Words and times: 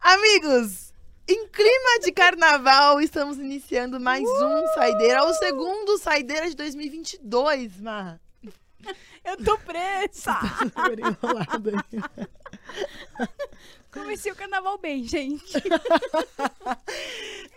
Amigos, 0.00 0.92
em 1.26 1.48
clima 1.48 1.98
de 2.02 2.12
carnaval, 2.12 3.00
estamos 3.00 3.38
iniciando 3.38 3.98
mais 4.00 4.24
um 4.24 4.66
Saideira, 4.74 5.24
o 5.24 5.34
segundo 5.34 5.98
Saideira 5.98 6.48
de 6.48 6.56
2022, 6.56 7.80
Mar. 7.80 8.20
Eu 9.24 9.36
tô 9.44 9.58
presa! 9.58 10.38
Aí. 10.76 10.96
Comecei 13.92 14.32
o 14.32 14.36
carnaval 14.36 14.78
bem, 14.78 15.04
gente. 15.04 15.52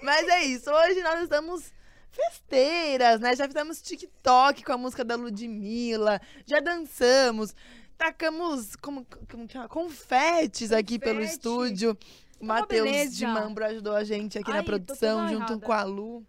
Mas 0.01 0.27
é 0.27 0.43
isso, 0.45 0.69
hoje 0.69 1.01
nós 1.01 1.21
estamos 1.21 1.71
festeiras, 2.11 3.19
né? 3.19 3.35
Já 3.35 3.47
fizemos 3.47 3.81
TikTok 3.81 4.63
com 4.63 4.73
a 4.73 4.77
música 4.77 5.03
da 5.03 5.15
Ludmilla, 5.15 6.21
já 6.45 6.59
dançamos, 6.59 7.55
tacamos 7.97 8.75
como, 8.75 9.05
como 9.29 9.47
que 9.47 9.57
é? 9.57 9.67
confetes 9.67 10.71
aqui 10.71 10.99
pelo 10.99 11.19
Confete. 11.19 11.33
estúdio. 11.33 11.97
O 12.39 12.45
Matheus 12.45 13.15
de 13.15 13.25
Mambro 13.25 13.63
ajudou 13.65 13.95
a 13.95 14.03
gente 14.03 14.37
aqui 14.37 14.49
na 14.49 14.57
Ai, 14.57 14.63
tô 14.63 14.65
produção, 14.65 15.27
junto 15.27 15.53
errada. 15.53 15.65
com 15.65 15.71
a 15.71 15.83
Lu. 15.83 16.25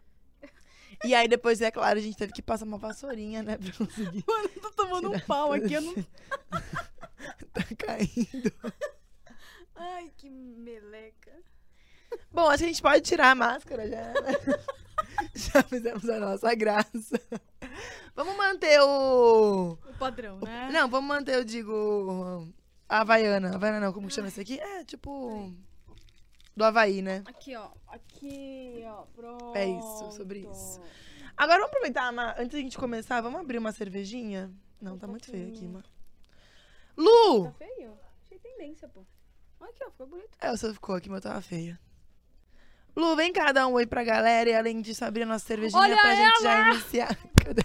E 1.05 1.15
aí 1.15 1.27
depois, 1.27 1.61
é 1.61 1.71
claro, 1.71 1.99
a 1.99 2.03
gente 2.03 2.17
teve 2.17 2.33
que 2.33 2.43
passar 2.43 2.65
uma 2.65 2.79
vassourinha, 2.79 3.43
né? 3.43 3.57
Pra 3.57 3.73
conseguir. 3.73 4.25
Mano, 4.27 4.51
eu 4.55 4.63
tô 4.63 4.71
tomando 4.73 5.11
um 5.11 5.21
pau 5.21 5.53
aqui. 5.53 5.75
Eu 5.75 5.81
não... 5.81 5.95
tá 7.53 7.65
caindo. 7.77 8.53
Ai, 9.75 10.13
que 10.17 10.31
meleca. 10.31 11.33
Bom, 12.31 12.49
acho 12.49 12.59
que 12.59 12.65
a 12.65 12.69
gente 12.69 12.83
pode 12.83 13.01
tirar 13.01 13.31
a 13.31 13.35
máscara 13.35 13.89
já, 13.89 14.13
né? 14.13 14.33
Já 15.35 15.63
fizemos 15.63 16.09
a 16.09 16.19
nossa 16.19 16.55
graça. 16.55 17.21
Vamos 18.15 18.37
manter 18.37 18.81
o. 18.81 19.73
O 19.73 19.99
padrão, 19.99 20.39
né? 20.41 20.71
Não, 20.73 20.89
vamos 20.89 21.09
manter, 21.09 21.35
eu 21.35 21.45
digo. 21.45 22.49
A 22.89 23.01
Havaiana. 23.01 23.55
Havaiana 23.55 23.81
não, 23.81 23.93
como 23.93 24.09
que 24.09 24.15
chama 24.15 24.29
esse 24.29 24.41
aqui? 24.41 24.61
É, 24.61 24.85
tipo. 24.85 25.53
Do 26.55 26.65
Havaí, 26.65 27.01
né? 27.01 27.23
Aqui, 27.25 27.57
ó. 27.57 27.71
Aqui, 27.89 28.85
ó. 28.87 29.07
Pronto. 29.15 29.57
É 29.57 29.67
isso, 29.67 30.13
sobre 30.13 30.41
isso. 30.41 30.81
Agora 31.35 31.61
vamos 31.61 31.71
aproveitar, 31.71 32.13
Ma, 32.13 32.33
antes 32.33 32.51
da 32.51 32.59
gente 32.59 32.77
começar, 32.77 33.21
vamos 33.23 33.41
abrir 33.41 33.57
uma 33.57 33.73
cervejinha? 33.73 34.53
Não, 34.81 34.99
tá 34.99 35.07
muito 35.07 35.31
feio 35.31 35.49
aqui, 35.49 35.67
pouquinho. 35.67 35.73
Ma. 35.73 35.83
Lu! 36.97 37.45
Tá 37.45 37.53
feio? 37.53 37.99
Achei 38.23 38.39
tendência, 38.39 38.89
pô. 38.89 39.07
Olha 39.59 39.71
aqui, 39.71 39.83
ó. 39.85 39.91
Ficou 39.91 40.07
bonito. 40.07 40.37
É, 40.41 40.53
o 40.53 40.57
seu 40.59 40.75
ficou 40.75 40.95
aqui, 40.95 41.09
mas 41.09 41.25
eu 41.25 41.31
tava 41.31 41.41
feia. 41.41 41.81
Lu, 42.95 43.17
vem 43.17 43.33
cá 43.33 43.53
dar 43.53 43.67
um 43.69 43.73
oi 43.73 43.87
pra 43.87 44.05
galera 44.05 44.51
e 44.51 44.55
além 44.55 44.81
disso 44.83 45.05
abrir 45.05 45.23
a 45.23 45.27
nossa 45.27 45.47
cervejinha 45.47 45.81
Olha 45.81 45.97
pra 45.97 46.15
gente 46.15 46.43
já 46.43 46.53
ela! 46.53 46.75
iniciar. 46.75 47.19
Cadê? 47.43 47.63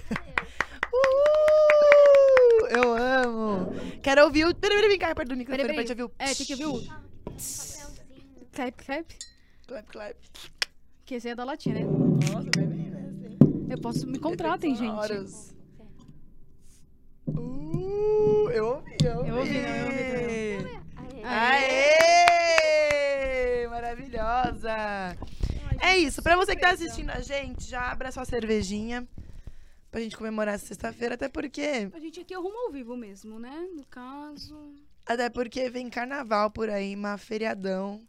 Uhul! 0.94 2.68
Eu 2.70 2.94
amo! 2.94 3.74
Quero 4.02 4.24
ouvir 4.24 4.46
o. 4.46 4.56
Peraí, 4.56 4.76
peraí, 4.78 4.90
vem 4.90 5.00
cá 5.00 5.14
perto 5.14 5.30
do 5.30 5.36
microfone 5.36 5.64
Peraí, 5.64 5.76
pra 5.76 5.86
gente 5.86 5.96
peraí. 5.96 6.04
ouvir 6.04 6.14
o. 6.14 6.24
É, 6.24 6.34
tem 6.34 6.46
que 6.46 6.54
ouvir 6.54 6.66
o... 6.66 6.82
Clap, 8.54 8.84
clap. 8.86 9.16
Clap, 9.68 9.86
clap. 9.92 10.16
Que 11.06 11.16
esse 11.16 11.30
é 11.30 11.36
da 11.36 11.44
latinha, 11.44 11.76
né? 11.76 11.82
Nossa, 11.84 12.50
bem, 12.56 12.68
né? 12.68 13.10
Assim. 13.42 13.68
Eu 13.70 13.78
posso... 13.82 14.08
Me 14.08 14.20
contratem, 14.20 14.76
gente. 14.76 14.88
sonoros. 14.90 15.54
Uh, 17.28 18.50
eu 18.52 18.66
ouvi, 18.68 18.98
eu 19.04 19.18
ouvi. 19.18 19.30
Eu 19.30 19.38
ouvi, 19.38 19.62
não, 19.62 19.70
eu 19.70 19.86
ouvi 19.86 21.24
Aê! 21.24 21.98
Maravilhosa! 23.78 24.74
Ai, 24.74 25.78
É 25.80 25.98
isso, 26.00 26.24
pra 26.24 26.36
você 26.36 26.56
que 26.56 26.62
tá 26.62 26.72
assistindo 26.72 27.12
a 27.12 27.20
gente, 27.20 27.64
já 27.70 27.92
abra 27.92 28.12
sua 28.12 28.26
cervejinha 28.26 29.08
pra 29.92 30.02
gente 30.02 30.18
comemorar 30.18 30.56
essa 30.56 30.66
sexta-feira, 30.66 31.14
até 31.14 31.30
porque, 31.30 31.88
A 31.94 32.00
gente 32.00 32.20
aqui 32.20 32.34
arruma 32.34 32.60
ao 32.66 32.72
vivo 32.72 32.98
mesmo, 32.98 33.38
né? 33.38 33.68
No 33.76 33.86
caso... 33.86 34.74
até 35.06 35.30
porque 35.30 35.70
vem 35.70 35.92
carnaval 35.92 36.50
por 36.50 36.72
aí, 36.72 36.96
uma 36.96 37.20
feriadão. 37.20 38.02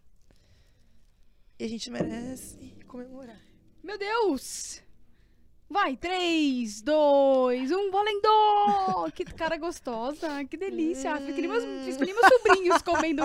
E 1.58 1.64
a 1.64 1.68
gente 1.68 1.90
merece 1.90 2.74
comemorar. 2.86 3.38
Meu 3.82 3.98
Deus! 3.98 4.82
Vai, 5.68 5.98
três, 5.98 6.80
dois, 6.80 7.70
um, 7.70 7.90
valendo! 7.90 9.12
Que 9.14 9.22
cara 9.22 9.58
gostosa, 9.58 10.42
que 10.46 10.56
delícia. 10.56 11.12
Meus, 11.20 11.64
fiz 11.84 11.98
meus 11.98 12.26
sobrinhos 12.26 12.80
comendo 12.80 13.22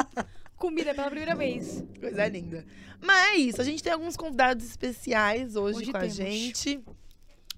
comida 0.64 0.96
pela 0.96 1.08
primeira 1.10 1.36
vez. 1.36 1.84
Coisa 2.00 2.26
linda. 2.30 2.66
Mas 3.02 3.34
é 3.34 3.36
isso, 3.36 3.60
a 3.62 3.66
gente 3.66 3.84
tem 3.84 3.92
alguns 3.92 4.16
convidados 4.16 4.66
especiais 4.66 5.58
hoje, 5.58 5.80
Hoje 5.80 5.92
com 5.92 5.98
a 5.98 6.00
temos. 6.00 6.16
gente. 6.16 6.78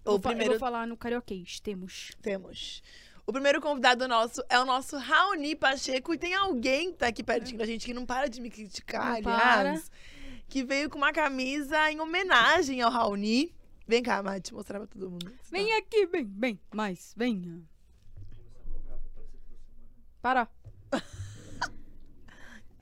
Vou 0.03 0.15
O 0.17 0.19
fa- 0.21 0.29
Eu 0.29 0.33
primeiro 0.33 0.51
vou 0.53 0.59
falar 0.59 0.87
no 0.87 0.97
carioquês, 0.97 1.59
temos. 1.59 2.11
temos. 2.19 2.81
O 3.27 3.31
primeiro 3.31 3.61
convidado 3.61 4.07
nosso 4.07 4.41
é 4.49 4.59
o 4.59 4.65
nosso 4.65 4.97
Raoni 4.97 5.55
Pacheco. 5.55 6.13
E 6.13 6.17
tem 6.17 6.33
alguém 6.33 6.91
que 6.91 6.97
tá 6.97 7.07
aqui 7.07 7.23
pertinho 7.23 7.57
da 7.59 7.65
gente 7.65 7.85
que 7.85 7.93
não 7.93 8.05
para 8.07 8.27
de 8.27 8.41
me 8.41 8.49
criticar, 8.49 9.21
Não 9.21 9.31
aliás. 9.31 9.91
Que 10.49 10.63
veio 10.63 10.89
com 10.89 10.97
uma 10.97 11.11
camisa 11.13 11.91
em 11.91 11.99
homenagem 11.99 12.81
ao 12.81 12.91
Raoni. 12.91 13.53
Vem 13.87 14.01
cá, 14.01 14.21
Mati, 14.23 14.51
mostrar 14.53 14.79
pra 14.79 14.87
todo 14.87 15.11
mundo. 15.11 15.31
Vem 15.51 15.73
aqui, 15.73 16.07
vem, 16.07 16.23
vem, 16.25 16.59
mais, 16.73 17.13
venha. 17.15 17.61
Para. 20.21 20.47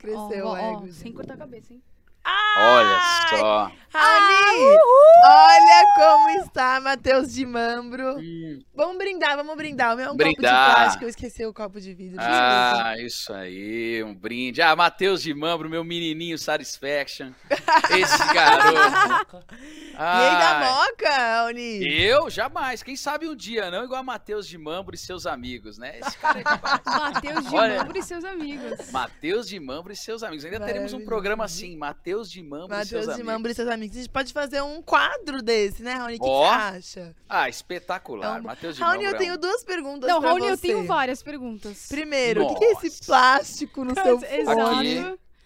Cresceu 0.03 0.46
Ó, 0.46 0.50
o 0.50 0.52
ó, 0.52 0.59
ó, 0.59 0.84
ego. 0.84 0.94
sem 0.94 1.14
cortar 1.14 1.36
a 1.36 1.38
cabeça, 1.38 1.74
hein? 1.74 1.81
Olha 2.25 3.00
só. 3.29 3.72
Raoni! 3.95 4.78
Ah, 5.25 5.45
olha 5.45 5.94
como 5.95 6.29
está 6.44 6.79
Matheus 6.79 7.31
de 7.31 7.45
Mambro. 7.45 8.17
Hum, 8.17 8.59
Vamos 8.73 8.97
brindar, 8.97 9.35
vamos 9.38 9.56
brindar. 9.56 9.94
O 9.94 9.97
meu 9.97 10.06
é 10.06 10.09
um 10.09 10.13
copo 10.13 10.23
de 10.23 10.31
Brindar. 10.34 10.73
plástico, 10.75 11.03
eu 11.06 11.09
esqueci 11.09 11.45
o 11.45 11.53
copo 11.53 11.79
de 11.79 11.94
vidro. 11.94 12.17
desculpa. 12.17 12.84
Ah, 12.85 12.97
isso 12.97 13.31
aí, 13.31 14.03
um 14.03 14.16
brinde. 14.16 14.63
Ah, 14.63 14.75
Matheus 14.75 15.22
de 15.22 15.31
Mambro, 15.31 15.69
meu 15.69 15.84
menininho 15.84 16.39
Satisfaction. 16.39 17.34
Esse 17.95 18.34
garoto. 18.34 19.44
E 19.94 19.95
aí 19.95 20.38
da 20.40 20.59
Moca, 20.72 21.09
Raoni? 21.16 21.85
eu 22.01 22.31
jamais. 22.31 22.81
Quem 22.81 22.95
sabe 22.95 23.28
um 23.29 23.35
dia, 23.35 23.69
não 23.69 23.84
igual 23.84 24.00
a 24.00 24.03
Matheus 24.03 24.47
de 24.47 24.57
Mambro 24.57 24.95
e 24.95 24.97
seus 24.97 25.28
amigos, 25.28 25.78
né? 25.78 26.00
Esse 26.00 26.17
cara 26.17 26.40
é 26.40 26.44
demais. 26.44 26.81
Matheus 26.84 27.47
de 27.47 27.55
Olha. 27.55 27.78
Mambro 27.78 27.97
e 28.00 28.03
seus 28.03 28.25
amigos. 28.25 28.91
Matheus 28.91 29.47
de 29.47 29.59
Mambro 29.59 29.94
e 29.94 29.95
seus 29.95 30.23
amigos. 30.23 30.45
Ainda 30.45 30.59
teremos 30.61 30.94
um 30.94 31.05
programa 31.05 31.45
assim, 31.45 31.78
Matheus 31.78 32.12
de 32.22 32.41
Mambro 32.44 32.68
e 32.68 32.69
Matheus 32.69 32.88
seus 32.90 33.06
de 33.06 33.12
amigos. 33.12 33.25
Mambro 33.34 33.51
e 33.51 33.56
seus 33.56 33.68
amigos. 33.68 33.97
A 33.97 34.00
gente 34.01 34.09
pode 34.12 34.34
fazer 34.34 34.62
um 34.62 34.81
quadro 34.81 35.41
desse, 35.41 35.81
né, 35.84 35.94
Raoni? 35.96 36.16
O 36.16 36.19
que, 36.19 36.25
que 36.25 36.29
você 36.31 36.44
acha? 37.00 37.16
Ah, 37.28 37.50
espetacular. 37.50 38.38
É 38.38 38.40
um- 38.40 38.44
Matheus 38.44 38.75
de 38.75 38.81
Raoni, 38.81 39.03
Mambro. 39.03 39.12
eu 39.12 39.16
é 39.16 39.19
tenho 39.19 39.38
duas 39.38 39.63
perguntas 39.63 40.09
Não, 40.09 40.19
pra 40.22 40.29
Raoni, 40.29 40.46
você. 40.47 40.53
eu 40.53 40.57
tenho 40.57 40.85
várias 40.85 41.23
perguntas. 41.23 41.88
Primeiro, 41.88 42.44
o 42.46 42.56
que, 42.56 42.63
é 42.66 42.72
esse 42.73 42.84
Nossa. 42.85 43.06
plástico 43.06 43.84
no 43.84 43.94
seu 43.94 44.23
Exato. 44.23 44.62
fone? 44.75 44.96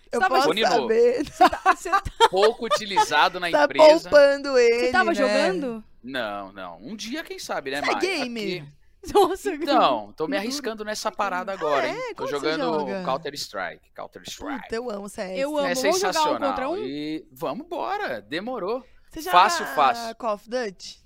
Eu 0.10 0.20
tava- 0.22 0.36
posso 0.36 0.54
novo. 0.54 0.68
saber. 0.68 1.24
Você 1.26 1.90
tá, 1.90 2.02
pouco 2.32 2.66
utilizado 2.66 3.40
na 3.40 3.52
Tá 3.52 3.64
empresa. 3.66 4.10
poupando 4.10 4.58
ele, 4.58 4.86
você 4.86 4.92
tava 4.92 5.10
né? 5.12 5.16
jogando? 5.16 5.84
Não, 6.04 6.52
não. 6.54 6.78
Um 6.82 6.96
dia, 6.96 7.24
quem 7.24 7.38
sabe, 7.38 7.72
né, 7.72 7.82
Você 7.82 7.90
é 7.90 7.92
Mai? 7.92 8.02
game? 8.02 8.40
Aqui- 8.60 8.66
Nossa, 9.14 9.52
Então, 9.54 10.12
tô 10.14 10.28
me 10.28 10.36
arriscando 10.38 10.84
nessa 10.84 11.12
parada 11.12 11.54
agora, 11.54 11.88
hein? 11.88 11.96
é? 12.10 12.14
Tô 12.14 12.28
jogando 12.28 12.64
joga? 12.80 13.04
Counter 13.04 13.34
Strike. 13.36 13.92
Counter 13.94 14.22
Strike. 14.28 14.64
Puta, 14.64 14.76
eu 14.76 14.90
amo 14.90 15.08
CS. 15.08 15.38
Eu 15.38 15.58
amo. 15.58 15.68
É 15.68 15.74
Vamos 15.76 15.80
jogar 16.00 16.10
um 16.10 16.14
sensacional. 16.14 16.50
contra 16.50 16.70
um? 16.70 16.78
E 16.78 17.28
vamos 17.32 17.66
embora, 17.66 18.22
demorou. 18.22 18.84
Você 19.10 19.22
joga 19.22 19.32
Fácil, 19.38 19.66
fácil. 19.68 20.16
Call 20.16 20.34
of 20.34 20.50
Duty? 20.50 21.06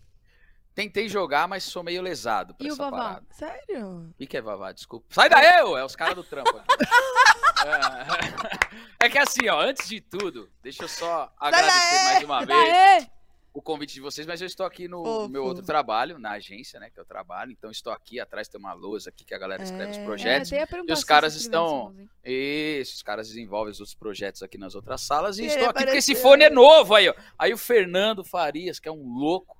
Tentei 0.74 1.10
jogar, 1.10 1.48
mas 1.50 1.64
sou 1.66 1.84
meio 1.84 2.02
lesado 2.02 2.56
pra 2.56 2.66
E 2.66 2.70
o 2.70 2.74
essa 2.74 2.84
Vavá? 2.90 2.98
parada. 2.98 3.26
Sério? 3.32 4.10
O 4.10 4.14
que 4.18 4.26
que 4.26 4.38
é 4.38 4.42
Vavá? 4.42 4.72
Desculpa. 4.72 5.06
Sai 5.10 5.28
daí, 5.30 5.62
ô! 5.64 5.78
É 5.78 5.84
os 5.84 5.96
caras 5.96 6.16
do 6.16 6.24
trampo 6.24 6.50
aqui. 6.58 6.68
É. 7.64 9.06
É 9.06 9.10
que 9.10 9.18
assim, 9.18 9.48
ó, 9.50 9.60
antes 9.62 9.88
de 9.88 10.00
tudo, 10.02 10.50
deixa 10.64 10.84
eu 10.84 10.88
só 10.88 11.32
agradecer 11.40 12.04
mais 12.06 12.24
uma 12.24 12.46
vez 12.46 12.60
Aê! 12.60 13.08
O 13.54 13.62
convite 13.62 13.94
de 13.94 14.00
vocês, 14.02 14.26
mas 14.26 14.40
eu 14.40 14.48
estou 14.48 14.66
aqui 14.66 14.88
no 14.88 15.28
meu 15.28 15.44
outro 15.44 15.64
trabalho, 15.66 16.18
na 16.18 16.32
agência, 16.32 16.80
né, 16.80 16.90
que 16.90 16.98
eu 17.00 17.04
trabalho. 17.04 17.52
Então 17.52 17.70
estou 17.70 17.92
aqui, 17.92 18.20
atrás 18.20 18.48
tem 18.48 18.60
uma 18.60 18.72
lousa 18.74 19.10
aqui 19.10 19.26
que 19.26 19.34
a 19.34 19.38
galera 19.38 19.62
escreve 19.62 19.92
os 19.92 19.98
É. 19.98 20.06
projetos. 20.06 20.52
É, 20.54 20.66
E 20.88 20.94
os 20.94 21.04
caras 21.04 21.36
estão- 21.36 21.94
Isso, 22.24 22.96
os 22.96 23.04
caras 23.04 23.28
desenvolvem 23.28 23.72
os 23.72 23.80
outros 23.80 23.96
projetos 23.96 24.42
aqui 24.42 24.58
nas 24.58 24.74
outras 24.76 25.02
salas. 25.02 25.38
E 25.38 25.44
E 25.44 25.46
estou 25.48 25.64
ele 25.64 25.70
aqui 25.70 25.84
porque 25.84 25.98
esse 25.98 26.12
apareceu. 26.14 26.30
fone 26.30 26.44
é 26.46 26.50
novo 26.50 26.96
aí, 26.96 27.10
ó. 27.10 27.14
Aí 27.38 27.54
o 27.54 27.58
Fernando 27.58 28.24
Farias, 28.24 28.80
que 28.80 28.88
é 28.88 28.92
um 28.92 29.18
louco, 29.18 29.58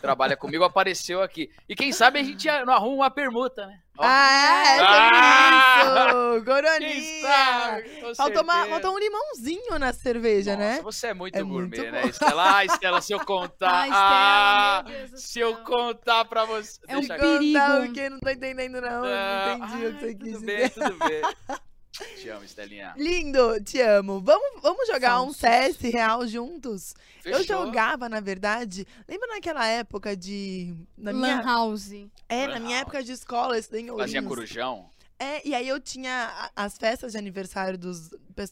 trabalha 0.00 0.36
comigo, 0.36 0.64
apareceu 0.64 1.22
aqui. 1.22 1.50
E 1.68 1.74
quem 1.74 1.92
sabe 1.92 2.18
a 2.18 2.22
gente 2.22 2.46
não 2.64 2.72
arruma 2.72 2.94
uma 3.04 3.10
permuta, 3.10 3.66
né? 3.66 3.78
Ó, 3.98 4.02
Ah, 4.04 4.64
é 4.66 4.78
Ah! 4.80 5.84
sobre 5.84 6.36
isso! 6.36 6.44
Goroninha! 6.44 8.14
Faltou, 8.16 8.42
uma, 8.42 8.66
faltou 8.66 8.94
um 8.94 8.98
limãozinho 8.98 9.78
na 9.78 9.92
cerveja, 9.92 10.52
Nossa, 10.56 10.64
né? 10.76 10.80
você 10.82 11.06
é 11.08 11.14
muito 11.14 11.36
É 11.36 11.42
gourmet, 11.42 11.78
muito 11.78 11.92
né. 11.92 12.06
Estela? 12.06 12.56
Ah, 12.56 12.64
Estela, 12.64 13.00
se 13.02 13.12
eu 13.12 13.20
contar. 13.24 13.88
Ah, 13.92 14.84
ah, 14.86 14.90
Estela, 14.90 15.16
se 15.18 15.38
eu 15.40 15.56
contar 15.58 16.24
pra 16.24 16.44
você. 16.44 16.78
É 16.88 16.96
um 16.96 17.00
Deixa 17.00 17.16
perigo. 17.18 17.58
Contar 17.58 17.80
o 17.82 17.92
quê? 17.92 18.08
Não 18.10 18.20
tô 18.20 18.30
entendendo, 18.30 18.80
não. 18.80 19.02
Ah, 19.04 19.56
não 19.58 19.66
entendi 19.66 19.86
o 19.86 19.98
que 19.98 20.04
ai, 20.04 20.08
você 20.08 20.14
quis 20.14 20.32
tudo 20.32 20.40
dizer. 20.40 20.56
bem, 20.56 20.68
tudo 20.70 20.96
bem. 20.98 21.22
Te 21.92 22.28
amo, 22.28 22.44
Estelinha. 22.44 22.94
Lindo, 22.96 23.60
te 23.62 23.80
amo. 23.80 24.20
Vamos, 24.20 24.62
vamos 24.62 24.86
jogar 24.86 25.20
um. 25.22 25.32
CS 25.32 25.78
real 25.80 26.26
juntos? 26.26 26.94
Eu 27.24 27.38
Fechou. 27.38 27.66
jogava, 27.66 28.08
na 28.08 28.20
verdade. 28.20 28.86
Lembra 29.08 29.26
naquela 29.28 29.66
época 29.66 30.16
de. 30.16 30.74
Na 30.96 31.10
Lan 31.10 31.18
minha, 31.18 31.42
House. 31.42 31.90
é, 32.28 32.46
Lan 32.46 32.54
na 32.54 32.60
minha 32.60 32.76
House. 32.76 32.82
época 32.82 33.02
de 33.02 33.12
escola, 33.12 33.56
eu 33.56 33.60
estudei 33.60 33.82
em 33.82 33.96
Fazia 33.96 34.22
corujão. 34.22 34.88
É, 35.18 35.46
e 35.46 35.54
aí 35.54 35.68
eu 35.68 35.78
tinha 35.78 36.50
as 36.56 36.78
festas 36.78 37.12
de 37.12 37.18
aniversário 37.18 37.76
dos, 37.76 38.08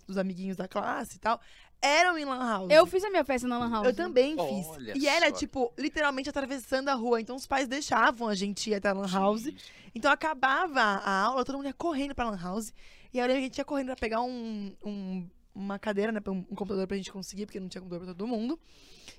dos 0.07 0.19
amiguinhos 0.19 0.57
da 0.57 0.69
classe 0.69 1.17
e 1.17 1.19
tal. 1.19 1.41
Eram 1.81 2.19
em 2.19 2.25
Lan 2.25 2.39
House. 2.47 2.71
Eu 2.71 2.85
fiz 2.87 3.05
a 3.05 3.09
minha 3.09 3.25
festa 3.25 3.47
na 3.47 3.57
Lan 3.57 3.71
House. 3.71 3.87
Eu 3.87 3.95
também 3.95 4.35
Olha 4.37 4.65
fiz. 4.95 5.03
E 5.03 5.07
era, 5.09 5.31
tipo, 5.31 5.73
literalmente 5.79 6.29
atravessando 6.29 6.89
a 6.89 6.95
rua. 6.95 7.21
Então 7.21 7.37
os 7.37 7.47
pais 7.47 7.69
deixavam 7.69 8.29
a 8.29 8.35
gente 8.35 8.69
ir 8.69 8.75
até 8.75 8.89
a 8.89 8.93
Lan 8.93 9.09
House. 9.11 9.45
Sim. 9.45 9.57
Então 9.95 10.11
acabava 10.11 10.81
a 10.81 11.23
aula, 11.23 11.45
todo 11.45 11.57
mundo 11.57 11.67
ia 11.67 11.73
correndo 11.73 12.15
pra 12.15 12.29
Lan 12.29 12.37
House. 12.37 12.73
E 13.13 13.21
aí 13.21 13.27
que 13.35 13.39
a 13.39 13.41
gente 13.41 13.59
ia 13.59 13.65
correndo 13.65 13.87
pra 13.87 13.97
pegar 13.97 14.21
um, 14.23 14.73
um- 14.85 15.29
uma 15.55 15.79
cadeira, 15.79 16.13
né? 16.13 16.21
um 16.27 16.43
computador 16.43 16.87
pra 16.87 16.97
gente 16.97 17.11
conseguir, 17.13 17.47
porque 17.47 17.59
não 17.61 17.69
tinha 17.69 17.81
computador 17.81 18.07
pra 18.07 18.15
todo 18.15 18.29
mundo. 18.29 18.59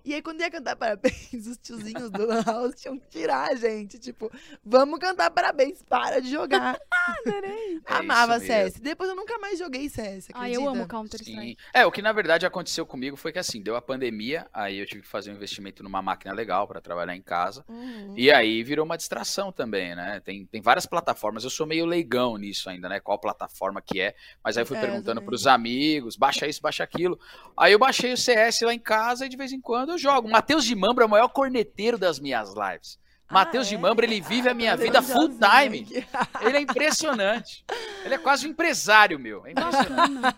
E 0.10 0.14
aí 0.16 0.22
quando 0.24 0.42
ia 0.42 0.50
cantar 0.50 0.76
parabéns, 0.76 1.14
os 1.46 1.58
tiozinhos 1.58 2.10
do 2.10 2.26
Lan 2.26 2.42
House 2.44 2.74
tinham 2.82 2.98
que 2.98 3.08
tirar 3.10 3.52
a 3.52 3.56
gente. 3.56 4.00
Tipo, 4.00 4.32
vamos 4.66 4.98
cantar 5.00 5.30
parabéns, 5.30 5.84
para 5.84 6.20
de 6.20 6.32
jogar. 6.32 6.80
É 7.86 7.94
Amava. 7.94 8.40
CS. 8.40 8.80
Depois 8.80 9.10
eu 9.10 9.16
nunca 9.16 9.38
mais 9.40 9.58
joguei 9.58 9.90
CS, 9.90 10.28
Ah, 10.34 10.40
acredita? 10.40 10.62
eu 10.62 10.70
amo 10.70 10.88
Counter-Strike. 10.88 11.40
Sim. 11.42 11.56
É, 11.74 11.86
o 11.86 11.92
que 11.92 12.02
na 12.02 12.12
verdade 12.12 12.46
aconteceu 12.46 12.86
comigo 12.86 13.16
foi 13.18 13.32
que 13.32 13.40
assim, 13.40 13.62
deu 13.62 13.76
a 13.76 13.82
pandemia, 13.82 14.48
aí 14.54 14.78
eu 14.80 14.86
tive 14.86 15.02
que 15.02 15.08
fazer 15.08 15.32
um 15.32 15.36
investimento 15.36 15.82
numa 15.84 16.02
máquina 16.02 16.34
legal 16.34 16.68
pra 16.68 16.80
trabalhar 16.82 17.16
em 17.16 17.22
casa. 17.22 17.64
Uhum. 17.68 18.14
E 18.16 18.32
aí 18.32 18.64
virou 18.64 18.86
uma 18.86 18.96
distração 18.98 19.52
também, 19.52 19.96
né? 19.96 20.20
Tem, 20.24 20.46
tem 20.46 20.62
várias 20.62 20.86
plataformas, 20.86 21.44
eu 21.44 21.50
sou 21.50 21.66
meio 21.66 21.86
leigão 21.86 22.38
nisso 22.38 22.70
ainda, 22.70 22.88
né? 22.90 23.00
Qual 23.00 23.20
plataforma 23.20 23.82
que 23.82 24.00
é. 24.00 24.16
Mas 24.44 24.58
aí 24.58 24.62
eu 24.64 24.68
fui 24.68 24.78
É, 24.78 24.82
perguntando 24.82 25.22
pros 25.22 25.48
amigos, 25.48 26.16
baixa 26.16 26.48
isso, 26.48 26.62
baixa 26.62 26.84
aquilo. 26.84 27.20
Aí 27.58 27.72
eu 27.74 27.80
baixei 27.80 28.14
o 28.14 28.18
CS 28.18 28.62
lá 28.62 28.74
em 28.74 28.80
casa 28.80 29.26
e 29.26 29.30
de 29.30 29.38
vez 29.38 29.52
em 29.52 29.60
quando 29.62 29.90
eu 29.94 29.98
jogo. 30.00 30.28
O 30.28 30.32
Matheus 30.32 30.66
de 30.66 30.76
Mambra 30.76 31.04
é 31.04 31.08
o 31.08 31.10
maior 31.10 31.28
corneteiro 31.30 31.98
das 31.98 32.20
minhas 32.20 32.54
lives. 32.56 32.98
Matheus 33.32 33.68
Ah, 33.68 33.70
de 33.70 33.76
é? 33.76 33.78
Mambra, 33.78 34.06
ele 34.08 34.20
vive 34.22 34.50
a 34.50 34.56
minha 34.56 34.74
Ah, 34.74 34.76
vida 34.76 34.94
já 34.94 35.02
full 35.04 35.30
time. 35.30 35.86
Ele 36.42 36.58
é 36.58 36.62
impressionante. 36.62 37.64
Ele 38.04 38.16
é 38.16 38.18
quase 38.18 38.48
um 38.48 38.50
empresário, 38.50 39.20
meu. 39.20 39.46
É 39.46 39.52
impressionante. 39.52 40.38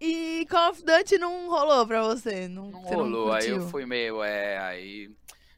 E 0.00 0.46
Call 0.48 0.70
of 0.70 0.84
Duty 0.84 1.18
não 1.18 1.48
rolou 1.50 1.84
pra 1.88 2.02
você? 2.04 2.46
Não, 2.46 2.70
Não 2.70 2.82
você 2.82 2.94
rolou. 2.94 3.32
aí 3.32 3.48
eu 3.48 3.68
fui 3.68 3.84
meio, 3.84 4.22
é, 4.22 4.58
aí 4.58 5.10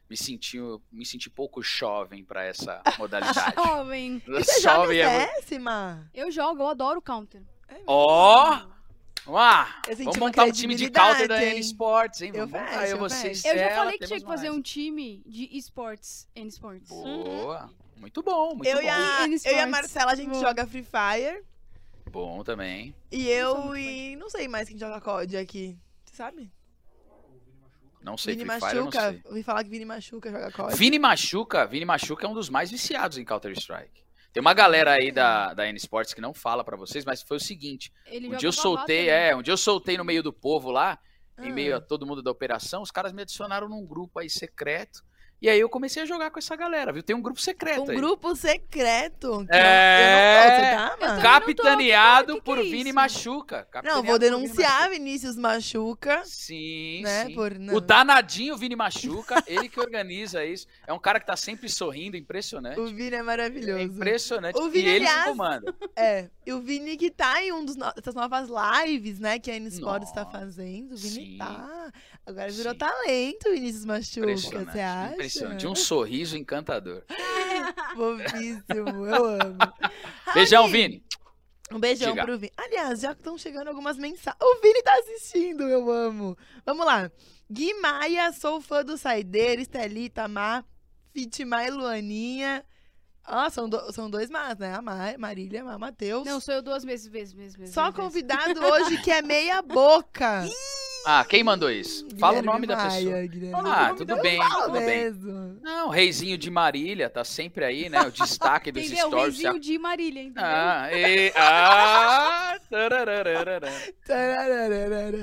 me 0.09 0.17
senti, 0.17 0.57
me 0.91 1.05
senti 1.05 1.29
pouco 1.29 1.61
jovem 1.61 2.25
pra 2.25 2.43
essa 2.43 2.81
modalidade. 2.97 3.53
Jovem. 3.55 4.21
E 4.27 4.31
você 4.31 4.59
joga 4.61 4.75
Jovem 4.85 4.99
é 4.99 5.19
muito- 5.19 5.31
CS, 5.47 5.59
Mar? 5.61 6.09
Eu 6.11 6.31
jogo, 6.31 6.63
eu 6.63 6.67
adoro 6.69 6.99
Counter. 7.03 7.43
É 7.67 7.73
mesmo? 7.75 7.85
Eu 9.25 9.95
senti 9.95 10.03
vamos 10.03 10.17
montar 10.17 10.43
um 10.45 10.51
time 10.51 10.75
de 10.75 10.89
counter 10.89 11.27
da 11.27 11.41
N 11.41 11.53
hein? 11.55 11.59
Sports, 11.59 12.21
hein? 12.21 12.31
Eu 12.33 12.45
Vamos 12.47 12.51
montar 12.51 12.79
fecho, 12.79 12.83
eu, 12.83 12.89
eu 12.89 12.97
você, 12.99 13.21
fecho. 13.29 13.47
Eu 13.47 13.55
já 13.55 13.61
Estela, 13.63 13.75
falei 13.83 13.97
que 13.97 14.05
tinha 14.07 14.19
que 14.19 14.25
fazer 14.25 14.47
mais. 14.49 14.57
um 14.59 14.61
time 14.61 15.23
de 15.25 15.57
esportes, 15.57 16.27
N 16.35 16.47
Sports. 16.49 16.89
Boa. 16.89 17.69
Muito 17.97 18.21
bom, 18.21 18.55
muito 18.55 18.67
Eu 18.67 18.77
bom. 18.77 18.83
e, 18.83 18.89
a, 18.89 19.27
eu 19.27 19.55
e 19.55 19.59
a. 19.59 19.67
Marcela, 19.67 20.11
a 20.11 20.15
gente 20.15 20.29
Boa. 20.31 20.41
joga 20.41 20.67
Free 20.67 20.83
Fire. 20.83 21.41
Bom 22.11 22.43
também. 22.43 22.93
E 23.11 23.29
eu 23.29 23.75
e. 23.77 24.15
Não 24.17 24.29
sei 24.29 24.47
mais 24.49 24.67
quem 24.67 24.77
joga 24.77 24.99
COD 24.99 25.37
aqui. 25.37 25.77
Você 26.05 26.15
sabe? 26.17 26.51
Não 28.01 28.17
sei, 28.17 28.35
Vini 28.35 28.49
Free 28.49 28.59
Fire, 28.59 28.71
eu 28.75 28.83
não 28.83 28.85
Machuca. 28.91 29.09
sei. 29.11 29.21
Ouvi 29.25 29.43
falar 29.43 29.63
que 29.63 29.69
Vini 29.69 29.85
Machuca 29.85 30.29
joga 30.29 30.51
COD. 30.51 30.75
Vini 30.75 30.99
Machuca, 30.99 31.65
Vini 31.65 31.85
Machuca 31.85 32.25
é 32.25 32.29
um 32.29 32.33
dos 32.33 32.49
mais 32.49 32.69
viciados 32.69 33.17
em 33.17 33.23
Counter-Strike. 33.23 34.02
Tem 34.33 34.41
uma 34.41 34.53
galera 34.53 34.91
aí 34.93 35.11
da, 35.11 35.53
da 35.53 35.67
N 35.67 35.77
Sports 35.77 36.13
que 36.13 36.19
não 36.19 36.33
fala 36.33 36.63
pra 36.63 36.75
vocês, 36.75 37.05
mas 37.05 37.21
foi 37.21 37.37
o 37.37 37.39
seguinte. 37.39 37.93
Ele 38.07 38.27
Um 38.27 38.35
dia 38.35 38.47
eu 38.47 38.51
soltei, 38.51 39.05
também. 39.05 39.09
é, 39.29 39.35
um 39.35 39.43
dia 39.43 39.53
eu 39.53 39.57
soltei 39.57 39.95
no 39.95 40.03
meio 40.03 40.23
do 40.23 40.33
povo 40.33 40.71
lá, 40.71 40.97
em 41.39 41.51
Ah. 41.51 41.53
meio 41.53 41.75
a 41.77 41.79
todo 41.81 42.05
mundo 42.05 42.21
da 42.23 42.31
operação, 42.31 42.81
os 42.81 42.89
caras 42.89 43.13
me 43.13 43.21
adicionaram 43.21 43.69
num 43.69 43.85
grupo 43.85 44.17
aí 44.19 44.29
secreto. 44.29 45.03
E 45.43 45.49
aí 45.49 45.59
eu 45.59 45.67
comecei 45.67 46.01
a 46.01 46.05
jogar 46.05 46.31
com 46.31 46.39
essa 46.39 46.55
galera, 46.55 46.93
viu? 46.93 47.03
Tem 47.03 47.13
um 47.13 47.21
grupo 47.21 47.41
secreto 47.41 47.81
Um 47.83 47.89
aí. 47.89 47.97
grupo 47.97 48.33
secreto. 48.33 49.45
que 49.45 49.53
É. 49.53 50.45
Eu, 50.47 50.53
eu 50.53 50.79
não, 50.79 50.87
você 50.87 50.97
tá, 51.17 51.21
Capitaneado 51.21 52.27
não 52.33 52.35
tô, 52.35 52.35
que 52.35 52.39
que 52.39 52.45
por 52.45 52.59
é 52.59 52.61
Vini? 52.63 52.93
Machuca. 52.93 53.57
Não, 53.57 53.65
Capitaneado 53.71 54.07
vou 54.07 54.17
denunciar 54.19 54.71
Machuca. 54.71 54.89
Vinícius 54.89 55.35
Machuca. 55.35 56.21
Sim, 56.23 57.01
Né, 57.03 57.25
sim. 57.25 57.33
por- 57.35 57.59
não. 57.59 57.73
O 57.75 57.81
danadinho 57.81 58.55
Vini 58.55 58.73
Machuca, 58.73 59.43
ele 59.45 59.67
que 59.67 59.81
organiza 59.81 60.45
isso. 60.45 60.65
É 60.87 60.93
um 60.93 60.99
cara 60.99 61.19
que 61.19 61.25
tá 61.25 61.35
sempre 61.35 61.67
sorrindo, 61.67 62.15
impressionante. 62.15 62.79
O 62.79 62.85
Vini 62.87 63.13
é 63.15 63.19
É 63.19 63.21
maravilhoso. 63.21 63.79
impressionante. 63.83 64.57
O 64.57 64.69
Vini, 64.69 64.87
e 64.87 64.91
ele 64.91 65.05
que 65.05 65.11
aliás, 65.11 65.29
comanda. 65.29 65.75
É, 65.97 66.29
e 66.45 66.53
o 66.53 66.61
Vini 66.61 66.95
que 66.95 67.11
tá 67.11 67.43
em 67.43 67.51
um 67.51 67.65
dos 67.65 67.75
no- 67.75 67.91
dessas 67.93 68.15
novas 68.15 68.47
lives, 68.49 69.19
né, 69.19 69.39
que 69.39 69.51
a 69.51 69.55
N 69.57 69.67
Sports 69.67 70.09
tá 70.13 70.23
Nossa, 70.23 70.39
fazendo. 70.39 70.93
O 70.93 70.97
Vini 70.97 71.31
sim. 71.31 71.37
tá. 71.37 71.91
Agora 72.25 72.49
virou 72.49 72.71
Sim. 72.71 72.77
talento, 72.79 73.51
Vinícius 73.51 73.83
Machuca, 73.83 74.19
Impressionante. 74.21 74.71
você 74.71 74.79
acha? 74.79 75.15
Impressionante. 75.35 75.59
De 75.59 75.67
um 75.67 75.75
sorriso 75.75 76.37
encantador. 76.37 77.03
Fofíssimo, 77.95 79.05
eu 79.05 79.25
amo. 79.25 79.57
Beijão, 80.33 80.65
Ai, 80.65 80.71
Vini. 80.71 81.03
Um 81.71 81.79
beijão 81.79 82.11
Diga. 82.11 82.23
pro 82.25 82.37
Vini. 82.37 82.51
Aliás, 82.57 82.99
já 82.99 83.11
estão 83.13 83.37
chegando 83.37 83.67
algumas 83.67 83.97
mensagens. 83.97 84.37
O 84.41 84.61
Vini 84.61 84.81
tá 84.83 84.93
assistindo, 84.99 85.63
eu 85.67 85.89
amo. 85.91 86.37
Vamos 86.65 86.85
lá. 86.85 87.11
Gui 87.49 87.73
Maia, 87.75 88.31
sou 88.33 88.61
fã 88.61 88.83
do 88.83 88.97
Saideira, 88.97 89.61
Estelita, 89.61 90.27
Má, 90.27 90.63
Fitimar 91.13 91.65
e 91.65 91.71
Luaninha. 91.71 92.63
Ah, 93.23 93.49
são, 93.49 93.69
do- 93.69 93.91
são 93.93 94.09
dois 94.09 94.29
más, 94.29 94.57
né? 94.57 94.73
A 94.75 94.81
Má, 94.81 94.97
Marília, 95.17 95.63
a 95.63 95.79
Matheus. 95.79 96.25
Não, 96.25 96.39
sou 96.39 96.55
eu 96.55 96.61
duas 96.61 96.83
vezes, 96.83 97.07
vezes, 97.07 97.33
vezes. 97.33 97.73
Só 97.73 97.83
vezes. 97.85 97.95
convidado 97.95 98.59
hoje 98.65 99.01
que 99.01 99.09
é 99.11 99.21
meia 99.21 99.61
boca. 99.61 100.45
Ah, 101.05 101.25
quem 101.25 101.43
mandou 101.43 101.69
isso? 101.69 102.07
Fala 102.17 102.39
o 102.39 102.41
nome 102.41 102.65
da 102.65 102.77
Maia, 102.77 102.89
pessoa. 102.89 103.27
Guilherme. 103.27 103.69
Ah, 103.69 103.93
tudo 103.95 104.15
bem, 104.21 104.39
tudo 104.65 104.79
bem. 104.79 105.11
Não, 105.61 105.87
o 105.87 105.89
Reizinho 105.89 106.37
de 106.37 106.49
Marília 106.49 107.09
tá 107.09 107.23
sempre 107.23 107.65
aí, 107.65 107.89
né? 107.89 108.01
O 108.01 108.11
destaque 108.11 108.71
dos 108.71 108.85
Entendeu? 108.85 109.07
stories. 109.07 109.37
Reizinho 109.37 109.59
de 109.59 109.77
Marília, 109.77 110.21
entendeu? 110.21 110.43
Ah, 110.45 110.89
e... 110.93 111.33
ah. 111.35 112.57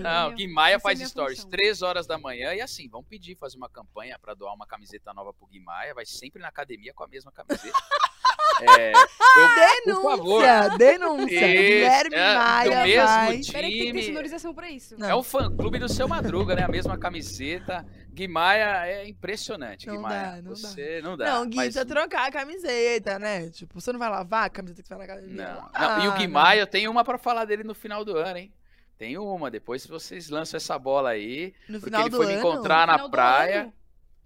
Não? 0.03 0.35
Gui 0.35 0.47
Maia 0.49 0.75
Essa 0.75 0.81
é 0.81 0.83
faz 0.83 0.99
minha 0.99 1.09
stories 1.09 1.39
função. 1.39 1.51
3 1.51 1.83
horas 1.83 2.07
da 2.07 2.19
manhã 2.19 2.55
e 2.55 2.61
assim, 2.61 2.89
vamos 2.89 3.07
pedir, 3.09 3.37
fazer 3.37 3.57
uma 3.57 3.69
campanha 3.69 4.19
pra 4.21 4.35
doar 4.35 4.55
uma 4.55 4.67
camiseta 4.67 5.15
nova 5.15 5.33
pro 5.33 5.47
Gui 5.47 5.61
Maia, 5.61 5.95
vai 5.95 6.05
sempre 6.05 6.43
na 6.43 6.49
academia 6.49 6.93
com 6.93 7.05
a 7.05 7.09
mesma 7.09 7.33
camiseta. 7.33 7.79
É, 8.63 8.93
eu, 9.87 9.95
por 9.95 10.03
favor. 10.03 10.43
Denúncia, 10.43 10.77
denúncia. 10.77 11.47
Isso, 11.47 11.63
Guilherme 11.63 12.17
é, 12.17 12.35
Maia 12.35 12.71
do 12.71 12.77
mesmo 12.87 13.07
vai. 13.07 13.41
time. 13.41 13.53
Peraí 13.53 13.73
que 13.73 13.79
tem 13.79 13.87
que 13.87 13.93
ter 14.01 14.07
sonorização 14.07 14.55
pra 14.55 14.71
isso. 14.71 14.99
Não. 14.99 15.09
É 15.09 15.15
o 15.15 15.23
fã 15.23 15.57
clube 15.57 15.70
do 15.79 15.89
seu 15.89 16.09
Madruga, 16.09 16.55
né? 16.55 16.63
A 16.65 16.69
mesma 16.69 16.99
camiseta. 16.99 17.87
Gui 18.13 18.27
Maia 18.27 18.87
é 18.87 19.09
impressionante, 19.09 19.87
Não 19.87 19.97
Gui 19.97 20.03
dá, 20.09 20.37
não 20.43 20.51
dá. 20.53 20.57
Você 20.57 21.01
não 21.03 21.17
dá. 21.17 21.25
Não, 21.27 21.47
Gui, 21.49 21.57
mas- 21.57 21.67
precisa 21.75 21.87
trocar 21.87 22.29
a 22.29 22.33
camiseta, 22.33 23.19
né? 23.19 23.49
Tipo, 23.51 23.81
você 23.81 23.93
não 23.93 23.99
vai 23.99 24.09
lavar 24.11 24.45
a 24.47 24.51
camiseta 24.51 24.83
que 24.83 24.89
você 24.89 24.95
vai 24.95 25.07
na 25.07 25.13
academia? 25.15 25.45
Não, 25.49 25.55
não. 25.63 25.71
Ah, 25.73 26.01
E 26.05 26.09
o 26.09 26.13
Gui 26.15 26.27
não. 26.27 26.35
Maia, 26.35 26.61
eu 26.61 26.67
tenho 26.67 26.91
uma 26.91 27.05
pra 27.05 27.17
falar 27.19 27.45
dele 27.45 27.63
no 27.63 27.75
final 27.75 28.05
do 28.05 28.17
ano, 28.17 28.39
hein? 28.39 28.53
Tem 28.99 29.17
uma, 29.17 29.51
depois 29.51 29.87
vocês 29.87 30.29
lançam 30.29 30.59
essa 30.59 30.79
bola 30.79 31.11
aí. 31.11 31.55
No 31.69 31.79
Porque 31.79 31.87
final 31.87 32.01
ele 32.03 32.11
do 32.11 32.17
foi 32.19 32.27
ano. 32.27 32.35
me 32.35 32.39
encontrar 32.41 32.87
na 32.87 32.93
Final 32.95 33.09
do 33.09 33.13
praia. 33.13 33.73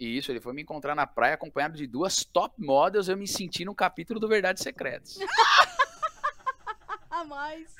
Isso, 0.00 0.32
ele 0.32 0.40
foi 0.40 0.52
me 0.52 0.62
encontrar 0.62 0.96
na 0.96 1.06
praia 1.06 1.34
acompanhado 1.34 1.76
de 1.76 1.86
duas 1.86 2.24
top 2.24 2.54
models. 2.60 3.08
Eu 3.08 3.16
me 3.16 3.28
senti 3.28 3.64
num 3.64 3.74
capítulo 3.74 4.18
do 4.18 4.26
Verdades 4.26 4.62
Secretas. 4.62 5.16
Mais. 7.26 7.74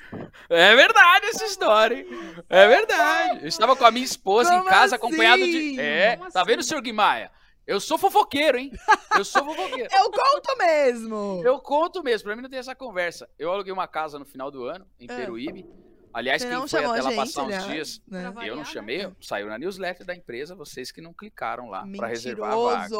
É 0.49 0.75
verdade 0.75 1.25
essa 1.27 1.45
história, 1.45 1.95
hein? 1.99 2.07
É 2.49 2.67
verdade. 2.67 3.39
Eu 3.41 3.47
estava 3.47 3.75
com 3.75 3.85
a 3.85 3.91
minha 3.91 4.05
esposa 4.05 4.49
Como 4.51 4.63
em 4.63 4.65
casa 4.67 4.95
assim? 4.95 5.05
acompanhado 5.05 5.43
de. 5.43 5.79
É, 5.79 6.17
Como 6.17 6.31
tá 6.31 6.41
assim? 6.41 6.51
vendo, 6.51 6.63
senhor 6.63 6.81
Guimaia? 6.81 7.31
Eu 7.67 7.79
sou 7.79 7.97
fofoqueiro, 7.97 8.57
hein? 8.59 8.71
Eu 9.17 9.25
sou 9.25 9.43
fofoqueiro. 9.43 9.89
Eu 9.95 10.11
conto 10.11 10.57
mesmo. 10.57 11.41
Eu 11.43 11.59
conto 11.59 12.03
mesmo, 12.03 12.25
pra 12.27 12.35
mim 12.35 12.43
não 12.43 12.49
tem 12.49 12.59
essa 12.59 12.75
conversa. 12.75 13.27
Eu 13.39 13.51
aluguei 13.51 13.73
uma 13.73 13.87
casa 13.87 14.19
no 14.19 14.25
final 14.25 14.51
do 14.51 14.63
ano, 14.65 14.85
em 14.99 15.07
Ah. 15.09 15.15
Peruíbe. 15.15 15.65
Aliás, 16.13 16.41
Você 16.41 16.47
quem 16.47 16.67
foi 16.67 16.85
até 16.85 17.01
lá 17.01 17.11
passar 17.11 17.41
uns 17.41 17.45
aliás, 17.47 17.65
dias. 17.65 18.01
né? 18.07 18.27
Eu 18.27 18.31
variar, 18.31 18.55
não 18.55 18.63
né? 18.63 18.69
chamei, 18.69 19.11
saiu 19.19 19.47
na 19.47 19.57
newsletter 19.57 20.05
da 20.05 20.15
empresa, 20.15 20.55
vocês 20.55 20.89
que 20.89 21.01
não 21.01 21.11
clicaram 21.11 21.67
lá 21.69 21.85
pra 21.97 22.07
reservar 22.07 22.53
a 22.53 22.55
vaga. 22.55 22.95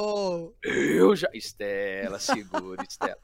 Eu 0.64 1.16
já. 1.16 1.30
Estela, 1.34 2.20
segura, 2.20 2.84
Estela. 2.84 3.18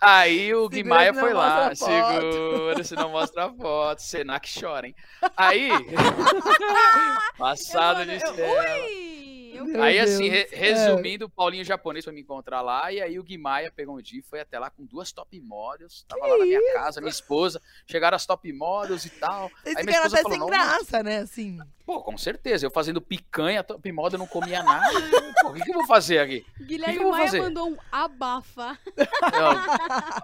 Aí 0.00 0.54
o 0.54 0.68
Guimaia 0.68 1.14
foi 1.14 1.32
lá, 1.32 1.74
segura, 1.74 2.84
se 2.84 2.94
não 2.94 3.10
mostra 3.10 3.46
a 3.46 3.52
foto, 3.52 4.02
Senac 4.02 4.48
chora, 4.60 4.86
hein? 4.86 4.94
Aí, 5.36 5.70
passado 7.38 8.04
de 8.04 8.16
Eu-. 8.16 8.34
Ui! 8.34 9.15
Eu 9.56 9.64
Meu 9.64 9.82
Aí, 9.82 9.96
Deus. 9.98 10.10
assim, 10.10 10.28
re- 10.28 10.48
É. 10.52 10.56
resumindo, 10.56 11.26
o 11.26 11.30
Paulinho 11.30 11.64
japonês 11.64 12.04
foi 12.04 12.12
me 12.14 12.20
encontrar 12.20 12.60
lá, 12.62 12.92
e 12.92 13.00
aí 13.00 13.18
o 13.18 13.22
Guimaia 13.22 13.72
pegou 13.74 13.96
um 13.96 14.00
dia 14.02 14.20
e 14.20 14.22
foi 14.22 14.40
até 14.40 14.58
lá 14.58 14.70
com 14.70 14.84
duas 14.84 15.12
top 15.12 15.40
models, 15.40 16.04
tava 16.08 16.26
lá 16.26 16.38
na 16.38 16.44
minha 16.44 16.72
casa, 16.74 17.00
minha 17.00 17.10
esposa, 17.10 17.60
chegaram 17.86 18.14
as 18.16 18.26
top 18.26 18.52
models 18.52 19.04
e 19.04 19.10
tal. 19.10 19.50
Vocês 19.64 19.76
Aí 19.76 19.84
minha 19.84 19.96
esposa 19.96 20.14
até 20.16 20.22
falou, 20.22 20.38
sem 20.38 20.40
"Não, 20.40 20.46
graça, 20.48 21.02
né? 21.02 21.18
Assim. 21.18 21.58
Pô, 21.84 22.02
com 22.02 22.18
certeza, 22.18 22.66
eu 22.66 22.70
fazendo 22.70 23.00
picanha, 23.00 23.62
top 23.62 23.90
model, 23.92 24.18
não 24.18 24.26
comia 24.26 24.62
nada, 24.62 24.88
pô, 25.42 25.48
o 25.50 25.54
que, 25.54 25.60
que 25.62 25.70
eu 25.70 25.74
vou 25.74 25.86
fazer 25.86 26.18
aqui? 26.18 26.44
Guilherme 26.60 26.96
que 26.98 27.02
vou 27.02 27.12
Maia 27.12 27.24
fazer? 27.26 27.40
mandou 27.40 27.68
um 27.70 27.76
abafa. 27.92 28.76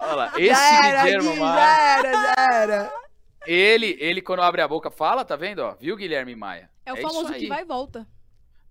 Olha 0.01 0.13
lá, 0.15 0.33
esse 0.37 0.49
já 0.53 0.87
era, 0.87 1.03
Guilherme 1.03 1.29
Gui, 1.29 1.39
Maia... 1.39 1.55
já 1.55 1.81
era, 1.97 2.11
já 2.13 2.53
era. 2.53 2.93
Ele, 3.45 3.97
ele, 3.99 4.21
quando 4.21 4.41
abre 4.41 4.61
a 4.61 4.67
boca, 4.67 4.89
fala, 4.89 5.25
tá 5.25 5.35
vendo? 5.35 5.59
Ó, 5.59 5.75
viu, 5.75 5.95
Guilherme 5.97 6.35
Maia? 6.35 6.69
É 6.85 6.93
o 6.93 6.97
isso 6.97 7.07
famoso 7.07 7.33
que 7.33 7.47
vai 7.47 7.61
e 7.61 7.65
volta. 7.65 8.07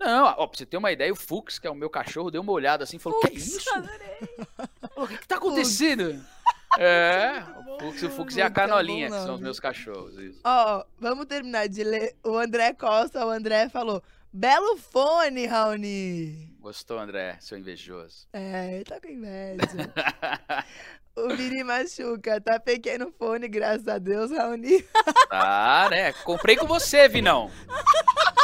Não, 0.04 0.24
ó, 0.24 0.46
pra 0.46 0.58
você 0.58 0.66
ter 0.66 0.76
uma 0.76 0.90
ideia, 0.90 1.12
o 1.12 1.16
Fux, 1.16 1.58
que 1.58 1.66
é 1.66 1.70
o 1.70 1.74
meu 1.74 1.88
cachorro, 1.88 2.30
deu 2.30 2.42
uma 2.42 2.52
olhada 2.52 2.84
assim 2.84 2.96
e 2.96 3.00
falou: 3.00 3.20
Que 3.20 3.28
Fux, 3.28 3.46
isso? 3.46 3.74
adorei. 3.74 4.18
Falou, 4.94 5.04
O 5.04 5.08
que, 5.08 5.18
que 5.18 5.28
tá 5.28 5.36
acontecendo? 5.36 6.22
É, 6.78 7.42
o 7.68 7.78
Fux, 7.80 8.02
o 8.02 8.08
Fux 8.08 8.34
e 8.34 8.40
a 8.40 8.44
Muito 8.44 8.54
bom 8.54 8.60
Canolinha, 8.62 9.10
que 9.10 9.20
são 9.20 9.34
os 9.34 9.42
meus 9.42 9.60
cachorros. 9.60 10.16
Isso. 10.16 10.40
Ó, 10.42 10.82
vamos 10.98 11.26
terminar 11.26 11.68
de 11.68 11.84
ler. 11.84 12.16
O 12.24 12.38
André 12.38 12.72
Costa, 12.72 13.26
o 13.26 13.28
André 13.28 13.68
falou: 13.68 14.02
Belo 14.32 14.78
fone, 14.78 15.44
Raoni. 15.44 16.56
Gostou, 16.58 16.98
André, 16.98 17.36
seu 17.40 17.58
invejoso? 17.58 18.26
É, 18.32 18.76
ele 18.76 18.84
tá 18.84 18.98
com 18.98 19.08
inveja. 19.08 19.60
o 21.14 21.36
Vini 21.36 21.62
machuca. 21.62 22.40
Tá 22.40 22.58
pequeno 22.58 23.12
fone, 23.18 23.48
graças 23.48 23.86
a 23.86 23.98
Deus, 23.98 24.30
Raoni. 24.30 24.82
Tá, 25.28 25.88
né? 25.90 26.14
Comprei 26.24 26.56
com 26.56 26.66
você, 26.66 27.06
Vinão. 27.06 27.50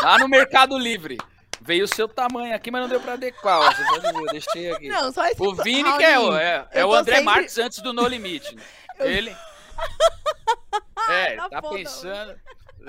Lá 0.02 0.18
no 0.18 0.28
Mercado 0.28 0.76
Livre. 0.76 1.16
Veio 1.68 1.84
o 1.84 1.88
seu 1.88 2.08
tamanho 2.08 2.54
aqui, 2.54 2.70
mas 2.70 2.80
não 2.80 2.88
deu 2.88 2.98
pra 2.98 3.12
adequar. 3.12 3.58
Ó. 3.60 3.70
Ver, 4.00 4.14
eu 4.14 4.26
deixei 4.28 4.72
aqui. 4.72 4.88
Não, 4.88 5.12
só 5.12 5.26
esse 5.26 5.42
O 5.42 5.54
Vini 5.54 5.96
que 5.98 6.02
é, 6.02 6.18
o- 6.18 6.34
é, 6.34 6.66
é 6.72 6.82
eu 6.82 6.88
o 6.88 6.94
André 6.94 7.16
sempre- 7.16 7.24
Marques 7.26 7.58
antes 7.58 7.80
do 7.82 7.92
No 7.92 8.08
Limite. 8.08 8.54
né? 8.56 8.62
Ele. 9.00 9.36
É, 11.10 11.36
Tá 11.36 11.48
tá 11.48 11.62
pensando. 11.62 12.34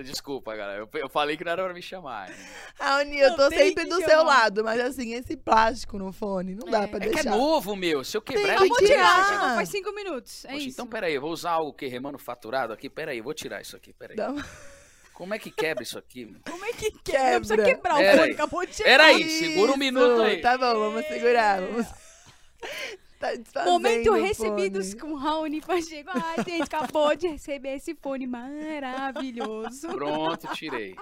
Desculpa, 0.04 0.56
galera. 0.56 0.80
Eu, 0.80 0.90
eu 0.94 1.10
falei 1.10 1.36
que 1.36 1.44
não 1.44 1.52
era 1.52 1.64
pra 1.64 1.74
me 1.74 1.82
chamar. 1.82 2.30
né? 2.30 2.36
Raoni, 2.80 3.18
eu 3.20 3.30
Não 3.32 3.36
tô 3.38 3.50
sempre 3.50 3.84
do 3.86 3.96
chamar. 3.96 4.08
seu 4.10 4.24
lado, 4.24 4.64
mas 4.64 4.80
assim, 4.80 5.14
esse 5.14 5.36
plástico 5.36 5.98
no 5.98 6.12
fone, 6.14 6.56
não 6.56 6.70
dá 6.70 6.84
É. 6.84 6.88
pra 6.88 6.98
É 6.98 7.02
que 7.02 7.08
é 7.08 7.14
deixar. 7.24 7.30
novo, 7.32 7.76
meu. 7.76 8.04
Se 8.04 8.16
eu 8.16 8.22
quebrar, 8.22 8.54
é 8.54 8.56
Acabou 8.56 8.78
de 8.78 8.86
tirar. 8.86 9.26
chegou 9.26 9.40
faz 9.56 9.70
cinco 9.70 9.92
minutos. 9.94 10.46
É 10.46 10.50
Poxa, 10.50 10.60
isso. 10.64 10.70
então 10.70 10.88
peraí, 10.88 11.14
eu 11.16 11.22
vou 11.22 11.32
usar 11.32 11.52
algo 11.52 11.74
que 11.74 11.86
remanufaturado 11.88 12.72
aqui. 12.74 12.90
Peraí, 12.90 13.18
eu 13.18 13.24
vou 13.24 13.34
tirar 13.34 13.62
isso 13.62 13.76
aqui. 13.76 13.92
Peraí. 13.94 14.16
Dá 14.16 14.30
uma- 14.32 14.46
Como 15.20 15.34
é 15.34 15.38
que 15.38 15.52
quebra 15.52 15.84
isso 15.84 16.00
aqui? 16.00 16.34
Como 16.50 16.64
é 16.64 16.72
que 16.72 16.92
Quebra. 16.92 17.32
Não 17.32 17.40
precisa 17.40 17.64
quebrar 17.66 17.96
o 17.96 18.18
fone, 18.18 18.32
acabou 18.32 18.66
de 18.66 18.74
chegar. 18.74 18.90
Peraí, 18.90 19.30
segura 19.30 19.74
um 19.74 19.78
minuto 19.78 20.22
aí. 20.22 20.40
Tá 20.40 20.58
bom, 20.58 20.80
vamos 20.80 21.06
segurar. 21.08 21.62
Vamos... 21.62 21.88
Tá 23.52 23.66
Momento 23.66 24.14
recebidos 24.14 24.94
fone. 24.94 25.02
com 25.02 25.14
Raoni 25.14 25.60
Pacheco. 25.60 26.10
Ai, 26.14 26.42
gente, 26.48 26.74
acabou 26.74 27.14
de 27.18 27.28
receber 27.28 27.76
esse 27.76 27.94
fone 27.96 28.26
maravilhoso. 28.26 29.90
Pronto, 29.90 30.48
tirei. 30.56 30.96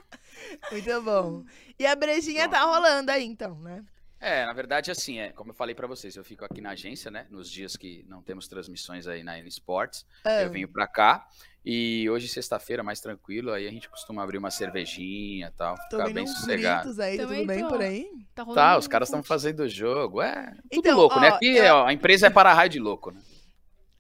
Muito 0.71 1.01
bom. 1.03 1.43
E 1.77 1.85
a 1.85 1.95
brejinha 1.95 2.49
tá 2.49 2.63
rolando 2.63 3.11
aí, 3.11 3.23
então, 3.23 3.53
né? 3.59 3.85
É, 4.19 4.45
na 4.45 4.53
verdade, 4.53 4.89
assim, 4.89 5.19
é, 5.19 5.29
como 5.31 5.51
eu 5.51 5.55
falei 5.55 5.75
pra 5.75 5.85
vocês, 5.85 6.15
eu 6.15 6.23
fico 6.23 6.43
aqui 6.43 6.59
na 6.59 6.71
agência, 6.71 7.11
né? 7.11 7.27
Nos 7.29 7.49
dias 7.51 7.75
que 7.77 8.03
não 8.07 8.21
temos 8.21 8.47
transmissões 8.47 9.07
aí 9.07 9.23
na 9.23 9.37
N 9.37 9.47
Sports. 9.47 10.05
Ah, 10.25 10.41
Eu 10.41 10.49
venho 10.49 10.67
pra 10.67 10.87
cá. 10.87 11.27
E 11.63 12.09
hoje, 12.09 12.27
sexta-feira, 12.27 12.81
mais 12.81 12.99
tranquilo, 13.01 13.51
aí 13.51 13.67
a 13.67 13.71
gente 13.71 13.89
costuma 13.89 14.23
abrir 14.23 14.37
uma 14.37 14.49
cervejinha 14.49 15.47
e 15.47 15.51
tal, 15.51 15.75
Tô 15.89 15.97
ficar 15.97 16.13
bem 16.13 16.25
sossegado. 16.25 16.89
aí, 17.01 17.17
tá 17.17 17.23
Também 17.23 17.39
tudo 17.41 17.47
bem 17.47 17.59
tô. 17.59 17.67
por 17.67 17.81
aí? 17.81 18.09
Tá 18.33 18.43
rolando 18.43 18.55
Tá, 18.61 18.77
os 18.77 18.87
caras 18.87 19.09
estão 19.09 19.19
é 19.19 19.23
fazendo 19.23 19.59
o 19.61 19.67
jogo. 19.67 20.21
É, 20.21 20.45
tudo 20.71 20.87
Então, 20.87 20.97
louco, 20.97 21.19
né? 21.19 21.29
ó, 21.29 21.35
Aqui, 21.35 21.57
eu- 21.57 21.75
ó, 21.75 21.85
a 21.85 21.93
empresa 21.93 22.27
é 22.27 22.29
para 22.29 22.53
raio 22.53 22.69
de 22.69 22.79
louco, 22.79 23.11
né? 23.11 23.21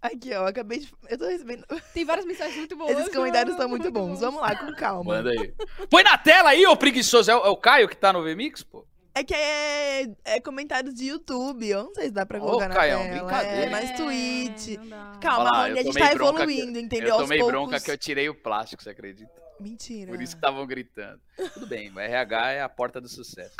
Aqui, 0.01 0.33
ó, 0.33 0.47
acabei 0.47 0.79
de... 0.79 0.93
Eu 1.09 1.17
tô 1.17 1.25
recebendo... 1.27 1.65
Tem 1.93 2.05
várias 2.05 2.25
mensagens 2.25 2.55
muito 2.57 2.75
boas. 2.77 2.97
Esses 2.97 3.13
comentários 3.13 3.53
estão 3.53 3.67
muito 3.67 3.91
bons. 3.91 4.21
Vamos 4.21 4.39
lá, 4.39 4.55
com 4.55 4.73
calma. 4.73 5.15
Manda 5.15 5.29
aí. 5.31 5.53
Põe 5.89 6.03
na 6.03 6.17
tela 6.17 6.51
aí, 6.51 6.65
ô 6.65 6.77
preguiçoso. 6.77 7.29
É 7.29 7.35
o, 7.35 7.45
é 7.45 7.49
o 7.49 7.57
Caio 7.57 7.89
que 7.89 7.97
tá 7.97 8.13
no 8.13 8.23
VMix, 8.23 8.63
pô? 8.63 8.87
É 9.19 9.23
que 9.23 9.33
é, 9.33 10.07
é 10.25 10.39
comentários 10.39 10.93
de 10.93 11.05
YouTube. 11.07 11.67
Eu 11.67 11.85
não 11.85 11.93
sei 11.95 12.05
se 12.05 12.11
dá 12.11 12.25
pra 12.25 12.37
Ô, 12.37 12.41
colocar 12.41 12.67
na 12.69 12.75
Caião, 12.75 13.01
tela. 13.03 13.17
brincadeira. 13.19 13.65
É, 13.65 13.69
mais 13.69 13.91
tweet. 13.97 14.77
não 14.77 14.87
dá. 14.89 15.17
Calma, 15.21 15.51
lá, 15.51 15.69
eu 15.69 15.77
a 15.77 15.83
gente 15.83 15.97
tá 15.97 16.13
bronca 16.13 16.45
que- 16.45 16.51
evoluindo, 16.53 16.79
entendeu? 16.79 17.07
Eu 17.09 17.13
Aos 17.15 17.23
tomei 17.23 17.39
poucos. 17.39 17.51
bronca 17.53 17.79
que 17.79 17.89
eu 17.91 17.97
tirei 17.97 18.29
o 18.29 18.35
plástico, 18.35 18.83
você 18.83 18.91
acredita? 18.91 19.31
Mentira. 19.59 20.11
Por 20.11 20.21
isso 20.21 20.33
que 20.33 20.37
estavam 20.37 20.65
gritando. 20.67 21.19
Tudo 21.53 21.65
bem, 21.65 21.91
o 21.91 21.99
RH 21.99 22.51
é 22.51 22.61
a 22.61 22.69
porta 22.69 23.01
do 23.01 23.07
sucesso. 23.09 23.55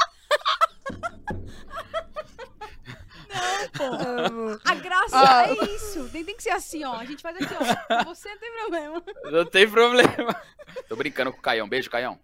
Amo. 3.80 4.60
A 4.64 4.76
graça 4.76 5.18
Ah. 5.20 5.48
é 5.50 5.54
isso. 5.66 6.08
Tem, 6.10 6.24
tem 6.24 6.36
que 6.36 6.44
ser 6.44 6.52
assim, 6.52 6.84
ó. 6.84 6.94
A 6.94 7.06
gente 7.06 7.22
faz 7.22 7.36
aqui, 7.36 7.54
ó. 7.54 8.04
Você 8.06 8.30
não 8.30 8.38
tem 8.40 8.52
problema. 8.60 9.04
Não 9.32 9.46
tem 9.46 9.70
problema. 9.70 10.42
Tô 10.88 10.96
brincando 10.96 11.32
com 11.32 11.40
o 11.40 11.42
Caião. 11.42 11.68
Beijo, 11.68 11.90
Caião. 11.90 12.20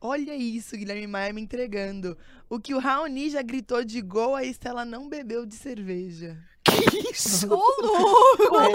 Olha 0.00 0.34
isso, 0.34 0.76
Guilherme 0.76 1.06
Maia 1.06 1.32
me 1.32 1.42
entregando. 1.42 2.16
O 2.48 2.58
que 2.58 2.72
o 2.74 2.78
Raoni 2.78 3.28
já 3.30 3.42
gritou 3.42 3.84
de 3.84 4.00
gol, 4.00 4.34
a 4.34 4.42
Estela 4.44 4.84
não 4.84 5.08
bebeu 5.08 5.44
de 5.46 5.54
cerveja. 5.54 6.36
Que 6.62 7.10
isso? 7.10 7.46
Ô, 7.52 7.56
louco! 7.56 8.66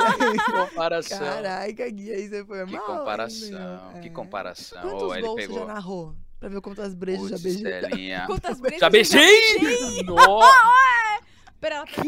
Que 0.45 0.51
comparação. 0.51 1.19
Caraca, 1.19 1.89
Gui, 1.89 2.11
aí 2.11 2.27
você 2.27 2.43
foi 2.45 2.65
Que 2.65 2.73
mal. 2.73 2.85
comparação, 2.85 3.93
que 4.01 4.07
É. 4.07 4.11
comparação. 4.11 4.81
Quantos 4.81 5.03
Ô, 5.03 5.13
ele 5.15 5.21
gols 5.25 5.41
você 5.41 5.47
pegou. 5.47 5.59
já 5.59 5.65
narrou? 5.73 6.15
Pra 6.39 6.49
ver 6.49 6.61
quantas 6.61 6.93
brejas 6.93 7.29
já 7.29 7.37
beijei. 7.37 7.71
Estelinha. 7.79 8.25
Quantas 8.27 8.59
vezes 8.59 8.79
Já 8.79 8.87
eu 8.87 8.91
beijei? 8.91 10.03
Nossa, 10.03 11.21
Pera, 11.61 11.75
ela, 11.75 11.85
Que 11.87 12.01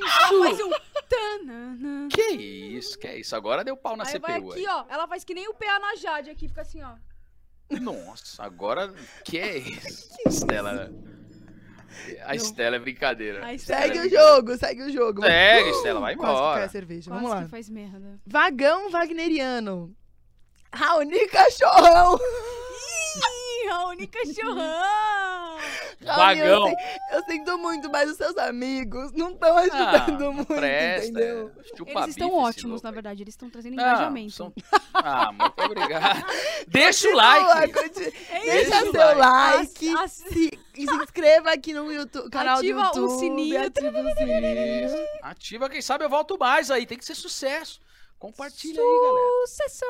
ela 0.00 0.44
faz 0.44 0.60
um... 0.60 0.70
tanana. 1.08 2.08
que 2.10 2.22
isso, 2.22 2.98
que 2.98 3.12
isso. 3.14 3.34
Agora 3.34 3.64
deu 3.64 3.76
pau 3.76 3.96
na 3.96 4.04
Aí 4.04 4.12
CPU. 4.12 4.20
vai 4.22 4.36
aqui, 4.36 4.66
ó. 4.68 4.84
Ela 4.88 5.08
faz 5.08 5.24
que 5.24 5.34
nem 5.34 5.48
o 5.48 5.54
PA 5.54 5.78
na 5.80 5.96
Jade 5.96 6.30
aqui, 6.30 6.48
fica 6.48 6.62
assim, 6.62 6.80
ó. 6.82 6.92
Nossa, 7.70 8.42
agora 8.42 8.92
que 9.24 9.38
é 9.38 9.58
isso? 9.58 10.08
Estela. 10.26 10.90
A 12.24 12.34
Estela 12.36 12.76
é 12.76 12.78
brincadeira. 12.78 13.58
Segue 13.58 13.98
é 13.98 14.02
o 14.06 14.08
jogo, 14.10 14.56
segue 14.56 14.82
o 14.84 14.90
jogo. 14.92 15.22
Segue, 15.22 15.70
Estela, 15.70 16.00
vai 16.00 16.14
Quase 16.16 16.32
que 16.32 16.38
cai 16.38 16.46
embora. 16.48 16.64
a 16.64 16.68
cerveja. 16.68 17.10
Quase 17.10 17.22
Vamos 17.24 17.36
lá. 17.36 17.44
que 17.44 17.50
faz 17.50 17.68
merda. 17.68 18.20
Vagão 18.26 18.90
Wagneriano. 18.90 19.94
Raoni 20.72 21.26
Cachorrão. 21.28 22.18
Raoni 23.68 24.06
cachorrão! 24.06 25.56
Raoni, 26.04 26.40
eu, 26.40 26.46
Vagão. 26.60 26.64
sei- 26.66 26.76
eu 27.18 27.24
sinto 27.24 27.58
muito, 27.58 27.90
mas 27.90 28.10
os 28.10 28.16
seus 28.16 28.36
amigos 28.38 29.12
não 29.12 29.30
estão 29.30 29.56
ajudando 29.58 30.24
Ah, 30.28 30.32
muito, 30.32 30.46
presta, 30.54 31.06
entendeu? 31.08 31.50
é. 31.58 31.76
Chupa 31.76 31.90
Eles 32.00 32.08
estão 32.10 32.32
ótimos, 32.34 32.82
na 32.82 32.90
verdade. 32.90 33.22
Eles 33.22 33.34
estão 33.34 33.50
trazendo 33.50 33.76
Não, 33.76 33.82
engajamento. 33.84 34.32
são- 34.32 34.52
Ah, 34.94 35.32
muito 35.32 35.62
obrigado. 35.64 36.24
Deixa 36.68 37.08
o 37.08 37.14
like. 37.14 37.72
conti- 37.72 38.14
É 38.30 38.40
Deixa 38.40 38.76
isso, 38.82 38.90
seu 38.92 39.18
like. 39.18 39.18
like. 39.18 39.88
As- 39.96 40.02
as- 40.04 40.12
Se, 40.12 40.58
e 40.76 40.86
se 40.86 40.94
inscreva 40.94 41.50
aqui 41.52 41.72
no 41.72 41.90
YouTube, 41.92 42.30
canal 42.30 42.58
Ativa 42.58 42.80
o 42.88 42.92
do 42.92 43.00
YouTube. 43.00 43.18
sininho. 43.20 43.66
Ativa 43.66 44.00
o 44.00 44.14
sininho. 44.16 45.08
Ativa, 45.22 45.68
quem 45.68 45.82
sabe 45.82 46.04
eu 46.04 46.08
volto 46.08 46.38
mais 46.38 46.70
aí. 46.70 46.86
Tem 46.86 46.96
que 46.98 47.04
ser 47.04 47.14
sucesso. 47.16 47.80
Compartilha 48.18 48.80
aí, 48.80 49.00
galera. 49.02 49.46
Sucesso! 49.46 49.84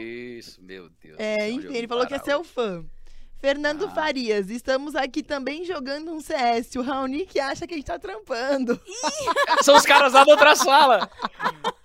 Isso, 0.00 0.62
meu 0.62 0.88
Deus. 0.88 1.16
É, 1.18 1.50
enfim, 1.50 1.74
ele 1.74 1.88
falou 1.88 2.06
que 2.06 2.14
é 2.14 2.18
seu 2.18 2.44
fã. 2.44 2.84
Fernando 3.40 3.86
Ah. 3.86 3.90
Farias, 3.90 4.48
estamos 4.50 4.94
aqui 4.94 5.20
também 5.20 5.64
jogando 5.64 6.12
um 6.12 6.20
CS. 6.20 6.76
O 6.76 6.82
Raoni 6.82 7.26
que 7.26 7.40
acha 7.40 7.66
que 7.66 7.74
a 7.74 7.76
gente 7.76 7.86
tá 7.86 7.98
trampando. 7.98 8.80
São 9.62 9.76
os 9.76 9.84
caras 9.84 10.12
lá 10.12 10.22
da 10.22 10.30
outra 10.30 10.54
sala. 10.54 11.10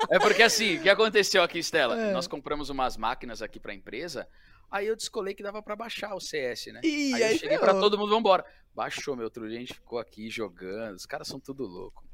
É 0.10 0.20
porque 0.20 0.44
assim, 0.44 0.78
o 0.78 0.82
que 0.84 0.90
aconteceu 0.90 1.42
aqui, 1.42 1.58
Estela? 1.58 2.00
É. 2.00 2.12
Nós 2.14 2.28
compramos 2.28 2.70
umas 2.70 2.96
máquinas 2.96 3.42
aqui 3.42 3.60
pra 3.60 3.74
empresa. 3.74 4.28
Aí 4.70 4.86
eu 4.86 4.96
descolei 4.96 5.34
que 5.34 5.42
dava 5.42 5.64
pra 5.64 5.76
baixar 5.76 6.14
o 6.14 6.20
CS, 6.20 6.68
né? 6.68 6.82
Ih, 6.84 7.14
aí 7.16 7.22
eu 7.22 7.28
aí 7.30 7.34
cheguei 7.40 7.58
ferrou. 7.58 7.74
pra 7.74 7.80
todo 7.80 7.98
mundo, 7.98 8.10
vambora. 8.12 8.46
Baixou, 8.76 9.16
meu 9.16 9.26
outro 9.26 9.48
dia 9.48 9.58
a 9.58 9.60
gente 9.62 9.74
ficou 9.74 9.98
aqui 9.98 10.30
jogando. 10.30 10.96
Os 10.96 11.08
caras 11.08 11.28
são 11.28 11.40
tudo 11.40 11.66
louco. 11.66 12.07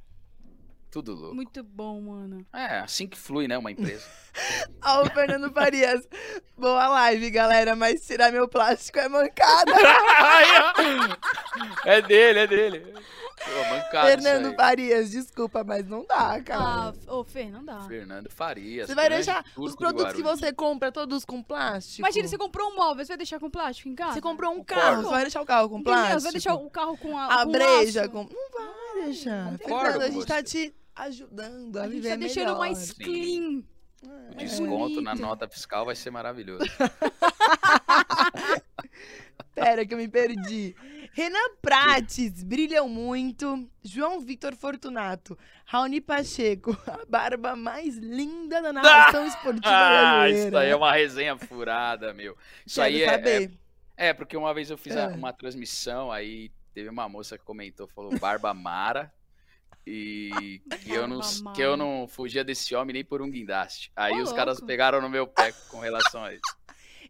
Tudo 0.93 1.15
louco. 1.15 1.33
Muito 1.33 1.63
bom, 1.63 1.99
mano. 2.01 2.45
É, 2.53 2.77
assim 2.77 3.07
que 3.07 3.17
flui, 3.17 3.47
né, 3.47 3.57
uma 3.57 3.71
empresa. 3.71 4.05
Ó, 4.85 5.01
o 5.01 5.09
Fernando 5.09 5.51
Farias. 5.51 6.07
Boa 6.55 6.87
live, 6.87 7.31
galera, 7.31 7.75
mas 7.75 8.05
tirar 8.05 8.31
meu 8.31 8.47
plástico 8.47 8.99
é 8.99 9.09
mancada. 9.09 9.71
Aí, 9.75 10.49
ó. 11.83 11.89
é 11.89 11.99
dele, 11.99 12.39
é 12.41 12.47
dele. 12.47 12.93
Pô, 13.43 13.75
mancado 13.75 14.07
Fernando. 14.07 14.55
Farias, 14.55 15.09
desculpa, 15.09 15.63
mas 15.63 15.87
não 15.87 16.05
dá, 16.05 16.39
cara. 16.43 16.61
Ah, 16.61 16.93
ô, 17.07 17.23
Fê, 17.23 17.45
não 17.45 17.65
dá. 17.65 17.81
Fernando 17.87 18.29
Farias. 18.29 18.87
você 18.87 18.93
vai 18.93 19.09
deixar 19.09 19.43
os 19.57 19.75
produtos 19.75 20.13
que 20.13 20.21
você 20.21 20.53
compra 20.53 20.91
todos 20.91 21.25
com 21.25 21.41
plástico? 21.41 22.01
Imagina, 22.01 22.27
você 22.27 22.37
comprou 22.37 22.69
um 22.69 22.75
móvel, 22.75 23.03
você 23.03 23.13
vai 23.13 23.17
deixar 23.17 23.39
com 23.39 23.49
plástico 23.49 23.89
em 23.89 23.95
casa? 23.95 24.13
Você 24.13 24.21
comprou 24.21 24.51
um 24.51 24.57
Concordo. 24.57 24.79
carro, 24.79 25.01
você 25.01 25.09
vai 25.09 25.21
deixar 25.23 25.41
o 25.41 25.45
carro 25.45 25.69
com 25.69 25.81
plástico? 25.81 26.19
Você 26.19 26.23
vai 26.23 26.31
deixar 26.33 26.53
o 26.53 26.69
carro 26.69 26.97
com 26.97 27.17
a, 27.17 27.41
A 27.41 27.45
com 27.45 27.51
breja 27.51 28.07
com... 28.07 28.25
Não 28.25 28.51
vai 28.51 29.05
deixar. 29.05 29.57
Concordo 29.57 29.93
Fernando, 29.93 30.03
a 30.03 30.09
gente 30.11 30.27
tá 30.27 30.43
te 30.43 30.71
ajudando 30.95 31.77
a, 31.77 31.81
A 31.81 31.85
gente 31.85 31.93
viver 31.95 32.09
tá 32.09 32.15
deixando 32.17 32.43
melhor. 32.45 32.59
mais 32.59 32.77
Sim. 32.77 32.93
clean. 33.03 33.63
O 34.05 34.31
É. 34.33 34.35
desconto 34.35 35.01
na 35.01 35.11
bonito. 35.11 35.25
nota 35.27 35.47
fiscal 35.47 35.85
vai 35.85 35.95
ser 35.95 36.11
maravilhoso. 36.11 36.65
Pera 39.55 39.85
que 39.85 39.93
eu 39.93 39.97
me 39.97 40.07
perdi. 40.07 40.75
Renan 41.13 41.55
Prates, 41.61 42.43
brilham 42.43 42.89
muito. 42.89 43.69
João 43.83 44.19
Vitor 44.19 44.55
Fortunato. 44.55 45.37
Raoni 45.65 46.01
Pacheco, 46.01 46.75
a 46.87 47.05
barba 47.07 47.55
mais 47.55 47.95
linda 47.97 48.61
da 48.61 48.73
narração 48.73 49.25
esportiva 49.27 49.61
Ah, 49.73 50.19
brasileira. 50.21 50.47
isso 50.47 50.57
aí 50.57 50.69
é 50.69 50.75
uma 50.75 50.91
resenha 50.91 51.37
furada, 51.37 52.13
meu. 52.13 52.35
Isso 52.65 52.75
Quero 52.81 52.87
aí 52.87 53.01
é, 53.03 53.05
é, 53.05 53.09
saber. 53.11 53.51
é, 53.95 54.13
porque 54.13 54.35
uma 54.35 54.53
vez 54.53 54.69
eu 54.71 54.77
fiz 54.77 54.95
Ah. 54.97 55.07
uma 55.09 55.31
transmissão, 55.31 56.11
aí 56.11 56.51
teve 56.73 56.89
uma 56.89 57.07
moça 57.07 57.37
que 57.37 57.45
comentou, 57.45 57.87
falou 57.87 58.17
Barba 58.19 58.53
Mara. 58.53 59.13
E 59.85 60.61
que 60.83 60.91
eu, 60.91 61.07
não, 61.07 61.19
que 61.53 61.61
eu 61.61 61.75
não 61.77 62.07
fugia 62.07 62.43
desse 62.43 62.73
homem 62.75 62.93
nem 62.93 63.03
por 63.05 63.21
um 63.21 63.29
guindaste. 63.29 63.91
Aí 63.95 64.13
Ô, 64.19 64.23
os 64.23 64.31
caras 64.33 64.57
louco. 64.57 64.67
pegaram 64.67 65.01
no 65.01 65.09
meu 65.09 65.27
pé 65.27 65.51
com 65.69 65.79
relação 65.79 66.23
a 66.23 66.33
isso. 66.33 66.41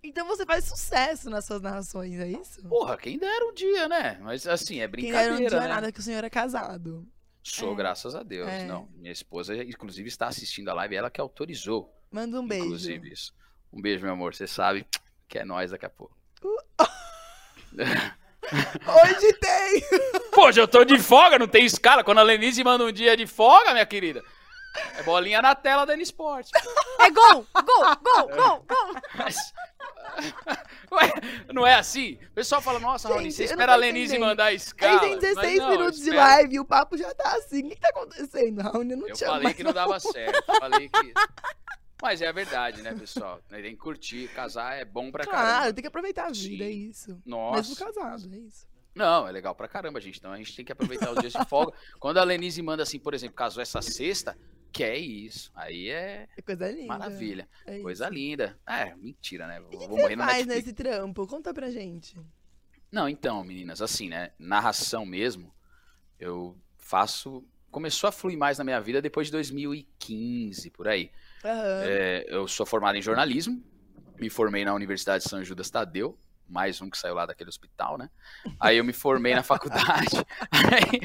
Então 0.05 0.27
você 0.27 0.45
faz 0.45 0.65
sucesso 0.65 1.29
nas 1.29 1.45
suas 1.45 1.61
narrações, 1.61 2.19
é 2.19 2.27
isso? 2.27 2.61
Porra, 2.67 2.97
quem 2.97 3.17
dera 3.17 3.45
um 3.45 3.53
dia, 3.53 3.87
né? 3.87 4.19
Mas 4.21 4.45
assim, 4.45 4.79
é 4.79 4.79
Quem 4.81 4.89
brincadeira, 4.89 5.23
era 5.23 5.33
um 5.33 5.47
dia 5.47 5.59
né? 5.61 5.67
nada 5.69 5.91
que 5.93 5.99
o 6.01 6.03
senhor 6.03 6.21
é 6.25 6.29
casado. 6.29 7.07
Sou, 7.41 7.71
É. 7.71 7.75
graças 7.77 8.13
a 8.13 8.21
Deus. 8.21 8.49
É. 8.49 8.65
Não, 8.65 8.89
minha 8.97 9.13
esposa, 9.13 9.55
inclusive, 9.63 10.09
está 10.09 10.27
assistindo 10.27 10.67
a 10.67 10.73
live, 10.73 10.93
ela 10.93 11.09
que 11.09 11.21
autorizou, 11.21 11.89
Manda 12.11 12.37
um 12.41 12.45
beijo. 12.45 12.65
inclusive, 12.65 13.13
isso. 13.13 13.33
Um 13.71 13.81
beijo, 13.81 14.03
meu 14.03 14.11
amor. 14.11 14.35
Você 14.35 14.45
sabe 14.45 14.85
que 15.25 15.39
é 15.39 15.45
nós 15.45 15.71
daqui 15.71 15.85
a 15.85 15.89
pouco. 15.89 16.17
Hoje 17.71 19.33
tem! 19.39 19.81
Poxa, 20.33 20.59
eu 20.59 20.67
tô 20.67 20.83
de 20.83 20.97
folga, 20.99 21.37
não 21.39 21.47
tem 21.47 21.65
escala. 21.65 22.03
Quando 22.03 22.19
a 22.19 22.23
Lenise 22.23 22.63
manda 22.63 22.83
um 22.83 22.91
dia 22.91 23.15
de 23.15 23.25
folga, 23.27 23.71
minha 23.71 23.85
querida, 23.85 24.23
é 24.97 25.03
bolinha 25.03 25.41
na 25.41 25.53
tela 25.55 25.85
da 25.85 25.93
N-Sport. 25.93 26.49
É 26.99 27.09
gol! 27.11 27.45
Gol! 27.53 27.95
Gol! 28.01 28.27
Gol! 28.35 28.65
Gol! 28.67 29.01
Mas... 29.15 29.53
Ué, 30.91 31.11
não 31.53 31.65
é 31.65 31.75
assim? 31.75 32.19
O 32.29 32.31
pessoal 32.33 32.61
fala, 32.61 32.79
nossa, 32.79 33.07
Raoni, 33.07 33.25
Gente, 33.25 33.33
você 33.35 33.43
eu 33.43 33.47
não 33.47 33.53
espera 33.53 33.73
a 33.73 33.75
Lenise 33.75 34.13
entendendo. 34.13 34.27
mandar 34.29 34.43
a 34.43 34.47
Aí 34.47 34.55
escala. 34.55 34.99
tem 34.99 35.09
Mas 35.11 35.19
16 35.21 35.57
não, 35.59 35.65
eu 35.65 35.71
minutos 35.79 35.99
de 35.99 36.11
live 36.11 36.55
e 36.55 36.59
o 36.59 36.65
papo 36.65 36.97
já 36.97 37.13
tá 37.15 37.31
assim. 37.35 37.65
O 37.65 37.69
que, 37.69 37.75
tá 37.79 37.89
acontecendo, 37.89 38.61
Raul? 38.61 38.83
Eu 38.83 38.97
não 38.97 39.07
Eu 39.07 39.15
te 39.15 39.23
amo 39.23 39.31
falei 39.33 39.43
mais, 39.45 39.55
que 39.55 39.63
não 39.63 39.73
dava 39.73 39.99
certo. 39.99 40.43
eu 40.47 40.55
Falei 40.59 40.89
que... 40.89 41.13
Mas 42.01 42.21
é 42.21 42.27
a 42.27 42.31
verdade, 42.33 42.81
né, 42.81 42.93
pessoal? 42.93 43.39
Tem 43.49 43.61
que 43.63 43.75
curtir, 43.77 44.27
casar 44.35 44.73
é 44.77 44.83
bom 44.83 45.09
pra 45.09 45.23
Claro, 45.23 45.39
caramba. 45.47 45.73
tem 45.73 45.81
que 45.81 45.87
aproveitar 45.87 46.25
a 46.25 46.31
vida, 46.31 46.63
Sim. 46.63 46.63
é 46.63 46.69
isso. 46.69 47.09
Mesmo 47.11 47.21
Nossa. 47.25 47.75
casado, 47.85 48.29
é 48.33 48.37
isso. 48.39 48.67
Não, 48.95 49.27
é 49.27 49.31
legal 49.31 49.55
pra 49.55 49.67
caramba, 49.67 49.99
gente. 49.99 50.19
Então 50.19 50.31
a 50.31 50.37
gente 50.37 50.55
tem 50.55 50.63
que 50.63 50.71
aproveitar 50.71 51.11
os 51.11 51.19
dias 51.19 51.33
de 51.33 51.45
folga. 51.45 51.73
Quando 51.99 52.17
a 52.17 52.23
Lenise 52.23 52.61
manda 52.61 52.83
assim, 52.83 52.99
por 52.99 53.13
exemplo, 53.13 53.35
casou 53.35 53.61
essa 53.61 53.81
sexta, 53.81 54.37
que 54.71 54.83
é 54.83 54.97
isso. 54.97 55.51
Aí 55.55 55.89
é 55.89 56.27
É 56.37 56.41
coisa 56.41 56.69
linda. 56.71 56.87
maravilha. 56.87 57.47
É 57.65 57.75
isso. 57.75 57.83
Coisa 57.83 58.09
linda. 58.09 58.59
É, 58.67 58.95
mentira, 58.95 59.47
né? 59.47 59.57
E 59.57 59.61
Vou, 59.61 59.69
que 59.71 59.77
vou 59.77 59.87
você 59.97 60.01
morrer 60.01 60.15
no 60.15 60.23
faz 60.23 60.45
Netflix. 60.45 60.65
nesse 60.65 60.73
trampo? 60.73 61.27
Conta 61.27 61.53
pra 61.53 61.69
gente. 61.71 62.15
Não, 62.91 63.09
então, 63.09 63.43
meninas, 63.43 63.81
assim, 63.81 64.07
né? 64.09 64.31
Narração 64.37 65.05
mesmo, 65.05 65.51
eu 66.19 66.55
faço. 66.77 67.43
Começou 67.71 68.07
a 68.07 68.11
fluir 68.11 68.37
mais 68.37 68.59
na 68.59 68.63
minha 68.63 68.79
vida 68.79 69.01
depois 69.01 69.27
de 69.27 69.31
2015, 69.31 70.69
por 70.69 70.87
aí. 70.87 71.11
Aham. 71.43 71.81
É, 71.83 72.25
eu 72.27 72.47
sou 72.47 72.65
formado 72.65 72.95
em 72.95 73.01
jornalismo, 73.01 73.63
me 74.19 74.29
formei 74.29 74.63
na 74.63 74.73
Universidade 74.75 75.23
de 75.23 75.29
São 75.29 75.43
Judas 75.43 75.69
Tadeu, 75.71 76.15
mais 76.47 76.81
um 76.81 76.89
que 76.89 76.97
saiu 76.97 77.15
lá 77.15 77.25
daquele 77.25 77.49
hospital, 77.49 77.97
né? 77.97 78.09
Aí 78.59 78.77
eu 78.77 78.83
me 78.83 78.93
formei 78.93 79.33
na 79.33 79.43
faculdade. 79.43 80.17
Aí, 80.51 80.99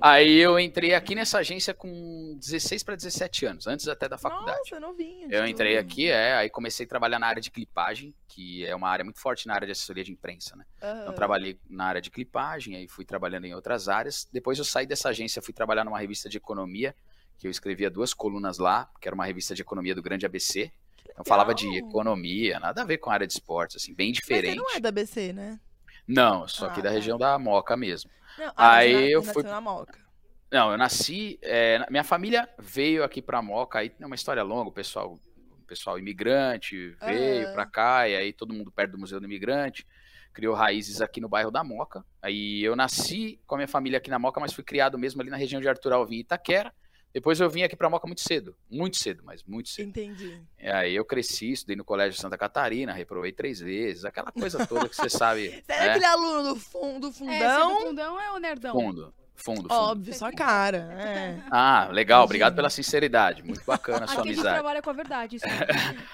aí 0.00 0.36
eu 0.38 0.58
entrei 0.58 0.94
aqui 0.94 1.14
nessa 1.14 1.38
agência 1.38 1.72
com 1.72 2.36
16 2.38 2.82
para 2.82 2.96
17 2.96 3.46
anos, 3.46 3.66
antes 3.66 3.88
até 3.88 4.08
da 4.08 4.18
faculdade. 4.18 4.58
Nossa, 4.58 4.80
novinho. 4.80 5.30
Eu 5.30 5.46
entrei 5.46 5.78
aqui, 5.78 6.10
é, 6.10 6.34
aí 6.34 6.50
comecei 6.50 6.84
a 6.86 6.88
trabalhar 6.88 7.18
na 7.18 7.26
área 7.26 7.40
de 7.40 7.50
clipagem, 7.50 8.14
que 8.28 8.64
é 8.66 8.74
uma 8.74 8.88
área 8.88 9.04
muito 9.04 9.20
forte 9.20 9.46
na 9.46 9.54
área 9.54 9.66
de 9.66 9.72
assessoria 9.72 10.04
de 10.04 10.12
imprensa, 10.12 10.56
né? 10.56 10.64
Aham. 10.82 11.02
Então 11.02 11.14
trabalhei 11.14 11.58
na 11.68 11.86
área 11.86 12.00
de 12.00 12.10
clipagem, 12.10 12.76
aí 12.76 12.88
fui 12.88 13.04
trabalhando 13.04 13.46
em 13.46 13.54
outras 13.54 13.88
áreas. 13.88 14.28
Depois 14.32 14.58
eu 14.58 14.64
saí 14.64 14.86
dessa 14.86 15.08
agência, 15.08 15.40
fui 15.40 15.54
trabalhar 15.54 15.84
numa 15.84 15.98
revista 15.98 16.28
de 16.28 16.36
economia, 16.36 16.94
que 17.38 17.46
eu 17.46 17.50
escrevia 17.50 17.90
duas 17.90 18.12
colunas 18.14 18.58
lá, 18.58 18.90
que 19.00 19.08
era 19.08 19.14
uma 19.14 19.24
revista 19.24 19.54
de 19.54 19.62
economia 19.62 19.94
do 19.94 20.02
Grande 20.02 20.26
ABC. 20.26 20.72
Então 21.14 21.24
falava 21.24 21.54
de 21.54 21.66
economia, 21.78 22.58
nada 22.58 22.82
a 22.82 22.84
ver 22.84 22.98
com 22.98 23.08
a 23.08 23.14
área 23.14 23.26
de 23.26 23.32
esportes, 23.32 23.76
assim, 23.76 23.94
bem 23.94 24.08
Mas 24.08 24.16
diferente. 24.18 24.50
você 24.50 24.54
não 24.56 24.70
é 24.74 24.80
da 24.80 24.90
BC, 24.90 25.32
né? 25.32 25.60
Não, 26.06 26.42
eu 26.42 26.48
sou 26.48 26.66
aqui 26.68 26.80
Ah, 26.80 26.82
da 26.82 26.88
tá. 26.90 26.94
região 26.94 27.16
da 27.16 27.38
Moca 27.38 27.76
mesmo. 27.76 28.10
Não, 28.36 28.52
ah, 28.56 28.74
Aí 28.74 28.92
na- 28.92 29.00
eu 29.08 29.22
fui- 29.22 29.42
na 29.44 29.60
Moca. 29.60 29.98
Não, 30.50 30.72
eu 30.72 30.76
nasci. 30.78 31.38
é, 31.40 31.84
minha 31.88 32.04
família 32.04 32.48
veio 32.58 33.04
aqui 33.04 33.22
pra 33.22 33.40
Moca, 33.40 33.78
aí 33.78 33.92
é 33.98 34.06
uma 34.06 34.14
história 34.16 34.42
longa, 34.42 34.68
o 34.70 34.72
pessoal, 34.72 35.14
o 35.14 35.62
pessoal 35.66 35.98
imigrante 35.98 36.90
veio 37.06 37.44
Aham. 37.44 37.52
pra 37.54 37.66
cá, 37.66 38.08
e 38.08 38.16
aí 38.16 38.32
todo 38.32 38.52
mundo 38.52 38.70
perto 38.72 38.92
do 38.92 38.98
Museu 38.98 39.20
do 39.20 39.26
Imigrante, 39.26 39.86
criou 40.32 40.54
raízes 40.54 41.00
aqui 41.00 41.20
no 41.20 41.28
bairro 41.28 41.50
da 41.50 41.62
Moca. 41.62 42.04
Aí 42.20 42.62
eu 42.62 42.74
nasci 42.74 43.40
com 43.46 43.54
a 43.54 43.58
minha 43.58 43.68
família 43.68 43.98
aqui 43.98 44.10
na 44.10 44.18
Moca, 44.18 44.40
mas 44.40 44.52
fui 44.52 44.64
criado 44.64 44.98
mesmo 44.98 45.20
ali 45.22 45.30
na 45.30 45.36
região 45.36 45.60
de 45.60 45.68
Arthur 45.68 45.92
Alvim 45.92 46.16
e 46.16 46.20
Itaquera. 46.20 46.74
Depois 47.14 47.38
eu 47.38 47.48
vim 47.48 47.62
aqui 47.62 47.76
pra 47.76 47.88
Moca 47.88 48.08
muito 48.08 48.20
cedo, 48.22 48.56
muito 48.68 48.96
cedo, 48.96 49.22
mas 49.24 49.42
muito 49.44 49.68
cedo. 49.68 49.88
Entendi. 49.88 50.42
E 50.60 50.68
aí 50.68 50.94
eu 50.96 51.04
cresci, 51.04 51.52
estudei 51.52 51.76
no 51.76 51.84
Colégio 51.84 52.20
Santa 52.20 52.36
Catarina, 52.36 52.92
reprovei 52.92 53.30
três 53.30 53.60
vezes, 53.60 54.04
aquela 54.04 54.32
coisa 54.32 54.66
toda 54.66 54.88
que 54.88 54.96
você 54.96 55.08
sabe. 55.08 55.48
Você 55.50 55.62
era 55.68 55.84
né? 55.84 55.90
aquele 55.92 56.04
aluno 56.06 56.42
do, 56.54 56.56
fun, 56.60 56.98
do 56.98 57.06
É, 57.08 57.12
fundão? 57.12 57.78
do 57.82 57.86
fundão 57.86 58.20
é 58.20 58.32
o 58.32 58.38
nerdão. 58.38 58.72
Fundo, 58.72 59.14
fundo, 59.36 59.62
fundo. 59.62 59.72
Óbvio, 59.72 60.12
sua 60.12 60.32
cara. 60.32 60.88
É. 60.98 61.38
Ah, 61.52 61.88
legal, 61.92 62.24
obrigado 62.24 62.48
Imagina. 62.48 62.56
pela 62.56 62.70
sinceridade. 62.70 63.44
Muito 63.44 63.62
bacana 63.64 64.06
a 64.06 64.08
sua 64.08 64.20
Aqui 64.20 64.30
a 64.30 64.32
gente 64.32 64.38
amizade. 64.40 64.54
trabalha 64.56 64.82
com 64.82 64.90
a 64.90 64.92
verdade. 64.92 65.36
Isso. 65.36 65.46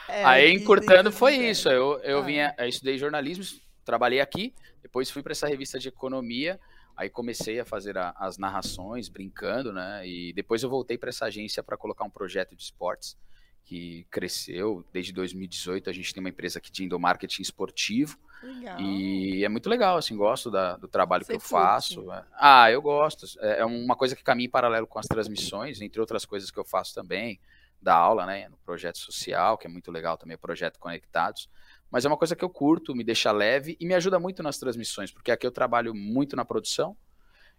É, 0.06 0.22
Aí, 0.24 0.50
que 0.54 0.62
encurtando, 0.62 1.10
foi 1.10 1.34
isso. 1.36 1.68
Eu, 1.70 1.98
eu 2.00 2.18
Ah. 2.18 2.22
vinha, 2.22 2.54
eu 2.58 2.68
estudei 2.68 2.98
jornalismo, 2.98 3.42
trabalhei 3.86 4.20
aqui, 4.20 4.54
depois 4.82 5.10
fui 5.10 5.22
para 5.22 5.32
essa 5.32 5.48
revista 5.48 5.78
de 5.78 5.88
economia, 5.88 6.60
aí 7.00 7.08
comecei 7.08 7.58
a 7.58 7.64
fazer 7.64 7.96
a- 7.96 8.14
as 8.18 8.36
narrações, 8.36 9.08
brincando, 9.08 9.72
né? 9.72 10.06
E 10.06 10.32
depois 10.34 10.62
eu 10.62 10.68
voltei 10.68 10.98
para 10.98 11.08
essa 11.08 11.24
agência 11.24 11.62
para 11.62 11.76
colocar 11.76 12.04
um 12.04 12.10
projeto 12.10 12.54
de 12.54 12.62
esportes 12.62 13.16
que 13.64 14.06
cresceu 14.10 14.84
desde 14.92 15.10
2018. 15.12 15.88
A 15.88 15.92
gente 15.94 16.12
tem 16.12 16.20
uma 16.22 16.28
empresa 16.28 16.58
aqui 16.58 16.70
de 16.70 16.84
endomarketing 16.84 17.40
esportivo. 17.40 18.18
Legal. 18.42 18.78
E 18.80 19.42
é 19.44 19.48
muito 19.48 19.68
legal, 19.70 19.96
assim, 19.96 20.14
gosto 20.16 20.50
da- 20.50 20.76
do 20.76 20.88
trabalho 20.88 21.24
Você 21.24 21.32
que 21.32 21.36
eu 21.36 21.40
curte? 21.40 21.50
faço. 21.50 22.12
é. 22.12 22.24
Ah, 22.34 22.70
eu 22.70 22.82
gosto. 22.82 23.26
É 23.40 23.60
é 23.60 23.64
uma 23.64 23.96
coisa 23.96 24.14
que 24.14 24.22
caminha 24.22 24.46
em 24.46 24.50
paralelo 24.50 24.86
com 24.86 24.98
as 24.98 25.06
transmissões, 25.06 25.80
entre 25.80 26.00
outras 26.00 26.24
coisas 26.26 26.50
que 26.50 26.58
eu 26.58 26.64
faço 26.64 26.94
também, 26.94 27.40
da 27.80 27.94
aula, 27.94 28.26
né, 28.26 28.46
no 28.50 28.58
projeto 28.58 28.98
social, 28.98 29.56
que 29.56 29.66
é 29.66 29.70
muito 29.70 29.90
legal 29.90 30.18
também, 30.18 30.36
o 30.36 30.38
projeto 30.38 30.78
Conectados. 30.78 31.48
Mas 31.90 32.04
é 32.04 32.08
uma 32.08 32.16
coisa 32.16 32.36
que 32.36 32.44
eu 32.44 32.50
curto, 32.50 32.94
me 32.94 33.02
deixa 33.02 33.32
leve 33.32 33.76
e 33.80 33.86
me 33.86 33.94
ajuda 33.94 34.18
muito 34.18 34.42
nas 34.42 34.58
transmissões, 34.58 35.10
porque 35.10 35.30
aqui 35.30 35.46
eu 35.46 35.50
trabalho 35.50 35.94
muito 35.94 36.36
na 36.36 36.44
produção. 36.44 36.96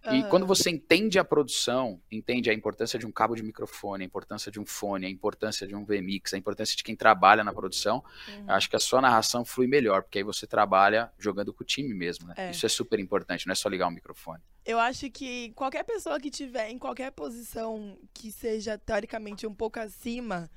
E 0.09 0.21
Aham. 0.21 0.29
quando 0.29 0.47
você 0.47 0.71
entende 0.71 1.19
a 1.19 1.23
produção, 1.23 2.01
entende 2.11 2.49
a 2.49 2.53
importância 2.53 2.97
de 2.97 3.05
um 3.05 3.11
cabo 3.11 3.35
de 3.35 3.43
microfone, 3.43 4.03
a 4.03 4.07
importância 4.07 4.51
de 4.51 4.59
um 4.59 4.65
fone, 4.65 5.05
a 5.05 5.09
importância 5.09 5.67
de 5.67 5.75
um 5.75 5.85
VMix, 5.85 6.33
a 6.33 6.37
importância 6.39 6.75
de 6.75 6.83
quem 6.83 6.95
trabalha 6.95 7.43
na 7.43 7.53
produção, 7.53 8.03
Uhum. 8.27 8.45
acho 8.47 8.67
que 8.67 8.75
a 8.75 8.79
sua 8.79 8.99
narração 8.99 9.45
flui 9.45 9.67
melhor, 9.67 10.01
porque 10.01 10.17
aí 10.17 10.23
você 10.23 10.47
trabalha 10.47 11.11
jogando 11.19 11.53
com 11.53 11.63
o 11.63 11.65
time 11.65 11.93
mesmo, 11.93 12.27
né? 12.27 12.33
É. 12.35 12.49
Isso 12.49 12.65
é 12.65 12.69
super 12.69 12.99
importante, 12.99 13.45
não 13.45 13.51
é 13.51 13.55
só 13.55 13.69
ligar 13.69 13.87
o 13.87 13.91
microfone. 13.91 14.41
Eu 14.65 14.79
acho 14.79 15.07
que 15.11 15.51
qualquer 15.51 15.83
pessoa 15.83 16.19
que 16.19 16.31
tiver 16.31 16.69
em 16.69 16.79
qualquer 16.79 17.11
posição 17.11 17.97
que 18.11 18.31
seja 18.31 18.77
teoricamente 18.79 19.45
um 19.45 19.53
pouco 19.53 19.79
acima, 19.79 20.49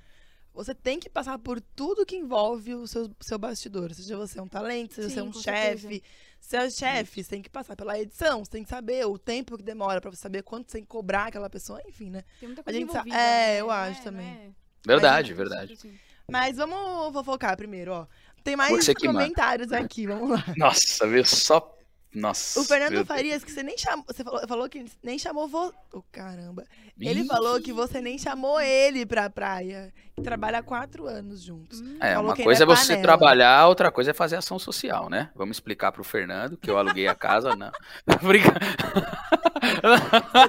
você 0.54 0.74
tem 0.74 1.00
que 1.00 1.10
passar 1.10 1.38
por 1.38 1.60
tudo 1.60 2.06
que 2.06 2.16
envolve 2.16 2.74
o 2.74 2.86
seu, 2.86 3.10
seu 3.20 3.38
bastidor. 3.38 3.92
Seja 3.92 4.16
você 4.16 4.40
um 4.40 4.46
talento, 4.48 4.94
seja 4.94 5.08
Sim, 5.08 5.14
você 5.16 5.22
um 5.22 5.32
chefe. 5.42 6.02
Se 6.40 6.56
é 6.56 6.70
chefe, 6.70 7.24
você 7.24 7.30
tem 7.30 7.42
que 7.42 7.48
passar 7.50 7.74
pela 7.74 7.98
edição, 7.98 8.44
você 8.44 8.50
tem 8.52 8.62
que 8.62 8.68
saber 8.70 9.06
o 9.06 9.18
tempo 9.18 9.56
que 9.56 9.62
demora 9.62 10.00
pra 10.00 10.10
você 10.10 10.18
saber 10.18 10.42
quanto 10.42 10.66
você 10.70 10.78
tem 10.78 10.82
que 10.82 10.88
cobrar 10.88 11.26
aquela 11.26 11.48
pessoa, 11.50 11.80
enfim, 11.88 12.10
né? 12.10 12.22
Tem 12.38 12.48
muita 12.48 12.60
A 12.60 12.64
coisa 12.64 12.78
gente 12.78 12.92
sa- 12.92 12.98
envolvida. 13.00 13.16
é, 13.16 13.46
né? 13.54 13.60
eu 13.60 13.66
Não 13.66 13.72
acho 13.72 13.96
não 13.98 14.04
também. 14.04 14.56
Verdade, 14.86 15.28
Mas, 15.34 15.38
verdade. 15.38 16.00
Mas 16.30 16.56
vamos 16.56 17.12
fofocar 17.12 17.56
primeiro, 17.56 17.92
ó. 17.92 18.06
Tem 18.42 18.56
mais 18.56 18.86
comentários 18.94 19.72
aqui, 19.72 20.06
vamos 20.06 20.30
lá. 20.30 20.44
Nossa, 20.56 21.06
viu 21.06 21.24
só. 21.24 21.74
Nossa. 22.14 22.61
O 22.61 22.64
Fernando 22.64 22.92
meu 22.92 23.05
Farias, 23.05 23.42
que 23.42 23.50
você 23.50 23.62
nem 23.62 23.77
chamou. 23.77 24.05
Você 24.07 24.22
falou, 24.22 24.48
falou 24.48 24.68
que 24.68 24.85
nem 25.03 25.18
chamou 25.18 25.48
você. 25.48 25.74
Oh, 25.92 26.03
caramba. 26.12 26.64
Ele 27.00 27.22
Ih, 27.22 27.27
falou 27.27 27.61
que 27.61 27.72
você 27.72 28.00
nem 28.00 28.16
chamou 28.18 28.61
ele 28.61 29.05
pra 29.05 29.29
praia. 29.29 29.92
Que 30.14 30.22
trabalha 30.22 30.59
há 30.59 30.62
quatro 30.62 31.07
anos 31.09 31.42
juntos. 31.42 31.81
hum, 31.81 31.96
É, 32.00 32.14
falou 32.14 32.31
uma 32.31 32.37
coisa 32.37 32.62
é 32.62 32.64
é 32.64 32.66
você 32.66 32.96
trabalhar, 33.03 33.66
outra 33.66 33.90
coisa 33.90 34.12
é 34.12 34.14
fazer 34.14 34.37
ação 34.37 34.61
social, 34.61 35.11
né? 35.11 35.31
Vamos 35.35 35.57
explicar 35.57 35.90
pro 35.90 36.05
Fernando 36.05 36.57
que 36.57 36.70
eu 36.70 36.79
aluguei 36.79 37.09
a 37.09 37.14
casa, 37.16 37.57
não. 37.57 37.72
Brinca- 38.22 38.55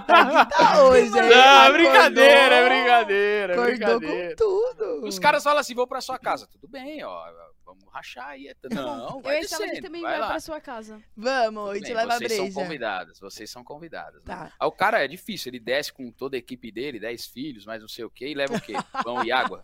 Tá 0.05 0.41
aqui 0.41 0.55
tá 0.55 0.83
hoje? 0.85 1.09
Não, 1.09 1.19
Acordou- 1.21 1.73
brincadeira, 1.73 2.55
é 2.55 2.69
brincadeira, 2.69 3.53
Acordou 3.53 3.99
brincadeira. 3.99 4.29
com 4.29 4.35
tudo. 4.35 5.07
Os 5.07 5.17
caras 5.19 5.43
falam 5.43 5.59
assim, 5.59 5.73
vou 5.73 5.87
pra 5.87 6.01
sua 6.01 6.19
casa. 6.19 6.47
Tudo 6.47 6.67
bem, 6.67 7.03
ó, 7.03 7.25
vamos 7.65 7.83
rachar 7.91 8.29
aí. 8.29 8.53
Não, 8.71 9.17
Eu 9.17 9.21
vai 9.21 9.35
e 9.35 9.37
a 9.37 9.41
Estela, 9.41 9.63
a 9.63 9.67
gente 9.67 9.69
descendo, 9.75 9.87
também 9.87 10.01
vai 10.01 10.11
vai 10.11 10.19
lá. 10.21 10.27
pra 10.27 10.39
sua 10.39 10.61
casa. 10.61 11.01
Vamos, 11.15 11.73
gente 11.75 11.85
bem, 11.85 11.93
leva 11.95 12.13
a 12.13 12.17
vocês 12.17 12.31
são 12.33 12.45
breja. 12.45 12.59
convidadas, 12.61 13.19
vocês 13.19 13.49
são 13.49 13.63
convidadas. 13.63 14.23
né? 14.23 14.35
Tá. 14.35 14.51
Aí 14.59 14.67
o 14.67 14.71
cara 14.71 15.03
é 15.03 15.07
difícil, 15.07 15.49
ele 15.49 15.59
desce 15.59 15.91
com 15.91 16.11
toda 16.11 16.35
a 16.35 16.39
equipe 16.39 16.71
dele, 16.71 16.99
10 16.99 17.25
filhos, 17.25 17.65
mais 17.65 17.81
não 17.81 17.87
sei 17.89 18.05
o 18.05 18.09
quê, 18.09 18.27
e 18.29 18.33
leva 18.33 18.55
o 18.55 18.61
quê? 18.61 18.73
Pão 19.03 19.23
e 19.23 19.31
água. 19.31 19.59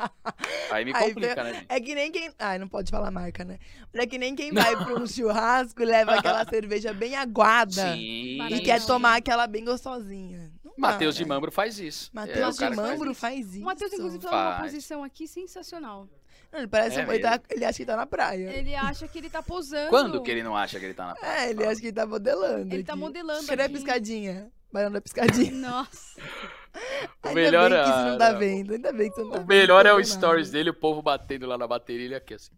Aí 0.71 0.83
me 0.83 0.95
Aí 0.95 1.07
complica, 1.13 1.43
né, 1.43 1.53
gente? 1.53 1.65
É 1.69 1.79
que 1.79 1.95
nem 1.95 2.11
quem. 2.11 2.31
Ai, 2.39 2.57
não 2.57 2.67
pode 2.67 2.89
falar 2.89 3.11
marca, 3.11 3.43
né? 3.45 3.59
Mas 3.93 4.03
é 4.03 4.07
que 4.07 4.17
nem 4.17 4.35
quem 4.35 4.51
vai 4.53 4.75
pra 4.75 4.95
um 4.95 5.05
churrasco 5.05 5.81
e 5.81 5.85
leva 5.85 6.15
aquela 6.15 6.43
cerveja 6.45 6.93
bem 6.93 7.15
aguada. 7.15 7.71
Sim. 7.93 8.41
E 8.49 8.61
quer 8.61 8.81
Sim. 8.81 8.87
tomar 8.87 9.17
aquela 9.17 9.45
bem 9.47 9.63
gostosinha. 9.63 10.51
Não 10.63 10.73
Matheus 10.77 11.15
de 11.15 11.23
né? 11.23 11.27
Mambro 11.29 11.51
faz 11.51 11.79
isso. 11.79 12.09
É, 12.11 12.15
Matheus 12.15 12.55
o 12.55 12.59
de 12.59 12.69
que 12.69 12.75
faz 12.75 12.89
Mambro 12.89 13.11
isso. 13.11 13.19
faz 13.19 13.53
isso. 13.53 13.61
O 13.61 13.65
Matheus, 13.65 13.93
inclusive, 13.93 14.23
tá 14.23 14.31
numa 14.31 14.61
posição 14.61 15.03
aqui 15.03 15.27
sensacional. 15.27 16.07
Ele 16.53 16.67
parece 16.67 16.99
É 16.99 17.05
um- 17.07 17.11
ele, 17.13 17.21
tá- 17.23 17.39
ele 17.49 17.63
acha 17.65 17.77
que 17.77 17.85
tá 17.85 17.95
na 17.95 18.05
praia. 18.05 18.49
Ele 18.51 18.75
acha 18.75 19.07
que 19.07 19.17
ele 19.17 19.29
tá 19.29 19.41
posando. 19.41 19.89
Quando 19.89 20.21
que 20.21 20.29
ele 20.31 20.43
não 20.43 20.55
acha 20.55 20.77
que 20.79 20.85
ele 20.85 20.93
tá 20.93 21.07
na 21.07 21.15
praia? 21.15 21.45
É, 21.45 21.49
ele 21.51 21.65
acha 21.65 21.79
que 21.79 21.87
ele 21.87 21.95
tá 21.95 22.05
modelando. 22.05 22.73
Ele 22.75 22.83
tá 22.83 22.93
aqui. 22.93 22.99
modelando 23.01 23.47
Cadê 23.47 23.63
a 23.63 23.69
piscadinha? 23.69 24.51
Da 24.73 25.01
piscadinha. 25.01 25.51
Nossa. 25.53 26.19
O 27.23 27.27
Ainda 27.29 27.41
melhor 27.41 27.69
bem 27.69 27.83
que 27.83 27.89
é- 27.89 27.93
você 27.93 28.09
não 28.09 28.17
tá 28.17 28.31
vendo. 28.33 28.73
Ainda 28.73 28.91
bem 28.93 29.09
que 29.09 29.15
você 29.15 29.21
não 29.23 29.29
tá 29.31 29.37
O 29.37 29.39
vendo. 29.39 29.47
melhor 29.47 29.85
é 29.85 29.93
o 29.93 29.97
vendo 29.97 30.05
stories 30.07 30.47
nada. 30.47 30.57
dele, 30.57 30.69
o 30.69 30.73
povo 30.73 31.01
batendo 31.01 31.45
lá 31.47 31.57
na 31.57 31.67
bateria, 31.67 32.05
ele 32.05 32.15
aqui 32.15 32.33
assim. 32.33 32.51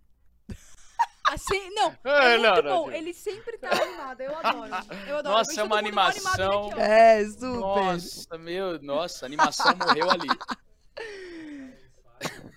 Assim, 1.27 1.69
não. 1.73 1.95
É, 2.03 2.33
É 2.35 2.37
não, 2.37 2.53
muito 2.53 2.63
não, 2.65 2.77
bom. 2.81 2.87
não. 2.87 2.95
Ele 2.95 3.13
sempre 3.13 3.57
tá 3.57 3.69
animado. 3.71 4.21
Eu 4.21 4.37
adoro. 4.37 4.71
Eu 5.07 5.17
adoro. 5.17 5.37
Nossa, 5.37 5.61
é 5.61 5.63
uma 5.63 5.77
animação. 5.77 6.69
aqui. 6.71 6.79
É, 6.81 7.23
super. 7.25 7.47
Nossa, 7.59 8.37
meu, 8.37 8.81
nossa, 8.81 9.25
a 9.25 9.27
animação 9.27 9.73
morreu 9.75 10.09
ali. 10.11 10.27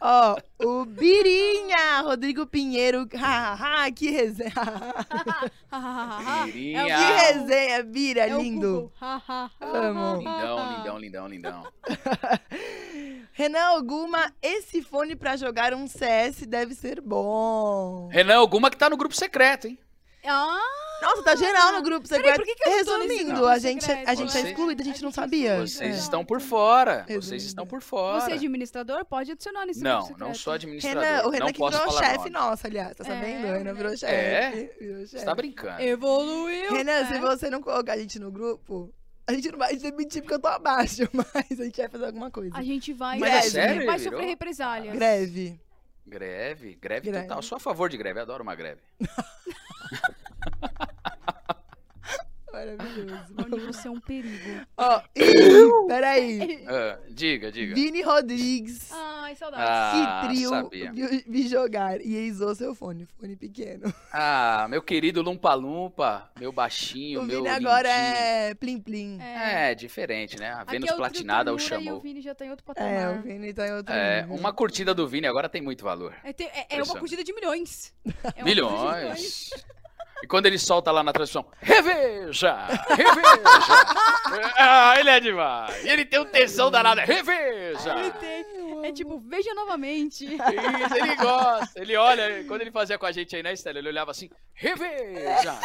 Ó, 0.01 0.37
o 0.63 0.85
Birinha, 0.85 2.01
Rodrigo 2.03 2.47
Pinheiro. 2.47 3.09
Hahaha, 3.15 3.91
que 3.91 4.11
resenha. 4.11 4.53
Mirinha. 6.45 6.81
É 6.81 6.85
o 6.85 6.87
que 6.87 7.23
resenha, 7.33 7.83
Bira, 7.83 8.21
É 8.23 8.29
lindo. 8.29 8.93
Amo. 9.61 10.19
Lindão, 10.19 10.77
lindão, 10.77 10.99
lindão, 10.99 11.29
lindão. 11.29 11.67
Renan 13.33 13.65
Alguma, 13.67 14.33
esse 14.41 14.81
fone 14.81 15.15
pra 15.15 15.37
jogar 15.37 15.75
um 15.75 15.87
CS 15.87 16.47
deve 16.47 16.75
ser 16.75 17.01
bom. 17.01 18.09
Renan, 18.11 18.37
alguma 18.37 18.71
que 18.71 18.77
tá 18.77 18.89
no 18.89 18.97
grupo 18.97 19.15
secreto, 19.15 19.67
hein? 19.67 19.79
Ah, 20.29 20.61
Nossa, 21.03 21.23
tá 21.23 21.37
geral 21.37 21.73
no 21.73 21.83
grupo 21.83 22.09
Peraí, 22.09 22.35
por 22.37 22.45
que 22.45 22.55
que 22.55 22.69
eu 22.69 22.77
não 22.77 22.85
tô 22.85 22.97
nesse 22.99 23.09
Resumindo, 23.09 23.33
grupo 23.35 23.47
a 23.49 23.59
gente, 23.59 23.85
secreto? 23.85 24.09
a 24.09 24.15
gente 24.15 24.29
é 24.37 24.41
Você- 24.41 24.49
excluída, 24.49 24.83
a 24.83 24.85
gente 24.87 25.03
não 25.03 25.09
é 25.11 25.13
sabia. 25.13 25.61
Vocês 25.61 25.95
É. 25.95 25.99
estão 25.99 26.25
por 26.25 26.41
fora. 26.41 27.05
Resumindo. 27.07 27.23
Vocês 27.27 27.45
estão 27.45 27.67
por 27.67 27.83
fora. 27.83 28.21
você 28.23 28.31
é 28.31 28.35
administrador? 28.35 29.05
Pode 29.05 29.31
adicionar 29.33 29.67
nesse 29.67 29.83
Não, 29.83 29.93
grupo 29.99 30.07
secreto. 30.15 30.27
não 30.29 30.35
sou 30.35 30.53
administrador. 30.55 31.03
Renan, 31.03 31.23
o 31.27 31.31
Renan 31.31 31.45
não 31.47 31.53
que 31.53 31.59
posso 31.59 31.79
virou 31.79 31.93
falar 31.93 32.07
chefe 32.07 32.19
nome. 32.19 32.31
nosso, 32.31 32.67
aliás. 32.67 32.97
Tá 32.97 33.05
É, 33.05 33.07
sabendo? 33.07 33.47
o 33.47 33.53
Renan 33.53 33.75
virou 33.75 33.77
Renan- 33.93 33.97
chefe. 33.97 34.15
É? 34.15 34.75
Virou 34.81 35.01
Você 35.01 35.07
chefe. 35.09 35.25
tá 35.25 35.35
brincando. 35.35 35.83
Evoluiu. 35.83 36.73
Renan, 36.73 36.93
é. 36.93 37.07
se 37.07 37.19
você 37.21 37.51
não 37.51 37.61
colocar 37.61 37.93
a 37.93 37.99
gente 37.99 38.19
no 38.19 38.31
grupo, 38.31 38.91
a 39.27 39.33
gente 39.33 39.51
não 39.53 39.59
vai 39.59 39.77
demitir 39.77 40.23
porque 40.23 40.35
eu 40.35 40.39
tô 40.41 40.49
abaixo, 40.49 41.03
mas 41.13 41.61
a 41.61 41.65
gente 41.65 41.77
vai 41.77 41.89
fazer 41.91 42.07
alguma 42.07 42.31
coisa. 42.31 42.57
A 42.57 42.63
gente 42.63 42.93
vai, 42.95 43.19
Mas 43.19 43.29
é 43.29 43.33
vai- 43.41 43.51
sério, 43.51 43.87
vai 43.87 43.99
sofrer 43.99 44.27
represálias. 44.29 44.95
Greve. 44.95 45.61
Greve, 46.07 46.77
greve, 46.77 47.11
Greve. 47.11 47.27
total. 47.27 47.43
Sou 47.43 47.57
a 47.57 47.61
favor 47.61 47.89
de 47.89 47.97
greve, 47.97 48.21
adoro 48.21 48.43
uma 48.43 48.55
greve. 48.55 48.81
Maravilhoso. 52.57 53.35
Onde 53.39 53.61
você 53.67 53.89
é 53.89 53.91
um 53.91 54.01
perigo. 54.01 54.61
Ó, 54.77 55.01
e- 55.15 55.25
peraí. 55.89 56.65
Ah, 56.69 56.99
diga, 57.11 57.53
diga. 57.53 57.75
Vini 57.75 58.03
Rodrigues. 58.03 58.91
Ai, 58.93 59.35
saudades. 59.37 59.67
Ah, 59.69 60.21
que 60.23 60.29
trio 60.35 60.49
sabia. 60.51 60.93
vi, 60.93 61.25
vi 61.27 61.49
jogar 61.49 62.01
e 62.01 62.15
eisou 62.17 62.55
seu 62.55 62.75
fone, 62.75 63.07
fone 63.19 63.37
pequeno. 63.37 63.93
Ah, 64.13 64.67
meu 64.71 64.81
querido 64.83 65.21
Lumpa 65.23 65.53
Lumpa, 65.55 66.31
meu 66.39 66.51
baixinho, 66.51 67.21
o 67.21 67.25
meu 67.25 67.43
Vini 67.43 67.49
agora 67.55 67.89
lindinho. 67.89 68.17
é 68.17 68.55
plim 68.55 68.81
plim. 68.81 69.19
É. 69.21 69.71
É, 69.71 69.75
diferente, 69.75 70.39
né? 70.39 70.51
A 70.53 70.61
Aqui 70.63 70.73
Vênus 70.73 70.91
é 70.91 70.95
Platinada 70.97 71.53
o 71.53 71.55
E 71.55 71.57
o 71.57 71.59
chamou. 71.59 72.01
Vini 72.01 72.21
já 72.23 72.35
tá 72.35 72.47
em 72.47 72.51
outro 72.51 72.65
É, 72.71 72.75
patamar. 72.75 73.19
o 73.19 73.23
Vini 73.23 73.53
tá 73.53 73.69
em 73.69 73.73
outro 73.73 73.93
É, 73.93 74.23
nível. 74.23 74.37
uma 74.37 74.53
curtida 74.53 74.95
do 74.95 75.07
Vini 75.07 75.27
agora 75.27 75.49
tem 75.49 75.61
muito 75.61 75.85
valor. 75.85 76.15
É, 76.25 76.33
te- 76.33 76.45
é- 76.45 76.47
é 76.47 76.53
uma 76.53 76.65
Impressionante. 76.65 76.99
curtida 77.01 77.25
de 77.25 77.33
milhões. 77.35 77.93
É 78.07 78.11
uma 78.25 78.33
de 78.33 78.45
Milhões. 78.45 79.51
E 80.23 80.27
quando 80.27 80.47
ele 80.47 80.59
solta 80.59 80.91
lá 80.91 81.03
na 81.03 81.13
transmissão, 81.13 81.47
reveja! 81.61 82.57
Reveja! 82.89 83.35
ah, 84.57 84.95
ele 84.99 85.11
é 85.11 85.21
demais! 85.21 85.85
E 85.85 85.89
ele 85.89 86.05
tem 86.05 86.21
um 86.21 86.25
tesão 86.25 86.71
danado, 86.71 87.01
reveja! 87.03 87.99
Ele 87.99 88.11
tem. 88.13 88.57
É 88.87 88.93
tipo, 88.93 89.19
veja 89.19 89.53
novamente. 89.55 90.25
Isso, 90.35 90.97
ele 90.97 91.17
gosta. 91.17 91.81
Ele 91.81 91.97
olha, 91.97 92.45
quando 92.45 92.61
ele 92.63 92.71
fazia 92.71 92.99
com 92.99 93.07
a 93.07 93.13
gente 93.13 93.35
aí 93.35 93.43
na 93.43 93.53
Estela, 93.53 93.79
ele 93.79 93.89
olhava 93.89 94.11
assim, 94.11 94.31
reveja! 94.55 95.59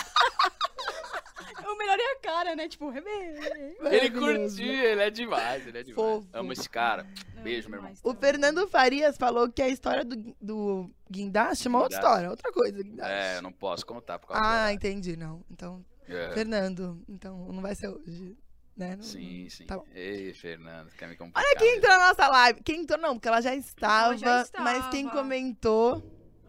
O 1.65 1.77
melhor 1.77 1.97
é 1.99 2.11
a 2.13 2.19
cara, 2.19 2.55
né? 2.55 2.67
Tipo, 2.67 2.89
rebe. 2.91 3.07
Ele 3.09 4.11
curtia, 4.11 4.83
ele 4.91 5.01
é 5.01 5.09
demais, 5.09 5.65
ele 5.67 5.77
é 5.77 5.83
demais. 5.83 5.95
Fofo. 5.95 6.27
Amo 6.33 6.53
esse 6.53 6.69
cara. 6.69 7.05
Beijo, 7.43 7.69
meu 7.69 7.79
irmão. 7.79 7.93
O 8.03 8.13
Fernando 8.13 8.67
Farias 8.67 9.17
falou 9.17 9.49
que 9.51 9.61
a 9.61 9.67
história 9.69 10.03
do, 10.05 10.35
do 10.41 10.89
guindaste 11.09 11.67
é 11.67 11.69
uma 11.69 11.79
outra 11.81 11.97
história, 11.97 12.29
outra 12.29 12.51
coisa. 12.51 12.81
Guindaste. 12.83 13.11
É, 13.13 13.37
eu 13.37 13.41
não 13.41 13.51
posso 13.51 13.85
contar 13.85 14.19
por 14.19 14.27
causa 14.27 14.41
Ah, 14.43 14.67
do 14.67 14.73
entendi, 14.73 15.15
não. 15.17 15.43
Então. 15.49 15.83
É, 16.07 16.31
Fernando, 16.33 17.01
então 17.07 17.47
não 17.51 17.61
vai 17.61 17.73
ser 17.73 17.87
hoje, 17.87 18.35
né? 18.75 18.95
Não- 18.97 19.03
Sim, 19.03 19.47
sim. 19.49 19.65
Tá. 19.65 19.79
Ei, 19.95 20.33
Fernando, 20.33 20.89
quer 20.91 21.07
me 21.07 21.15
complicar. 21.15 21.43
Olha 21.43 21.55
quem 21.57 21.77
entrou 21.77 21.97
na 21.97 22.07
nossa 22.09 22.27
live. 22.27 22.61
Quem 22.63 22.81
entrou 22.81 22.99
não, 22.99 23.15
porque 23.15 23.27
ela 23.29 23.39
já 23.41 23.55
estava, 23.55 24.17
já 24.17 24.45
mas 24.59 24.87
quem 24.89 25.05
estava. 25.05 25.21
comentou, 25.21 25.95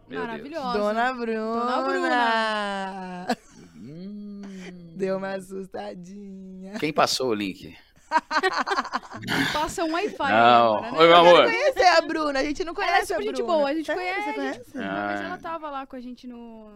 Meu 0.07 0.19
Deus. 0.19 0.25
Maravilhosa. 0.27 0.77
Dona 0.79 1.13
Bruna. 1.13 1.81
Bruna. 1.83 3.27
Hum. 3.85 4.32
Deu 4.71 5.17
uma 5.17 5.33
assustadinha. 5.35 6.77
Quem 6.79 6.93
passou 6.93 7.29
o 7.29 7.33
link? 7.33 7.75
Passa 9.53 9.83
um 9.83 9.91
Wi-Fi 9.93 10.31
Não. 10.31 10.75
agora, 10.77 10.91
né? 10.91 10.97
Oi, 10.99 11.07
meu 11.07 11.15
amor. 11.17 11.43
Conhecer 11.45 11.85
a 11.85 12.01
Bruna, 12.01 12.39
a 12.39 12.43
gente 12.43 12.63
não 12.63 12.73
Ela 12.73 12.83
é 12.83 12.87
conhece 12.91 13.13
a 13.13 13.17
Bruna. 13.17 13.31
gente 13.31 13.43
boa, 13.45 13.69
a 13.69 13.73
gente 13.73 13.91
conhece. 13.93 14.21
Você 14.23 14.33
conhece? 14.33 14.61
Mas 14.75 14.85
Ah. 14.85 15.23
ela 15.25 15.37
tava 15.37 15.69
lá 15.69 15.85
com 15.87 15.95
a 15.95 15.99
gente 16.01 16.27
no. 16.27 16.69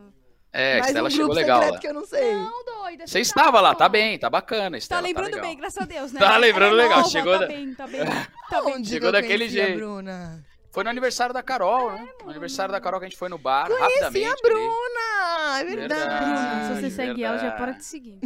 É, 0.54 0.76
a 0.76 0.80
Mas 0.80 0.88
Estela 0.88 1.08
um 1.08 1.12
chegou 1.12 1.26
grupo 1.28 1.40
legal 1.40 1.72
lá. 1.72 1.78
que 1.78 1.88
eu 1.88 1.94
não 1.94 2.06
sei. 2.06 2.34
Não, 2.34 2.66
doida. 2.66 3.06
Você 3.06 3.20
estava 3.20 3.62
lá, 3.62 3.76
tá 3.76 3.88
bem, 3.88 4.18
tá 4.18 4.30
bacana, 4.30 4.72
Tá 4.72 4.78
Estela. 4.78 5.02
lembrando 5.02 5.26
legal. 5.28 5.42
bem, 5.46 5.58
graças 5.58 5.78
a 5.82 5.86
Deus, 5.86 6.12
né? 6.14 6.20
Tá 6.20 6.38
lembrando 6.38 6.72
Ela 6.74 6.82
é 6.82 6.84
legal, 6.86 6.98
nova, 7.00 7.10
chegou 7.12 7.34
Tá 7.34 7.40
da- 7.40 7.48
bem, 7.48 7.74
tá 7.76 7.86
bem. 7.88 8.00
Tá 8.50 8.62
bem. 8.64 8.86
Chegou 8.86 9.12
daquele 9.12 9.50
jeito. 9.50 9.76
Bruna? 9.78 10.44
Foi 10.78 10.84
no 10.84 10.92
aniversário 10.92 11.34
da 11.34 11.42
Carol, 11.42 11.92
né? 11.92 12.08
No 12.24 12.30
aniversário 12.30 12.72
da 12.72 12.80
Carol 12.80 13.00
que 13.00 13.08
a 13.08 13.10
gente 13.10 13.18
foi 13.18 13.30
no 13.30 13.40
bar, 13.40 13.66
Conheci 13.66 13.82
rapidamente. 13.82 14.28
a. 14.28 14.36
Bruna, 14.44 15.60
é 15.60 15.64
verdade. 15.64 15.78
Verdade. 15.90 16.24
Bruna, 16.24 16.68
se 16.68 16.82
você 16.82 16.92
segue 16.92 17.24
ela, 17.24 17.38
já 17.38 17.42
verdade. 17.50 17.62
para 17.64 17.72
de 17.72 17.84
seguir. 17.84 18.20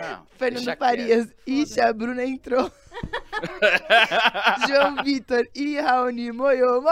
Não, 0.00 0.26
Fernando 0.38 0.76
Farias. 0.78 1.28
Ixi, 1.46 1.82
a 1.82 1.92
Bruna 1.92 2.24
entrou. 2.24 2.72
João 4.66 5.04
Vitor 5.04 5.46
e 5.54 5.78
Raoni 5.78 6.32
Moiô. 6.32 6.80
Moiô! 6.80 6.88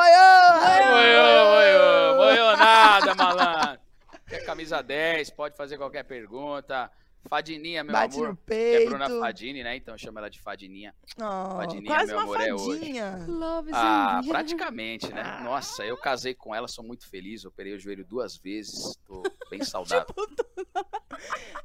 Moiô, 0.90 1.44
moiô, 1.54 2.16
moiô 2.16 2.56
nada, 2.58 3.14
malandro. 3.14 3.80
Quer 4.28 4.44
camisa 4.44 4.82
10, 4.82 5.30
pode 5.30 5.56
fazer 5.56 5.78
qualquer 5.78 6.04
pergunta. 6.04 6.90
Fadininha, 7.28 7.82
meu 7.84 7.92
Bate 7.92 8.16
amor. 8.16 8.28
no 8.28 8.34
é 8.34 8.36
peito. 8.46 8.88
Bruna 8.90 9.08
Fadini, 9.08 9.62
né? 9.62 9.76
Então 9.76 9.96
chama 9.98 10.20
ela 10.20 10.28
de 10.30 10.40
Fadininha. 10.40 10.94
Oh, 11.18 11.56
Fadininha, 11.56 11.94
quase 11.94 12.06
meu 12.12 12.16
uma 12.16 12.22
amor, 12.24 12.40
é 12.40 12.54
hoje. 12.54 12.78
fadinha. 12.80 13.24
Love 13.28 13.70
is 13.70 13.76
Ah, 13.76 14.20
praticamente, 14.26 15.12
né? 15.12 15.40
Nossa, 15.42 15.84
eu 15.84 15.96
casei 15.96 16.34
com 16.34 16.54
ela, 16.54 16.68
sou 16.68 16.84
muito 16.84 17.08
feliz. 17.08 17.44
Operei 17.44 17.74
o 17.74 17.78
joelho 17.78 18.04
duas 18.04 18.36
vezes, 18.36 18.96
tô 19.06 19.22
bem 19.50 19.62
saudável. 19.64 20.06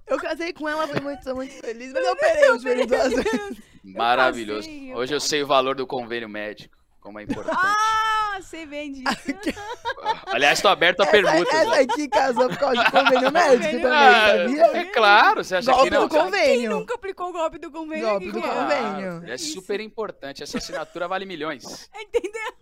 Eu 0.07 0.17
casei 0.17 0.53
com 0.53 0.67
ela, 0.67 0.87
fui 0.87 0.99
muito, 0.99 1.23
sou 1.23 1.35
muito 1.35 1.53
feliz, 1.53 1.91
mas 1.93 2.05
eu 2.05 2.11
operei 2.13 2.51
o 2.51 2.59
joelho 2.59 2.87
duas 2.87 3.13
vezes. 3.13 3.57
Maravilhoso. 3.83 4.69
Hoje 4.95 5.13
eu 5.13 5.19
sei 5.19 5.43
o 5.43 5.47
valor 5.47 5.75
do 5.75 5.87
convênio 5.87 6.29
médico, 6.29 6.77
como 7.01 7.19
é 7.19 7.23
importante. 7.23 7.57
Ah, 7.59 8.39
você 8.41 8.65
vende 8.65 9.03
isso. 9.03 9.51
Aliás, 10.31 10.61
tô 10.61 10.67
aberto 10.69 11.01
a 11.01 11.03
Essa, 11.03 11.11
perguntas. 11.11 11.53
essa 11.53 11.81
aqui 11.81 12.07
casou 12.07 12.47
por 12.47 12.57
causa 12.57 12.83
de 12.83 12.91
convênio 12.91 13.31
médico 13.31 13.71
também, 13.81 13.85
Ah, 13.85 14.27
sabia? 14.37 14.77
é 14.77 14.85
claro, 14.85 15.43
você 15.43 15.55
acha 15.57 15.71
Golpe 15.71 15.89
que 15.89 15.95
não? 15.95 16.07
do 16.07 16.15
convênio. 16.15 16.59
Quem 16.59 16.69
nunca 16.69 16.95
aplicou 16.95 17.29
o 17.29 17.33
golpe 17.33 17.57
do 17.57 17.71
convênio? 17.71 18.07
Golpe 18.07 18.29
aqui, 18.29 18.33
do 18.33 18.41
cara? 18.41 18.61
convênio. 19.01 19.31
é 19.33 19.37
super 19.37 19.79
importante. 19.81 20.43
Essa 20.43 20.57
assinatura 20.59 21.07
vale 21.07 21.25
milhões. 21.25 21.89
Entendeu? 21.99 22.53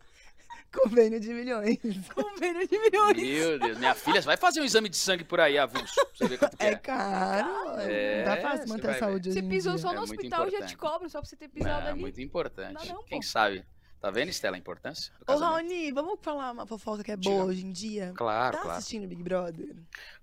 Convênio 0.71 1.19
de 1.19 1.33
milhões. 1.33 1.77
Convênio 2.13 2.67
de 2.67 2.77
milhões. 2.77 3.17
Meu 3.17 3.57
Deus, 3.59 3.77
minha 3.79 3.95
filha 3.95 4.21
vai 4.21 4.37
fazer 4.37 4.61
um 4.61 4.63
exame 4.63 4.87
de 4.87 4.97
sangue 4.97 5.23
por 5.23 5.39
aí, 5.39 5.57
avulso. 5.57 5.95
pra 5.95 6.05
Você 6.13 6.27
ver 6.27 6.37
quanto 6.37 6.55
que 6.57 6.63
É 6.63 6.67
é. 6.69 6.75
caro. 6.75 7.49
É, 7.79 8.23
não 8.23 8.35
tá 8.35 8.41
fácil 8.41 8.69
manter 8.69 8.89
a 8.91 8.93
saúde 8.99 9.33
Você 9.33 9.41
pisou 9.41 9.77
só 9.79 9.89
É 9.89 9.93
no 9.95 10.01
muito 10.01 10.13
hospital 10.13 10.47
e 10.47 10.51
já 10.51 10.65
te 10.67 10.77
cobram 10.77 11.09
só 11.09 11.19
pra 11.21 11.27
você 11.27 11.35
ter 11.35 11.47
pisado 11.47 11.87
É 11.87 11.91
ali. 11.91 11.99
muito 11.99 12.21
importante. 12.21 12.87
Dá 12.87 12.93
não, 12.93 13.03
Quem 13.03 13.19
sabe? 13.21 13.65
Tá 14.01 14.09
vendo, 14.09 14.29
Estela, 14.29 14.55
a 14.55 14.59
importância 14.59 15.13
Ô? 15.27 15.35
Raoni, 15.35 15.91
vamos 15.91 16.19
falar 16.21 16.51
uma 16.53 16.65
fofoca 16.65 17.03
que 17.03 17.11
é 17.11 17.17
Diga. 17.17 17.35
boa 17.35 17.45
hoje 17.47 17.65
em 17.65 17.71
dia? 17.71 18.13
Claro, 18.15 18.55
Tá 18.55 18.61
claro. 18.63 18.77
assistindo 18.77 19.05
Big 19.07 19.21
Brother? 19.21 19.75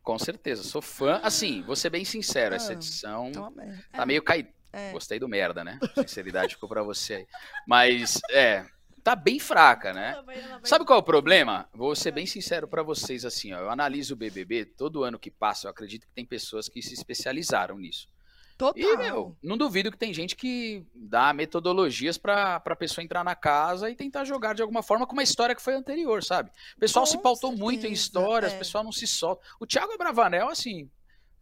Com 0.03 0.19
certeza. 0.19 0.63
Sou 0.63 0.81
fã. 0.81 1.21
Assim, 1.23 1.63
vou 1.63 1.77
ser 1.77 1.91
bem 1.91 2.05
sincero, 2.05 2.55
essa 2.55 2.71
Ah, 2.71 2.75
edição 2.75 3.31
Tá 3.33 3.53
tá 3.93 4.07
meio 4.07 4.23
caída. 4.23 4.49
É. 4.73 4.93
Gostei 4.93 5.19
do 5.19 5.29
merda, 5.29 5.63
né? 5.63 5.79
Sinceridade 5.95 6.55
ficou 6.55 6.69
pra 6.69 6.83
você 6.83 7.15
aí. 7.15 7.27
Mas, 7.67 8.21
é, 8.31 8.65
tá 9.05 9.15
bem 9.15 9.39
fraca, 9.39 9.93
né? 9.93 10.13
Ela 10.13 10.23
vai- 10.23 10.39
ela 10.39 10.49
vai- 10.59 10.61
Sabe 10.67 10.85
qual 10.87 10.99
é 10.99 11.01
o 11.01 11.05
problema? 11.05 11.69
Vou 11.75 11.95
ser 11.95 12.13
bem 12.13 12.27
sincero 12.27 12.67
pra 12.67 12.83
vocês 12.83 13.25
assim, 13.27 13.53
ó. 13.53 13.59
Eu 13.61 13.71
analiso 13.71 14.15
o 14.15 14.17
BBB, 14.17 14.65
todo 14.65 15.05
ano 15.05 15.19
que 15.19 15.31
passa, 15.31 15.67
eu 15.67 15.71
acredito 15.71 16.07
que 16.07 16.13
tem 16.15 16.25
pessoas 16.27 16.69
que 16.69 16.81
se 16.83 16.95
especializaram 16.95 17.79
nisso. 17.79 18.09
Total. 18.57 18.83
E, 18.83 18.97
meu, 18.97 19.37
não 19.43 19.57
duvido 19.57 19.91
que 19.91 19.99
tem 19.99 20.15
gente 20.15 20.35
que 20.35 20.85
dá 20.95 21.33
metodologias 21.33 22.17
pra, 22.17 22.59
pra 22.59 22.75
pessoa 22.75 23.05
entrar 23.05 23.23
na 23.23 23.35
casa 23.35 23.91
e 23.91 23.95
tentar 23.95 24.25
jogar 24.25 24.55
de 24.55 24.63
alguma 24.63 24.83
forma 24.83 25.07
com 25.07 25.13
uma 25.13 25.23
história 25.23 25.55
que 25.55 25.61
foi 25.61 25.75
anterior, 25.75 26.25
sabe? 26.25 26.51
O 26.77 26.81
pessoal 26.81 27.05
Com 27.05 27.11
se 27.11 27.19
pautou 27.19 27.53
muito 27.53 27.81
em 27.81 27.95
certeza, 27.95 28.01
histórias, 28.01 28.53
é. 28.53 28.57
o 28.57 28.59
pessoal 28.59 28.83
não 28.83 28.93
se 28.93 29.07
solta. 29.07 29.45
O 29.61 29.67
Thiago 29.67 29.97
Bravanel, 29.99 30.49
assim, 30.49 30.91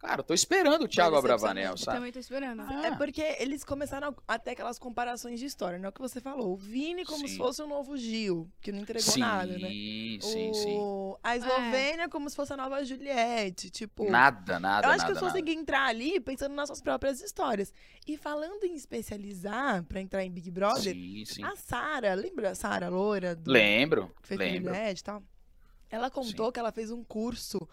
Cara, 0.05 0.19
eu 0.19 0.23
tô 0.23 0.33
esperando 0.33 0.83
o 0.83 0.87
Thiago. 0.87 1.15
Abravanel, 1.15 1.77
sabe? 1.77 1.97
Também 1.97 2.11
tô 2.11 2.19
esperando. 2.19 2.61
É 2.83 2.95
porque 2.95 3.21
eles 3.39 3.63
começaram 3.63 4.15
a 4.27 4.37
ter 4.39 4.51
aquelas 4.51 4.77
comparações 4.77 5.39
de 5.39 5.45
história, 5.45 5.77
não 5.79 5.85
é 5.85 5.89
o 5.89 5.91
que 5.91 5.99
você 6.01 6.21
falou. 6.21 6.53
O 6.53 6.55
Vini 6.57 7.03
como 7.05 7.27
se 7.27 7.33
Sim. 7.33 7.37
fosse 7.37 7.61
o 7.61 7.67
novo 7.67 7.97
Gil, 7.97 8.49
que 8.61 8.71
não 8.71 8.79
entregou 8.79 9.11
Sim, 9.13 9.19
nada, 9.19 9.57
né? 9.57 9.67
sim, 9.69 10.53
sim. 10.53 10.77
O- 10.77 11.17
A 11.23 11.35
Eslovênia 11.35 12.07
como 12.09 12.29
se 12.29 12.35
fosse 12.35 12.53
a 12.53 12.57
nova 12.57 12.83
Juliette, 12.83 13.69
tipo... 13.69 14.09
Nada, 14.09 14.59
nada, 14.59 14.87
Eu 14.87 14.91
acho 14.91 14.97
nada, 14.99 15.05
que 15.05 15.11
eu 15.11 15.15
só 15.19 15.25
nada. 15.25 15.33
consegui 15.39 15.57
entrar 15.59 15.85
ali 15.87 16.19
pensando 16.19 16.53
nas 16.53 16.67
suas 16.67 16.81
próprias 16.81 17.21
histórias. 17.21 17.73
E 18.07 18.15
falando 18.17 18.63
em 18.63 18.75
especializar 18.75 19.83
pra 19.83 19.99
entrar 20.01 20.23
em 20.23 20.31
Big 20.31 20.51
Brother, 20.51 20.93
Sim, 20.93 21.23
sim. 21.25 21.43
a 21.43 21.55
Sara, 21.55 22.13
lembra 22.13 22.51
a 22.51 22.55
Sara 22.55 22.89
loira? 22.89 23.35
Do, 23.35 23.51
Lembro, 23.51 24.11
que 24.21 24.27
fez 24.29 24.39
lembro. 24.39 24.73
Juliette 24.73 25.01
e 25.01 25.03
tal? 25.03 25.23
Ela 25.89 26.09
contou 26.09 26.51
que 26.51 26.59
ela 26.59 26.71
fez 26.71 26.91
um 26.91 27.03
curso 27.03 27.67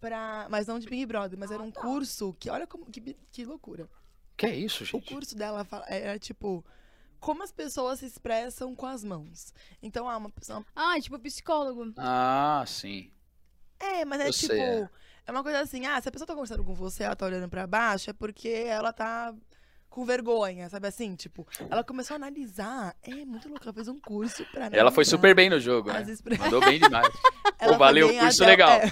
pra. 0.00 0.46
Mas 0.50 0.66
não 0.66 0.78
de 0.78 0.88
Big 0.88 1.04
Brother, 1.06 1.38
mas 1.38 1.50
era 1.50 1.62
um 1.62 1.70
curso 1.70 2.34
que. 2.38 2.48
Olha 2.50 2.66
como, 2.66 2.86
que, 2.86 3.16
que 3.30 3.44
loucura. 3.44 3.88
Que 4.36 4.46
é 4.46 4.56
isso, 4.56 4.82
O 4.82 4.86
gente? 4.86 5.12
curso 5.12 5.36
dela 5.36 5.64
fala- 5.64 5.84
era 5.88 6.18
tipo. 6.18 6.64
Como 7.20 7.42
as 7.42 7.52
pessoas 7.52 7.98
se 7.98 8.06
expressam 8.06 8.74
com 8.74 8.86
as 8.86 9.04
mãos. 9.04 9.52
Então, 9.82 10.08
ah, 10.08 10.16
uma 10.16 10.30
pessoa. 10.30 10.64
Ah, 10.74 10.98
tipo 10.98 11.18
psicólogo. 11.18 11.92
Ah, 11.98 12.64
sim. 12.66 13.10
É, 13.78 14.04
mas 14.06 14.20
é 14.22 14.28
Eu 14.28 14.32
tipo. 14.32 14.46
sei, 14.54 14.60
é. 14.60 14.88
É 15.26 15.30
uma 15.30 15.42
coisa 15.42 15.60
assim, 15.60 15.84
ah, 15.86 16.00
se 16.00 16.08
a 16.08 16.12
pessoa 16.12 16.26
tá 16.26 16.32
conversando 16.34 16.64
com 16.64 16.74
você, 16.74 17.04
ela 17.04 17.14
tá 17.14 17.26
olhando 17.26 17.48
pra 17.48 17.66
baixo, 17.66 18.08
é 18.08 18.12
porque 18.14 18.48
ela 18.48 18.90
tá 18.92 19.34
com 19.90 20.04
vergonha, 20.04 20.68
sabe 20.70 20.88
assim? 20.88 21.14
Tipo, 21.14 21.46
ela 21.68 21.84
começou 21.84 22.14
a 22.14 22.16
analisar. 22.16 22.96
É 23.02 23.24
muito 23.24 23.48
louco, 23.48 23.62
ela 23.64 23.72
fez 23.74 23.86
um 23.86 24.00
curso 24.00 24.44
pra 24.50 24.66
Ela 24.72 24.90
foi 24.90 25.04
super 25.04 25.34
bem 25.34 25.50
no 25.50 25.60
jogo, 25.60 25.92
né? 25.92 26.02
expre- 26.08 26.38
Mandou 26.38 26.60
bem 26.60 26.80
demais. 26.80 27.06
Ela 27.60 27.72
foi 27.72 27.78
valeu, 27.78 28.08
curso 28.18 28.44
legal. 28.44 28.70
é, 28.70 28.90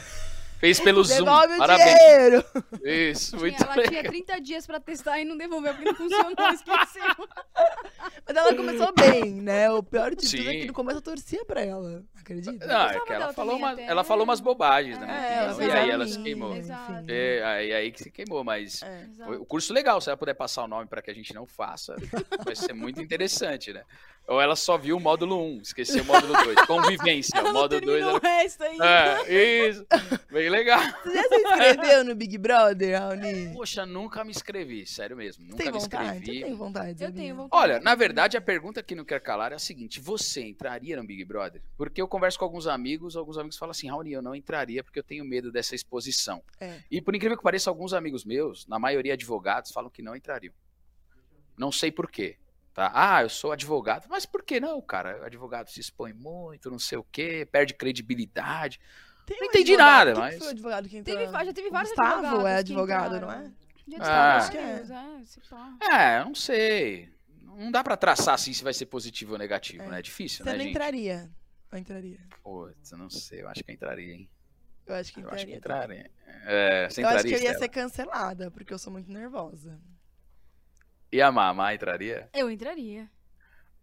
Fez 0.58 0.80
pelo 0.80 1.04
Zoom. 1.04 1.18
Devolve 1.24 1.54
o 1.54 1.58
Parabéns. 1.58 1.94
dinheiro! 1.94 2.44
Isso, 2.84 3.30
Tinha- 3.30 3.40
muito 3.40 3.62
ela 3.62 3.74
legal. 3.76 3.90
tinha 3.90 4.02
30 4.04 4.40
dias 4.40 4.66
pra 4.66 4.80
testar 4.80 5.20
e 5.20 5.24
não 5.24 5.36
devolveu 5.36 5.72
porque 5.74 5.84
não 5.90 5.94
funcionou, 5.94 6.34
esqueceu. 6.52 7.28
Mas 8.26 8.36
ela 8.36 8.54
começou 8.54 8.92
bem, 8.94 9.34
né? 9.34 9.70
O 9.70 9.82
pior 9.82 10.14
de 10.14 10.28
tudo 10.28 10.48
é 10.50 10.52
que 10.56 10.66
no 10.66 10.72
começo 10.72 10.98
eu 10.98 11.02
torcia 11.02 11.44
pra 11.44 11.62
ela. 11.62 12.02
Acredita? 12.18 12.66
Não, 12.66 12.74
é 12.74 12.84
gostava 12.84 13.06
que 13.06 13.12
ela 13.12 13.18
dela 13.20 13.32
falou, 13.32 13.52
também 13.54 13.64
uma, 13.64 13.72
até. 13.72 13.86
ela 13.86 14.04
falou 14.04 14.24
umas 14.24 14.40
bobagens, 14.40 14.98
né? 14.98 15.06
É, 15.08 15.38
ela 15.44 15.52
e 15.52 15.56
fez 15.56 15.74
aí 15.74 15.90
ela 15.90 16.06
se 16.06 16.18
queimou. 16.22 16.54
Exato. 16.56 16.92
enfim. 16.92 17.04
É, 17.08 17.42
aí, 17.44 17.72
aí 17.72 17.92
que 17.92 18.02
se 18.02 18.10
queimou, 18.10 18.42
mas 18.44 18.82
É. 18.82 18.86
foi 18.96 19.08
Exato. 19.36 19.42
o 19.42 19.46
curso 19.46 19.72
legal, 19.72 20.00
se 20.00 20.08
ela 20.10 20.16
puder 20.16 20.34
passar 20.34 20.64
o 20.64 20.68
nome 20.68 20.86
pra 20.86 21.00
que 21.00 21.10
a 21.10 21.14
gente 21.14 21.32
não 21.32 21.46
faça, 21.46 21.94
vai 22.44 22.54
ser 22.56 22.72
muito 22.72 23.00
interessante, 23.00 23.72
né? 23.72 23.82
Ou 24.28 24.42
ela 24.42 24.54
só 24.54 24.76
viu 24.76 24.98
o 24.98 25.00
módulo 25.00 25.42
1, 25.42 25.62
esqueceu 25.62 26.02
o 26.02 26.06
módulo 26.06 26.34
2. 26.44 26.60
Convivência, 26.68 27.38
Ela 27.38 27.48
o 27.48 27.54
módulo 27.54 27.80
2 27.80 27.80
terminou 27.80 28.10
era... 28.10 28.18
o 28.18 28.20
resto 28.20 28.62
ainda. 28.62 28.86
É, 28.86 29.68
isso. 29.68 29.86
Bem 30.30 30.50
legal. 30.50 30.80
Você 31.02 31.14
já 31.14 31.22
se 31.22 31.34
inscreveu 31.36 32.04
no 32.04 32.14
Big 32.14 32.36
Brother, 32.36 33.00
Raoni? 33.00 33.54
Poxa, 33.54 33.86
nunca 33.86 34.22
me 34.24 34.30
inscrevi, 34.30 34.86
sério 34.86 35.16
mesmo. 35.16 35.44
Nunca 35.44 35.56
Tem 35.56 35.72
me 35.72 35.78
vontade? 35.78 36.18
inscrevi. 36.18 36.40
Eu 36.40 36.44
tenho 36.44 36.56
vontade, 36.58 37.04
Eu 37.04 37.12
tenho 37.12 37.36
vontade. 37.36 37.62
Olha, 37.62 37.80
na 37.80 37.94
verdade, 37.94 38.36
a 38.36 38.40
pergunta 38.40 38.82
que 38.82 38.94
não 38.94 39.02
quer 39.02 39.18
calar 39.22 39.52
é 39.52 39.54
a 39.54 39.58
seguinte: 39.58 39.98
você 39.98 40.42
entraria 40.42 40.94
no 40.98 41.04
Big 41.04 41.24
Brother? 41.24 41.62
Porque 41.74 42.02
eu 42.02 42.06
converso 42.06 42.38
com 42.38 42.44
alguns 42.44 42.66
amigos, 42.66 43.16
alguns 43.16 43.38
amigos 43.38 43.56
falam 43.56 43.70
assim, 43.70 43.88
Raoni, 43.88 44.12
eu 44.12 44.20
não 44.20 44.34
entraria 44.34 44.84
porque 44.84 44.98
eu 44.98 45.04
tenho 45.04 45.24
medo 45.24 45.50
dessa 45.50 45.74
exposição. 45.74 46.42
É. 46.60 46.80
E 46.90 47.00
por 47.00 47.16
incrível 47.16 47.38
que 47.38 47.42
pareça, 47.42 47.70
alguns 47.70 47.94
amigos 47.94 48.26
meus, 48.26 48.66
na 48.66 48.78
maioria 48.78 49.14
advogados, 49.14 49.72
falam 49.72 49.88
que 49.88 50.02
não 50.02 50.14
entrariam. 50.14 50.52
Não 51.56 51.72
sei 51.72 51.90
por 51.90 52.10
quê. 52.10 52.36
Tá? 52.78 52.92
Ah, 52.94 53.22
eu 53.22 53.28
sou 53.28 53.50
advogado. 53.50 54.06
Mas 54.08 54.24
por 54.24 54.40
que 54.44 54.60
não, 54.60 54.80
cara? 54.80 55.20
O 55.20 55.24
advogado 55.24 55.68
se 55.68 55.80
expõe 55.80 56.12
muito, 56.12 56.70
não 56.70 56.78
sei 56.78 56.96
o 56.96 57.02
quê, 57.02 57.44
perde 57.50 57.74
credibilidade. 57.74 58.78
Tem 59.26 59.36
Não 59.40 59.46
um 59.46 59.50
entendi 59.50 59.72
advogado- 59.72 60.06
nada, 60.06 60.12
quem 60.12 60.20
mas- 60.20 60.32
que 60.34 60.38
foi 60.38 60.46
o 60.46 60.50
advogado 60.52 60.88
que 60.88 60.96
entrou? 60.98 61.16
Teve, 61.18 61.32
já 61.44 61.52
teve 61.52 61.70
vários 61.70 61.90
Gustavo 61.90 62.10
advogados. 62.26 62.46
é 62.46 62.52
que 62.64 62.72
advogado, 62.72 63.20
não 63.20 63.32
é? 63.32 63.50
Já 63.88 64.36
Ah. 64.46 64.48
que 64.48 64.56
é. 64.58 64.60
é. 65.90 65.92
É, 65.92 66.20
eu 66.20 66.24
não 66.26 66.34
sei. 66.36 67.12
Não 67.42 67.72
dá 67.72 67.82
pra 67.82 67.96
traçar 67.96 68.34
assim 68.34 68.52
se 68.52 68.62
vai 68.62 68.72
ser 68.72 68.86
positivo 68.86 69.32
ou 69.32 69.38
negativo, 69.38 69.82
É. 69.82 69.88
né? 69.88 69.98
É 69.98 70.02
difícil, 70.02 70.44
Você 70.44 70.50
né, 70.52 70.52
não 70.56 70.60
gente? 70.62 70.70
entraria. 70.70 71.28
Eu 71.72 71.78
entraria. 71.78 72.18
Putz, 72.44 72.92
eu 72.92 72.98
não 72.98 73.10
sei. 73.10 73.42
Eu 73.42 73.48
acho 73.48 73.64
que 73.64 73.70
eu 73.72 73.74
entraria, 73.74 74.14
hein? 74.14 74.30
Eu 74.86 74.94
acho 74.94 75.12
que 75.12 75.20
Eu 75.20 75.28
acho 75.30 75.44
que 75.44 75.52
entraria. 75.54 75.96
entraria. 76.06 76.10
É, 76.46 76.88
você 76.88 77.02
Eu 77.02 77.08
acho 77.08 77.16
entraria, 77.16 77.22
que 77.22 77.28
eu 77.28 77.32
ia 77.44 77.50
Estela? 77.50 77.58
ser 77.58 77.68
cancelada, 77.68 78.50
porque 78.52 78.72
eu 78.72 78.78
sou 78.78 78.92
muito 78.92 79.10
nervosa. 79.10 79.78
E 81.10 81.22
a 81.22 81.32
Mamá 81.32 81.74
entraria? 81.74 82.28
Eu 82.34 82.50
entraria. 82.50 83.08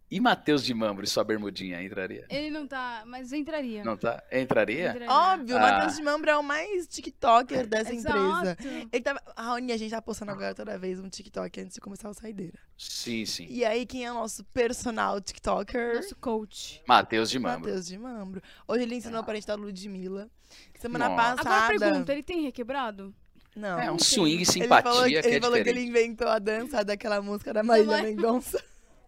E 0.08 0.20
Matheus 0.20 0.62
de 0.64 0.72
Mambro 0.72 1.04
e 1.04 1.08
sua 1.08 1.24
bermudinha 1.24 1.82
entraria? 1.82 2.24
Ele 2.30 2.48
não 2.48 2.64
tá, 2.64 3.02
mas 3.06 3.32
entraria. 3.32 3.82
Não 3.82 3.96
tá? 3.96 4.22
Entraria? 4.30 4.90
Entraria. 4.90 5.10
Óbvio, 5.12 5.56
o 5.56 5.58
Ah. 5.58 5.62
Matheus 5.62 5.96
de 5.96 6.02
Mambra 6.04 6.30
é 6.30 6.36
o 6.36 6.44
mais 6.44 6.86
TikToker 6.86 7.66
dessa 7.66 7.92
empresa. 7.92 8.56
Exato. 8.56 8.62
Ele 8.92 9.02
tava. 9.02 9.20
A 9.34 9.42
Raoni, 9.42 9.72
a 9.72 9.76
gente 9.76 9.90
tá 9.90 10.00
postando 10.00 10.30
agora 10.30 10.54
toda 10.54 10.78
vez 10.78 11.00
um 11.00 11.08
TikTok 11.08 11.60
antes 11.60 11.74
de 11.74 11.80
começar 11.80 12.08
a 12.08 12.14
saideira. 12.14 12.56
Sim, 12.78 13.26
sim. 13.26 13.48
E 13.50 13.64
aí, 13.64 13.84
quem 13.84 14.04
é 14.06 14.12
o 14.12 14.14
nosso 14.14 14.44
personal 14.44 15.20
TikToker? 15.20 15.96
Nosso 15.96 16.14
coach. 16.14 16.80
Matheus 16.86 17.28
de 17.28 17.40
Mambro. 17.40 17.60
Matheus 17.68 17.86
de 17.88 17.98
Mambro. 17.98 18.40
Hoje 18.68 18.84
ele 18.84 18.94
ensinou 18.94 19.24
pra 19.24 19.34
gente 19.34 19.48
da 19.48 19.56
Ludmilla. 19.56 20.30
Semana 20.78 21.08
Nossa. 21.08 21.34
passada. 21.36 21.50
Agora 21.50 21.78
pergunta, 21.80 22.12
ele 22.12 22.22
tem 22.22 22.42
requebrado? 22.42 23.12
Não. 23.56 23.78
É 23.80 23.90
um 23.90 23.96
tem. 23.96 24.06
swing 24.06 24.34
Ele 24.36 24.44
simpatia 24.44 24.82
falou, 24.92 25.04
que, 25.04 25.10
que 25.22 25.26
ele 25.28 25.36
é 25.36 25.40
falou 25.40 25.62
que 25.62 25.68
ele 25.68 25.80
inventou 25.80 26.28
a 26.28 26.38
dança 26.38 26.84
daquela 26.84 27.22
música 27.22 27.52
da 27.54 27.62
Marília 27.62 27.90
mas- 27.96 28.02
Mendonça. 28.04 28.62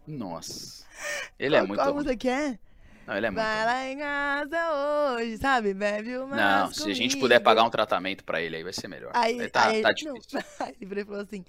Nossa. 0.06 0.84
Ele 1.38 1.54
é 1.54 1.58
qual, 1.58 1.68
muito. 1.68 1.82
qual 1.82 1.94
música 1.94 2.16
que 2.16 2.28
é? 2.28 2.58
Não, 3.06 3.16
ele 3.16 3.26
é 3.26 3.30
muito. 3.30 3.42
Vai 3.42 3.64
lá 3.64 3.88
em 3.88 3.98
casa 3.98 5.14
hoje, 5.14 5.36
sabe? 5.38 5.74
Bebe 5.74 6.16
uma 6.18 6.36
Não, 6.36 6.72
se 6.72 6.90
a 6.90 6.94
gente 6.94 7.16
puder 7.18 7.40
pagar 7.40 7.62
um 7.64 7.70
tratamento 7.70 8.24
pra 8.24 8.40
ele 8.42 8.56
aí, 8.56 8.62
vai 8.62 8.72
ser 8.72 8.88
melhor. 8.88 9.12
Aí, 9.14 9.38
Ele 9.38 9.48
tá, 9.48 9.68
aí 9.68 9.82
tá 9.82 9.90
ele- 9.90 9.94
difícil. 10.12 10.40
Não, 10.40 10.42
aí 10.66 10.74
ele 10.80 11.04
falou 11.04 11.20
assim: 11.22 11.44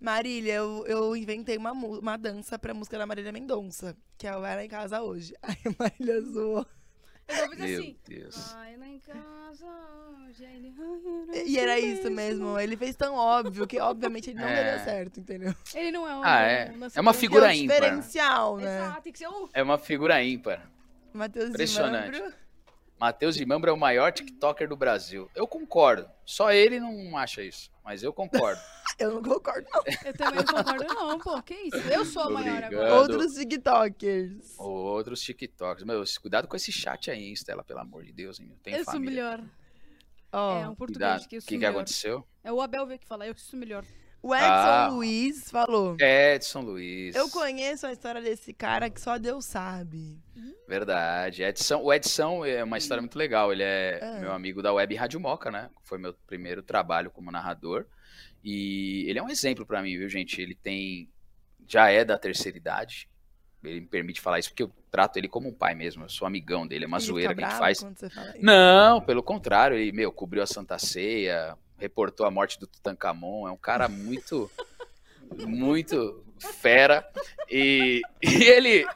Marília, 0.00 0.54
eu, 0.54 0.84
eu 0.86 1.16
inventei 1.16 1.56
uma, 1.56 1.72
uma 1.72 2.16
dança 2.16 2.58
pra 2.58 2.72
música 2.74 2.98
da 2.98 3.06
Marília 3.06 3.32
Mendonça, 3.32 3.96
que 4.18 4.26
é 4.26 4.36
o 4.36 4.40
Vai 4.40 4.56
lá 4.56 4.64
em 4.64 4.68
casa 4.68 5.02
hoje. 5.02 5.34
Aí 5.42 5.56
a 5.66 5.82
Marília 5.82 6.20
zoou. 6.22 6.66
Eu 7.28 7.48
Meu 7.56 7.64
assim. 7.78 7.96
Deus. 8.06 8.52
Vai 8.52 8.76
lá 8.76 8.86
em 8.88 8.98
casa 8.98 9.66
hoje. 10.28 10.44
ele- 10.44 10.72
E 11.46 11.58
era 11.58 11.78
isso 11.78 12.10
mesmo. 12.10 12.58
Ele 12.58 12.76
fez 12.76 12.94
tão 12.96 13.14
óbvio 13.14 13.66
que, 13.66 13.78
obviamente, 13.80 14.30
ele 14.30 14.40
não 14.40 14.48
É. 14.48 14.54
daria 14.64 14.84
certo, 14.84 15.20
entendeu? 15.20 15.54
Ele 15.74 15.90
não 15.92 16.08
é 16.08 16.16
um. 16.16 16.22
Ah, 16.24 16.40
é. 16.42 16.70
um. 16.72 16.88
É 16.94 17.00
uma 17.00 17.12
figura 17.14 17.46
é 17.46 17.50
o 17.50 17.52
ímpar. 17.52 17.76
diferencial, 17.76 18.56
né? 18.58 18.76
Exato, 18.78 19.02
tem 19.02 19.12
que 19.12 19.18
ser 19.18 19.28
um. 19.28 19.48
É 19.52 19.62
uma 19.62 19.78
figura 19.78 20.22
ímpar. 20.22 20.68
Matheus 21.12 21.50
Impressionante. 21.50 22.22
Matheus 23.02 23.34
de 23.34 23.44
Mambro 23.44 23.68
é 23.68 23.72
o 23.72 23.76
maior 23.76 24.12
TikToker 24.12 24.68
do 24.68 24.76
Brasil. 24.76 25.28
Eu 25.34 25.44
concordo. 25.44 26.08
Só 26.24 26.52
ele 26.52 26.78
não 26.78 27.16
acha 27.16 27.42
isso. 27.42 27.68
Mas 27.84 28.04
eu 28.04 28.12
concordo. 28.12 28.60
Eu 28.98 29.14
não 29.14 29.22
concordo, 29.22 29.66
não. 29.72 29.82
Eu 30.04 30.12
também 30.12 30.36
não 30.44 30.44
concordo, 30.44 30.84
não, 30.94 31.18
pô. 31.18 31.42
Que 31.42 31.54
isso? 31.54 31.76
Eu 31.90 32.04
sou 32.04 32.22
a 32.24 32.30
maior 32.30 32.62
agora. 32.62 32.94
Outros 32.94 33.32
TikTokers. 33.34 34.56
Outros 34.58 35.20
TikToks. 35.22 35.82
Meu, 35.82 36.04
cuidado 36.20 36.46
com 36.46 36.54
esse 36.54 36.70
chat 36.70 37.10
aí, 37.10 37.24
hein, 37.24 37.32
Estela, 37.32 37.64
pelo 37.64 37.80
amor 37.80 38.04
de 38.04 38.12
Deus, 38.12 38.38
hein? 38.38 38.48
Eu 38.52 38.56
tenho 38.62 38.76
Eu 38.76 38.84
sou 38.84 39.00
melhor. 39.00 39.42
Ó, 40.30 40.60
É 40.60 40.68
um 40.68 40.74
português 40.76 41.08
Cuidado. 41.10 41.28
que 41.28 41.36
eu 41.36 41.38
O 41.38 41.42
sou 41.42 41.48
que, 41.48 41.54
que 41.54 41.58
melhor. 41.58 41.70
aconteceu? 41.72 42.24
É 42.44 42.52
o 42.52 42.60
Abel 42.60 42.86
que 42.98 43.06
fala, 43.06 43.26
eu 43.26 43.34
sou 43.36 43.58
melhor. 43.58 43.84
O 44.22 44.34
Edson 44.34 44.46
Ah. 44.46 44.88
Luiz 44.88 45.50
falou. 45.50 45.96
Edson 45.98 46.60
Luiz. 46.60 47.14
Eu 47.16 47.28
conheço 47.28 47.86
a 47.86 47.92
história 47.92 48.20
desse 48.22 48.52
cara 48.52 48.88
que 48.88 49.00
só 49.00 49.18
Deus 49.18 49.44
sabe. 49.44 50.20
Verdade. 50.68 51.42
Edson, 51.42 51.78
o 51.82 51.92
Edson 51.92 52.44
é 52.44 52.62
uma 52.62 52.78
história 52.78 53.02
muito 53.02 53.18
legal. 53.18 53.52
Ele 53.52 53.64
é 53.64 53.98
Ah. 54.00 54.20
meu 54.20 54.32
amigo 54.32 54.62
da 54.62 54.72
Web 54.72 54.94
Rádio 54.94 55.18
Moca, 55.18 55.50
né? 55.50 55.70
Foi 55.82 55.98
meu 55.98 56.14
primeiro 56.26 56.62
trabalho 56.62 57.10
como 57.10 57.32
narrador. 57.32 57.84
E 58.44 59.04
ele 59.08 59.18
é 59.18 59.22
um 59.22 59.28
exemplo 59.28 59.66
pra 59.66 59.82
mim, 59.82 59.98
viu, 59.98 60.08
gente? 60.08 60.40
Ele 60.40 60.54
tem. 60.54 61.08
Já 61.66 61.90
é 61.90 62.04
da 62.04 62.16
terceira 62.18 62.56
idade. 62.56 63.08
Ele 63.64 63.80
me 63.80 63.86
permite 63.86 64.20
falar 64.20 64.38
isso 64.40 64.48
porque 64.50 64.62
eu 64.64 64.72
trato 64.90 65.16
ele 65.16 65.28
como 65.28 65.48
um 65.48 65.54
pai 65.54 65.74
mesmo. 65.74 66.04
Eu 66.04 66.08
sou 66.08 66.26
amigão 66.26 66.66
dele, 66.66 66.84
é 66.84 66.88
uma 66.88 66.96
Ele 66.98 67.06
zoeira 67.06 67.34
que 67.34 67.42
a 67.44 67.48
gente 67.48 67.58
faz. 67.58 67.84
Não, 68.40 69.00
pelo 69.00 69.22
contrário, 69.22 69.76
ele, 69.76 69.92
meu, 69.92 70.10
cobriu 70.12 70.42
a 70.42 70.46
Santa 70.46 70.78
Ceia, 70.78 71.56
reportou 71.82 72.24
a 72.24 72.30
morte 72.30 72.60
do 72.60 72.66
Tutankhamon, 72.66 73.48
é 73.48 73.50
um 73.50 73.56
cara 73.56 73.88
muito, 73.88 74.48
muito 75.36 76.24
fera. 76.38 77.04
E, 77.50 78.00
e 78.22 78.44
ele, 78.44 78.86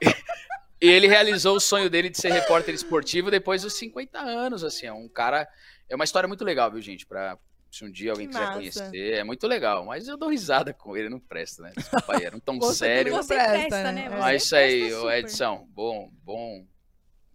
e 0.81 0.88
ele 0.88 1.09
realizou 1.09 1.57
o 1.57 1.61
sonho 1.61 1.90
dele 1.90 2.09
de 2.09 2.16
ser 2.16 2.33
repórter 2.33 2.72
esportivo 2.75 3.29
depois 3.29 3.62
dos 3.62 3.75
50 3.75 4.18
anos, 4.20 4.62
assim, 4.62 4.87
é 4.87 4.92
um 4.92 5.09
cara, 5.09 5.49
é 5.88 5.96
uma 5.96 6.05
história 6.05 6.29
muito 6.29 6.44
legal, 6.44 6.70
viu, 6.70 6.81
gente, 6.81 7.05
pra, 7.05 7.37
se 7.72 7.85
um 7.85 7.90
dia 7.90 8.12
alguém 8.12 8.29
Que 8.29 8.35
quiser 8.35 8.44
massa. 8.46 8.59
conhecer, 8.59 9.14
é 9.14 9.25
muito 9.25 9.49
legal, 9.49 9.85
mas 9.85 10.07
eu 10.07 10.16
dou 10.16 10.29
risada 10.31 10.72
com 10.72 10.96
ele, 10.96 11.09
não 11.09 11.18
presta, 11.18 11.64
né? 11.64 11.72
Desculpa 11.77 12.16
aí, 12.16 12.25
era 12.25 12.37
um 12.37 12.40
tão 12.40 12.57
Você 12.61 12.79
sério. 12.79 13.14
Você 13.14 13.35
presta, 13.35 13.83
né? 13.83 13.92
né? 13.92 14.05
É. 14.05 14.11
Você 14.11 14.16
Mas 14.16 14.42
isso 14.44 14.57
aí, 14.57 14.94
ô. 14.94 15.11
Edson, 15.11 15.66
bom, 15.70 16.09
bom, 16.22 16.64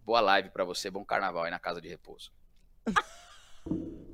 boa 0.00 0.20
live 0.22 0.48
pra 0.48 0.64
você, 0.64 0.90
bom 0.90 1.04
carnaval 1.04 1.44
aí 1.44 1.50
na 1.50 1.58
casa 1.58 1.80
de 1.80 1.88
repouso. 1.88 2.32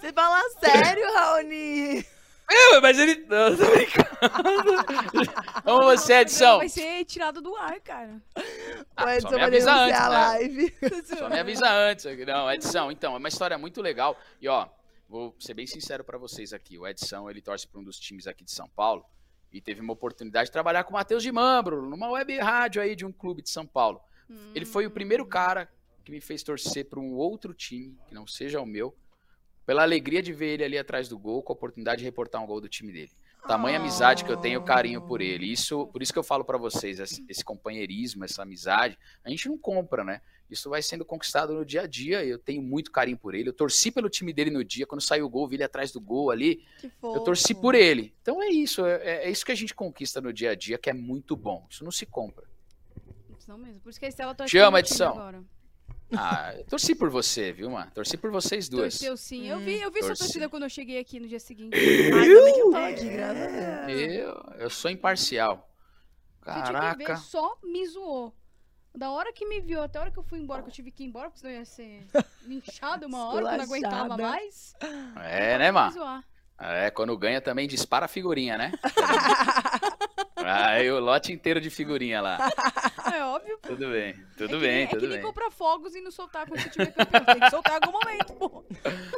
Você 0.00 0.12
fala 0.14 0.40
sério, 0.58 1.12
Raoni? 1.12 2.06
É, 2.50 2.80
mas 2.80 2.98
ele. 2.98 3.24
Não, 3.28 3.56
tô 3.56 3.70
brincando. 3.70 4.08
Vamos 5.62 5.84
você, 5.84 6.14
Edson. 6.14 6.56
Vai 6.56 6.68
ser 6.70 7.04
tirado 7.04 7.42
do 7.42 7.54
ar, 7.54 7.78
cara. 7.80 8.20
Ah, 8.96 9.04
o 9.04 9.06
só 9.06 9.10
Edson 9.10 9.30
me 9.30 9.36
vai 9.36 9.44
avisa 9.44 9.74
denunciar 9.74 9.86
antes, 9.86 10.00
a 10.00 10.08
né? 10.08 10.16
live. 10.16 10.74
Só 11.18 11.28
me 11.28 11.38
avisa 11.38 11.70
antes. 11.70 12.26
Não, 12.26 12.50
Edson, 12.50 12.90
então, 12.90 13.14
é 13.14 13.18
uma 13.18 13.28
história 13.28 13.58
muito 13.58 13.80
legal. 13.82 14.18
E 14.40 14.48
ó, 14.48 14.66
vou 15.08 15.36
ser 15.38 15.54
bem 15.54 15.66
sincero 15.66 16.02
pra 16.02 16.18
vocês 16.18 16.52
aqui. 16.52 16.78
O 16.78 16.88
Edson, 16.88 17.28
ele 17.28 17.42
torce 17.42 17.68
pra 17.68 17.80
um 17.80 17.84
dos 17.84 18.00
times 18.00 18.26
aqui 18.26 18.42
de 18.42 18.50
São 18.52 18.68
Paulo 18.70 19.04
e 19.52 19.60
teve 19.60 19.80
uma 19.80 19.92
oportunidade 19.92 20.46
de 20.46 20.52
trabalhar 20.52 20.84
com 20.84 20.90
o 20.90 20.94
Matheus 20.94 21.22
de 21.22 21.30
Mambro, 21.30 21.82
numa 21.82 22.10
web 22.10 22.38
rádio 22.38 22.80
aí 22.80 22.96
de 22.96 23.04
um 23.04 23.12
clube 23.12 23.42
de 23.42 23.50
São 23.50 23.66
Paulo. 23.66 24.00
Ele 24.54 24.64
foi 24.64 24.86
o 24.86 24.90
primeiro 24.90 25.26
cara 25.26 25.68
que 26.04 26.10
me 26.10 26.20
fez 26.20 26.42
torcer 26.42 26.86
pra 26.86 26.98
um 26.98 27.12
outro 27.14 27.52
time, 27.52 27.98
que 28.08 28.14
não 28.14 28.26
seja 28.26 28.60
o 28.60 28.66
meu, 28.66 28.96
pela 29.64 29.82
alegria 29.82 30.22
de 30.22 30.32
ver 30.32 30.54
ele 30.54 30.64
ali 30.64 30.78
atrás 30.78 31.08
do 31.08 31.18
gol, 31.18 31.42
com 31.42 31.52
a 31.52 31.56
oportunidade 31.56 32.00
de 32.00 32.04
reportar 32.04 32.42
um 32.42 32.46
gol 32.46 32.60
do 32.60 32.68
time 32.68 32.92
dele. 32.92 33.10
Tamanha 33.46 33.78
amizade 33.78 34.24
que 34.24 34.30
eu 34.30 34.36
tenho, 34.36 34.62
carinho 34.62 35.00
por 35.00 35.20
ele. 35.20 35.50
Isso, 35.50 35.86
por 35.86 36.02
isso 36.02 36.12
que 36.12 36.18
eu 36.18 36.22
falo 36.22 36.44
pra 36.44 36.58
vocês, 36.58 37.00
esse, 37.00 37.44
companheirismo, 37.44 38.24
essa 38.24 38.42
amizade, 38.42 38.98
a 39.24 39.30
gente 39.30 39.48
não 39.48 39.56
compra, 39.56 40.04
né? 40.04 40.20
Isso 40.50 40.68
vai 40.68 40.82
sendo 40.82 41.04
conquistado 41.04 41.54
no 41.54 41.64
dia 41.64 41.82
a 41.82 41.86
dia. 41.86 42.24
Eu 42.24 42.38
tenho 42.38 42.60
muito 42.60 42.90
carinho 42.90 43.16
por 43.16 43.34
ele. 43.34 43.48
Eu 43.48 43.52
torci 43.52 43.90
pelo 43.90 44.10
time 44.10 44.32
dele 44.32 44.50
no 44.50 44.64
dia, 44.64 44.86
quando 44.86 45.00
saiu 45.00 45.24
o 45.24 45.28
gol, 45.28 45.48
vi 45.48 45.56
ele 45.56 45.64
atrás 45.64 45.92
do 45.92 46.00
gol 46.00 46.30
ali. 46.30 46.64
Eu 47.02 47.20
torci 47.20 47.54
por 47.54 47.74
ele. 47.74 48.12
Então 48.20 48.42
é 48.42 48.48
isso, 48.48 48.84
é, 48.84 49.24
é 49.24 49.30
isso 49.30 49.44
que 49.44 49.52
a 49.52 49.56
gente 49.56 49.74
conquista 49.74 50.20
no 50.20 50.32
dia 50.32 50.50
a 50.50 50.54
dia, 50.54 50.76
que 50.76 50.90
é 50.90 50.94
muito 50.94 51.36
bom. 51.36 51.66
Isso 51.70 51.84
não 51.84 51.92
se 51.92 52.04
compra. 52.04 52.44
Não 53.46 53.58
mesmo. 53.58 53.80
Por 53.80 53.90
isso 53.90 53.98
que 53.98 54.06
a 54.06 54.08
Estela 54.08 54.34
torce 54.34 54.50
Te 54.50 54.58
amo, 54.58 54.78
Edição. 54.78 55.12
agora. 55.12 55.42
Ah, 56.16 56.54
eu 56.56 56.64
torci 56.64 56.94
por 56.94 57.08
você, 57.10 57.52
viu, 57.52 57.70
mano? 57.70 57.90
Torci 57.92 58.16
por 58.16 58.30
vocês 58.30 58.68
duas. 58.68 58.94
Torceu 58.94 59.16
sim. 59.16 59.48
Eu 59.48 59.58
vi, 59.58 59.80
eu 59.80 59.90
vi 59.90 60.00
sua 60.00 60.08
torci. 60.08 60.24
torcida 60.24 60.48
quando 60.48 60.64
eu 60.64 60.70
cheguei 60.70 60.98
aqui 60.98 61.20
no 61.20 61.28
dia 61.28 61.40
seguinte. 61.40 61.76
Ai, 61.76 62.28
também 62.28 62.54
que 62.54 62.60
eu 62.60 62.70
tô 62.70 62.76
aqui, 62.76 63.08
graças 63.08 63.42
a 63.42 63.86
Deus. 63.86 64.12
Eu, 64.12 64.54
eu 64.58 64.70
sou 64.70 64.90
imparcial. 64.90 65.68
Caraca. 66.42 67.16
só 67.16 67.56
me 67.62 67.86
zoou. 67.86 68.34
Da 68.92 69.10
hora 69.10 69.32
que 69.32 69.46
me 69.46 69.60
viu, 69.60 69.80
até 69.82 69.98
a 69.98 70.02
hora 70.02 70.10
que 70.10 70.18
eu 70.18 70.22
fui 70.22 70.38
embora, 70.38 70.62
que 70.62 70.68
eu 70.68 70.72
tive 70.72 70.90
que 70.90 71.04
ir 71.04 71.06
embora, 71.06 71.28
porque 71.28 71.40
senão 71.40 71.54
eu 71.54 71.60
ia 71.60 71.64
ser 71.64 72.04
linchado 72.44 73.06
uma 73.06 73.28
hora, 73.28 73.46
que 73.46 73.54
eu 73.54 73.58
não 73.58 73.64
aguentava 73.64 74.16
mais. 74.16 74.74
É, 75.22 75.58
né, 75.58 75.70
mano? 75.70 76.24
É, 76.58 76.90
quando 76.90 77.16
ganha 77.16 77.40
também 77.40 77.68
dispara 77.68 78.06
a 78.06 78.08
figurinha, 78.08 78.58
né? 78.58 78.72
Aí 80.36 80.90
o 80.90 80.98
lote 80.98 81.32
inteiro 81.32 81.60
de 81.60 81.70
figurinha 81.70 82.20
lá. 82.20 82.38
É 83.12 83.24
óbvio. 83.24 83.58
pô. 83.60 83.68
Tudo 83.68 83.88
bem, 83.90 84.10
é 84.10 84.14
tudo 84.36 84.48
que 84.54 84.58
bem, 84.58 84.82
é 84.82 84.86
tudo 84.86 85.00
que 85.00 85.06
nem 85.06 85.16
bem. 85.16 85.22
comprar 85.26 85.50
fogos 85.50 85.94
e 85.94 86.00
não 86.00 86.10
soltar 86.10 86.46
quando 86.46 86.60
você 86.60 86.70
tiver 86.70 86.92
campeão. 86.92 87.24
Tem 87.24 87.40
que 87.40 87.50
soltar 87.50 87.72
em 87.72 87.84
algum 87.84 87.92
momento, 87.98 88.32
pô. 88.34 88.64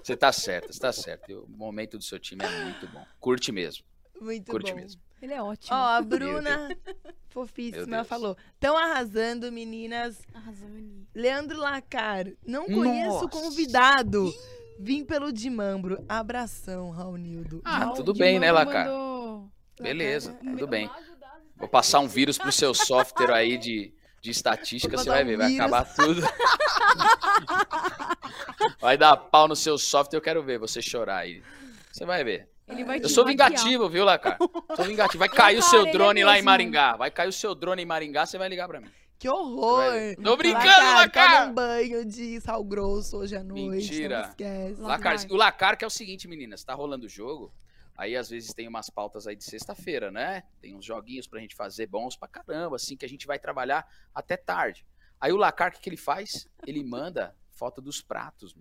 Você 0.02 0.16
tá 0.16 0.32
certo, 0.32 0.72
você 0.72 0.80
tá 0.80 0.92
certo. 0.92 1.30
E 1.30 1.34
O 1.34 1.46
momento 1.48 1.98
do 1.98 2.04
seu 2.04 2.18
time 2.18 2.44
é 2.44 2.64
muito 2.64 2.86
bom. 2.88 3.04
Curte 3.20 3.52
mesmo, 3.52 3.84
Muito 4.20 4.50
curte 4.50 4.72
bom. 4.72 4.78
mesmo. 4.78 5.00
Ele 5.20 5.34
é 5.34 5.42
ótimo. 5.42 5.76
Ó, 5.76 5.80
a 5.96 6.02
Bruna, 6.02 6.68
fofíssima, 7.28 8.02
falou. 8.04 8.36
Tão 8.58 8.76
arrasando, 8.76 9.50
meninas. 9.52 10.20
Arrasane. 10.34 11.06
Leandro 11.14 11.58
Lacar, 11.58 12.26
não 12.46 12.66
conheço 12.66 13.18
o 13.18 13.22
Nossa. 13.22 13.28
convidado. 13.28 14.32
Vim 14.80 15.04
pelo 15.04 15.32
de 15.32 15.48
Mambro. 15.48 16.04
Abração, 16.08 16.90
Raunildo. 16.90 17.60
Ah, 17.64 17.78
Raul 17.78 17.94
tudo 17.94 18.12
bem, 18.14 18.40
né, 18.40 18.50
Lacar? 18.50 18.86
Mandou... 18.86 19.48
Beleza, 19.80 20.36
É, 20.44 20.50
tudo 20.50 20.66
bem. 20.66 20.90
Vou 21.62 21.68
passar 21.68 22.00
um 22.00 22.08
vírus 22.08 22.36
pro 22.36 22.50
seu 22.50 22.74
software 22.74 23.32
aí 23.32 23.56
de, 23.56 23.94
de 24.20 24.32
estatística, 24.32 24.98
você 24.98 25.08
vai 25.08 25.22
um 25.22 25.26
ver, 25.28 25.36
vai 25.36 25.46
vírus. 25.46 25.60
acabar 25.60 25.84
tudo. 25.94 26.20
Vai 28.80 28.98
dar 28.98 29.16
pau 29.16 29.46
no 29.46 29.54
seu 29.54 29.78
software, 29.78 30.18
eu 30.18 30.20
quero 30.20 30.42
ver 30.42 30.58
você 30.58 30.82
chorar 30.82 31.18
aí. 31.18 31.40
Você 31.92 32.04
vai 32.04 32.24
ver. 32.24 32.48
Ele 32.66 32.82
vai 32.82 32.96
Eu 32.96 33.02
te 33.02 33.10
sou 33.10 33.24
vingativo, 33.24 33.88
viu, 33.88 34.04
Lacar? 34.04 34.38
Sou 34.74 34.84
vingativo. 34.84 35.20
Vai 35.20 35.28
cair 35.28 35.58
o 35.58 35.62
seu 35.62 35.86
é 35.86 35.92
drone 35.92 36.24
lá 36.24 36.36
em. 36.36 36.42
Maringá. 36.42 36.96
Vai 36.96 37.12
cair 37.12 37.28
o 37.28 37.32
seu 37.32 37.54
drone 37.54 37.82
em 37.82 37.86
Maringá, 37.86 38.26
você 38.26 38.36
vai 38.36 38.48
ligar 38.48 38.66
pra 38.66 38.80
mim. 38.80 38.90
Que 39.16 39.28
horror! 39.28 39.84
Vai. 39.84 40.16
Tô 40.16 40.36
brincando, 40.36 40.66
Lacar, 40.66 40.96
Lacar! 40.96 41.30
Toma 41.30 41.50
um 41.50 41.54
banho 41.54 42.04
de 42.04 42.40
sal 42.40 42.64
grosso 42.64 43.18
hoje 43.18 43.36
à 43.36 43.44
noite. 43.44 43.88
Mentira. 43.88 44.22
Não 44.22 44.28
esquece. 44.30 44.80
Lá 44.80 44.88
Lacar, 44.88 45.16
vai. 45.16 45.26
o 45.30 45.36
Lacar 45.36 45.78
que 45.78 45.84
é 45.84 45.86
o 45.86 45.90
seguinte, 45.90 46.26
meninas, 46.26 46.64
tá 46.64 46.74
rolando 46.74 47.06
o 47.06 47.08
jogo. 47.08 47.52
Aí 48.02 48.16
às 48.16 48.28
vezes 48.28 48.52
tem 48.52 48.66
umas 48.66 48.90
pautas 48.90 49.28
aí 49.28 49.36
de 49.36 49.44
sexta-feira, 49.44 50.10
né? 50.10 50.42
Tem 50.60 50.74
uns 50.74 50.84
joguinhos 50.84 51.28
pra 51.28 51.38
gente 51.38 51.54
fazer 51.54 51.86
bons 51.86 52.16
pra 52.16 52.26
caramba, 52.26 52.74
assim, 52.74 52.96
que 52.96 53.04
a 53.04 53.08
gente 53.08 53.28
vai 53.28 53.38
trabalhar 53.38 53.88
até 54.12 54.36
tarde. 54.36 54.84
Aí 55.20 55.32
o 55.32 55.36
Lacar, 55.36 55.70
o 55.70 55.72
que, 55.72 55.80
que 55.80 55.88
ele 55.88 55.96
faz? 55.96 56.48
Ele 56.66 56.82
manda 56.82 57.36
foto 57.52 57.80
dos 57.80 58.02
pratos 58.02 58.56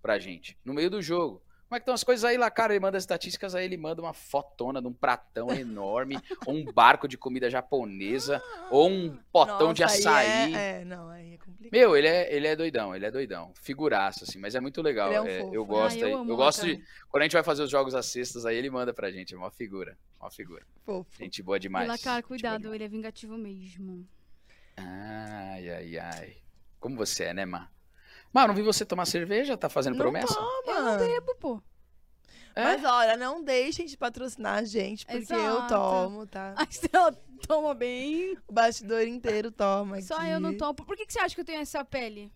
pra 0.00 0.20
gente, 0.20 0.56
no 0.64 0.72
meio 0.72 0.88
do 0.88 1.02
jogo. 1.02 1.42
Como 1.68 1.76
é 1.76 1.80
que 1.80 1.82
estão 1.82 1.94
as 1.94 2.04
coisas 2.04 2.24
aí, 2.24 2.38
Lacar? 2.38 2.70
Ele 2.70 2.78
manda 2.78 2.96
as 2.96 3.02
estatísticas, 3.02 3.52
aí 3.54 3.64
ele 3.64 3.76
manda 3.76 4.00
uma 4.00 4.12
fotona 4.12 4.80
de 4.80 4.86
um 4.86 4.92
pratão 4.92 5.50
enorme, 5.50 6.16
ou 6.46 6.54
um 6.54 6.64
barco 6.64 7.08
de 7.08 7.18
comida 7.18 7.50
japonesa, 7.50 8.40
ou 8.70 8.88
um 8.88 9.16
potão 9.32 9.74
de 9.74 9.82
Nossa, 9.82 9.94
aí 9.96 10.26
açaí. 10.26 10.54
É, 10.54 10.80
é, 10.80 10.84
não, 10.84 11.08
aí 11.08 11.34
é 11.34 11.38
complicado. 11.38 11.72
Meu, 11.72 11.96
ele 11.96 12.06
é, 12.06 12.32
ele 12.32 12.46
é 12.46 12.54
doidão, 12.54 12.94
ele 12.94 13.04
é 13.04 13.10
doidão. 13.10 13.52
Figuraça, 13.60 14.22
assim, 14.22 14.38
mas 14.38 14.54
é 14.54 14.60
muito 14.60 14.80
legal. 14.80 15.08
Ele 15.08 15.16
é 15.16 15.20
um 15.22 15.26
é, 15.26 15.40
fofo. 15.40 15.54
eu 15.56 15.62
Ah, 15.62 15.66
gosto, 15.66 15.98
eu 15.98 16.06
aí- 16.06 16.12
amo 16.12 16.30
eu 16.30 16.34
o 16.34 16.36
gosto 16.36 16.64
de. 16.64 16.84
Quando 17.08 17.22
a 17.22 17.24
gente 17.24 17.32
vai 17.32 17.42
fazer 17.42 17.64
os 17.64 17.70
jogos 17.70 17.96
às 17.96 18.06
sextas, 18.06 18.46
aí 18.46 18.56
ele 18.56 18.70
manda 18.70 18.94
pra 18.94 19.10
gente. 19.10 19.34
É 19.34 19.36
uma 19.36 19.50
figura. 19.50 19.98
Uma 20.20 20.30
figura. 20.30 20.62
Fofo. 20.84 21.10
Gente 21.18 21.42
boa 21.42 21.58
demais. 21.58 21.88
Ela, 21.88 21.98
cara, 21.98 22.22
cuidado, 22.22 22.72
ele 22.72 22.84
é 22.84 22.88
vingativo 22.88 23.36
mesmo. 23.36 24.06
Ai, 24.76 25.68
ai, 25.68 25.98
ai. 25.98 26.36
Como 26.78 26.96
você 26.96 27.24
é, 27.24 27.34
né, 27.34 27.44
Má? 27.44 27.68
Má, 28.32 28.46
não 28.46 28.54
vi 28.54 28.62
você 28.62 28.84
tomar 28.84 29.06
cerveja? 29.06 29.56
Tá 29.56 29.68
fazendo 29.68 29.94
Não 29.94 30.02
promessa? 30.02 30.34
Eu 30.38 30.42
não 30.42 30.62
Toma. 30.62 30.96
bebo, 30.98 31.34
pô. 31.36 31.62
É? 32.54 32.64
Mas 32.64 32.84
olha, 32.84 33.16
não 33.16 33.42
deixem 33.44 33.84
de 33.86 33.96
patrocinar 33.98 34.58
a 34.58 34.64
gente, 34.64 35.04
porque 35.04 35.30
eu 35.32 35.38
Exato. 35.38 35.74
tomo, 35.74 36.26
tá? 36.26 36.54
A 36.56 36.62
Estela 36.64 37.12
toma 37.46 37.74
bem. 37.74 38.36
O 38.48 38.52
bastidor 38.52 39.06
inteiro 39.06 39.50
toma 39.50 40.00
Só 40.00 40.16
aqui. 40.16 40.30
eu 40.30 40.40
não 40.40 40.56
tomo. 40.56 40.72
Por 40.74 40.96
que, 40.96 41.04
que 41.04 41.12
você 41.12 41.18
acha 41.18 41.34
que 41.34 41.40
eu 41.40 41.44
tenho 41.44 41.60
essa 41.60 41.84
pele? 41.84 42.32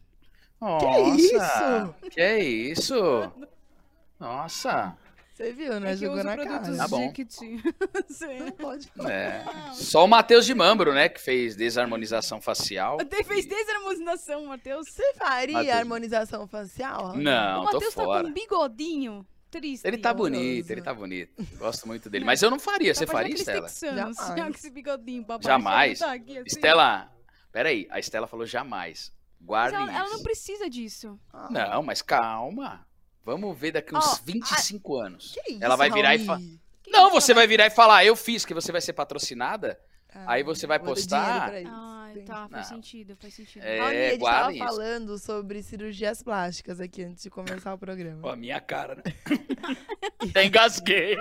Nossa, 0.60 1.94
Que 2.10 2.38
isso? 2.38 2.94
Nossa. 4.20 4.94
Você 5.40 5.52
viu, 5.52 5.80
né? 5.80 5.92
é 5.92 5.96
Jogou 5.96 6.22
na 6.22 6.36
cara. 6.36 6.76
Tá 6.76 6.86
bom. 6.88 7.00
Não 8.40 8.52
pode 8.52 8.92
É. 9.08 9.42
Só 9.72 10.04
o 10.04 10.08
Matheus 10.08 10.44
de 10.44 10.54
Mambro, 10.54 10.92
né? 10.92 11.08
Que 11.08 11.18
fez 11.20 11.56
desarmonização 11.56 12.40
facial. 12.42 12.98
Até 13.00 13.24
fez 13.24 13.46
desarmonização, 13.46 14.44
Matheus. 14.46 14.86
Você 14.90 15.14
faria 15.14 15.54
Matheus. 15.54 15.76
harmonização 15.76 16.46
facial? 16.46 17.16
Não, 17.16 17.62
o 17.62 17.64
Matheus 17.64 17.94
tá 17.94 18.04
fora. 18.04 18.24
com 18.24 18.28
um 18.28 18.32
bigodinho 18.34 19.26
triste. 19.50 19.86
Ele 19.86 19.96
tá 19.96 20.10
horroroso. 20.10 20.30
bonito, 20.30 20.70
ele 20.70 20.82
tá 20.82 20.92
bonito. 20.92 21.46
Gosto 21.56 21.88
muito 21.88 22.10
dele. 22.10 22.24
Mas 22.24 22.42
eu 22.42 22.50
não 22.50 22.58
faria. 22.58 22.94
Você 22.94 23.06
Tá 23.06 23.12
faria, 23.12 23.34
Estela? 23.34 23.66
Jamais. 23.68 24.18
assim, 24.18 24.34
baixo, 25.22 25.42
Jamais. 25.42 25.98
tá 25.98 26.12
aqui, 26.12 26.32
assim. 26.38 26.44
Estela, 26.46 27.10
peraí, 27.50 27.88
a 27.90 27.98
Estela 27.98 28.26
falou 28.26 28.44
jamais. 28.44 29.10
Guarde 29.40 29.74
ela, 29.74 29.90
ela 29.90 30.04
isso. 30.04 30.16
não 30.16 30.22
precisa 30.22 30.68
disso. 30.68 31.18
Ah, 31.32 31.48
Não, 31.50 31.82
mas 31.82 32.02
calma. 32.02 32.86
Vamos 33.24 33.58
ver 33.58 33.72
daqui 33.72 33.94
uns 33.94 34.04
Ó, 34.06 34.18
25 34.24 34.96
anos. 34.96 35.32
Que 35.32 35.52
isso, 35.52 35.64
Ela 35.64 35.76
vai 35.76 35.90
virar 35.90 36.14
e 36.14 36.24
Raul? 36.24 36.38
fa- 36.38 36.44
Que 36.82 36.90
Não, 36.90 37.10
você 37.10 37.34
vai 37.34 37.46
virar 37.46 37.66
e 37.66 37.70
falar, 37.70 38.04
eu 38.04 38.16
fiz, 38.16 38.44
que 38.44 38.54
você 38.54 38.72
vai 38.72 38.80
ser 38.80 38.92
patrocinada. 38.94 39.78
Ah, 40.12 40.24
Aí 40.32 40.42
você 40.42 40.66
vai 40.66 40.78
vou 40.78 40.88
dar 40.88 40.94
postar? 40.94 41.52
Tá, 42.18 42.48
faz 42.48 42.70
Não. 42.70 42.76
sentido, 42.76 43.16
faz 43.16 43.34
sentido. 43.34 43.62
É, 43.62 43.78
Raul, 43.78 43.88
a 43.90 43.92
gente 43.94 44.18
guarda 44.18 44.40
tava 44.40 44.52
isso. 44.52 44.64
falando 44.64 45.18
sobre 45.18 45.62
cirurgias 45.62 46.22
plásticas 46.22 46.80
aqui 46.80 47.04
antes 47.04 47.22
de 47.22 47.30
começar 47.30 47.72
o 47.74 47.78
programa. 47.78 48.20
Ó, 48.22 48.32
a 48.32 48.36
minha 48.36 48.60
cara, 48.60 48.96
né? 48.96 49.02
Até 50.20 50.44
engasguei. 50.44 51.16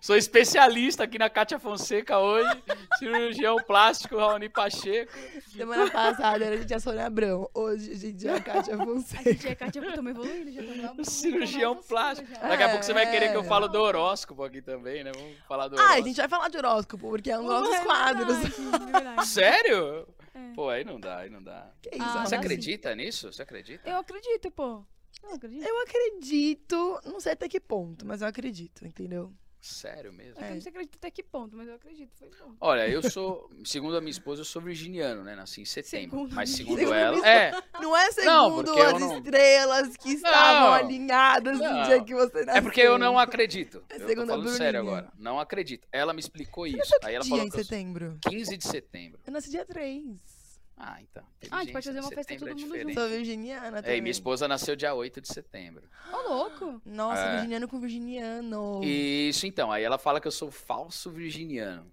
Sou 0.00 0.16
especialista 0.16 1.04
aqui 1.04 1.18
na 1.18 1.28
Cátia 1.28 1.58
Fonseca 1.58 2.18
hoje. 2.18 2.62
Cirurgião 2.98 3.56
plástico, 3.66 4.16
Raoni 4.16 4.48
Pacheco. 4.48 5.12
Semana 5.54 5.90
passada 5.90 6.44
era 6.44 6.54
a 6.54 6.58
gente 6.58 6.72
a 6.74 6.80
Sônia 6.80 7.06
Abrão. 7.06 7.48
Hoje 7.52 7.92
a 7.92 7.94
gente 7.96 8.26
é 8.28 8.34
a 8.34 8.40
Kátia 8.40 8.74
A 8.78 8.78
Fonseca. 8.84 9.22
gente 9.32 9.48
é 9.48 9.54
Kátia, 9.54 9.80
eu 9.80 9.92
tô 9.92 10.02
me 10.02 10.10
evoluindo, 10.10 10.50
já 10.50 10.62
lá. 10.62 10.94
Cirurgião 11.04 11.76
plástico. 11.76 12.30
já. 12.30 12.48
Daqui 12.48 12.62
a 12.62 12.68
pouco 12.70 12.84
você 12.84 12.92
vai 12.94 13.10
querer 13.10 13.30
que 13.30 13.36
eu 13.36 13.42
É. 13.42 13.44
falo 13.44 13.68
do 13.68 13.78
horóscopo 13.80 14.42
aqui 14.44 14.62
também, 14.62 15.04
né? 15.04 15.12
Vamos 15.14 15.36
falar 15.46 15.68
do 15.68 15.76
Ah, 15.76 15.80
a 15.80 15.84
horóscopo. 15.84 16.06
gente 16.08 16.16
vai 16.16 16.28
falar 16.28 16.48
de 16.48 16.56
horóscopo, 16.58 17.08
porque 17.10 17.30
é 17.30 17.38
um 17.38 17.42
dos 17.46 17.50
nossos 17.68 17.78
quadros. 17.80 18.36
verdade, 18.38 18.84
é 18.88 18.92
verdade. 18.92 19.26
Sério? 19.28 19.97
É. 20.34 20.52
Pô, 20.54 20.68
aí 20.68 20.84
não 20.84 20.98
dá, 21.00 21.18
aí 21.18 21.30
não 21.30 21.42
dá. 21.42 21.72
Que 21.82 21.90
isso, 21.90 22.02
Ah, 22.02 22.12
Você 22.12 22.18
dá 22.18 22.26
sim. 22.26 22.34
acredita 22.36 22.94
nisso? 22.94 23.32
Você 23.32 23.42
acredita? 23.42 23.88
Eu 23.88 23.96
acredito, 23.98 24.50
pô. 24.50 24.84
Eu 25.22 25.34
acredito. 25.34 25.66
Eu 25.66 25.80
acredito, 25.82 27.00
não 27.04 27.20
sei 27.20 27.32
até 27.32 27.48
que 27.48 27.58
ponto, 27.60 28.06
mas 28.06 28.22
eu 28.22 28.28
acredito, 28.28 28.86
entendeu? 28.86 29.32
Sério 29.60 30.12
mesmo? 30.12 30.40
Eu 30.40 30.46
É. 30.46 30.54
não 30.54 30.60
sei 30.60 30.70
acredito 30.70 30.96
até 30.96 31.10
que 31.10 31.22
ponto, 31.22 31.56
mas 31.56 31.66
eu 31.68 31.74
acredito. 31.74 32.10
Foi 32.16 32.28
bom. 32.40 32.54
Olha, 32.60 32.88
eu 32.88 33.02
sou, 33.10 33.50
segundo 33.64 33.96
a 33.96 34.00
minha 34.00 34.10
esposa, 34.12 34.40
eu 34.42 34.44
sou 34.44 34.62
virginiano, 34.62 35.24
né? 35.24 35.34
Nasci 35.34 35.62
em 35.62 35.64
setembro. 35.64 36.10
Segundo 36.18 36.34
mas 36.34 36.50
segundo 36.50 36.78
Segundo 36.78 36.94
a 36.94 36.96
ela. 36.96 37.16
minha 37.16 37.26
É, 37.28 37.50
Não 37.80 37.96
é 37.96 38.04
Não, 38.24 38.44
segundo 38.50 38.78
eu 38.78 38.86
as 38.86 39.00
não- 39.00 39.16
estrelas 39.18 39.96
que 39.96 40.10
estavam 40.12 40.60
Não. 40.68 40.74
alinhadas 40.74 41.58
no 41.58 41.64
Não. 41.64 41.82
dia 41.84 42.04
que 42.04 42.14
você 42.14 42.44
nasceu. 42.44 42.54
é 42.54 42.60
porque 42.62 42.80
eu 42.80 42.98
não 42.98 43.18
acredito. 43.18 43.82
É 43.88 43.96
Eu 43.96 44.06
tô 44.16 44.26
falando 44.26 44.48
sério 44.50 44.78
agora. 44.80 45.12
Não 45.18 45.40
acredito. 45.40 45.86
Ela 45.90 46.12
me 46.12 46.20
explicou 46.20 46.66
isso. 46.66 46.94
Aí 47.02 47.14
ela 47.14 47.24
dia 47.24 47.30
falou 47.30 47.44
em 47.44 47.48
eu 47.48 47.52
setembro? 47.64 48.18
15 48.28 48.56
de 48.56 48.64
setembro. 48.66 49.20
Eu 49.26 49.32
nasci 49.32 49.50
dia 49.50 49.64
3. 49.64 50.37
Ah, 50.80 51.02
então. 51.02 51.24
Ah, 51.50 51.56
a 51.56 51.60
gente 51.64 51.72
pode 51.72 51.86
fazer 51.86 51.98
uma 52.00 52.08
né? 52.08 52.14
festa 52.14 52.32
Setembro 52.32 52.48
todo 52.54 52.58
é 52.58 52.62
mundo 52.62 52.72
diferente. 52.76 52.94
Sou 52.94 53.08
virginiana 53.08 53.78
É, 53.78 53.82
também. 53.82 53.98
e 53.98 54.00
minha 54.00 54.10
esposa 54.12 54.46
nasceu 54.46 54.76
dia 54.76 54.94
8 54.94 55.20
de 55.20 55.26
setembro. 55.28 55.82
Ô, 56.12 56.16
louco. 56.28 56.80
Nossa, 56.84 57.20
É. 57.20 57.32
virginiano 57.34 57.66
com 57.68 57.80
virginiano. 57.80 58.80
Isso 58.84 59.44
então, 59.46 59.72
aí 59.72 59.82
ela 59.82 59.98
fala 59.98 60.20
que 60.20 60.28
eu 60.28 60.32
sou 60.32 60.50
falso 60.52 61.10
virginiano. 61.10 61.90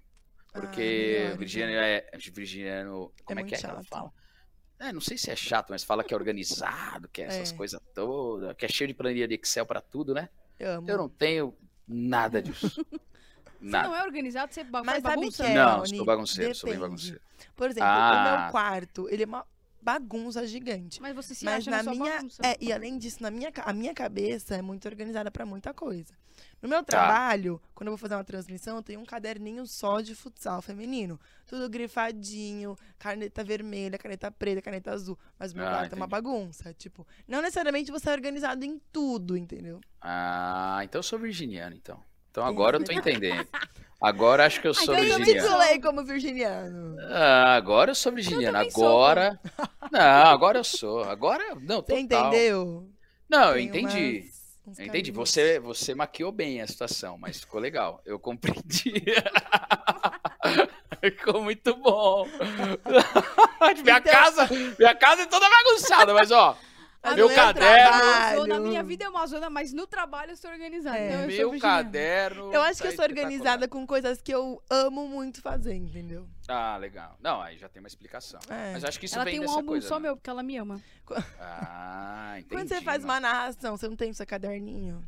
Ah, 0.54 0.62
Porque 0.62 1.18
melhor, 1.20 1.38
virginiano 1.38 1.74
é. 1.74 2.10
Virginiano. 2.32 3.12
Como 3.26 3.40
é, 3.40 3.44
muito 3.44 3.50
que 3.50 3.56
é 3.56 3.60
que 3.60 3.66
ela 3.66 3.76
chato. 3.82 3.88
fala? 3.90 4.14
é, 4.78 4.92
não 4.94 5.02
sei 5.02 5.18
se 5.18 5.32
é 5.32 5.36
chato, 5.36 5.70
mas 5.70 5.84
fala 5.84 6.04
que 6.04 6.14
é 6.14 6.18
organizado, 6.18 7.08
que 7.10 7.22
é 7.22 7.26
essas 7.26 7.52
É. 7.52 7.56
coisas 7.56 7.82
todas, 7.94 8.56
que 8.56 8.66
é 8.66 8.68
cheio 8.70 8.88
de 8.90 8.94
planilha 8.94 9.28
de 9.28 9.34
Excel 9.36 9.66
pra 9.66 9.82
tudo, 9.82 10.14
né? 10.14 10.30
Eu 10.60 10.74
amo. 10.74 10.90
Eu 10.90 10.98
não 10.98 11.10
tenho 11.10 11.58
nada 11.88 12.42
disso. 12.42 12.86
Você 13.60 13.66
Nada. 13.70 13.88
não 13.88 13.96
é 13.96 14.04
organizado, 14.04 14.54
você 14.54 14.64
ba 14.64 14.84
Mas 14.84 15.02
faz 15.02 15.04
sabe 15.04 15.16
bagunça? 15.16 15.44
que 15.44 15.50
é? 15.50 15.54
Não, 15.56 15.78
Rony, 15.78 15.98
sou 15.98 16.06
bagunceiro, 16.06 16.56
sou 16.56 16.70
bem 16.70 16.80
depende. 16.80 16.90
bagunceiro. 16.90 17.22
Por 17.56 17.70
exemplo, 17.70 17.90
o 17.90 17.92
Ah. 17.92 18.42
meu 18.44 18.52
quarto, 18.52 19.08
ele 19.10 19.24
é 19.24 19.26
uma 19.26 19.46
bagunça 19.82 20.46
gigante. 20.48 21.00
Mas 21.02 21.16
você 21.16 21.36
se 21.36 21.46
Mas 21.46 21.68
acha 21.68 21.72
na 21.84 21.92
minha. 21.92 22.16
bagunça. 22.18 22.42
É, 22.44 22.58
e 22.60 22.74
além 22.74 22.98
disso, 22.98 23.22
na 23.22 23.30
minha, 23.30 23.52
a 23.64 23.72
minha 23.74 23.94
cabeça 23.94 24.56
é 24.56 24.62
muito 24.62 24.88
organizada 24.88 25.30
pra 25.30 25.46
muita 25.46 25.74
coisa. 25.74 26.14
No 26.62 26.68
meu 26.68 26.80
Tá. 26.80 26.86
trabalho, 26.98 27.62
quando 27.76 27.88
eu 27.88 27.92
vou 27.92 27.98
fazer 27.98 28.16
uma 28.16 28.24
transmissão, 28.24 28.76
eu 28.78 28.82
tenho 28.84 29.00
um 29.00 29.06
caderninho 29.06 29.66
só 29.68 30.02
de 30.02 30.16
futsal 30.16 30.62
feminino. 30.62 31.20
Tudo 31.46 31.70
grifadinho, 31.70 32.76
caneta 32.98 33.44
vermelha, 33.44 33.98
caneta 33.98 34.32
preta, 34.32 34.62
caneta 34.62 34.92
azul. 34.92 35.18
Mas 35.38 35.54
o 35.54 35.56
meu 35.58 35.66
Ah, 35.68 35.70
quarto 35.72 35.94
é 35.94 35.96
uma 35.96 36.06
entendi. 36.08 36.10
bagunça. 36.24 36.74
Tipo, 36.74 37.06
não 37.28 37.42
necessariamente 37.42 37.92
você 37.92 38.10
é 38.10 38.14
organizado 38.14 38.66
em 38.66 38.82
tudo, 38.92 39.38
entendeu? 39.38 39.80
Ah, 40.02 40.80
então 40.84 41.00
eu 41.00 41.04
sou 41.04 41.20
virginiano, 41.20 41.76
então. 41.76 42.04
Então 42.36 42.46
agora 42.46 42.76
eu 42.76 42.84
tô 42.84 42.92
entendendo. 42.92 43.48
Agora 44.02 44.46
acho 44.46 44.60
que 44.60 44.68
eu 44.68 44.74
sou 44.74 44.94
então 44.94 44.96
eu 44.98 45.04
Eu 45.14 45.20
me 45.20 45.24
virginiano. 45.26 45.82
como 45.82 46.04
virginiano. 46.04 46.98
Ah, 47.10 47.56
agora 47.56 47.92
eu 47.92 47.96
sou 47.96 48.12
virginiano. 48.12 48.70
sou, 48.72 48.84
Agora. 48.84 49.40
Não, 49.90 50.02
agora 50.02 50.58
eu 50.60 50.64
sou. 50.66 51.02
Agora. 51.06 51.56
Não, 51.62 51.78
Você 51.78 52.04
total. 52.04 52.28
entendeu? 52.28 52.90
Não, 53.30 53.48
eu 53.50 53.54
Tem 53.54 53.66
entendi. 53.68 54.20
umas- 54.26 54.36
uns 54.68 54.80
Eu 54.80 54.86
entendi. 54.86 55.12
caminhos. 55.14 55.30
Você, 55.30 55.60
você 55.62 55.96
maquiou 55.96 56.30
bem 56.34 56.62
a 56.62 56.68
situação, 56.68 57.18
mas 57.18 57.40
ficou 57.40 57.62
legal. 57.62 58.02
Eu 58.06 58.20
compreendi. 58.20 59.02
ficou 61.02 61.42
muito 61.42 61.74
bom. 61.78 62.28
minha, 63.82 63.98
Então- 63.98 64.12
casa, 64.12 64.50
minha 64.78 64.94
casa 64.96 65.22
é 65.22 65.26
toda 65.26 65.50
bagunçada, 65.50 66.14
mas 66.14 66.32
ó. 66.32 66.58
Mas 67.06 67.16
meu 67.16 67.30
no 67.30 67.36
caderno- 67.36 68.00
trabalho- 68.00 68.40
Zona, 68.40 68.60
minha 68.60 68.84
vida 68.84 69.04
é 69.06 69.10
uma 69.10 69.28
zona, 69.28 69.50
mas 69.50 69.72
no 69.74 69.88
trabalho 69.88 70.32
eu 70.32 70.36
sou 70.38 70.50
organizada. 70.52 70.98
É. 70.98 71.08
Então 71.08 71.30
eu 71.30 71.42
sou 71.42 71.52
meu 71.52 71.60
caderno. 71.62 72.54
Eu 72.54 72.62
acho 72.62 72.78
que 72.82 72.84
tá 72.84 72.90
eu 72.90 72.96
sou 72.96 73.06
espetacular. 73.06 73.08
organizada 73.26 73.68
com 73.68 73.86
coisas 73.88 74.22
que 74.22 74.34
eu 74.34 74.62
amo 74.70 75.08
muito 75.08 75.42
fazer, 75.42 75.76
entendeu? 75.76 76.28
Ah, 76.48 76.78
legal. 76.78 77.16
Não, 77.22 77.42
aí 77.42 77.58
já 77.58 77.70
tem 77.70 77.80
uma 77.82 77.88
explicação. 77.88 78.40
É. 78.50 78.74
Mas 78.74 78.84
acho 78.84 79.00
que 79.00 79.06
isso 79.06 79.16
Ela 79.16 79.24
vem 79.26 79.34
tem 79.34 79.40
um 79.40 79.44
dessa 79.44 79.56
álbum 79.56 79.68
coisa. 79.68 79.88
só 79.88 79.96
né? 79.96 80.02
meu, 80.04 80.16
porque 80.18 80.30
ela 80.30 80.44
me 80.44 80.58
ama. 80.58 80.82
Ah, 81.40 82.36
entendi. 82.38 82.50
Quando 82.56 82.68
você 82.68 82.82
faz 82.82 83.04
uma 83.04 83.20
narração, 83.20 83.78
você 83.78 83.88
não 83.88 83.96
tem 83.96 84.12
o 84.12 84.14
seu 84.14 84.26
caderninho? 84.26 85.04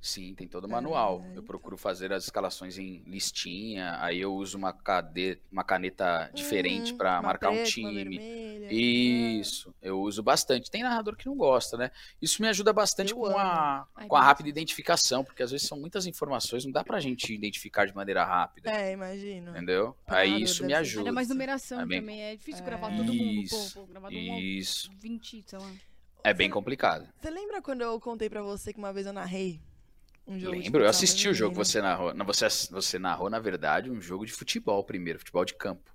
Sim, 0.00 0.34
tem 0.34 0.46
todo 0.48 0.64
o 0.64 0.68
manual. 0.68 1.20
Ah, 1.22 1.26
eu 1.26 1.30
então. 1.32 1.44
procuro 1.44 1.76
fazer 1.76 2.12
as 2.12 2.24
escalações 2.24 2.78
em 2.78 3.02
listinha, 3.06 3.96
aí 4.02 4.20
eu 4.20 4.34
uso 4.34 4.56
uma, 4.58 4.72
cade... 4.72 5.38
uma 5.52 5.62
caneta 5.64 6.30
diferente 6.34 6.92
Uhum, 6.92 6.98
pra 6.98 7.12
uma 7.14 7.22
marcar 7.22 7.50
um 7.50 7.54
preta, 7.54 7.80
uma 7.80 7.90
time. 7.90 7.94
vermelha. 8.04 8.68
Isso, 8.72 9.74
eu 9.82 10.00
uso 10.00 10.22
bastante. 10.22 10.70
Tem 10.70 10.82
narrador 10.82 11.16
que 11.16 11.26
não 11.26 11.36
gosta, 11.36 11.76
né? 11.76 11.90
Isso 12.20 12.40
me 12.40 12.48
ajuda 12.48 12.72
bastante 12.72 13.12
Eu 13.12 13.18
com 13.18 13.26
amo. 13.26 13.38
a, 13.38 13.86
Ai, 13.94 14.06
com 14.06 14.16
a 14.16 14.22
rápida 14.22 14.48
identificação, 14.48 15.24
porque 15.24 15.42
às 15.42 15.50
vezes 15.50 15.66
são 15.66 15.78
muitas 15.78 16.06
informações, 16.06 16.64
não 16.64 16.72
dá 16.72 16.82
pra 16.84 17.00
gente 17.00 17.32
identificar 17.34 17.86
de 17.86 17.94
maneira 17.94 18.24
rápida, 18.24 18.70
É, 18.70 18.92
imagino. 18.92 19.50
entendeu? 19.50 19.96
Pra 20.06 20.18
Aí 20.18 20.28
narrador 20.30 20.44
isso 20.50 20.64
me 20.64 20.72
ajuda. 20.74 21.00
Ainda 21.02 21.12
mais 21.12 21.28
numeração 21.28 21.80
É 21.80 21.86
bem- 21.86 22.00
também. 22.00 22.20
É 22.22 22.36
difícil 22.36 22.62
É. 22.62 22.66
gravar 22.66 22.88
todo 22.96 23.12
mundo. 23.12 23.42
Isso, 23.42 23.74
Pô, 23.74 23.80
pô, 23.80 23.86
gravar 23.86 24.08
todo 24.08 24.18
mundo. 24.20 24.40
Isso, 24.40 24.90
20, 24.98 25.42
sei 25.46 25.58
lá. 25.58 25.70
é 26.24 26.34
bem 26.34 26.50
complicado. 26.50 27.08
Você 27.20 27.30
lembra 27.30 27.60
quando 27.62 27.80
eu 27.82 27.98
contei 28.00 28.28
pra 28.28 28.42
você 28.42 28.72
que 28.72 28.78
uma 28.78 28.92
vez 28.92 29.06
eu 29.06 29.12
narrei 29.12 29.60
um 30.30 30.38
jogo 30.38 30.56
de 30.56 30.62
Lembro, 30.62 30.82
eu 30.84 30.88
assisti 30.88 31.28
o 31.28 31.34
jogo 31.34 31.52
que 31.52 31.58
você 31.58 31.80
narrou. 31.82 32.14
Não, 32.14 32.24
você, 32.26 32.46
você 32.70 32.98
narrou, 32.98 33.28
na 33.30 33.38
verdade, 33.38 33.90
um 33.90 34.00
jogo 34.00 34.24
de 34.24 34.32
futebol 34.32 34.82
primeiro, 34.84 35.18
futebol 35.18 35.44
de 35.44 35.54
campo. 35.54 35.90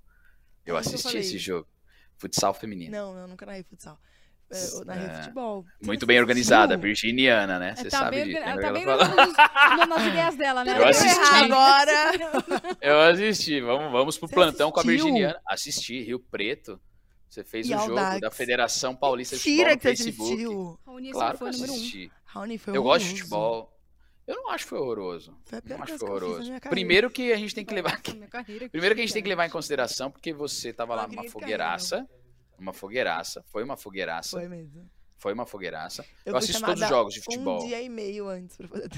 Eu 0.64 0.76
É 0.76 0.80
que 0.82 0.86
eu 0.86 0.90
assisti 0.90 1.02
falei. 1.08 1.20
esse 1.20 1.38
jogo. 1.38 1.66
Futsal 2.18 2.54
feminino. 2.54 2.90
Não, 2.92 3.14
não, 3.14 3.28
nunca 3.28 3.44
narrei 3.46 3.62
futsal. 3.62 3.98
É, 4.50 4.64
Eu 4.74 4.84
narrei 4.84 5.06
É. 5.06 5.14
futebol. 5.22 5.62
Você 5.80 5.86
Muito 5.86 6.06
bem 6.06 6.16
assistiu? 6.18 6.22
organizada, 6.22 6.76
virginiana, 6.76 7.58
né? 7.58 7.70
É, 7.70 7.74
Você 7.76 7.88
tá 7.90 7.98
sabe 7.98 8.16
bem, 8.16 8.24
disso. 8.26 8.38
orga- 8.38 8.50
lembra 8.54 8.66
tá 8.66 8.72
bem 8.72 8.82
ela 8.84 9.04
organizada 9.10 9.86
nas 9.86 10.06
ideias 10.06 10.36
dela, 10.36 10.64
né? 10.64 10.70
Eu 10.70 10.76
Ela 10.76 10.90
assisti. 10.90 11.34
agora. 11.34 11.92
Eu 12.80 13.00
assisti. 13.00 13.60
Vamos, 13.60 13.90
vamos 13.92 14.18
pro 14.18 14.28
Você 14.28 14.34
plantão 14.34 14.70
com 14.70 14.78
a 14.78 14.82
assistiu? 14.82 15.04
virginiana. 15.06 15.40
Assisti, 15.46 16.00
Rio 16.02 16.20
Preto. 16.20 16.80
Você 17.28 17.42
fez 17.44 17.68
E 17.68 17.74
o 17.74 17.78
jogo 17.78 17.90
Audax. 17.98 18.20
da 18.20 18.30
Federação 18.30 18.94
Paulista 18.94 19.34
de 19.36 19.42
Futebol 19.42 19.58
Tira 19.58 19.70
no 19.72 19.76
que 19.78 19.82
você 19.82 19.96
Facebook. 20.04 20.32
assistiu. 20.32 20.80
Raoni 20.86 21.10
Claro 21.10 21.32
que 21.32 21.38
foi 21.38 21.46
eu 21.48 21.50
o 21.50 21.52
número 21.56 21.72
um. 21.72 21.76
assisti. 21.76 22.12
Raoni 22.24 22.58
foi 22.58 22.76
Eu 22.76 22.82
gosto 22.84 23.04
de 23.04 23.10
futebol. 23.10 23.75
Eu 24.26 24.34
não 24.36 24.50
acho 24.50 24.64
que 24.64 24.70
foi 24.70 24.78
horroroso. 24.80 25.36
Foi 25.44 25.58
a 25.58 25.62
pior 25.62 25.76
Não 25.76 25.84
acho 25.84 25.92
que 25.92 25.98
foi 25.98 26.08
que 26.08 26.12
horroroso. 26.14 26.38
carreira. 26.48 26.70
Primeiro 26.70 27.10
que 27.10 27.32
a 27.32 27.36
gente 27.36 27.54
tem 27.54 27.64
que 27.64 27.72
levar 27.74 27.92
Nossa, 28.04 28.26
carreira, 28.26 28.68
Primeiro 28.68 28.94
que 28.94 29.00
a 29.00 29.04
gente 29.04 29.12
tem 29.14 29.22
que 29.22 29.28
levar 29.28 29.46
em 29.46 29.50
consideração, 29.50 30.10
porque 30.10 30.32
você 30.32 30.72
tava 30.72 30.94
lá 30.94 31.06
numa 31.06 31.28
fogueiraça. 31.28 32.08
Uma 32.58 32.72
fogueiraça. 32.72 33.44
Foi 33.48 33.62
uma 33.62 33.76
fogueiraça. 33.76 34.30
Foi 34.38 34.48
Foi, 34.48 34.56
mesmo. 34.56 34.90
uma 35.24 35.46
fogueiraça. 35.46 36.04
Eu, 36.24 36.32
Eu, 36.32 36.36
assisto 36.38 36.60
todos 36.64 36.82
os 36.82 36.88
jogos 36.88 37.14
de 37.14 37.20
futebol. 37.20 37.62
Um 37.62 37.66
dia 37.68 37.80
e 37.82 37.88
meio 37.88 38.28
antes 38.28 38.56
pra 38.56 38.66
fazer. 38.68 38.90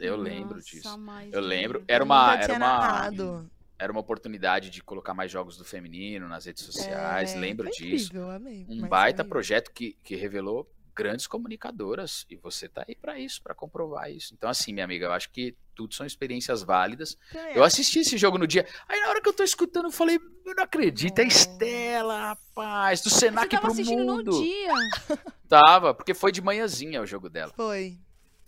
Eu 0.00 0.16
Nossa, 0.16 0.22
lembro 0.30 0.60
disso. 0.62 0.98
mais 0.98 1.32
Eu 1.32 1.40
lembro. 1.40 1.84
Era 1.86 2.02
uma, 2.02 2.36
era 2.36 2.52
uma, 2.54 2.58
narrado. 2.58 3.50
era 3.78 3.92
uma 3.92 4.00
oportunidade 4.00 4.70
de 4.70 4.82
colocar 4.82 5.14
mais 5.14 5.30
jogos 5.30 5.56
do 5.56 5.64
feminino 5.64 6.26
nas 6.28 6.44
redes 6.46 6.64
sociais. 6.64 7.34
É, 7.34 7.38
lembro 7.38 7.68
foi 7.68 7.72
disso. 7.76 8.06
Incrível, 8.06 8.30
amei. 8.30 8.66
Um 8.68 8.80
mas 8.80 8.90
baita 8.90 9.22
foi- 9.22 9.28
projeto 9.30 9.70
que, 9.72 9.96
que 10.02 10.16
revelou 10.16 10.68
grandes 10.94 11.26
comunicadoras. 11.26 12.24
E 12.30 12.36
você 12.36 12.68
tá 12.68 12.84
aí 12.88 12.94
pra 12.94 13.18
isso, 13.18 13.42
pra 13.42 13.54
comprovar 13.54 14.10
isso. 14.10 14.32
Então, 14.34 14.48
assim, 14.48 14.72
minha 14.72 14.84
amiga, 14.84 15.06
eu 15.06 15.12
acho 15.12 15.30
que 15.30 15.54
tudo 15.74 15.94
são 15.94 16.06
experiências 16.06 16.62
válidas. 16.62 17.16
Também 17.32 17.56
Eu 17.56 17.64
assisti 17.64 17.98
esse 18.00 18.16
jogo 18.16 18.38
no 18.38 18.46
dia. 18.46 18.66
Aí 18.88 19.00
na 19.00 19.08
hora 19.08 19.20
que 19.20 19.28
eu 19.28 19.32
tô 19.32 19.42
escutando, 19.42 19.86
eu 19.86 19.90
falei, 19.92 20.16
eu 20.46 20.54
não 20.54 20.64
acredito, 20.64 21.18
é 21.18 21.24
Nossa. 21.24 21.36
Estela, 21.50 22.18
rapaz, 22.28 23.00
do 23.02 23.10
Você 23.10 23.20
Senac 23.20 23.48
tava 23.50 23.62
pro 23.62 23.72
assistindo 23.72 24.04
mundo. 24.04 24.30
no 24.32 24.42
dia. 24.42 24.72
Tava, 25.48 25.92
porque 25.94 26.14
foi 26.14 26.32
de 26.32 26.40
manhãzinha 26.40 27.00
o 27.02 27.06
jogo 27.06 27.28
dela. 27.28 27.52
Foi. 27.54 27.98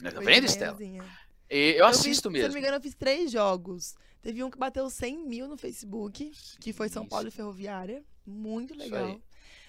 Tá 0.02 0.10
foi 0.12 0.24
vendo, 0.24 0.44
de 0.44 0.50
Estela? 0.50 0.72
manhãzinha. 0.74 1.04
E 1.50 1.74
eu 1.78 1.86
fiz- 1.88 1.98
assisto 2.00 2.22
Se 2.22 2.28
eu 2.28 2.30
não 2.32 2.38
me 2.38 2.42
mesmo. 2.44 2.58
engano, 2.58 2.76
eu 2.76 2.80
fiz 2.80 2.94
três 2.94 3.30
jogos. 3.30 3.94
Teve 4.22 4.42
um 4.42 4.50
que 4.50 4.58
bateu 4.58 4.88
100 4.90 5.24
mil 5.28 5.46
no 5.46 5.56
Facebook, 5.56 6.32
que 6.60 6.72
foi 6.72 6.88
São 6.88 7.02
Isso. 7.02 7.10
Paulo 7.10 7.28
e 7.28 7.30
Ferroviária. 7.30 8.02
Muito 8.26 8.74
legal. 8.76 9.20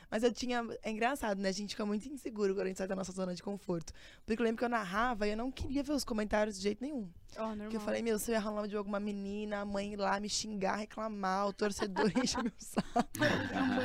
Mas 0.09 0.23
eu 0.23 0.31
tinha. 0.31 0.65
É 0.81 0.89
engraçado, 0.89 1.39
né? 1.39 1.49
A 1.49 1.51
gente 1.51 1.71
fica 1.71 1.85
muito 1.85 2.07
inseguro 2.07 2.53
quando 2.53 2.65
a 2.65 2.67
gente 2.67 2.77
sai 2.77 2.87
da 2.87 2.95
nossa 2.95 3.11
zona 3.11 3.35
de 3.35 3.43
conforto. 3.43 3.93
Porque 4.25 4.41
eu 4.41 4.45
lembro 4.45 4.59
que 4.59 4.65
eu 4.65 4.69
narrava 4.69 5.27
e 5.27 5.31
eu 5.31 5.37
não 5.37 5.51
queria 5.51 5.83
ver 5.83 5.91
os 5.91 6.03
comentários 6.03 6.57
de 6.57 6.63
jeito 6.63 6.83
nenhum. 6.83 7.09
Normal. 7.35 7.57
Porque 7.57 7.77
eu 7.77 7.81
falei, 7.81 8.01
meu, 8.01 8.17
se 8.17 8.31
eu 8.31 8.35
ia 8.35 8.39
rolar 8.39 8.67
de 8.67 8.75
alguma 8.77 8.99
menina, 8.99 9.59
a 9.59 9.65
mãe 9.65 9.93
ir 9.93 9.97
lá 9.97 10.19
me 10.19 10.29
xingar, 10.29 10.77
reclamar, 10.77 11.47
o 11.47 11.53
torcedor 11.53 12.11
encher 12.23 12.43
meu 12.43 12.53
saco. 12.57 13.09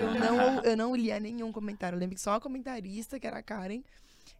Eu 0.01 0.21
não, 0.21 0.63
eu 0.63 0.77
não 0.77 0.97
lia 0.97 1.19
nenhum 1.19 1.51
comentário. 1.51 1.97
Eu 1.97 2.01
lembro 2.01 2.15
que 2.15 2.21
só 2.21 2.35
a 2.35 2.41
comentarista, 2.41 3.19
que 3.19 3.27
era 3.27 3.39
a 3.39 3.43
Karen, 3.43 3.83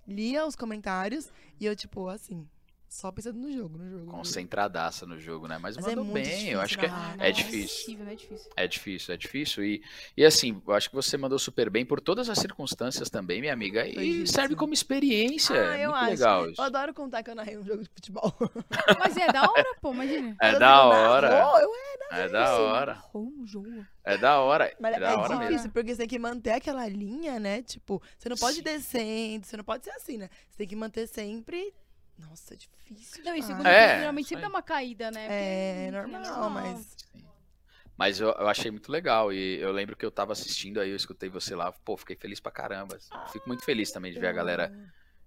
lia 0.07 0.47
os 0.47 0.57
comentários 0.57 1.33
e 1.61 1.67
eu, 1.67 1.75
tipo, 1.75 2.09
assim, 2.09 2.49
só 2.93 3.11
pensando 3.11 3.39
no 3.39 3.51
jogo, 3.51 3.79
no 3.79 3.89
jogo. 3.89 4.07
Concentradaça 4.11 5.07
no 5.07 5.19
jogo, 5.19 5.49
né? 5.49 5.59
Mas, 5.59 5.77
Mas 5.77 5.87
é 5.87 5.89
mandou 5.89 6.05
muito 6.05 6.15
bem, 6.15 6.25
difícil 6.25 6.53
eu 6.53 6.61
acho 6.61 6.79
que 6.79 6.85
é, 6.85 6.89
Ah, 6.91 7.15
né? 7.17 7.17
é 7.21 7.27
não, 7.29 7.33
difícil. 7.33 7.65
impossível, 7.95 8.07
É 8.07 8.15
difícil. 8.15 8.51
é 8.57 8.67
difícil, 8.69 9.15
é 9.15 9.17
difícil. 9.17 9.65
E, 9.65 9.83
e 10.17 10.25
assim, 10.25 10.63
eu 10.67 10.75
acho 10.75 10.91
que 10.91 10.95
você 10.95 11.17
mandou 11.17 11.39
super 11.39 11.71
bem 11.71 11.87
por 11.87 12.01
todas 12.01 12.29
as 12.29 12.39
circunstâncias 12.39 13.09
também, 13.09 13.41
minha 13.41 13.53
amiga. 13.53 13.87
E 13.87 14.27
serve 14.27 14.55
como 14.55 14.75
experiência. 14.75 15.57
Ah, 15.71 15.77
é 15.79 15.85
eu 15.87 15.91
muito 15.91 16.01
acho. 16.03 16.11
legal 16.11 16.51
isso. 16.51 16.61
Eu 16.61 16.65
adoro 16.67 16.93
contar 16.95 17.23
que 17.23 17.31
eu 17.31 17.35
narrei 17.35 17.57
um 17.57 17.65
jogo 17.65 17.83
de 17.83 17.89
futebol. 17.89 18.33
Mas 18.99 19.17
é 19.17 19.33
da 19.33 19.43
hora, 19.51 19.75
pô, 19.81 19.93
imagina. 19.95 20.37
É 20.41 20.59
da 20.59 20.85
hora. 20.85 21.31
narrou? 21.31 21.59
Eu 21.61 21.71
É 22.13 22.29
da 22.29 22.57
hora. 22.59 23.03
Um 23.15 23.47
jogo. 23.47 23.87
É 24.05 24.19
da 24.19 24.39
hora. 24.41 24.75
Mas 24.79 24.95
É 24.97 25.01
da 25.01 25.17
hora 25.19 25.35
é 25.35 25.39
mesmo. 25.39 25.51
difícil, 25.51 25.71
porque 25.73 25.93
você 25.93 25.99
tem 25.99 26.09
que 26.09 26.19
manter 26.19 26.51
aquela 26.51 26.87
linha, 26.89 27.41
né? 27.41 27.63
Tipo, 27.63 28.03
você 28.19 28.29
não 28.29 28.37
pode 28.37 28.55
Sim. 28.57 28.61
ir 28.61 28.65
descendo, 28.65 29.47
você 29.47 29.57
não 29.57 29.65
pode 29.65 29.85
ser 29.85 29.93
assim, 29.93 30.19
né? 30.19 30.29
Você 30.51 30.59
tem 30.59 30.67
que 30.69 30.77
manter 30.77 31.07
sempre. 31.07 31.73
Nossa, 32.29 32.55
é 32.55 32.57
difícil. 32.57 33.25
Não, 33.25 33.35
e 33.35 33.43
segundo 33.43 33.67
É, 33.67 33.87
tempo, 33.89 33.99
geralmente 34.01 34.29
sempre 34.29 34.43
dá 34.43 34.49
uma 34.49 34.63
caída, 34.63 35.11
né? 35.11 35.27
É 35.29 35.91
Porque- 35.93 36.07
normal, 36.11 36.51
mas. 36.51 36.97
Mas 37.97 38.21
eu, 38.21 38.29
eu 38.31 38.49
achei 38.49 38.71
muito 38.71 38.91
legal. 38.91 39.33
E 39.33 39.59
eu 39.61 39.71
lembro 39.71 39.95
que 39.95 40.05
eu 40.05 40.11
tava 40.11 40.33
assistindo, 40.33 40.81
aí 40.81 40.91
eu 40.91 40.97
escutei 40.97 41.29
você 41.29 41.55
lá. 41.55 41.71
Pô, 41.71 41.97
fiquei 41.97 42.17
feliz 42.17 42.41
pra 42.41 42.51
caramba. 42.51 42.99
Fico 43.31 43.47
muito 43.47 43.65
feliz 43.65 43.91
também 43.93 44.13
de 44.13 44.19
ver 44.19 44.29
a 44.29 44.33
galera 44.33 44.73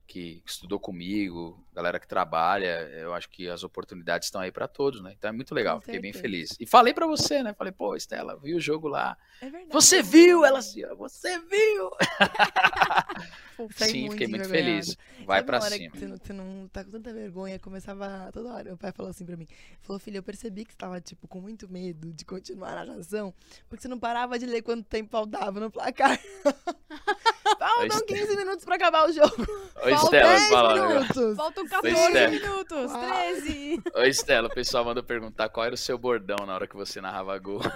que 0.07 0.41
estudou 0.45 0.79
comigo, 0.79 1.63
galera 1.73 1.99
que 1.99 2.07
trabalha. 2.07 2.87
Eu 2.93 3.13
acho 3.13 3.29
que 3.29 3.49
as 3.49 3.63
oportunidades 3.63 4.27
estão 4.27 4.41
aí 4.41 4.51
pra 4.51 4.67
todos, 4.67 5.01
né? 5.01 5.13
Então 5.17 5.29
é 5.29 5.33
muito 5.33 5.53
legal. 5.53 5.81
Fiquei 5.81 5.99
bem 5.99 6.13
feliz. 6.13 6.55
E 6.59 6.65
falei 6.65 6.93
pra 6.93 7.07
você, 7.07 7.41
né? 7.41 7.53
Falei, 7.53 7.73
pô, 7.73 7.95
Estela, 7.95 8.37
vi 8.37 8.53
o 8.53 8.59
jogo 8.59 8.87
lá. 8.87 9.17
É 9.41 9.49
verdade. 9.49 9.73
Você 9.73 10.01
viu? 10.01 10.45
Ela 10.45 10.59
assim, 10.59 10.83
você 10.95 11.39
viu? 11.39 11.91
Saí 13.75 13.91
Sim, 13.91 14.11
fiquei 14.11 14.27
muito 14.27 14.49
feliz. 14.49 14.97
Vai 15.25 15.41
hora 15.41 15.69
cima. 15.69 15.91
Que 15.91 15.97
você, 15.97 16.07
não, 16.07 16.17
você 16.17 16.33
não 16.33 16.67
tá 16.67 16.83
com 16.83 16.91
tanta 16.91 17.13
vergonha, 17.13 17.57
começava 17.57 18.29
toda 18.33 18.53
hora. 18.53 18.63
Meu 18.65 18.77
pai 18.77 18.91
falou 18.91 19.09
assim 19.09 19.25
pra 19.25 19.37
mim: 19.37 19.47
falou, 19.81 19.99
filho, 19.99 20.17
eu 20.17 20.23
percebi 20.23 20.65
que 20.65 20.71
você 20.71 20.77
tava, 20.77 20.99
tipo, 20.99 21.27
com 21.27 21.39
muito 21.39 21.71
medo 21.71 22.11
de 22.11 22.25
continuar 22.25 22.77
a 22.77 22.85
narração, 22.85 23.33
porque 23.69 23.81
você 23.81 23.87
não 23.87 23.99
parava 23.99 24.37
de 24.37 24.45
ler 24.45 24.61
quanto 24.61 24.83
tempo 24.83 25.09
faltava 25.09 25.59
no 25.59 25.71
placar. 25.71 26.19
Faltam 27.59 27.85
Estela. 27.85 28.05
15 28.07 28.35
minutos 28.37 28.65
pra 28.65 28.75
acabar 28.75 29.07
o 29.07 29.11
jogo. 29.13 29.35
Oi, 29.83 29.91
Faltam 29.91 30.05
Estela, 30.05 30.29
10 30.29 30.49
fala. 30.49 30.87
minutos. 30.87 31.37
Faltam 31.37 31.67
Pois 31.67 31.93
14 31.93 32.17
é. 32.17 32.27
minutos, 32.27 32.91
Uau. 32.91 33.01
13. 33.33 33.81
Oi, 33.93 34.09
Estela, 34.09 34.47
o 34.47 34.53
pessoal 34.53 34.83
mandou 34.85 35.03
perguntar 35.03 35.49
qual 35.49 35.65
era 35.65 35.75
o 35.75 35.77
seu 35.77 35.97
bordão 35.97 36.45
na 36.45 36.55
hora 36.55 36.67
que 36.67 36.75
você 36.75 36.99
narrava 37.01 37.37
gol. 37.37 37.61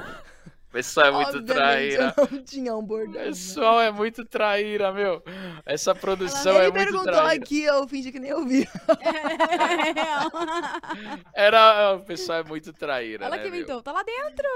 O 0.69 0.71
pessoal 0.71 1.07
é 1.07 1.11
muito 1.11 1.37
Obviamente, 1.39 1.55
traíra. 1.55 2.13
Eu 2.15 2.27
não 2.31 2.43
tinha 2.43 2.75
um 2.75 2.77
O 2.77 2.81
bordão. 2.83 3.13
né? 3.13 3.23
pessoal 3.29 3.81
é 3.81 3.91
muito 3.91 4.23
traíra, 4.23 4.91
meu. 4.93 5.23
Essa 5.65 5.95
produção 5.95 6.51
Ele 6.57 6.67
é 6.67 6.69
muito 6.69 6.73
perguntou 6.75 7.11
traíra. 7.11 7.43
aqui, 7.43 7.63
eu 7.63 7.87
fingi 7.87 8.11
que 8.11 8.19
nem 8.19 8.31
ouvi. 8.35 8.69
Era, 11.33 11.95
o 11.95 12.01
pessoal 12.01 12.37
é 12.39 12.43
muito 12.43 12.71
traíra, 12.71 13.25
Ela 13.25 13.35
né, 13.37 13.41
que 13.41 13.49
meu? 13.49 13.57
inventou. 13.61 13.81
Tá 13.81 13.91
lá 13.91 14.03
dentro. 14.03 14.47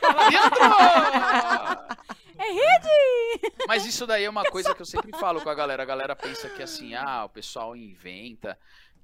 Tá 0.00 0.14
lá 0.14 0.30
dentro! 0.30 2.16
É 2.42 2.52
rede. 2.52 3.54
Mas 3.68 3.84
isso 3.84 4.06
daí 4.06 4.24
é 4.24 4.30
uma 4.30 4.44
coisa 4.50 4.74
que 4.74 4.80
eu 4.80 4.86
sempre 4.86 5.12
falo 5.18 5.42
com 5.42 5.50
a 5.50 5.54
galera. 5.54 5.82
A 5.82 5.86
galera 5.86 6.16
pensa 6.16 6.48
que 6.48 6.62
assim, 6.62 6.94
ah, 6.94 7.24
o 7.24 7.28
pessoal 7.28 7.76
inventa. 7.76 8.58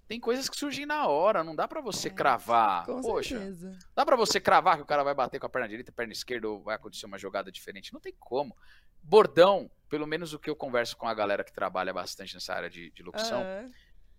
Tem 0.09 0.20
coisas 0.20 0.49
que 0.49 0.57
surgem 0.57 0.87
na 0.87 1.07
hora, 1.09 1.43
não 1.43 1.55
dá 1.55 1.66
pra 1.66 1.80
você 1.80 2.09
cravar. 2.09 2.84
É, 2.84 2.87
Com 2.87 3.01
Poxa, 3.03 3.37
certeza. 3.39 3.76
dá 3.95 4.07
pra 4.07 4.14
você 4.16 4.41
cravar 4.41 4.76
que 4.76 4.82
o 4.82 4.87
cara 4.87 5.03
vai 5.03 5.14
bater 5.14 5.39
com 5.41 5.47
a 5.47 5.49
perna 5.51 5.68
direita, 5.68 5.91
perna 5.91 6.12
esquerda 6.12 6.49
ou 6.49 6.62
vai 6.62 6.76
acontecer 6.76 7.07
uma 7.07 7.18
jogada 7.18 7.51
diferente. 7.51 7.93
Não 7.93 8.01
tem 8.01 8.14
como. 8.18 8.57
Bordão, 9.03 9.68
pelo 9.89 10.07
menos 10.07 10.32
o 10.32 10.39
que 10.39 10.49
eu 10.49 10.55
converso 10.57 10.97
com 10.97 11.07
a 11.09 11.14
galera 11.14 11.43
que 11.45 11.53
trabalha 11.53 11.93
bastante 11.93 12.34
nessa 12.34 12.55
área 12.55 12.70
de, 12.70 12.91
de 12.93 13.03
locução, 13.03 13.43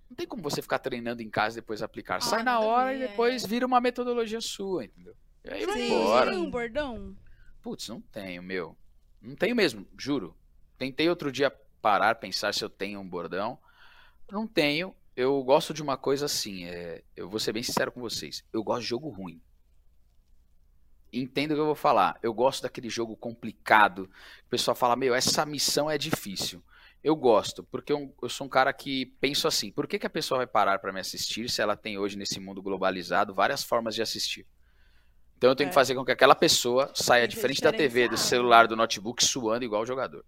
não 0.10 0.16
tem 0.16 0.28
como 0.28 0.44
você 0.44 0.62
ficar 0.62 0.80
treinando 0.80 1.22
em 1.22 1.30
casa 1.30 1.58
e 1.58 1.62
depois 1.62 1.82
aplicar. 1.82 2.18
Ah, 2.18 2.22
Sai 2.22 2.44
na 2.44 2.60
hora 2.60 2.94
e 2.94 3.00
depois 3.00 3.44
é. 3.44 3.48
vira 3.48 3.66
uma 3.66 3.80
metodologia 3.82 4.42
sua, 4.42 4.86
entendeu? 4.86 5.16
E 5.44 5.50
aí 5.50 5.66
vai 5.66 5.78
Sim. 5.78 5.86
embora. 5.94 6.32
Tem 6.32 6.40
um 6.40 6.50
bordão? 6.52 7.16
Putz, 7.62 7.88
não 7.90 8.02
tenho, 8.02 8.44
meu. 8.44 8.78
Não 9.22 9.36
tenho 9.36 9.56
mesmo, 9.56 9.88
juro. 9.98 10.36
Tentei 10.78 11.10
outro 11.10 11.32
dia 11.32 11.50
parar, 11.82 12.16
pensar 12.16 12.54
se 12.54 12.64
eu 12.64 12.70
tenho 12.70 13.00
um 13.00 13.08
bordão. 13.08 13.58
Não 14.32 14.46
tenho. 14.46 14.96
Eu 15.16 15.44
gosto 15.44 15.74
de 15.74 15.82
uma 15.82 15.98
coisa 15.98 16.26
assim, 16.26 16.66
é, 16.66 17.04
eu 17.16 17.30
vou 17.30 17.40
ser 17.40 17.52
bem 17.52 17.64
sincero 17.64 17.92
com 17.92 18.00
vocês. 18.00 18.44
Eu 18.54 18.64
gosto 18.64 18.82
de 18.82 18.88
jogo 18.88 19.10
ruim. 19.10 19.42
Entendo 21.12 21.52
o 21.52 21.56
que 21.56 21.62
eu 21.62 21.66
vou 21.66 21.76
falar. 21.76 22.20
Eu 22.22 22.34
gosto 22.34 22.64
daquele 22.64 22.90
jogo 22.90 23.16
complicado. 23.16 24.10
O 24.46 24.50
pessoal 24.50 24.76
fala, 24.76 24.96
meu, 24.96 25.16
essa 25.16 25.46
missão 25.46 25.90
é 25.90 25.98
difícil. 25.98 26.64
Eu 27.04 27.16
gosto, 27.16 27.64
porque 27.64 27.94
eu, 27.94 28.14
eu 28.22 28.28
sou 28.28 28.48
um 28.48 28.50
cara 28.50 28.74
que 28.74 29.06
penso 29.22 29.48
assim: 29.48 29.72
por 29.72 29.88
que, 29.88 30.00
que 30.00 30.08
a 30.08 30.10
pessoa 30.10 30.40
vai 30.40 30.48
parar 30.48 30.80
para 30.80 30.92
me 30.92 31.00
assistir 31.00 31.50
se 31.50 31.62
ela 31.62 31.78
tem 31.78 31.98
hoje 31.98 32.18
nesse 32.18 32.40
mundo 32.40 32.62
globalizado 32.62 33.34
várias 33.34 33.64
formas 33.64 33.96
de 33.96 34.02
assistir? 34.02 34.46
Então 35.38 35.50
eu 35.52 35.56
tenho 35.56 35.68
É. 35.68 35.70
que 35.70 35.76
fazer 35.76 35.94
com 35.96 36.04
que 36.04 36.12
aquela 36.12 36.36
pessoa 36.36 36.92
saia 36.96 37.28
de 37.28 37.36
frente 37.36 37.62
da 37.62 37.72
TV, 37.72 38.08
do 38.10 38.18
celular, 38.18 38.68
do 38.68 38.76
notebook, 38.76 39.24
suando 39.24 39.64
igual 39.64 39.84
o 39.84 39.86
jogador, 39.86 40.26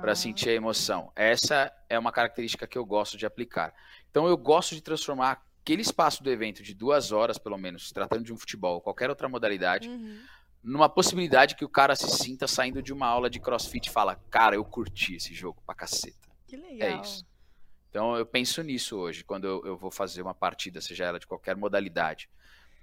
para 0.00 0.14
sentir 0.14 0.48
a 0.48 0.52
emoção. 0.52 1.12
Essa 1.14 1.72
é 1.88 1.98
uma 1.98 2.10
característica 2.12 2.66
que 2.66 2.76
eu 2.78 2.84
gosto 2.84 3.16
de 3.16 3.26
aplicar. 3.26 3.74
Então 4.10 4.26
eu 4.26 4.36
gosto 4.36 4.74
de 4.74 4.80
transformar 4.80 5.42
aquele 5.62 5.82
espaço 5.82 6.22
do 6.22 6.30
evento 6.30 6.62
de 6.62 6.74
duas 6.74 7.12
horas, 7.12 7.38
pelo 7.38 7.58
menos, 7.58 7.88
se 7.88 7.94
tratando 7.94 8.24
de 8.24 8.32
um 8.32 8.36
futebol 8.36 8.74
ou 8.76 8.80
qualquer 8.80 9.10
outra 9.10 9.28
modalidade, 9.28 9.88
Uhum. 9.88 10.20
numa 10.62 10.88
possibilidade 10.88 11.54
que 11.54 11.64
o 11.64 11.68
cara 11.68 11.94
se 11.94 12.08
sinta 12.10 12.46
saindo 12.48 12.82
de 12.82 12.92
uma 12.92 13.06
aula 13.06 13.28
de 13.28 13.38
crossfit 13.40 13.88
e 13.88 13.92
fala: 13.92 14.16
Cara, 14.30 14.56
eu 14.56 14.64
curti 14.64 15.16
esse 15.16 15.34
jogo 15.34 15.62
pra 15.66 15.74
caceta. 15.74 16.28
Que 16.46 16.56
legal. 16.56 16.88
É 16.88 17.00
isso. 17.02 17.24
Então 17.90 18.16
eu 18.16 18.24
penso 18.26 18.62
nisso 18.62 18.96
hoje, 18.96 19.22
quando 19.24 19.46
eu, 19.46 19.64
eu 19.66 19.76
vou 19.76 19.90
fazer 19.90 20.22
uma 20.22 20.34
partida, 20.34 20.80
seja 20.80 21.04
ela 21.04 21.18
de 21.20 21.26
qualquer 21.26 21.56
modalidade. 21.56 22.28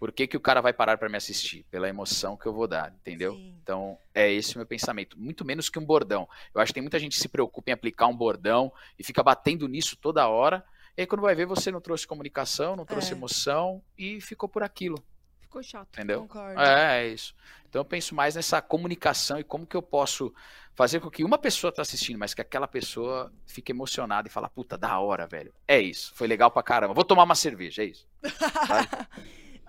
Por 0.03 0.11
que, 0.11 0.27
que 0.27 0.35
o 0.35 0.39
cara 0.41 0.59
vai 0.59 0.73
parar 0.73 0.97
para 0.97 1.07
me 1.07 1.15
assistir? 1.15 1.65
Pela 1.71 1.87
emoção 1.87 2.35
que 2.35 2.45
eu 2.45 2.51
vou 2.51 2.67
dar, 2.67 2.91
entendeu? 2.93 3.35
Sim. 3.35 3.55
Então 3.63 3.97
é 4.13 4.29
esse 4.29 4.53
o 4.53 4.57
meu 4.57 4.67
pensamento. 4.67 5.17
Muito 5.17 5.45
menos 5.45 5.69
que 5.69 5.79
um 5.79 5.85
bordão. 5.85 6.27
Eu 6.53 6.59
acho 6.59 6.71
que 6.71 6.73
tem 6.73 6.83
muita 6.83 6.99
gente 6.99 7.13
que 7.13 7.21
se 7.21 7.29
preocupa 7.29 7.69
em 7.71 7.73
aplicar 7.73 8.07
um 8.07 8.13
bordão 8.17 8.69
e 8.99 9.03
fica 9.05 9.23
batendo 9.23 9.65
nisso 9.65 9.95
toda 9.95 10.27
hora. 10.27 10.61
E 10.97 11.01
aí 11.03 11.07
quando 11.07 11.21
vai 11.21 11.33
ver, 11.33 11.45
você 11.45 11.71
não 11.71 11.79
trouxe 11.79 12.05
comunicação, 12.05 12.75
não 12.75 12.85
trouxe 12.85 13.13
É. 13.13 13.15
emoção 13.15 13.81
e 13.97 14.19
ficou 14.19 14.49
por 14.49 14.61
aquilo, 14.61 15.01
Ficou 15.39 15.63
chato. 15.63 15.87
entendeu? 15.93 16.19
Concordo. 16.23 16.59
É, 16.59 17.05
é 17.05 17.07
isso. 17.07 17.33
Então 17.69 17.79
eu 17.79 17.85
penso 17.85 18.13
mais 18.13 18.35
nessa 18.35 18.61
comunicação 18.61 19.39
e 19.39 19.43
como 19.45 19.65
que 19.65 19.77
eu 19.77 19.81
posso 19.81 20.33
fazer 20.75 20.99
com 20.99 21.09
que 21.09 21.23
uma 21.23 21.37
pessoa 21.37 21.71
tá 21.71 21.81
assistindo, 21.81 22.19
mas 22.19 22.33
que 22.33 22.41
aquela 22.41 22.67
pessoa 22.67 23.31
fique 23.47 23.71
emocionada 23.71 24.27
e 24.27 24.31
fala, 24.31 24.49
puta, 24.49 24.77
da 24.77 24.99
hora, 24.99 25.25
velho. 25.25 25.53
É 25.65 25.79
isso, 25.79 26.11
foi 26.13 26.27
legal 26.27 26.51
pra 26.51 26.61
caramba. 26.61 26.93
Vou 26.93 27.05
tomar 27.05 27.23
uma 27.23 27.35
cerveja, 27.35 27.83
é 27.83 27.85
isso. 27.85 28.05
Sabe? 28.67 28.89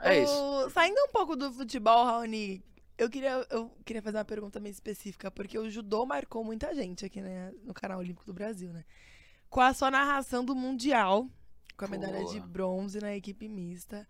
É 0.04 0.22
isso. 0.22 0.32
O- 0.34 0.70
Saindo 0.70 0.98
um 1.00 1.08
pouco 1.12 1.34
do 1.36 1.52
futebol, 1.52 2.04
Raoni, 2.04 2.62
eu 2.96 3.08
queria, 3.10 3.46
eu 3.50 3.70
queria 3.84 4.02
fazer 4.02 4.18
uma 4.18 4.24
pergunta 4.24 4.60
meio 4.60 4.72
específica, 4.72 5.30
porque 5.30 5.58
o 5.58 5.68
judô 5.70 6.04
marcou 6.06 6.44
muita 6.44 6.74
gente 6.74 7.04
aqui 7.04 7.20
né, 7.20 7.52
no 7.64 7.74
canal 7.74 7.98
Olímpico 7.98 8.24
do 8.26 8.32
Brasil, 8.34 8.72
né? 8.72 8.84
Com 9.50 9.60
a 9.60 9.72
sua 9.74 9.90
narração 9.90 10.44
do 10.44 10.54
Mundial, 10.54 11.28
com 11.76 11.84
a 11.84 11.88
medalha 11.88 12.24
de 12.24 12.40
bronze 12.40 13.00
na 13.00 13.14
equipe 13.14 13.48
mista. 13.48 14.06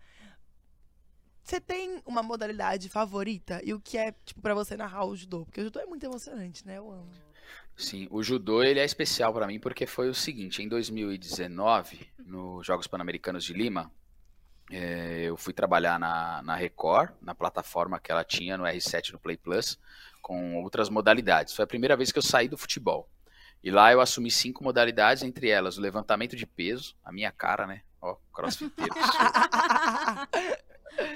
Você 1.43 1.61
tem 1.61 2.01
uma 2.05 2.23
modalidade 2.23 2.89
favorita? 2.89 3.61
E 3.63 3.71
o 3.73 3.79
que 3.79 3.97
é, 3.97 4.11
tipo, 4.25 4.41
pra 4.41 4.55
você 4.55 4.75
narrar 4.75 5.05
o 5.05 5.15
judô? 5.15 5.45
Porque 5.45 5.61
o 5.61 5.63
judô 5.65 5.79
é 5.79 5.85
muito 5.85 6.03
emocionante, 6.03 6.65
né? 6.65 6.77
Eu 6.79 6.91
amo. 6.91 7.07
Sim, 7.77 8.07
o 8.09 8.23
judô 8.23 8.63
ele 8.63 8.79
é 8.79 8.85
especial 8.85 9.31
pra 9.33 9.45
mim 9.45 9.59
porque 9.59 9.85
foi 9.85 10.09
o 10.09 10.15
seguinte, 10.15 10.63
em 10.63 10.67
2019, 10.67 12.07
nos 12.25 12.65
Jogos 12.65 12.87
Pan-Americanos 12.87 13.43
de 13.43 13.53
Lima, 13.53 13.91
eh, 14.71 15.25
eu 15.25 15.37
fui 15.37 15.53
trabalhar 15.53 15.99
na, 15.99 16.41
na 16.41 16.55
Record, 16.55 17.13
na 17.21 17.35
plataforma 17.35 17.99
que 17.99 18.11
ela 18.11 18.23
tinha 18.23 18.57
no 18.57 18.63
R7 18.63 19.13
no 19.13 19.19
Play 19.19 19.37
Plus, 19.37 19.79
com 20.21 20.63
outras 20.63 20.89
modalidades. 20.89 21.53
Foi 21.53 21.63
a 21.63 21.67
primeira 21.67 21.95
vez 21.95 22.11
que 22.11 22.17
eu 22.17 22.23
saí 22.23 22.47
do 22.47 22.57
futebol. 22.57 23.07
E 23.63 23.71
lá 23.71 23.91
eu 23.91 24.01
assumi 24.01 24.29
cinco 24.29 24.63
modalidades, 24.63 25.23
entre 25.23 25.49
elas 25.49 25.77
o 25.77 25.81
levantamento 25.81 26.35
de 26.35 26.45
peso, 26.45 26.95
a 27.03 27.11
minha 27.11 27.31
cara, 27.31 27.65
né? 27.65 27.81
Ó, 28.01 28.15
crossfiteiro. 28.33 28.93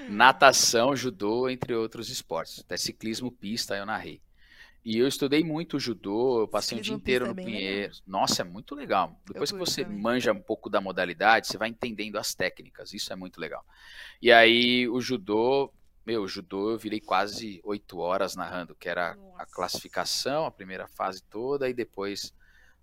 natação, 0.10 0.96
judô, 0.96 1.50
entre 1.50 1.76
outros 1.76 2.10
esportes. 2.10 2.60
Até 2.60 2.78
ciclismo 2.78 3.32
pista 3.32 3.76
eu 3.76 3.86
narrei. 3.86 4.22
E 4.84 4.98
eu 4.98 5.08
estudei 5.08 5.44
muito 5.44 5.78
o 5.78 5.80
judô, 5.80 6.42
eu 6.42 6.48
passei 6.48 6.78
o 6.78 6.82
dia 6.82 6.96
inteiro 6.96 7.26
no 7.26 7.32
é 7.32 7.34
bem 7.34 7.46
Pinheiro. 7.46 7.94
Nossa, 8.08 8.42
é 8.42 8.46
muito 8.46 8.74
legal. 8.74 9.20
Depois 9.28 9.52
que 9.52 9.58
você 9.58 9.84
também. 9.84 10.00
manja 10.00 10.32
um 10.32 10.42
pouco 10.42 10.70
da 10.70 10.80
modalidade, 10.80 11.48
você 11.48 11.58
vai 11.58 11.70
entendendo 11.70 12.18
as 12.18 12.34
técnicas. 12.34 12.94
Isso 12.94 13.12
é 13.12 13.16
muito 13.16 13.40
legal. 13.42 13.64
E 14.22 14.32
aí 14.32 14.88
o 14.88 15.02
judô, 15.02 15.72
meu, 16.06 16.24
o 16.24 16.28
judô 16.28 16.72
eu 16.72 16.78
virei 16.78 17.02
quase 17.02 17.60
oito 17.64 18.00
horas 18.00 18.36
narrando, 18.36 18.74
que 18.74 18.88
era 18.88 19.12
a 19.12 19.16
Nossa. 19.16 19.46
classificação, 19.48 20.46
a 20.46 20.52
primeira 20.52 20.88
fase 20.88 21.22
toda 21.24 21.70
e 21.70 21.74
depois 21.74 22.34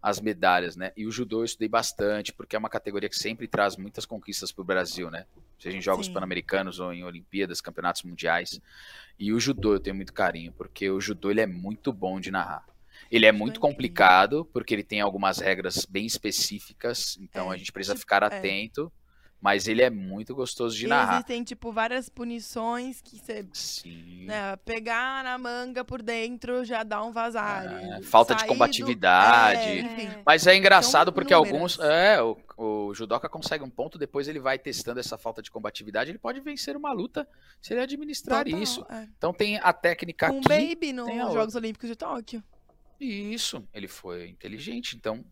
as 0.03 0.21
medalhas, 0.21 0.77
né? 0.77 0.93
E 0.97 1.07
o 1.07 1.11
judô 1.11 1.41
eu 1.41 1.45
estudei 1.45 1.69
bastante, 1.69 2.33
porque 2.33 2.55
é 2.55 2.59
uma 2.59 2.69
categoria 2.69 3.09
que 3.09 3.17
sempre 3.17 3.49
traz 3.49 3.77
muitas 3.77 4.05
conquistas 4.07 4.53
para 4.53 4.63
o 4.63 4.65
Brasil, 4.65 5.11
né? 5.11 5.27
Seja 5.59 5.77
em 5.77 5.81
Jogos. 5.81 6.09
Pan-Americanos 6.09 6.79
ou 6.79 6.93
em 6.93 7.03
Olimpíadas, 7.03 7.61
Campeonatos 7.61 8.03
Mundiais. 8.03 8.61
E 9.19 9.33
o 9.33 9.41
judô 9.41 9.75
eu 9.75 9.81
tenho 9.81 9.97
muito 9.97 10.13
carinho, 10.13 10.53
porque 10.53 10.91
o 10.91 11.01
judô 11.01 11.31
ele 11.31 11.41
é 11.41 11.47
muito 11.47 11.93
bom 11.93 12.21
de 12.21 12.31
narrar. 12.31 12.65
Ele 13.11 13.27
é 13.27 13.33
é 13.33 13.33
muito 13.33 13.61
complicado, 13.61 14.45
porque 14.53 14.75
ele 14.75 14.83
tem 14.85 15.01
algumas 15.01 15.39
regras 15.39 15.87
bem 15.87 16.07
específicas, 16.07 17.17
então 17.21 17.51
É, 17.51 17.53
a 17.53 17.57
gente 17.57 17.73
precisa 17.73 17.97
ficar 17.97 18.23
é. 18.31 18.75
Mas 19.41 19.69
ele 19.69 19.83
é 19.83 19.91
muito 19.91 20.35
gostoso 20.35 20.77
de 20.77 20.87
E 20.87 20.89
narrar. 20.89 21.15
existem, 21.17 21.45
tipo, 21.45 21.71
várias 21.71 22.09
punições 22.09 23.01
que 23.01 23.19
você 23.19 23.47
Sim. 23.53 24.25
né, 24.27 24.57
pegar 24.65 25.23
na 25.23 25.37
manga 25.39 25.85
por 25.85 26.03
dentro 26.03 26.65
já 26.65 26.83
dá 26.83 27.03
um 27.05 27.13
vazar. 27.13 27.65
É, 27.67 28.03
falta 28.03 28.35
de 28.35 28.41
sair 28.41 28.49
do- 28.49 28.53
combatividade. 28.55 29.61
É, 29.61 29.79
enfim. 29.81 30.07
É. 30.07 30.23
Mas 30.25 30.47
é 30.47 30.57
engraçado 30.57 31.09
São 31.09 31.15
porque 31.15 31.33
alguns. 31.35 31.77
inúmeras. 31.77 31.97
É, 31.97 32.23
o, 32.23 32.37
o 32.57 32.95
judoca 32.95 33.29
consegue 33.29 33.63
um 33.63 33.71
ponto, 33.71 33.99
depois 33.99 34.27
ele 34.27 34.41
vai 34.41 34.59
testando 34.59 34.99
essa 34.99 35.17
falta 35.19 35.43
de 35.43 35.51
combatividade, 35.51 36.11
ele 36.11 36.19
pode 36.19 36.41
vencer 36.41 36.77
uma 36.77 36.93
luta 36.93 37.29
se 37.61 37.73
ele 37.75 37.81
administrar 37.83 38.45
Total, 38.45 38.61
isso. 38.63 38.87
é. 38.91 39.07
Então 39.17 39.33
tem 39.33 39.59
a 39.59 39.73
técnica 39.73 40.33
o 40.33 40.39
aqui. 40.39 40.49
Baby 40.49 40.93
nos. 40.93 41.07
Jogos 41.33 41.55
Olímpicos 41.55 41.89
de 41.89 41.95
Tóquio. 41.97 42.43
Isso, 42.99 43.63
ele 43.75 43.87
foi 43.89 44.29
inteligente. 44.29 44.97
Então, 44.97 45.23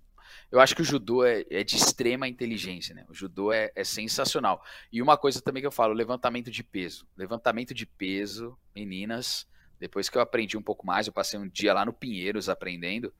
eu 0.51 0.61
acho 0.61 0.74
que 0.74 0.82
o 0.82 0.85
judô 0.85 1.24
é, 1.24 1.45
é 1.51 1.64
de 1.64 1.76
extrema 1.76 2.28
inteligência, 2.28 2.95
né? 2.95 3.05
O 3.09 3.14
judô 3.14 3.53
é, 3.53 3.70
é 3.74 3.85
sensacional. 3.85 4.62
E 4.93 5.03
uma 5.03 5.16
coisa 5.16 5.41
também 5.41 5.62
que 5.62 5.66
eu 5.66 5.72
falo, 5.72 5.93
levantamento 5.93 6.51
de 6.51 6.62
peso. 6.62 7.07
Levantamento 7.16 7.74
de 7.74 7.87
peso, 7.87 8.59
meninas, 8.74 9.47
depois 9.78 10.09
que 10.09 10.16
eu 10.16 10.22
aprendi 10.22 10.57
um 10.57 10.62
pouco 10.62 10.87
mais, 10.87 11.07
eu 11.07 11.12
passei 11.12 11.39
um 11.39 11.49
dia 11.49 11.74
lá 11.74 11.85
no 11.85 11.93
Pinheiros 11.93 12.49
aprendendo. 12.49 13.12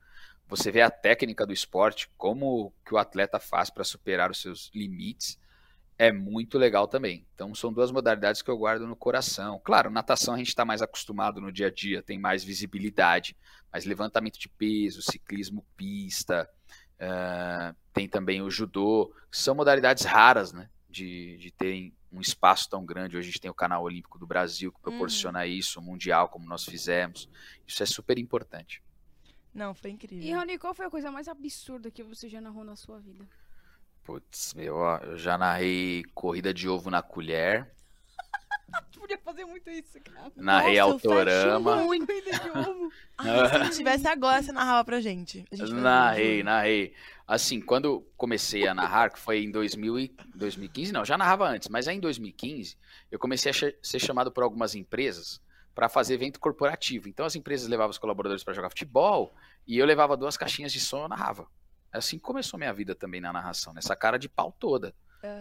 Você 0.47 0.71
vê 0.71 0.81
a 0.81 0.91
técnica 0.91 1.45
do 1.45 1.53
esporte, 1.53 2.09
como 2.17 2.73
que 2.85 2.93
o 2.93 2.97
atleta 2.97 3.39
faz 3.39 3.69
para 3.69 3.83
superar 3.83 4.29
os 4.29 4.41
seus 4.41 4.71
limites, 4.73 5.39
é 5.97 6.11
muito 6.11 6.57
legal 6.57 6.87
também. 6.87 7.25
Então 7.33 7.55
são 7.55 7.71
duas 7.71 7.91
modalidades 7.91 8.41
que 8.41 8.49
eu 8.49 8.57
guardo 8.57 8.85
no 8.85 8.95
coração. 8.95 9.59
Claro, 9.63 9.89
natação 9.89 10.33
a 10.33 10.37
gente 10.37 10.49
está 10.49 10.65
mais 10.65 10.81
acostumado 10.81 11.39
no 11.39 11.51
dia 11.51 11.67
a 11.67 11.71
dia, 11.71 12.01
tem 12.01 12.19
mais 12.19 12.43
visibilidade, 12.43 13.35
mas 13.71 13.85
levantamento 13.85 14.37
de 14.37 14.49
peso, 14.49 15.01
ciclismo 15.01 15.65
pista, 15.75 16.49
eh, 16.99 17.73
tem 17.93 18.07
também 18.07 18.41
o 18.41 18.49
judô, 18.49 19.13
que 19.29 19.37
são 19.37 19.55
modalidades 19.55 20.05
raras, 20.05 20.53
né? 20.53 20.69
De, 20.89 21.37
de 21.37 21.51
terem 21.51 21.93
um 22.11 22.21
espaço 22.21 22.69
tão 22.69 22.85
grande. 22.85 23.17
Hoje 23.17 23.27
a 23.27 23.31
gente 23.31 23.41
tem 23.41 23.51
o 23.51 23.55
canal 23.55 23.83
Olímpico 23.83 24.17
do 24.17 24.25
Brasil 24.25 24.71
que 24.71 24.79
proporciona 24.79 25.45
isso, 25.45 25.79
o 25.79 25.83
Mundial, 25.83 26.29
como 26.29 26.45
nós 26.45 26.63
fizemos. 26.63 27.29
Isso 27.67 27.83
é 27.83 27.85
super 27.85 28.17
importante. 28.17 28.81
Não, 29.53 29.73
foi 29.73 29.91
incrível. 29.91 30.25
E, 30.25 30.33
Rony, 30.33 30.57
qual 30.57 30.73
foi 30.73 30.85
a 30.85 30.89
coisa 30.89 31.11
mais 31.11 31.27
absurda 31.27 31.91
que 31.91 32.03
você 32.03 32.27
já 32.27 32.41
narrou 32.41 32.63
na 32.63 32.75
sua 32.75 32.99
vida? 32.99 33.25
Putz, 34.03 34.53
meu, 34.53 34.75
ó, 34.75 34.97
eu 34.97 35.17
já 35.17 35.37
narrei 35.37 36.03
corrida 36.13 36.53
de 36.53 36.69
ovo 36.69 36.89
na 36.89 37.01
colher. 37.01 37.73
Podia 38.97 39.17
fazer 39.17 39.45
muito 39.45 39.69
isso, 39.69 39.99
cara. 40.01 40.31
Narrei 40.35 40.79
Nossa, 40.79 40.93
Autorama. 40.93 41.75
Muito 41.83 42.07
corrida 42.07 42.31
de 42.31 42.49
ovo. 42.49 42.91
Ah, 43.17 43.49
se 43.49 43.57
não 43.59 43.69
tivesse 43.69 44.07
agora, 44.07 44.43
você 44.43 44.51
narrava 44.51 44.83
pra 44.83 44.99
gente. 44.99 45.45
A 45.49 45.55
gente 45.55 45.73
Narrei, 45.73 46.43
narrei. 46.43 46.93
Assim, 47.25 47.61
quando 47.61 48.05
comecei 48.17 48.67
a 48.67 48.73
narrar, 48.73 49.09
que 49.09 49.17
foi 49.17 49.41
em 49.41 49.49
2000 49.49 49.99
e 49.99 50.15
2015, 50.35 50.91
não, 50.91 51.05
já 51.05 51.17
narrava 51.17 51.47
antes, 51.47 51.69
mas 51.69 51.87
aí 51.87 51.95
em 51.95 51.99
2015 52.01 52.77
eu 53.09 53.17
comecei 53.17 53.51
a 53.51 53.53
ser 53.53 53.99
chamado 53.99 54.33
por 54.33 54.43
algumas 54.43 54.75
empresas 54.75 55.41
para 55.73 55.87
fazer 55.87 56.15
evento 56.15 56.41
corporativo. 56.41 57.07
Então 57.07 57.25
as 57.25 57.35
empresas 57.35 57.69
levavam 57.69 57.91
os 57.91 57.97
colaboradores 57.97 58.43
para 58.43 58.53
jogar 58.53 58.69
futebol 58.69 59.33
e 59.65 59.77
eu 59.77 59.85
levava 59.85 60.17
duas 60.17 60.35
caixinhas 60.35 60.73
de 60.73 60.79
som 60.81 60.99
e 60.99 61.01
eu 61.03 61.09
narrava. 61.09 61.47
Assim 61.91 62.19
começou 62.19 62.57
minha 62.57 62.73
vida 62.73 62.93
também 62.93 63.21
na 63.21 63.31
narração, 63.31 63.73
nessa 63.73 63.95
cara 63.95 64.17
de 64.17 64.27
pau 64.27 64.53
toda. 64.59 64.93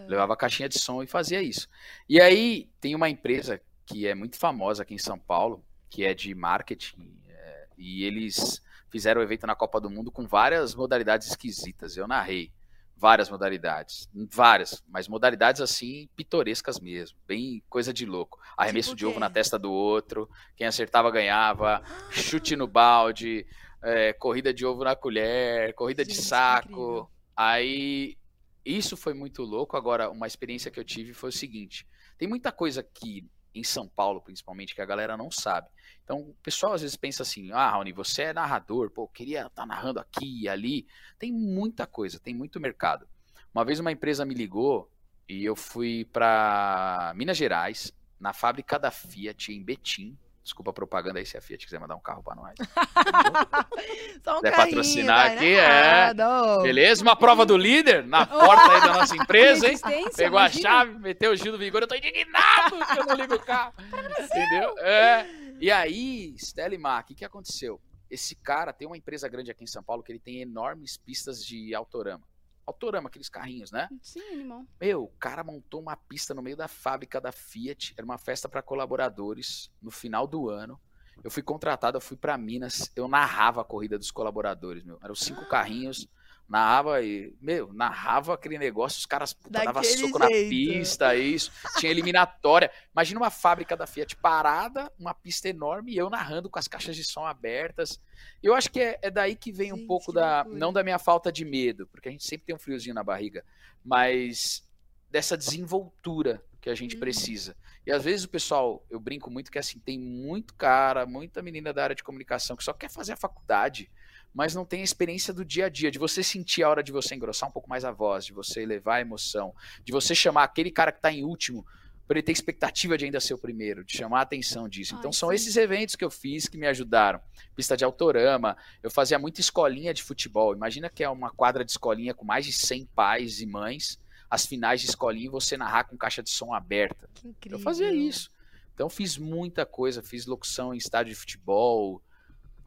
Levava 0.09 0.35
a 0.35 0.37
caixinha 0.37 0.69
de 0.69 0.79
som 0.79 1.03
e 1.03 1.07
fazia 1.07 1.43
isso. 1.43 1.69
E 2.09 2.21
aí 2.21 2.69
tem 2.81 2.95
uma 2.95 3.09
empresa 3.09 3.61
que 3.87 4.07
é 4.07 4.15
muito 4.15 4.39
famosa 4.39 4.83
aqui 4.83 4.95
em 4.95 4.99
São 4.99 5.19
Paulo, 5.19 5.65
que 5.91 6.05
é 6.05 6.15
de 6.15 6.35
marketing, 6.35 7.17
é, 7.29 7.67
e 7.77 8.05
eles 8.05 8.63
fizeram 8.91 9.21
o 9.21 9.25
evento 9.25 9.47
na 9.47 9.55
Copa 9.55 9.81
do 9.81 9.91
Mundo 9.91 10.11
com 10.11 10.27
várias 10.27 10.75
modalidades 10.75 11.29
esquisitas. 11.29 11.97
Eu 11.97 12.07
narrei 12.07 12.53
várias 12.97 13.29
modalidades, 13.29 14.09
várias, 14.31 14.83
mas 14.89 15.09
modalidades 15.09 15.61
assim 15.61 16.09
pitorescas 16.17 16.81
mesmo, 16.81 17.19
bem 17.27 17.63
coisa 17.69 17.93
de 17.93 18.07
louco. 18.07 18.39
Arremesso 18.57 18.91
Tipo 18.91 18.99
de 18.99 19.07
ovo 19.07 19.21
na 19.21 19.29
testa 19.29 19.59
do 19.59 19.73
outro, 19.73 20.29
quem 20.57 20.67
acertava 20.67 21.11
ganhava, 21.11 21.83
chute 22.11 22.57
no 22.57 22.67
balde, 22.67 23.47
é, 23.83 24.13
corrida 24.15 24.55
de 24.55 24.65
ovo 24.65 24.85
na 24.85 24.97
colher, 24.97 25.75
corrida 25.75 26.05
de 26.05 26.13
Gente, 26.13 26.23
que 26.23 26.29
saco. 26.29 26.69
incrível. 26.69 27.11
Aí 27.37 28.17
isso 28.65 28.97
foi 28.97 29.13
muito 29.15 29.43
louco. 29.43 29.77
Agora, 29.77 30.11
uma 30.11 30.27
experiência 30.27 30.71
que 30.71 30.81
eu 30.81 30.85
tive 30.85 31.13
foi 31.13 31.29
o 31.29 31.33
seguinte: 31.33 31.87
tem 32.17 32.29
muita 32.29 32.51
coisa 32.51 32.81
aqui 32.81 33.29
em 33.55 33.63
São 33.63 33.87
Paulo, 33.87 34.21
principalmente, 34.21 34.75
que 34.75 34.81
a 34.81 34.87
galera 34.87 35.17
não 35.17 35.31
sabe. 35.31 35.69
Então, 36.03 36.21
o 36.21 36.35
pessoal 36.43 36.73
às 36.73 36.81
vezes 36.81 36.97
pensa 36.97 37.23
assim: 37.23 37.53
ah, 37.53 37.71
Raoni, 37.71 37.93
você 37.93 38.23
é 38.23 38.33
narrador, 38.33 38.91
pô, 38.91 39.07
queria 39.07 39.47
estar 39.47 39.67
narrando 39.67 40.01
aqui 40.01 40.43
e 40.43 40.49
ali. 40.49 40.87
Tem 41.19 41.33
muita 41.33 41.87
coisa, 41.87 42.19
tem 42.19 42.35
muito 42.35 42.61
mercado. 42.61 43.07
Uma 43.55 43.65
vez 43.65 43.79
uma 43.79 43.93
empresa 43.93 44.25
me 44.25 44.35
ligou 44.35 44.91
e 45.29 45.45
eu 45.45 45.55
fui 45.55 46.05
para 46.07 47.13
Minas 47.15 47.37
Gerais, 47.37 47.93
na 48.19 48.33
fábrica 48.33 48.79
da 48.79 48.91
Fiat, 48.91 49.53
em 49.53 49.63
Betim. 49.63 50.19
Desculpa 50.45 50.73
a 50.73 50.75
propaganda 50.75 51.19
aí 51.19 51.25
se 51.25 51.39
a 51.39 51.41
Fiat 51.41 51.65
quiser 51.65 51.81
mandar 51.81 51.97
um 51.97 52.01
carro 52.01 52.23
para 52.23 52.35
nós. 52.35 52.55
Só 54.23 54.39
um 54.39 54.43
Quer 54.43 54.55
patrocinar 54.55 55.29
vai 55.29 55.37
aqui, 55.37 55.57
nada, 55.57 56.59
ô. 56.59 56.63
Beleza? 56.63 57.03
Uma 57.03 57.17
prova 57.17 57.47
do 57.47 57.57
líder 57.57 58.07
na 58.07 58.27
porta 58.27 58.73
aí 58.73 58.81
da 58.83 58.93
nossa 58.93 59.17
empresa, 59.17 59.67
hein? 59.67 59.79
Pegou 60.15 60.39
a 60.39 60.51
chave, 60.51 60.99
meteu 60.99 61.33
o 61.33 61.37
Gil 61.37 61.51
do 61.51 61.59
Vigor, 61.59 61.81
eu 61.81 61.89
tô 61.89 61.95
indignado 61.95 62.77
que 62.93 62.99
eu 62.99 63.07
não 63.07 63.15
ligo 63.15 63.37
o 63.37 63.41
carro. 63.41 63.73
Entendeu? 64.21 64.79
É. 64.81 65.27
E 65.59 65.71
aí, 65.71 66.35
Stella 66.37 66.75
e 66.75 66.79
Mar, 66.79 67.03
o 67.03 67.07
que, 67.07 67.15
que 67.15 67.25
aconteceu? 67.25 67.81
Esse 68.11 68.35
cara 68.35 68.71
tem 68.71 68.87
uma 68.87 68.99
empresa 68.99 69.27
grande 69.27 69.51
aqui 69.51 69.65
em 69.65 69.67
São 69.67 69.83
Paulo 69.83 70.03
que 70.03 70.13
ele 70.13 70.19
tem 70.19 70.43
enormes 70.43 70.99
pistas 70.99 71.43
de 71.43 71.75
autorama. 71.75 72.23
Autorama, 72.67 73.09
aqueles 73.09 73.29
carrinhos, 73.29 73.71
né? 73.71 73.89
Sim, 74.03 74.21
animal. 74.33 74.67
Meu, 74.81 75.05
o 75.05 75.13
cara 75.19 75.45
montou 75.45 75.81
uma 75.81 75.97
pista 75.97 76.33
no 76.35 76.43
meio 76.43 76.57
da 76.57 76.69
fábrica 76.69 77.21
da 77.21 77.31
Fiat. 77.31 77.95
Era 77.97 78.05
uma 78.05 78.19
festa 78.19 78.49
para 78.49 78.63
colaboradores 78.63 79.71
no 79.83 79.91
final 79.91 80.27
do 80.27 80.49
ano. 80.49 80.81
Eu 81.23 81.31
fui 81.31 81.43
contratado, 81.43 81.97
eu 81.97 82.01
fui 82.01 82.17
para 82.17 82.37
Minas, 82.37 82.91
eu 82.97 83.07
narrava 83.07 83.61
a 83.61 83.65
corrida 83.65 83.99
dos 83.99 84.11
colaboradores, 84.11 84.83
meu. 84.83 84.99
Eram 85.03 85.15
cinco 85.15 85.47
carrinhos, 85.47 86.09
narrava 86.49 87.03
e, 87.03 87.35
meu, 87.41 87.73
narrava 87.73 88.35
aquele 88.35 88.59
negócio, 88.59 88.99
os 88.99 89.07
caras 89.07 89.33
puta, 89.33 89.65
dava 89.65 89.83
soco 89.83 90.19
na 90.19 90.27
jeito. 90.29 90.49
pista, 90.51 91.15
isso. 91.17 91.51
Tinha 91.79 91.91
eliminatória. 91.91 92.71
Imagina 92.93 93.21
uma 93.21 93.31
fábrica 93.31 93.77
da 93.77 93.87
Fiat 93.87 94.15
parada, 94.17 94.93
uma 94.99 95.15
pista 95.15 95.49
enorme 95.49 95.93
e 95.93 95.97
eu 95.97 96.11
narrando 96.11 96.51
com 96.51 96.59
as 96.59 96.69
caixas 96.69 96.95
de 96.97 97.05
som 97.05 97.25
abertas. 97.27 98.01
Eu 98.43 98.55
acho 98.55 98.71
que 98.71 98.81
é, 98.81 98.99
é 99.03 99.11
daí 99.11 99.35
que 99.35 99.51
vem 99.51 99.73
um 99.73 99.77
Gente, 99.79 99.87
pouco 99.87 100.07
que 100.07 100.13
da, 100.13 100.37
loucura. 100.43 100.59
não 100.59 100.73
da 100.73 100.83
minha 100.85 100.99
falta 100.99 101.33
de 101.33 101.45
medo, 101.45 101.87
porque 101.87 102.09
a 102.09 102.13
gente 102.13 102.25
sempre 102.25 102.47
tem 102.47 102.55
um 102.55 102.59
friozinho 102.59 102.95
na 102.95 103.03
barriga, 103.03 103.45
mas 103.85 104.63
dessa 105.11 105.37
desenvoltura 105.37 106.43
que 106.61 106.71
a 106.71 106.75
gente 106.75 106.97
Hum. 106.97 107.01
precisa. 107.01 107.57
E 107.87 107.93
às 107.93 108.03
vezes 108.03 108.25
o 108.25 108.29
pessoal, 108.29 108.85
eu 108.91 108.99
brinco 108.99 109.31
muito 109.31 109.51
que 109.51 109.59
assim, 109.59 109.79
tem 109.79 109.99
muito 109.99 110.55
cara, 110.55 111.05
muita 111.07 111.43
menina 111.43 111.73
da 111.73 111.85
área 111.85 111.95
de 111.97 112.03
comunicação 112.03 112.57
que 112.57 112.65
só 112.65 112.73
quer 112.73 112.91
fazer 112.91 113.13
a 113.13 113.17
faculdade, 113.17 113.91
mas 114.35 114.55
não 114.55 114.65
tem 114.65 114.81
a 114.81 114.85
experiência 114.85 115.33
do 115.33 115.45
dia 115.45 115.67
a 115.67 115.69
dia, 115.69 115.91
de 115.91 115.99
você 115.99 116.23
sentir 116.23 116.65
a 116.65 116.69
hora 116.69 116.83
de 116.83 116.91
você 116.91 117.15
engrossar 117.15 117.49
um 117.49 117.53
pouco 117.53 117.71
mais 117.71 117.85
a 117.85 117.93
voz, 117.93 118.27
de 118.27 118.33
você 118.33 118.63
elevar 118.63 118.97
a 118.97 119.01
emoção, 119.01 119.55
de 119.85 119.93
você 119.93 120.15
chamar 120.15 120.43
aquele 120.43 120.73
cara 120.73 120.91
que 120.91 120.99
está 120.99 121.13
em 121.13 121.23
último 121.23 121.65
para 122.07 122.19
ele 122.19 122.27
ter 122.27 122.33
expectativa 122.33 122.99
de 122.99 123.05
ainda 123.05 123.21
ser 123.21 123.33
o 123.33 123.39
primeiro, 123.39 123.85
de 123.85 123.97
chamar 123.97 124.19
a 124.19 124.23
atenção 124.23 124.69
disso. 124.69 124.95
Então 124.95 125.11
Ai, 125.11 125.15
são 125.15 125.29
sim. 125.31 125.35
esses 125.37 125.57
eventos 125.57 125.97
que 125.97 126.05
eu 126.05 126.11
fiz 126.11 126.49
que 126.49 126.59
me 126.59 126.67
ajudaram. 126.67 127.21
Pista 127.57 127.77
de 127.77 127.85
autorama, 127.85 128.57
eu 128.83 128.91
fazia 128.91 129.19
muita 129.19 129.41
escolinha 129.41 129.95
de 129.95 130.03
futebol. 130.03 130.55
Imagina 130.55 130.91
que 130.91 131.03
é 131.03 131.09
uma 131.09 131.31
quadra 131.31 131.65
de 131.65 131.71
escolinha 131.71 132.13
com 132.13 132.25
mais 132.25 132.45
de 132.45 132.53
100 132.53 132.87
pais 132.95 133.41
e 133.41 133.47
mães, 133.47 133.99
as 134.29 134.45
finais 134.45 134.81
de 134.81 134.89
escolinha 134.89 135.27
e 135.27 135.31
você 135.31 135.57
narrar 135.57 135.85
com 135.85 135.97
caixa 135.97 136.23
de 136.23 136.31
som 136.31 136.53
aberta. 136.53 137.09
Que 137.15 137.29
incrível. 137.29 137.59
Eu 137.59 137.63
fazia 137.63 137.91
isso. 137.93 138.31
Então 138.75 138.91
fiz 138.91 139.17
muita 139.17 139.65
coisa, 139.65 140.03
fiz 140.03 140.27
locução 140.27 140.75
em 140.75 140.77
estádio 140.77 141.15
de 141.15 141.19
futebol, 141.19 142.03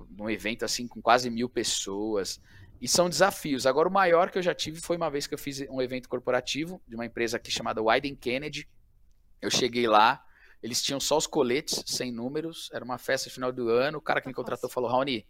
num 0.10 0.30
evento 0.30 0.66
assim 0.66 0.88
com 0.88 1.02
quase 1.02 1.30
mil 1.30 1.50
pessoas. 1.50 2.42
E 2.80 2.88
são 2.88 3.10
desafios. 3.10 3.66
Agora, 3.66 3.90
o 3.90 3.92
maior 3.92 4.30
que 4.30 4.38
eu 4.38 4.42
já 4.42 4.54
tive 4.54 4.80
foi 4.80 4.98
uma 4.98 5.10
vez 5.10 5.26
que 5.26 5.34
eu 5.34 5.38
fiz 5.38 5.62
um 5.70 5.82
evento 5.82 6.08
corporativo 6.08 6.82
de 6.88 6.96
uma 6.96 7.06
empresa 7.06 7.38
aqui 7.38 7.52
chamada 7.52 7.82
Wyden 7.82 8.16
Kennedy. 8.16 8.68
Eu 9.42 9.50
cheguei 9.50 9.88
lá, 9.88 10.24
eles 10.62 10.82
tinham 10.82 11.00
só 11.00 11.18
os 11.18 11.26
coletes, 11.26 11.84
sem 11.88 12.12
números, 12.12 12.70
era 12.74 12.84
uma 12.84 12.98
festa 12.98 13.30
final 13.30 13.52
do 13.52 13.70
ano. 13.70 13.98
O 13.98 14.02
cara 14.02 14.22
que 14.22 14.28
me 14.28 14.34
contratou 14.34 14.70
falou: 14.70 14.90
Raoni, 14.90 15.26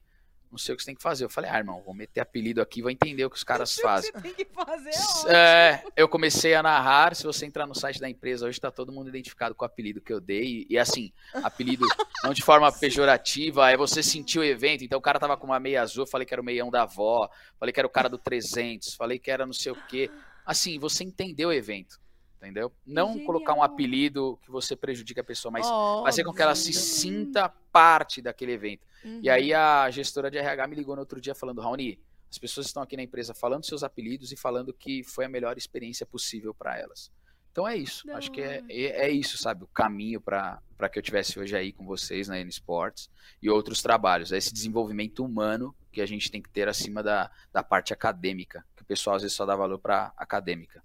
não 0.51 0.57
sei 0.57 0.73
o 0.73 0.77
que 0.77 0.83
você 0.83 0.87
tem 0.87 0.95
que 0.95 1.01
fazer. 1.01 1.25
Eu 1.25 1.29
falei: 1.29 1.49
ah, 1.49 1.57
irmão, 1.57 1.81
vou 1.83 1.93
meter 1.93 2.21
apelido 2.21 2.61
aqui, 2.61 2.81
vou 2.81 2.91
entender 2.91 3.25
o 3.25 3.29
que 3.29 3.35
os 3.37 3.43
caras 3.45 3.75
fazem. 3.75 4.11
Você 4.11 4.21
tem 4.21 4.33
que 4.33 4.45
fazer 4.45 4.91
é. 5.27 5.37
É, 5.37 5.83
eu 5.95 6.07
comecei 6.07 6.53
a 6.53 6.63
narrar. 6.63 7.15
Se 7.15 7.23
você 7.23 7.45
entrar 7.45 7.65
no 7.65 7.75
site 7.75 7.99
da 7.99 8.09
empresa, 8.09 8.45
hoje 8.45 8.57
está 8.57 8.71
todo 8.71 8.91
mundo 8.91 9.09
identificado 9.09 9.53
com 9.53 9.63
o 9.63 9.67
apelido 9.67 10.01
que 10.01 10.11
eu 10.11 10.19
dei. 10.19 10.65
E 10.69 10.77
assim, 10.77 11.11
apelido 11.43 11.85
não 12.23 12.33
de 12.33 12.43
forma 12.43 12.71
pejorativa, 12.71 13.69
é 13.69 13.77
você 13.77 14.01
sentir 14.01 14.39
o 14.39 14.43
evento. 14.43 14.83
Então 14.83 14.99
o 14.99 15.01
cara 15.01 15.19
tava 15.19 15.37
com 15.37 15.47
uma 15.47 15.59
meia 15.59 15.81
azul, 15.81 16.05
falei 16.05 16.25
que 16.25 16.33
era 16.33 16.41
o 16.41 16.45
meião 16.45 16.69
da 16.69 16.83
avó, 16.83 17.29
falei 17.59 17.73
que 17.73 17.79
era 17.79 17.87
o 17.87 17.91
cara 17.91 18.09
do 18.09 18.17
300, 18.17 18.95
falei 18.95 19.19
que 19.19 19.31
era 19.31 19.45
não 19.45 19.53
sei 19.53 19.71
o 19.71 19.87
quê. 19.87 20.09
Assim, 20.45 20.79
você 20.79 21.03
entendeu 21.03 21.49
o 21.49 21.53
evento, 21.53 21.99
entendeu? 22.41 22.71
Não 22.85 23.09
Genial. 23.09 23.25
colocar 23.25 23.53
um 23.53 23.63
apelido 23.63 24.39
que 24.41 24.49
você 24.49 24.75
prejudique 24.75 25.19
a 25.19 25.23
pessoa, 25.23 25.51
mas 25.51 25.67
fazer 26.03 26.23
com 26.23 26.33
que 26.33 26.41
ela 26.41 26.55
se 26.55 26.73
sinta 26.73 27.49
parte 27.71 28.21
daquele 28.21 28.53
evento. 28.53 28.87
Uhum. 29.03 29.19
E 29.21 29.29
aí 29.29 29.53
a 29.53 29.89
gestora 29.89 30.31
de 30.31 30.37
RH 30.37 30.67
me 30.67 30.75
ligou 30.75 30.95
no 30.95 31.01
outro 31.01 31.19
dia 31.19 31.35
falando, 31.35 31.61
Raoni, 31.61 31.99
as 32.29 32.37
pessoas 32.37 32.67
estão 32.67 32.83
aqui 32.83 32.95
na 32.95 33.03
empresa 33.03 33.33
falando 33.33 33.65
seus 33.65 33.83
apelidos 33.83 34.31
e 34.31 34.35
falando 34.35 34.73
que 34.73 35.03
foi 35.03 35.25
a 35.25 35.29
melhor 35.29 35.57
experiência 35.57 36.05
possível 36.05 36.53
para 36.53 36.77
elas. 36.77 37.11
Então 37.57 37.67
é 37.67 37.75
isso. 37.75 38.05
Da 38.05 38.17
Acho 38.17 38.31
que 38.31 38.39
é, 38.39 38.63
é, 38.69 39.07
é 39.07 39.09
isso, 39.09 39.35
sabe? 39.35 39.63
O 39.63 39.67
caminho 39.67 40.21
para 40.21 40.61
que 40.91 40.99
eu 40.99 41.01
tivesse 41.01 41.39
hoje 41.39 41.55
aí 41.55 41.73
com 41.73 41.85
vocês 41.85 42.27
na 42.27 42.39
N 42.39 42.49
Sports 42.49 43.09
e 43.41 43.49
outros 43.49 43.81
trabalhos. 43.81 44.31
É 44.31 44.37
esse 44.37 44.53
desenvolvimento 44.53 45.25
humano 45.25 45.75
que 45.91 45.99
a 45.99 46.05
gente 46.05 46.29
tem 46.29 46.39
que 46.39 46.51
ter 46.51 46.67
acima 46.67 47.01
da, 47.01 47.31
da 47.51 47.63
parte 47.63 47.93
acadêmica. 47.93 48.63
Que 48.75 48.83
o 48.83 48.85
pessoal 48.85 49.15
às 49.15 49.23
vezes 49.23 49.35
só 49.35 49.43
dá 49.43 49.55
valor 49.55 49.79
para 49.79 50.13
acadêmica. 50.15 50.83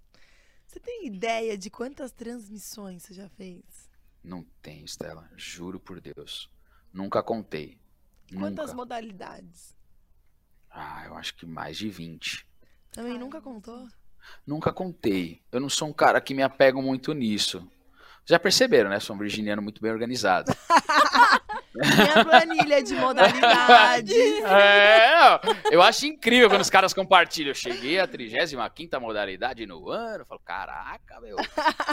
Você 0.73 0.79
tem 0.79 1.05
ideia 1.05 1.55
de 1.55 1.69
quantas 1.69 2.11
transmissões 2.11 3.03
você 3.03 3.13
já 3.13 3.29
fez? 3.29 3.61
Não 4.23 4.43
tem, 4.59 4.83
Estela. 4.83 5.29
Juro 5.37 5.79
por 5.79 6.01
Deus. 6.01 6.49
Nunca 6.91 7.21
contei. 7.21 7.77
Quantas 8.33 8.69
Nunca. 8.69 8.77
modalidades? 8.77 9.75
Ah, 10.71 11.03
eu 11.05 11.15
acho 11.15 11.35
que 11.35 11.45
mais 11.45 11.77
de 11.77 11.89
20. 11.89 12.47
Também 12.91 13.11
Caramba. 13.11 13.19
nunca 13.23 13.39
contou? 13.39 13.87
Nunca 14.47 14.73
contei. 14.73 15.43
Eu 15.51 15.59
não 15.59 15.69
sou 15.69 15.89
um 15.89 15.93
cara 15.93 16.19
que 16.19 16.33
me 16.33 16.41
apego 16.41 16.81
muito 16.81 17.13
nisso. 17.13 17.69
Já 18.25 18.39
perceberam, 18.39 18.89
né? 18.89 18.99
Sou 18.99 19.15
um 19.15 19.19
virginiano 19.19 19.61
muito 19.61 19.79
bem 19.79 19.91
organizado. 19.91 20.51
Minha 21.75 22.23
planilha 22.23 22.83
de 22.83 22.95
modalidades. 22.95 24.13
É, 24.45 25.39
eu 25.71 25.81
acho 25.81 26.05
incrível 26.05 26.49
quando 26.49 26.61
os 26.61 26.69
caras 26.69 26.93
compartilham. 26.93 27.49
Eu 27.49 27.55
cheguei 27.55 27.99
à 27.99 28.07
35 28.07 28.99
modalidade 28.99 29.65
no 29.65 29.89
ano. 29.89 30.21
Eu 30.21 30.25
falo, 30.25 30.41
caraca, 30.43 31.19
meu. 31.21 31.35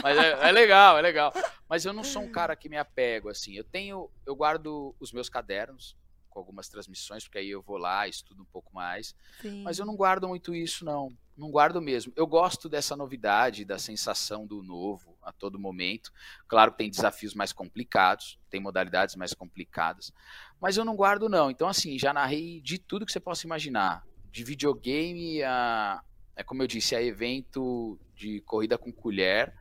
Mas 0.03 0.19
é, 0.19 0.49
é 0.49 0.53
legal, 0.53 0.99
é 0.99 1.03
legal. 1.03 1.33
Mas 1.69 1.85
eu 1.85 1.93
não 1.93 2.05
sou 2.05 2.23
um 2.23 2.31
cara 2.31 2.55
que 2.57 2.69
me 2.69 2.77
apego, 2.77 3.29
assim. 3.29 3.55
Eu 3.55 3.65
tenho, 3.65 4.11
eu 4.27 4.35
guardo 4.35 4.95
os 5.01 5.13
meus 5.13 5.29
cadernos 5.29 5.97
com 6.29 6.39
algumas 6.39 6.69
transmissões, 6.69 7.25
porque 7.25 7.39
aí 7.39 7.51
eu 7.51 7.61
vou 7.61 7.77
lá, 7.77 8.07
estudo 8.07 8.43
um 8.43 8.47
pouco 8.47 8.73
mais. 8.75 9.15
Sim. 9.43 9.63
Mas 9.63 9.79
eu 9.79 9.85
não 9.85 9.97
guardo 9.97 10.29
muito 10.29 10.55
isso, 10.55 10.85
não. 10.85 11.13
Não 11.41 11.51
guardo 11.51 11.81
mesmo. 11.81 12.13
Eu 12.15 12.27
gosto 12.27 12.69
dessa 12.69 12.95
novidade, 12.95 13.65
da 13.65 13.79
sensação 13.79 14.47
do 14.47 14.63
novo 14.63 15.17
a 15.23 15.33
todo 15.33 15.59
momento. 15.59 16.13
Claro 16.47 16.71
que 16.71 16.77
tem 16.77 16.91
desafios 16.91 17.33
mais 17.33 17.51
complicados, 17.51 18.39
tem 18.51 18.61
modalidades 18.61 19.17
mais 19.17 19.33
complicadas. 19.33 20.13
Mas 20.61 20.77
eu 20.77 20.85
não 20.85 20.95
guardo, 20.95 21.31
não. 21.31 21.51
Então, 21.51 21.67
assim, 21.67 21.99
já 21.99 22.13
narrei 22.13 22.61
de 22.61 22.79
tudo 22.79 23.07
que 23.07 23.13
você 23.13 23.19
possa 23.19 23.47
imaginar. 23.47 24.05
De 24.31 24.45
videogame 24.45 25.43
a. 25.43 26.03
É 26.37 26.45
como 26.45 26.63
eu 26.63 26.67
disse, 26.67 26.95
a 26.95 27.03
evento 27.03 27.99
de 28.15 28.43
corrida 28.43 28.77
com 28.77 28.93
colher 28.93 29.55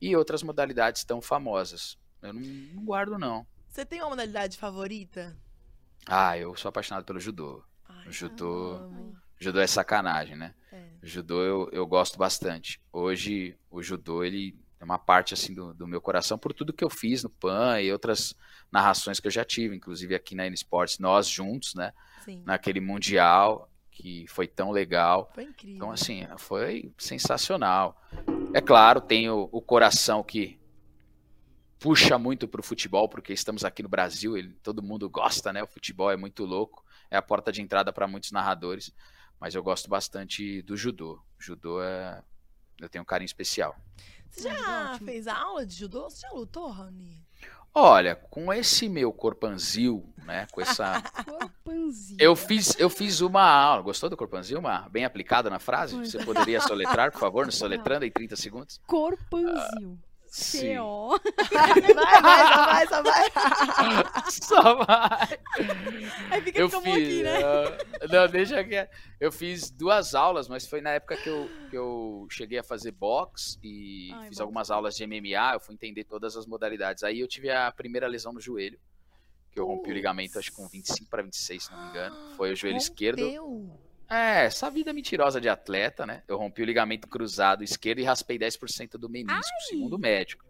e 0.00 0.16
outras 0.16 0.42
modalidades 0.42 1.04
tão 1.04 1.20
famosas. 1.20 1.98
Eu 2.22 2.32
não, 2.32 2.40
não 2.40 2.84
guardo, 2.86 3.18
não. 3.18 3.46
Você 3.68 3.84
tem 3.84 4.00
uma 4.00 4.08
modalidade 4.08 4.56
favorita? 4.56 5.36
Ah, 6.06 6.38
eu 6.38 6.56
sou 6.56 6.70
apaixonado 6.70 7.04
pelo 7.04 7.20
judô. 7.20 7.62
Ai, 7.86 8.10
judô-. 8.10 9.14
Judô 9.38 9.60
é 9.60 9.66
sacanagem, 9.66 10.34
né? 10.34 10.54
É. 10.76 10.88
O 11.02 11.06
judô 11.06 11.42
eu, 11.42 11.68
eu 11.72 11.86
gosto 11.86 12.18
bastante. 12.18 12.80
Hoje, 12.92 13.56
o 13.70 13.82
judô, 13.82 14.22
ele 14.22 14.56
é 14.78 14.84
uma 14.84 14.98
parte, 14.98 15.32
assim, 15.32 15.54
do, 15.54 15.72
do 15.72 15.86
meu 15.86 16.00
coração 16.00 16.38
por 16.38 16.52
tudo 16.52 16.72
que 16.72 16.84
eu 16.84 16.90
fiz 16.90 17.22
no 17.22 17.30
PAN 17.30 17.80
e 17.80 17.90
outras 17.90 18.34
narrações 18.70 19.18
que 19.18 19.26
eu 19.26 19.30
já 19.30 19.44
tive, 19.44 19.74
inclusive 19.74 20.14
aqui 20.14 20.34
na 20.34 20.46
N 20.46 20.54
Sports, 20.54 20.98
nós 20.98 21.28
juntos, 21.28 21.74
né? 21.74 21.92
Sim. 22.24 22.42
Naquele 22.44 22.80
Mundial, 22.80 23.70
que 23.90 24.26
foi 24.28 24.46
tão 24.46 24.70
legal. 24.70 25.30
Foi 25.34 25.44
incrível. 25.44 25.76
Então, 25.76 25.90
assim, 25.90 26.26
foi 26.36 26.92
sensacional. 26.98 28.00
É 28.52 28.60
claro, 28.60 29.00
tem 29.00 29.30
o, 29.30 29.48
o 29.50 29.62
coração 29.62 30.22
que 30.22 30.58
puxa 31.78 32.18
muito 32.18 32.46
pro 32.46 32.62
futebol, 32.62 33.08
porque 33.08 33.32
estamos 33.32 33.64
aqui 33.64 33.82
no 33.82 33.88
Brasil, 33.88 34.36
ele, 34.36 34.52
todo 34.62 34.82
mundo 34.82 35.08
gosta, 35.08 35.52
né? 35.52 35.62
O 35.62 35.66
futebol 35.66 36.10
é 36.10 36.16
muito 36.16 36.44
louco, 36.44 36.84
é 37.10 37.16
a 37.16 37.22
porta 37.22 37.50
de 37.50 37.62
entrada 37.62 37.92
para 37.92 38.06
muitos 38.06 38.32
narradores, 38.32 38.92
mas 39.40 39.54
eu 39.54 39.62
gosto 39.62 39.88
bastante 39.88 40.62
do 40.62 40.76
judô. 40.76 41.20
Judô 41.38 41.82
é. 41.82 42.22
Eu 42.80 42.88
tenho 42.88 43.02
um 43.02 43.06
carinho 43.06 43.26
especial. 43.26 43.74
Você 44.30 44.48
Ah, 44.48 44.54
já 44.54 44.90
ótimo. 44.92 45.06
fez 45.06 45.26
aula 45.26 45.64
de 45.64 45.74
judô? 45.74 46.10
Você 46.10 46.20
já 46.20 46.30
lutou, 46.30 46.68
Raoni? 46.70 47.24
Olha, 47.78 48.16
com 48.16 48.50
esse 48.52 48.88
meu 48.88 49.12
corpanzil, 49.12 50.10
né? 50.24 50.46
Com 50.50 50.62
essa. 50.62 51.02
Corpanzil. 51.26 52.16
Eu 52.18 52.34
fiz, 52.34 52.74
eu 52.78 52.88
fiz 52.88 53.20
uma 53.20 53.42
aula. 53.42 53.82
Gostou 53.82 54.08
do 54.08 54.16
corpanzil? 54.16 54.58
Uma 54.58 54.88
bem 54.88 55.04
aplicada 55.04 55.50
na 55.50 55.58
frase? 55.58 55.94
Você 55.96 56.24
poderia 56.24 56.58
soletrar, 56.60 57.12
por 57.12 57.20
favor, 57.20 57.44
no 57.44 57.52
soletrando 57.52 58.06
em 58.06 58.10
30 58.10 58.34
segundos? 58.36 58.80
Corpanzil. 58.86 59.98
Sim. 60.36 60.58
C-O. 60.74 61.18
Vai, 61.50 62.22
vai, 62.22 62.46
só 62.46 62.66
vai, 62.66 62.86
só 62.86 63.02
vai. 63.02 63.30
Só 64.30 64.74
vai. 64.84 65.38
Aí 66.30 66.40
fica 66.42 66.58
Eu 66.60 66.70
como 66.70 66.82
fiz. 66.82 66.94
aqui, 66.94 67.22
né? 67.22 67.38
ah, 67.42 68.06
Não, 68.10 68.28
deixa 68.28 68.62
que. 68.62 68.88
Eu 69.18 69.32
fiz 69.32 69.70
duas 69.70 70.14
aulas, 70.14 70.46
mas 70.46 70.66
foi 70.66 70.80
na 70.82 70.90
época 70.90 71.16
que 71.16 71.28
eu, 71.28 71.48
que 71.70 71.76
eu 71.78 72.26
cheguei 72.30 72.58
a 72.58 72.62
fazer 72.62 72.92
boxe 72.92 73.58
e 73.62 74.10
Ai, 74.12 74.18
fiz 74.20 74.28
boxe. 74.30 74.42
algumas 74.42 74.70
aulas 74.70 74.94
de 74.94 75.06
MMA. 75.06 75.54
Eu 75.54 75.60
fui 75.60 75.74
entender 75.74 76.04
todas 76.04 76.36
as 76.36 76.46
modalidades. 76.46 77.02
Aí 77.02 77.20
eu 77.20 77.26
tive 77.28 77.50
a 77.50 77.72
primeira 77.72 78.06
lesão 78.06 78.32
no 78.32 78.40
joelho, 78.40 78.78
que 79.50 79.58
eu 79.58 79.66
rompi 79.66 79.90
o 79.90 79.94
ligamento, 79.94 80.38
acho 80.38 80.50
que 80.50 80.56
com 80.56 80.68
25 80.68 81.08
para 81.08 81.22
26, 81.22 81.64
se 81.64 81.72
não 81.72 81.82
me 81.82 81.88
engano. 81.90 82.34
Foi 82.36 82.52
o 82.52 82.56
joelho 82.56 82.76
esquerdo. 82.76 83.22
É, 84.08 84.44
essa 84.44 84.70
vida 84.70 84.92
mentirosa 84.92 85.40
de 85.40 85.48
atleta, 85.48 86.06
né? 86.06 86.22
Eu 86.28 86.36
rompi 86.36 86.62
o 86.62 86.64
ligamento 86.64 87.08
cruzado 87.08 87.64
esquerdo 87.64 87.98
e 87.98 88.04
raspei 88.04 88.38
10% 88.38 88.92
do 88.98 89.08
menisco, 89.08 89.42
segundo 89.68 89.94
o 89.94 89.98
médico. 89.98 90.44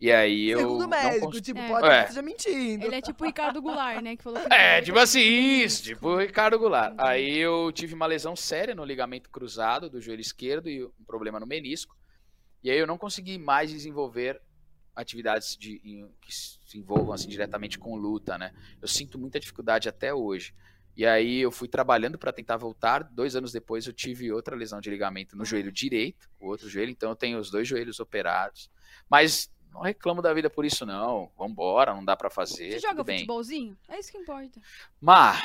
E 0.00 0.12
aí 0.12 0.48
eu. 0.48 0.58
Segundo 0.60 0.76
o 0.76 0.78
não 0.82 0.88
médico, 0.88 1.26
cons- 1.26 1.40
tipo, 1.40 1.58
É. 1.58 1.68
pode 1.68 1.86
É. 1.88 2.04
que 2.04 2.22
mentindo. 2.22 2.84
Ele 2.86 2.94
é 2.94 3.00
tipo 3.00 3.22
o 3.22 3.26
Ricardo 3.26 3.60
Goulart, 3.60 4.00
né? 4.00 4.16
Que 4.16 4.22
falou 4.22 4.40
que 4.40 4.52
É, 4.54 4.76
ele 4.78 4.86
tipo 4.86 4.98
assim, 4.98 5.20
isso, 5.20 5.82
tipo 5.82 6.08
o 6.08 6.16
Ricardo 6.18 6.58
Goulart. 6.58 6.92
Entendi. 6.94 7.08
Aí 7.08 7.36
eu 7.38 7.70
tive 7.72 7.94
uma 7.94 8.06
lesão 8.06 8.36
séria 8.36 8.74
no 8.76 8.84
ligamento 8.84 9.28
cruzado 9.28 9.90
do 9.90 10.00
joelho 10.00 10.20
esquerdo 10.20 10.68
e 10.68 10.84
um 10.84 11.04
problema 11.06 11.40
no 11.40 11.46
menisco. 11.46 11.96
E 12.62 12.70
aí 12.70 12.78
eu 12.78 12.86
não 12.86 12.96
consegui 12.98 13.38
mais 13.38 13.70
desenvolver 13.70 14.40
atividades 14.94 15.56
de, 15.56 15.80
em- 15.84 16.08
que 16.20 16.32
se 16.34 16.58
envolvam 16.78 17.12
assim, 17.12 17.28
diretamente 17.28 17.78
com 17.78 17.96
luta, 17.96 18.36
né? 18.38 18.52
Eu 18.80 18.86
sinto 18.88 19.18
muita 19.18 19.38
dificuldade 19.40 19.88
até 19.88 20.12
hoje. 20.14 20.54
E 20.98 21.06
aí 21.06 21.38
eu 21.38 21.52
fui 21.52 21.68
trabalhando 21.68 22.18
para 22.18 22.32
tentar 22.32 22.56
voltar. 22.56 23.04
Dois 23.04 23.36
anos 23.36 23.52
depois 23.52 23.86
eu 23.86 23.92
tive 23.92 24.32
outra 24.32 24.56
lesão 24.56 24.80
de 24.80 24.90
ligamento 24.90 25.36
no 25.36 25.44
joelho 25.44 25.70
direito, 25.70 26.28
o 26.40 26.48
outro 26.48 26.68
joelho. 26.68 26.90
Então 26.90 27.10
eu 27.10 27.14
tenho 27.16 27.38
os 27.38 27.52
dois 27.52 27.68
joelhos 27.68 28.00
operados. 28.00 28.68
Mas 29.08 29.48
não 29.72 29.80
reclamo 29.80 30.20
da 30.20 30.34
vida 30.34 30.50
por 30.50 30.64
isso 30.64 30.84
não. 30.84 31.30
Vambora, 31.38 31.94
não 31.94 32.04
dá 32.04 32.16
para 32.16 32.28
fazer. 32.28 32.72
Você 32.72 32.80
joga 32.80 33.04
bem. 33.04 33.18
futebolzinho? 33.20 33.78
É 33.88 33.96
isso 34.00 34.10
que 34.10 34.18
importa. 34.18 34.60
Mas 35.00 35.40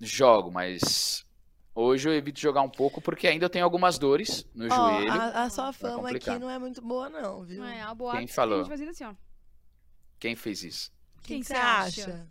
jogo, 0.00 0.50
mas 0.50 1.26
hoje 1.74 2.08
eu 2.08 2.14
evito 2.14 2.40
jogar 2.40 2.62
um 2.62 2.70
pouco 2.70 3.02
porque 3.02 3.26
ainda 3.28 3.44
eu 3.44 3.50
tenho 3.50 3.66
algumas 3.66 3.98
dores 3.98 4.48
no 4.54 4.64
Ó, 4.64 4.74
joelho. 4.74 5.12
a, 5.12 5.42
a 5.42 5.50
sua 5.50 5.74
fama 5.74 5.94
aqui 5.96 6.02
complicado. 6.04 6.40
não 6.40 6.48
é 6.48 6.58
muito 6.58 6.80
boa, 6.80 7.10
não, 7.10 7.44
viu? 7.44 7.62
É, 7.64 7.82
a 7.82 7.94
boate 7.94 8.16
Quem 8.16 8.26
que 8.26 8.32
falou? 8.32 8.60
a 8.60 8.62
gente 8.62 8.70
fazia 8.70 8.88
assim, 8.90 9.04
ó. 9.04 9.14
Quem 10.18 10.34
fez 10.34 10.64
isso? 10.64 10.90
Que 11.20 11.28
Quem 11.28 11.40
que 11.40 11.46
você 11.48 11.52
você 11.52 11.60
acha? 11.60 12.02
acha? 12.04 12.28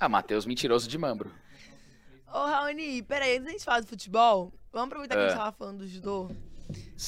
Ah, 0.00 0.08
Matheus 0.08 0.44
Mentiroso 0.46 0.88
de 0.88 0.98
Mambro. 0.98 1.32
Ô, 2.32 2.38
Raoni, 2.46 3.02
peraí, 3.02 3.32
antes 3.36 3.44
da 3.44 3.50
gente 3.52 3.64
falar 3.64 3.80
do 3.80 3.86
futebol, 3.86 4.52
vamos 4.72 4.88
aproveitar 4.88 5.14
que 5.14 5.20
a 5.20 5.24
É. 5.24 5.28
gente 5.28 5.38
tava 5.38 5.52
falando 5.56 5.78
do 5.78 5.88
judô. 5.88 6.30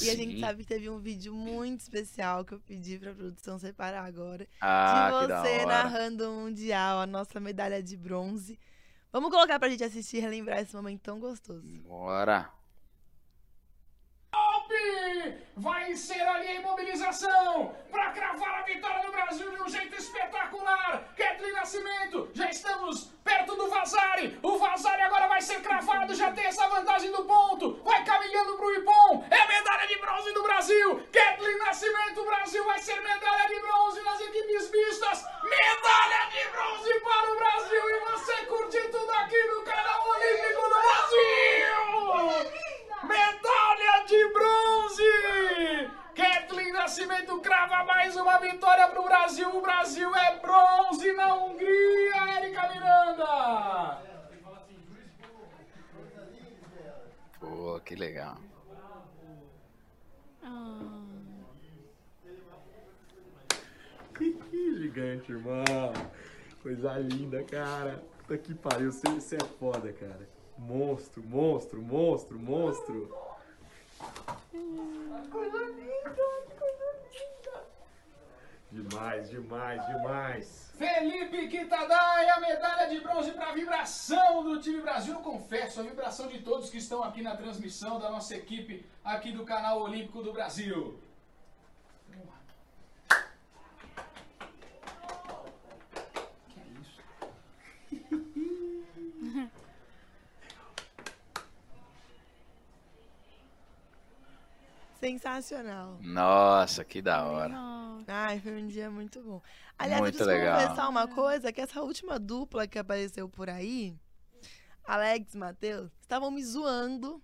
E 0.01 0.09
a 0.09 0.15
gente 0.15 0.35
Sim. 0.35 0.39
sabe 0.39 0.63
que 0.63 0.67
teve 0.69 0.89
um 0.89 0.99
vídeo 0.99 1.33
muito 1.33 1.81
especial 1.81 2.45
que 2.45 2.53
eu 2.53 2.59
pedi 2.59 2.97
pra 2.97 3.13
produção 3.13 3.59
separar 3.59 4.05
agora. 4.05 4.47
Ah, 4.61 5.09
de 5.21 5.27
você 5.27 5.65
narrando 5.65 6.29
o 6.29 6.41
Mundial, 6.41 6.99
a 7.01 7.05
nossa 7.07 7.39
medalha 7.39 7.83
de 7.83 7.97
bronze. 7.97 8.57
Vamos 9.11 9.29
colocar 9.31 9.59
pra 9.59 9.67
gente 9.69 9.83
assistir 9.83 10.17
e 10.17 10.21
relembrar 10.21 10.59
esse 10.59 10.75
momento 10.75 11.01
tão 11.01 11.19
gostoso. 11.19 11.67
Bora. 11.81 12.49
Vai 15.55 15.95
ser 15.95 16.21
ali 16.21 16.47
a 16.47 16.55
imobilização 16.55 17.75
para 17.91 18.11
cravar 18.11 18.59
a 18.59 18.61
vitória 18.61 19.05
do 19.05 19.11
Brasil 19.11 19.51
de 19.51 19.61
um 19.61 19.67
jeito 19.67 19.93
espetacular. 19.95 21.03
Kathleen 21.17 21.51
Nascimento, 21.53 22.29
já 22.33 22.49
estamos 22.49 23.11
perto 23.23 23.55
do 23.55 23.69
Vazari. 23.69 24.39
O 24.41 24.57
Vazari 24.57 25.01
agora 25.01 25.27
vai 25.27 25.41
ser 25.41 25.61
cravado, 25.61 26.15
já 26.15 26.31
tem 26.31 26.45
essa 26.45 26.65
vantagem 26.69 27.11
do 27.11 27.25
ponto. 27.25 27.81
Vai 27.83 28.01
caminhando 28.05 28.55
pro 28.55 28.73
Ipom. 28.73 29.25
É 29.29 29.47
medalha 29.47 29.85
de 29.87 29.97
bronze 29.97 30.31
do 30.31 30.43
Brasil. 30.43 31.03
Kathleen 31.11 31.57
Nascimento, 31.57 32.21
o 32.21 32.25
Brasil 32.25 32.63
vai 32.63 32.79
ser 32.79 33.01
medalha 33.01 33.49
de 33.49 33.59
bronze 33.59 34.01
nas 34.01 34.21
equipes 34.21 34.71
mistas. 34.71 35.25
Medalha 35.43 36.29
de 36.31 36.49
bronze 36.51 36.99
para 37.01 37.33
o 37.33 37.35
Brasil. 37.35 37.89
E 37.89 37.99
você 38.11 38.45
curte 38.45 38.79
tudo 38.89 39.11
aqui 39.11 39.43
no 39.43 39.61
canal 39.63 40.09
Olímpico 40.09 40.61
do 40.61 40.69
Brasil. 40.69 40.79
Medalha 43.03 44.05
de 44.05 44.33
bronze! 44.33 45.89
Kathleen 46.15 46.73
Nascimento 46.73 47.39
crava 47.39 47.83
mais 47.85 48.15
uma 48.15 48.37
vitória 48.39 48.87
pro 48.89 49.03
Brasil. 49.03 49.49
O 49.55 49.61
Brasil 49.61 50.13
é 50.15 50.39
bronze 50.39 51.13
na 51.13 51.35
Hungria, 51.35 52.37
Érica 52.37 52.67
Miranda! 52.69 54.01
Pô, 57.39 57.79
que 57.85 57.95
legal. 57.95 58.37
Ah, 60.43 60.99
Gigante, 64.79 65.31
irmão. 65.31 65.63
Coisa 66.61 66.97
linda, 66.97 67.43
cara. 67.43 68.03
Puta 68.19 68.37
que 68.37 68.53
pariu, 68.53 68.91
você 68.91 69.35
é 69.35 69.45
foda, 69.59 69.93
cara. 69.93 70.38
Monstro, 70.59 71.23
monstro, 71.23 71.81
monstro, 71.81 72.37
monstro. 72.37 73.17
Coisa 75.31 75.57
linda, 75.57 76.15
coisa 76.59 76.85
linda. 77.11 77.63
Demais, 78.69 79.29
demais, 79.29 79.87
demais. 79.87 80.71
Felipe 80.77 81.47
Quitadai, 81.47 82.29
a 82.29 82.39
medalha 82.41 82.89
de 82.89 82.99
bronze 82.99 83.31
para 83.31 83.49
a 83.49 83.53
vibração 83.53 84.43
do 84.43 84.59
time 84.59 84.81
Brasil. 84.81 85.13
Eu 85.13 85.21
confesso, 85.21 85.79
a 85.79 85.83
vibração 85.83 86.27
de 86.27 86.39
todos 86.41 86.69
que 86.69 86.77
estão 86.77 87.03
aqui 87.03 87.21
na 87.21 87.37
transmissão 87.37 87.97
da 87.97 88.11
nossa 88.11 88.35
equipe 88.35 88.85
aqui 89.03 89.31
do 89.31 89.45
canal 89.45 89.81
Olímpico 89.81 90.21
do 90.21 90.33
Brasil. 90.33 90.99
Sensacional. 104.99 105.97
Nossa, 106.01 106.83
que 106.83 107.01
da 107.01 107.23
hora. 107.25 107.49
não. 107.49 108.03
Ai, 108.07 108.39
foi 108.39 108.61
um 108.61 108.67
dia 108.67 108.89
muito 108.89 109.21
bom. 109.21 109.41
Aliás, 109.77 110.01
Muito 110.01 110.15
eu 110.15 110.25
preciso 110.25 110.37
legal. 110.37 110.59
confessar 110.59 110.89
uma 110.89 111.07
coisa, 111.07 111.53
que 111.53 111.61
essa 111.61 111.81
última 111.81 112.19
dupla 112.19 112.67
que 112.67 112.77
apareceu 112.77 113.29
por 113.29 113.49
aí, 113.49 113.95
Alex 114.83 115.35
e 115.35 115.37
Matheus, 115.37 115.89
estavam 116.01 116.29
me 116.31 116.43
zoando. 116.43 117.21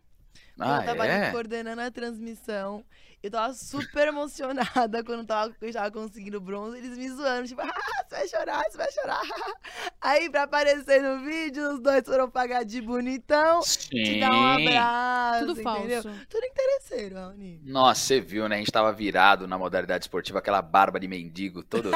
Ah, 0.59 0.79
eu 0.81 0.85
tava 0.85 1.07
é? 1.07 1.31
coordenando 1.31 1.81
a 1.81 1.91
transmissão. 1.91 2.85
Eu 3.21 3.31
tava 3.31 3.53
super 3.53 4.07
emocionada 4.07 5.03
quando 5.03 5.25
tava, 5.25 5.53
eu 5.59 5.73
tava 5.73 5.91
conseguindo 5.91 6.39
bronze. 6.39 6.77
Eles 6.77 6.97
me 6.97 7.09
zoando, 7.09 7.47
tipo, 7.47 7.59
ah, 7.65 8.03
vai 8.15 8.27
chorar, 8.27 8.63
você 8.69 8.77
vai 8.77 8.91
chorar. 8.91 9.21
Aí, 10.01 10.29
pra 10.29 10.43
aparecer 10.43 11.01
no 11.01 11.23
vídeo, 11.25 11.73
os 11.73 11.79
dois 11.79 12.03
foram 12.05 12.29
pagar 12.29 12.63
de 12.63 12.81
bonitão. 12.81 13.61
Te 13.61 14.05
Sim. 14.05 14.19
dar 14.19 14.31
um 14.31 14.45
abraço, 14.45 15.45
Tudo 15.47 15.61
entendeu? 15.61 16.03
falso. 16.03 16.19
Tudo 16.29 16.45
interesseiro, 16.45 17.15
Raoni. 17.15 17.61
Nossa, 17.65 18.01
você 18.01 18.21
viu, 18.21 18.47
né? 18.47 18.55
A 18.55 18.59
gente 18.59 18.71
tava 18.71 18.91
virado 18.93 19.47
na 19.47 19.57
modalidade 19.57 20.05
esportiva, 20.05 20.39
aquela 20.39 20.61
barba 20.61 20.99
de 20.99 21.07
mendigo, 21.07 21.63
todo 21.63 21.91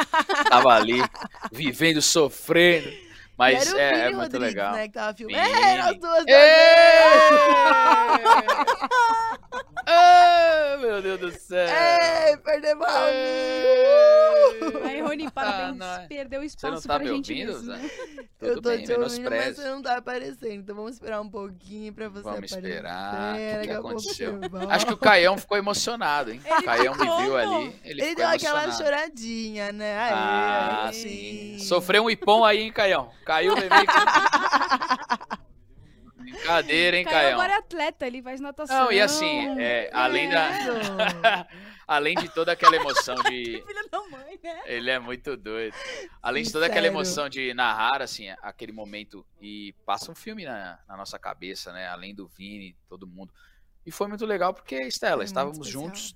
tava 0.49 0.69
ali, 0.75 1.01
vivendo, 1.51 2.01
sofrendo. 2.01 3.08
Mas 3.39 3.65
e 3.65 3.69
era 3.69 3.77
o 3.77 3.79
é, 3.79 3.89
Vini 3.89 4.01
é 4.01 4.03
muito 4.11 4.21
Rodrigues, 4.21 4.47
legal. 4.47 4.73
né, 4.73 4.87
que 4.87 4.93
tava 4.93 5.17
filmando. 5.17 5.39
É, 5.39 5.77
nós 5.77 5.97
duas. 5.99 6.25
Ê! 6.27 6.79
Ah, 9.91 10.77
meu 10.79 11.01
Deus 11.01 11.19
do 11.19 11.31
céu. 11.31 11.67
Ei, 11.67 12.37
perdemos 12.37 12.85
a! 12.87 13.05
Aí, 14.85 15.01
Rony, 15.01 15.31
parabéns. 15.31 15.77
não 15.77 15.95
é. 15.95 16.07
Perdeu 16.07 16.41
Você 16.41 16.45
espaço 16.47 16.73
não 16.75 16.81
tá 16.81 16.95
pra 16.95 16.99
me 16.99 17.07
gente 17.15 17.31
ouvindo? 17.31 17.53
mesmo. 17.53 17.65
Zé? 17.75 17.79
eu 18.41 18.49
Tudo 18.55 18.61
tô 18.61 18.69
bem, 18.69 18.83
te 18.83 18.93
ouvindo, 18.93 19.29
mas 19.31 19.55
você 19.55 19.67
não 19.67 19.81
tá 19.81 19.97
aparecendo. 19.97 20.51
Então 20.53 20.75
vamos 20.75 20.91
esperar 20.93 21.21
um 21.21 21.29
pouquinho 21.29 21.91
pra 21.91 22.07
você 22.07 22.21
Vamos 22.21 22.37
aparecer. 22.53 22.57
esperar. 22.59 23.33
O 23.33 23.37
que, 23.61 23.67
que 23.67 23.73
aconteceu? 23.73 24.39
você. 24.39 24.65
Acho 24.69 24.85
que 24.85 24.93
o 24.93 24.97
Caião 24.97 25.37
ficou 25.39 25.57
emocionado, 25.57 26.31
hein? 26.31 26.41
Ele 26.45 26.55
O 26.59 26.63
Caião 26.63 26.93
me 26.93 26.99
ficou, 26.99 27.17
viu 27.21 27.31
pô. 27.31 27.37
ali. 27.37 27.55
Ele, 27.55 27.73
Ele 27.85 28.01
ficou 28.03 28.15
deu 28.15 28.27
aquela 28.27 28.63
emocionado. 28.65 28.77
choradinha, 28.99 29.71
né? 29.71 29.97
Aê, 29.97 30.11
Ah, 30.13 30.85
aí 30.89 30.93
sim. 30.93 31.57
Sofreu 31.59 32.03
um 32.03 32.09
ipom 32.11 32.45
aí, 32.45 32.59
hein, 32.61 32.71
Caião? 32.71 33.09
Caiu 33.29 33.53
o 33.53 33.55
bebê. 33.55 33.75
Brincadeira, 36.17 36.97
hein, 36.97 37.05
Caio 37.05 37.15
Caião? 37.15 37.39
agora 37.39 37.53
é 37.53 37.57
atleta, 37.57 38.07
ele 38.07 38.23
faz 38.23 38.41
natação. 38.41 38.85
Não, 38.85 38.91
e 38.91 38.99
assim, 38.99 39.59
é, 39.59 39.91
além 39.93 40.29
da. 40.31 40.49
além 41.87 42.15
de 42.15 42.27
toda 42.33 42.53
aquela 42.53 42.75
emoção 42.75 43.13
de. 43.17 43.63
Mãe, 44.09 44.39
né? 44.41 44.61
Ele 44.65 44.89
é 44.89 44.97
muito 44.97 45.37
doido. 45.37 45.75
Além 46.23 46.43
de 46.43 46.51
toda 46.51 46.65
aquela 46.65 46.87
emoção 46.87 47.29
de 47.29 47.53
narrar, 47.53 48.01
assim, 48.01 48.29
aquele 48.41 48.71
momento 48.71 49.23
e 49.39 49.75
passa 49.85 50.11
um 50.11 50.15
filme 50.15 50.45
na, 50.45 50.79
na 50.87 50.97
nossa 50.97 51.19
cabeça, 51.19 51.71
né? 51.71 51.87
Além 51.87 52.15
do 52.15 52.27
Vini, 52.27 52.75
todo 52.87 53.05
mundo. 53.05 53.31
E 53.85 53.91
foi 53.91 54.07
muito 54.07 54.25
legal 54.25 54.55
porque, 54.55 54.75
Estela, 54.81 55.17
muito 55.17 55.27
estávamos 55.27 55.59
especial. 55.59 55.83
juntos. 55.83 56.15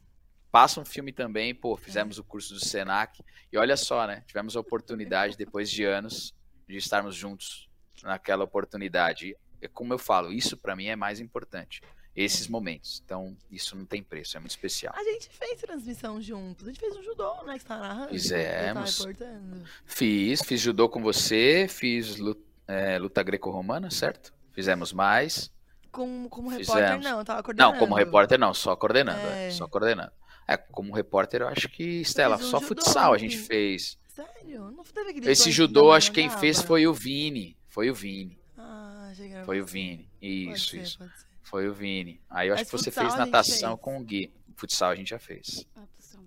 Passa 0.51 0.81
um 0.81 0.85
filme 0.85 1.11
também, 1.11 1.53
pô, 1.53 1.77
fizemos 1.77 2.17
o 2.17 2.23
curso 2.23 2.55
do 2.55 2.59
Senac. 2.59 3.23
E 3.51 3.57
olha 3.57 3.77
só, 3.77 4.07
né? 4.07 4.23
Tivemos 4.25 4.57
a 4.57 4.59
oportunidade, 4.59 5.37
depois 5.37 5.69
de 5.69 5.83
anos, 5.83 6.33
de 6.73 6.79
estarmos 6.79 7.15
juntos 7.15 7.69
naquela 8.03 8.43
oportunidade. 8.43 9.37
E 9.61 9.67
como 9.67 9.93
eu 9.93 9.97
falo, 9.99 10.31
isso 10.31 10.57
pra 10.57 10.75
mim 10.75 10.87
é 10.87 10.95
mais 10.95 11.19
importante. 11.19 11.81
Esses 12.15 12.47
momentos. 12.47 13.01
Então, 13.03 13.35
isso 13.49 13.75
não 13.75 13.85
tem 13.85 14.03
preço, 14.03 14.37
é 14.37 14.39
muito 14.39 14.51
especial. 14.51 14.93
A 14.95 15.03
gente 15.03 15.29
fez 15.29 15.59
transmissão 15.61 16.21
juntos. 16.21 16.67
A 16.67 16.71
gente 16.71 16.79
fez 16.79 16.95
um 16.95 17.01
judô, 17.01 17.43
né? 17.43 17.57
Que 17.57 17.65
tá 17.65 17.77
narrando. 17.77 18.09
Fizemos. 18.09 18.97
Tava 18.97 19.09
reportando. 19.11 19.63
Fiz, 19.85 20.41
fiz 20.43 20.61
judô 20.61 20.87
com 20.89 21.01
você, 21.01 21.65
fiz 21.67 22.17
lu- 22.17 22.39
é, 22.67 22.99
luta 22.99 23.23
greco-romana, 23.23 23.89
certo? 23.89 24.31
Fizemos 24.51 24.93
mais. 24.93 25.51
Com, 25.91 26.27
como 26.29 26.49
repórter, 26.49 26.83
Fizemos. 26.83 27.03
não. 27.05 27.19
Eu 27.19 27.25
tava 27.25 27.41
coordenando. 27.41 27.71
Não, 27.73 27.79
como 27.79 27.95
repórter 27.95 28.39
não, 28.39 28.53
só 28.53 28.75
coordenando, 28.75 29.19
é, 29.19 29.47
É. 29.47 29.51
só 29.51 29.67
coordenando. 29.67 30.11
É, 30.47 30.55
como 30.57 30.93
repórter 30.93 31.41
eu 31.41 31.47
acho 31.47 31.67
que, 31.69 32.01
Estela, 32.01 32.35
um 32.35 32.39
só 32.39 32.59
judô, 32.59 32.67
futsal 32.67 33.13
a 33.13 33.17
gente 33.17 33.37
fez. 33.37 33.97
Sério? 34.13 34.71
Não 34.71 34.83
teve 34.83 35.09
aquele 35.09 35.29
Esse 35.31 35.51
judô, 35.51 35.91
acho 35.91 36.11
que 36.11 36.21
quem 36.21 36.29
fez 36.29 36.61
foi 36.61 36.85
o 36.85 36.93
Vini, 36.93 37.57
foi 37.67 37.89
o 37.89 37.95
Vini, 37.95 38.37
Ah, 38.57 39.11
foi 39.45 39.59
o. 39.61 39.65
Vini, 39.65 40.07
Pode 40.19 40.51
isso, 40.53 40.69
ser, 40.69 40.81
isso, 40.81 40.97
pode 40.99 41.19
ser. 41.19 41.25
foi 41.41 41.67
o 41.67 41.73
Vini. 41.73 42.21
Aí 42.29 42.47
eu 42.49 42.53
acho 42.53 42.61
Mas 42.61 42.69
que 42.71 42.77
você 42.77 42.91
fez 42.91 43.15
natação 43.15 43.71
fez. 43.71 43.81
com 43.81 43.97
o 43.97 44.03
Gui, 44.03 44.31
futsal 44.55 44.91
a 44.91 44.95
gente 44.95 45.09
já 45.09 45.19
fez, 45.19 45.65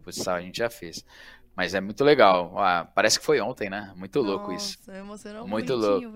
futsal 0.03 0.35
a 0.35 0.41
gente 0.41 0.59
já 0.59 0.69
fez. 0.69 1.05
Mas 1.55 1.73
é 1.75 1.81
muito 1.81 2.05
legal, 2.05 2.59
ah, 2.59 2.85
parece 2.95 3.19
que 3.19 3.25
foi 3.25 3.41
ontem, 3.41 3.71
né? 3.71 3.91
Muito 3.97 4.21
louco 4.21 4.53
isso. 4.53 4.77
Nossa, 4.81 4.99
emocionou 4.99 5.49
Muito 5.49 5.75
louco. 5.75 6.07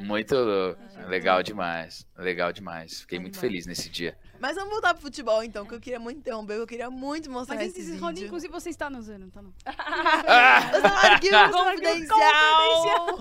Muito 0.00 0.34
louco. 0.34 0.80
Ai, 0.96 1.06
Legal 1.06 1.40
demais. 1.42 2.04
Legal 2.16 2.52
demais. 2.52 3.02
Fiquei 3.02 3.20
muito 3.20 3.34
Animal. 3.36 3.40
feliz 3.50 3.66
nesse 3.66 3.88
dia. 3.88 4.18
Mas 4.40 4.56
vamos 4.56 4.70
voltar 4.70 4.94
pro 4.94 5.02
futebol, 5.02 5.42
então, 5.42 5.66
que 5.66 5.74
eu 5.74 5.80
queria 5.80 5.98
muito 5.98 6.18
interromper, 6.18 6.54
eu 6.54 6.66
queria 6.66 6.90
muito 6.90 7.30
mostrar 7.30 7.56
Mas 7.56 7.68
esse 7.76 7.92
vídeo. 7.92 8.26
Inclusive, 8.26 8.52
você 8.52 8.70
está 8.70 8.88
nos 8.88 9.08
anos, 9.08 9.32
tá 9.32 9.42
não? 9.42 9.52
Eu 10.74 10.80
só 10.80 10.88
larguei 10.94 11.30
o 11.34 11.50
confidencial. 11.50 13.18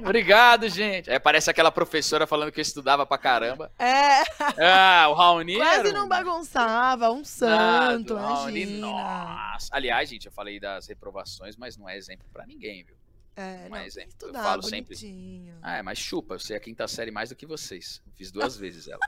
Obrigado, 0.04 0.68
gente. 0.68 1.10
É, 1.10 1.18
parece 1.18 1.50
aquela 1.50 1.70
professora 1.70 2.26
falando 2.26 2.52
que 2.52 2.60
eu 2.60 2.62
estudava 2.62 3.04
pra 3.06 3.18
caramba. 3.18 3.72
É, 3.78 4.22
Ah, 4.58 5.08
o 5.08 5.14
Raoni 5.14 5.56
quase 5.56 5.92
não 5.92 6.08
bagunçava, 6.08 7.10
um 7.10 7.20
Ah, 7.20 7.24
santo, 7.24 8.14
do 8.14 8.16
Raoni, 8.16 8.66
nossa. 8.80 9.68
Aliás, 9.72 10.08
gente, 10.08 10.26
eu 10.26 10.32
falei 10.32 10.60
das 10.60 10.86
reprovações, 10.86 11.56
mas 11.56 11.76
não 11.76 11.88
é 11.88 11.96
exemplo 11.96 12.26
pra 12.32 12.46
ninguém, 12.46 12.84
viu? 12.84 12.96
É, 13.36 13.68
não, 13.68 13.76
é, 13.76 13.84
eu 13.86 13.88
estudar, 13.88 14.42
falo 14.42 14.62
sempre. 14.62 14.94
bonitinho. 14.94 15.58
Ah, 15.60 15.78
é, 15.78 15.82
mas 15.82 15.98
chupa, 15.98 16.34
eu 16.34 16.38
sei 16.38 16.56
a 16.56 16.60
quinta 16.60 16.86
série 16.86 17.10
mais 17.10 17.30
do 17.30 17.36
que 17.36 17.44
vocês. 17.44 18.00
Fiz 18.14 18.30
duas 18.30 18.56
vezes 18.56 18.86
ela. 18.86 19.00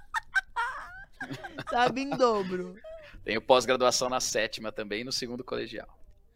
Sabe 1.70 2.02
em 2.02 2.10
dobro. 2.10 2.76
Tenho 3.24 3.40
pós-graduação 3.40 4.08
na 4.08 4.20
sétima 4.20 4.70
também 4.70 5.04
no 5.04 5.12
segundo 5.12 5.42
colegial. 5.42 5.88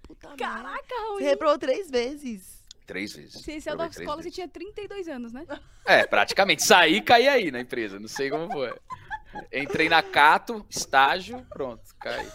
Puta. 0.02 0.34
Caraca, 0.36 0.94
Você 0.94 1.08
Rony. 1.12 1.22
reprovou 1.24 1.58
três 1.58 1.90
vezes. 1.90 2.60
Três 2.86 3.12
vezes. 3.14 3.40
Você 3.40 3.60
saiu 3.60 3.76
da 3.76 3.86
escola, 3.86 4.20
você 4.20 4.30
tinha 4.30 4.48
32 4.48 5.06
anos, 5.06 5.32
né? 5.32 5.46
É, 5.84 6.04
praticamente. 6.04 6.64
Saí 6.64 6.96
e 6.96 7.00
caí 7.02 7.28
aí 7.28 7.50
na 7.52 7.60
empresa. 7.60 8.00
Não 8.00 8.08
sei 8.08 8.28
como 8.28 8.50
foi. 8.50 8.74
Entrei 9.52 9.88
na 9.88 10.02
Cato, 10.02 10.66
estágio, 10.68 11.46
pronto, 11.50 11.82
caí. 12.00 12.26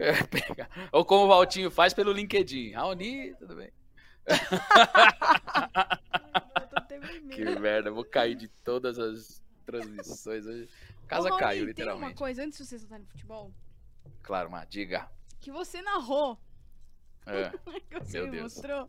É, 0.00 0.14
pega. 0.24 0.68
Ou 0.90 1.04
como 1.04 1.26
o 1.26 1.28
Valtinho 1.28 1.70
faz 1.70 1.94
pelo 1.94 2.10
LinkedIn. 2.12 2.72
Raoni, 2.72 3.32
tudo 3.36 3.54
bem. 3.54 3.70
Que 7.30 7.44
merda, 7.58 7.88
eu 7.88 7.94
vou 7.94 8.04
cair 8.04 8.34
de 8.34 8.48
todas 8.48 8.98
as 8.98 9.41
transmissões 9.62 10.46
hoje. 10.46 10.68
A 11.04 11.06
casa 11.06 11.28
Ô, 11.28 11.30
Rony, 11.30 11.40
caiu, 11.40 11.56
Tem 11.58 11.62
uma 11.64 11.68
literalmente. 11.68 12.14
coisa, 12.14 12.42
antes 12.44 12.58
de 12.58 12.66
vocês 12.66 12.82
voltarem 12.82 13.04
no 13.04 13.10
futebol, 13.10 13.52
Claro, 14.22 14.50
mas 14.50 14.68
diga. 14.68 15.10
que 15.40 15.50
você 15.50 15.80
narrou, 15.82 16.38
É, 17.26 17.50
que 17.90 17.98
você 18.00 18.18
Meu 18.18 18.26
me 18.26 18.32
Deus. 18.32 18.54
mostrou. 18.54 18.88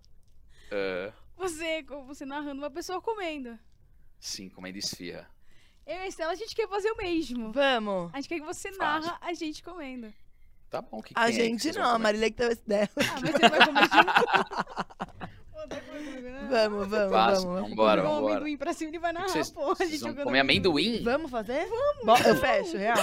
é, 0.71 1.13
Você, 1.38 1.84
você 2.07 2.26
narrando 2.26 2.61
uma 2.61 2.71
pessoa 2.71 3.01
comendo. 3.01 3.57
sim, 4.19 4.49
comendo 4.49 4.78
esfirra. 4.78 5.30
Eu 5.86 5.95
e 5.95 5.99
a 5.99 6.07
Estela, 6.07 6.32
a 6.32 6.36
gente 6.36 6.55
quer 6.55 6.67
fazer 6.69 6.89
o 6.91 6.97
mesmo. 6.97 7.51
Vamos. 7.51 8.09
A 8.13 8.17
gente 8.17 8.30
quer 8.30 8.39
que 8.39 8.45
você 8.45 8.71
narra 8.71 9.17
a 9.19 9.34
gente 9.34 9.61
comendo. 9.61 10.13
Tá 10.69 10.82
bom, 10.82 10.99
o 10.99 11.03
que 11.03 11.13
A 11.15 11.26
que 11.26 11.34
gente 11.34 11.61
vocês 11.61 11.76
vão 11.76 11.84
não, 11.86 11.95
a? 11.95 11.99
Marília 11.99 12.32
que 12.32 12.38
teve 12.38 12.53
essa 12.53 12.61
ideia. 12.63 12.89
Ah, 12.95 13.19
mas 13.21 13.32
você 13.32 13.49
vai 13.49 13.65
comer 13.65 13.82
junto? 13.84 15.24
Tá 15.70 15.82
comigo, 15.82 16.22
né? 16.22 16.47
Vamos, 16.49 16.88
vamos, 16.88 17.11
Fácil, 17.11 17.47
vamos. 17.49 17.70
vambora, 17.70 18.01
o 18.03 18.07
vambora. 18.07 18.34
amendoim 18.36 18.57
pra 18.57 18.74
cima, 18.74 18.89
ele 18.91 18.99
vai 18.99 19.14
narrar, 19.14 19.30
Vocês, 19.30 19.49
pô. 19.51 19.61
A 19.72 19.76
vocês 19.76 19.99
vão 20.01 20.09
jogando 20.09 20.26
comer 20.26 20.39
amendoim? 20.39 21.01
Vamos 21.03 21.32
fazer? 21.32 21.68
Vamos. 22.03 22.26
Eu 22.26 22.36
fecho, 22.38 22.78
real. 22.78 22.97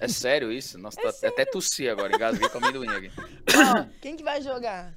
É 0.00 0.08
sério 0.08 0.50
isso? 0.50 0.76
Nossa, 0.78 1.00
tô 1.00 1.26
até 1.26 1.44
tossi 1.44 1.88
agora, 1.88 2.14
engasguei 2.14 2.48
com 2.48 2.58
amendoim 2.58 2.88
aqui. 2.88 3.10
Ó, 3.16 3.84
quem 4.00 4.16
que 4.16 4.22
vai 4.24 4.40
jogar? 4.42 4.92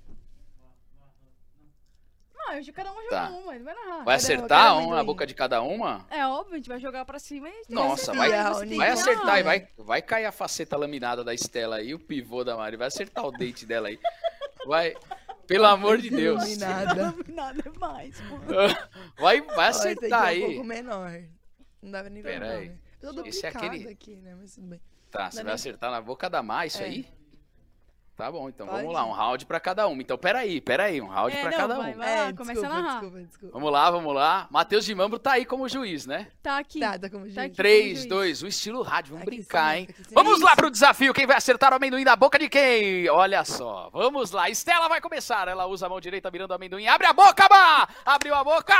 Não, 2.36 2.53
eu- 2.55 2.74
cada 2.74 2.91
um 2.91 2.95
joga 2.95 3.09
Tá. 3.09 3.30
uma, 3.30 3.55
ele 3.55 3.64
vai 3.64 3.76
narrar. 3.76 4.03
Vai 4.03 4.16
acertar 4.16 4.74
um 4.76 4.80
na 4.80 4.86
amendoim? 4.88 5.05
boca 5.05 5.28
de 5.28 5.34
cada 5.36 5.62
uma? 5.62 6.05
É 6.09 6.26
óbvio, 6.26 6.53
a 6.55 6.57
gente 6.57 6.68
vai 6.70 6.80
jogar 6.80 7.05
pra 7.05 7.20
cima 7.20 7.47
e... 7.47 7.53
Nossa, 7.70 8.14
vai, 8.14 8.30
você 8.30 8.36
vai 8.43 8.68
tem 8.68 8.78
vai 8.78 8.88
que 8.88 8.93
acertar 8.99 9.39
e 9.39 9.43
vai, 9.43 9.68
vai 9.78 10.01
cair 10.01 10.26
a 10.26 10.32
faceta 10.32 10.76
laminada 10.76 11.24
da 11.24 11.34
Estela 11.34 11.76
aí, 11.78 11.93
o 11.93 11.99
pivô 11.99 12.43
da 12.43 12.57
Mari, 12.57 12.76
vai 12.78 12.88
acertar 12.88 13.24
o 13.26 13.32
dente 13.32 13.66
dela 13.66 13.89
aí. 13.89 13.99
Vai, 14.66 14.95
pelo 15.52 15.66
amor 15.66 15.97
de 15.97 16.10
Deus. 16.10 16.41
Iluminada. 16.43 17.16
Nada 17.28 17.64
é 17.66 17.80
mais, 17.80 18.22
pô. 18.22 18.38
Vai, 19.22 19.41
vai 19.41 19.68
acertar 19.68 20.12
é 20.12 20.24
um 20.24 20.26
aí. 20.28 20.41
pouco 20.41 20.64
menor. 20.64 21.12
Não 21.82 21.91
dá 21.91 22.02
pra 22.02 22.10
nem 22.10 22.24
ver. 22.24 22.34
Pera 22.39 22.47
não, 22.54 22.60
aí. 22.60 22.70
né? 22.70 22.78
Eu 23.02 23.14
tô 23.14 23.26
Esse 23.26 23.45
é 23.45 23.49
aquele- 23.49 23.89
aqui, 23.89 24.16
né? 24.18 24.36
Mas 24.39 24.56
tudo 24.56 24.68
bem. 24.68 24.82
Tá, 25.10 25.30
você 25.30 25.38
vai 25.38 25.45
nem- 25.45 25.54
acertar 25.54 25.91
na 25.91 25.99
boca 26.02 26.30
da 26.30 26.41
Mar, 26.41 26.66
isso 26.68 26.82
É. 26.82 26.86
aí? 26.86 27.08
Tá 28.22 28.32
bom, 28.32 28.47
então 28.49 28.67
Pode. 28.67 28.78
vamos 28.82 28.93
lá, 28.93 29.03
um 29.03 29.11
round 29.11 29.47
pra 29.47 29.59
cada 29.59 29.88
uma. 29.88 29.99
Então 29.99 30.15
peraí, 30.15 30.61
peraí, 30.61 31.01
um 31.01 31.07
round 31.07 31.36
É, 31.36 31.41
pra 31.41 31.49
não, 31.49 31.57
cada 31.57 31.76
vai, 31.76 31.91
um. 31.91 31.97
vai. 31.97 32.15
lá, 32.28 32.34
começa 32.34 32.51
a 32.51 32.53
desculpa, 32.53 32.76
narrar. 32.76 32.91
desculpa, 32.99 33.19
desculpa. 33.26 33.53
Vamos 33.55 33.72
lá, 33.72 33.89
vamos 33.89 34.13
lá. 34.13 34.47
Matheus 34.51 34.86
de 34.86 34.93
Mambro 34.93 35.17
tá 35.17 35.32
aí 35.32 35.43
como 35.45 35.67
juiz, 35.67 36.05
né? 36.05 36.28
Tá 36.43 36.59
aqui. 36.59 36.80
Tá, 36.80 36.99
tá 36.99 37.09
como 37.09 37.22
Tá 37.24 37.30
juiz. 37.32 37.38
aqui. 37.39 37.55
3, 37.55 37.97
juiz. 37.97 38.05
2, 38.05 38.43
1, 38.43 38.47
estilo 38.47 38.84
rádio, 38.84 39.13
vamos 39.15 39.24
Aqui 39.28 39.38
brincar, 39.38 39.74
sim, 39.74 39.80
hein? 39.80 39.88
sim. 40.07 40.13
Vamos 40.13 40.39
lá 40.39 40.55
pro 40.55 40.69
desafio, 40.69 41.15
quem 41.15 41.26
vai 41.26 41.36
acertar 41.38 41.74
o 41.74 41.78
amendoim 41.78 42.03
na 42.03 42.15
boca 42.15 42.38
de 42.38 42.47
quem? 42.47 43.09
Olha 43.09 43.43
só, 43.43 43.89
vamos 43.91 44.30
lá, 44.30 44.51
Estela 44.51 44.88
vai 44.88 45.01
começar, 45.01 45.47
ela 45.47 45.65
usa 45.65 45.88
a 45.88 45.89
mão 45.89 45.99
direita 45.99 46.30
mirando 46.30 46.51
o 46.51 46.53
amendoim, 46.53 46.86
abre 46.88 47.07
a 47.07 47.13
boca, 47.13 47.47
Má! 47.49 47.88
Abriu 48.05 48.36
a 48.36 48.43
boca! 48.43 48.76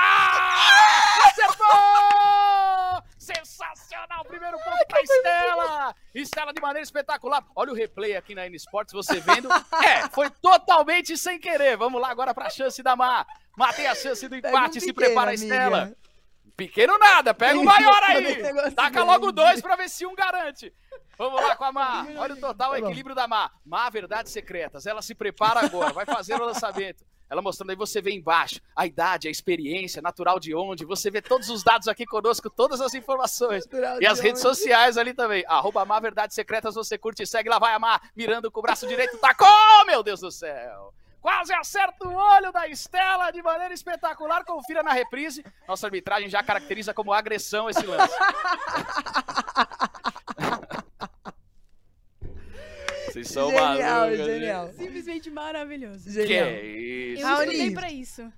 Acertou! 1.26 3.11
Sensacional, 3.22 4.26
primeiro 4.26 4.58
ponto 4.58 4.88
pra 4.88 5.00
Estela! 5.00 5.96
Estela 6.16 6.52
de 6.52 6.60
maneira 6.60 6.84
espetacular, 6.84 7.46
olha 7.56 7.72
o 7.72 7.76
replay 7.76 8.16
aqui 8.16 8.34
na 8.34 8.48
N 8.48 8.56
Sports, 8.56 8.92
você 8.92 9.20
vendo, 9.20 9.48
é, 9.86 10.10
foi 10.10 10.28
totalmente 10.42 11.16
sem 11.16 11.40
querer, 11.40 11.78
vamos 11.78 12.02
lá 12.02 12.10
agora 12.10 12.34
pra 12.34 12.50
chance 12.50 12.82
da 12.82 12.96
Má 12.96 13.26
tem 13.76 13.86
a 13.86 13.94
chance 13.94 14.28
do 14.28 14.42
Pega 14.42 14.48
um 14.48 14.50
empate, 14.50 14.80
se 14.80 14.88
pequeno, 14.88 15.06
prepara 15.06 15.32
amiga. 15.32 15.44
Estela. 15.44 15.96
Pequeno 16.58 16.98
nada, 16.98 17.32
pega 17.32 17.60
o 17.60 17.64
maior 17.64 18.04
aí. 18.04 18.74
Taca 18.76 19.04
logo 19.04 19.32
dois 19.32 19.62
pra 19.62 19.76
ver 19.76 19.90
se 19.90 20.04
um 20.04 20.16
garante. 20.16 20.74
Vamos 21.16 21.42
lá 21.42 21.56
com 21.56 21.66
a 21.66 21.72
Má. 21.72 22.08
Olha 22.18 22.34
o 22.34 22.40
total 22.40 22.72
Tá 22.72 22.80
equilíbrio 22.80 23.16
da 23.16 23.28
Má. 23.28 23.52
Má, 23.64 23.90
verdades 23.90 24.32
secretas. 24.32 24.88
Ela 24.88 25.02
se 25.04 25.14
prepara 25.14 25.60
agora, 25.60 25.94
vai 25.94 26.06
fazer 26.06 26.34
o 26.42 26.46
lançamento. 26.46 27.06
Ela 27.32 27.42
mostrando 27.42 27.70
aí, 27.70 27.78
você 27.78 28.02
vê 28.02 28.12
embaixo 28.12 28.60
a 28.76 28.86
idade, 28.86 29.30
a 29.30 29.32
experiência, 29.32 30.02
natural 30.02 30.38
de 30.38 30.54
onde. 30.54 30.84
Você 30.84 31.10
vê 31.10 31.22
todos 31.22 31.50
os 31.50 31.64
dados 31.64 31.88
aqui 31.88 32.06
conosco, 32.06 32.50
todas 32.50 32.82
as 32.82 32.94
informações. 32.94 33.66
Natural 33.68 34.02
E 34.02 34.06
as 34.06 34.18
de 34.18 34.24
redes 34.26 34.44
onde? 34.44 34.58
sociais 34.58 34.98
ali 34.98 35.14
também. 35.14 35.42
Arroba 35.48 35.86
Má 35.86 35.98
Verdades 36.02 36.36
Secretas, 36.36 36.76
você 36.76 36.98
curte 36.98 37.24
e 37.24 37.26
segue. 37.26 37.48
Lá 37.48 37.58
vai 37.58 37.74
a 37.74 37.80
Má, 37.80 38.02
mirando 38.14 38.52
com 38.52 38.60
o 38.60 38.62
braço 38.62 38.86
direito. 38.86 39.18
Tacou, 39.18 39.48
meu 39.88 40.04
Deus 40.04 40.20
do 40.20 40.30
céu. 40.30 40.94
Quase 41.22 41.54
acerta 41.54 42.06
o 42.06 42.14
olho 42.14 42.52
da 42.52 42.68
Estela 42.68 43.32
de 43.32 43.42
maneira 43.42 43.74
espetacular. 43.74 44.44
Confira 44.44 44.84
na 44.84 44.92
reprise. 44.92 45.42
Nossa 45.66 45.88
arbitragem 45.88 46.28
já 46.28 46.44
caracteriza 46.44 46.94
como 46.94 47.14
agressão 47.14 47.70
esse 47.70 47.86
lance. 47.86 48.14
Você 53.01 53.01
Vocês 53.12 53.28
são 53.30 53.50
Genial, 53.50 54.02
malucos. 54.08 54.26
genial. 54.26 54.70
Simplesmente 54.74 55.30
maravilhoso. 55.32 56.04
Que 56.06 56.12
Genial. 56.28 56.46
é 56.48 56.66
isso? 56.66 57.22
Eu 57.22 57.28
Raoni. 57.28 57.52
estudei 57.52 57.72
pra 57.74 57.92
isso. 57.92 58.34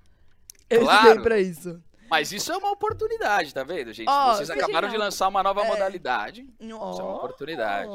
Eu 0.70 0.80
Claro. 0.82 1.02
estudei 1.06 1.22
pra 1.22 1.38
isso. 1.40 1.82
Mas 2.10 2.32
isso 2.32 2.52
é 2.52 2.56
uma 2.56 2.70
oportunidade, 2.70 3.52
tá 3.54 3.64
vendo, 3.64 3.92
gente? 3.92 4.08
Ó, 4.08 4.34
Vocês 4.34 4.50
acabaram 4.50 4.88
de 4.88 4.92
genial. 4.92 5.06
lançar 5.06 5.28
uma 5.28 5.42
nova 5.42 5.62
É. 5.62 5.66
modalidade. 5.68 6.46
Ó. 6.72 6.90
Isso 6.92 7.00
é 7.00 7.04
uma 7.04 7.16
oportunidade. 7.16 7.90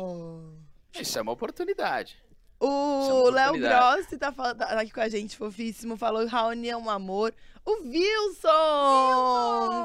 Isso 1.00 1.18
é 1.18 1.22
uma 1.22 1.32
oportunidade. 1.32 2.18
Isso 2.62 3.10
é 3.10 3.14
O 3.14 3.30
Léo. 3.30 3.54
Grossi 3.58 4.18
tá, 4.18 4.32
tá 4.32 4.82
aqui 4.82 4.92
com 4.92 5.00
a 5.02 5.08
gente, 5.08 5.38
fofíssimo. 5.38 5.96
Falou 5.96 6.26
Raoni 6.28 6.70
é 6.70 6.76
um 6.76 6.90
amor. 6.90 7.34
O 7.66 7.84
Wilson! 7.84 8.50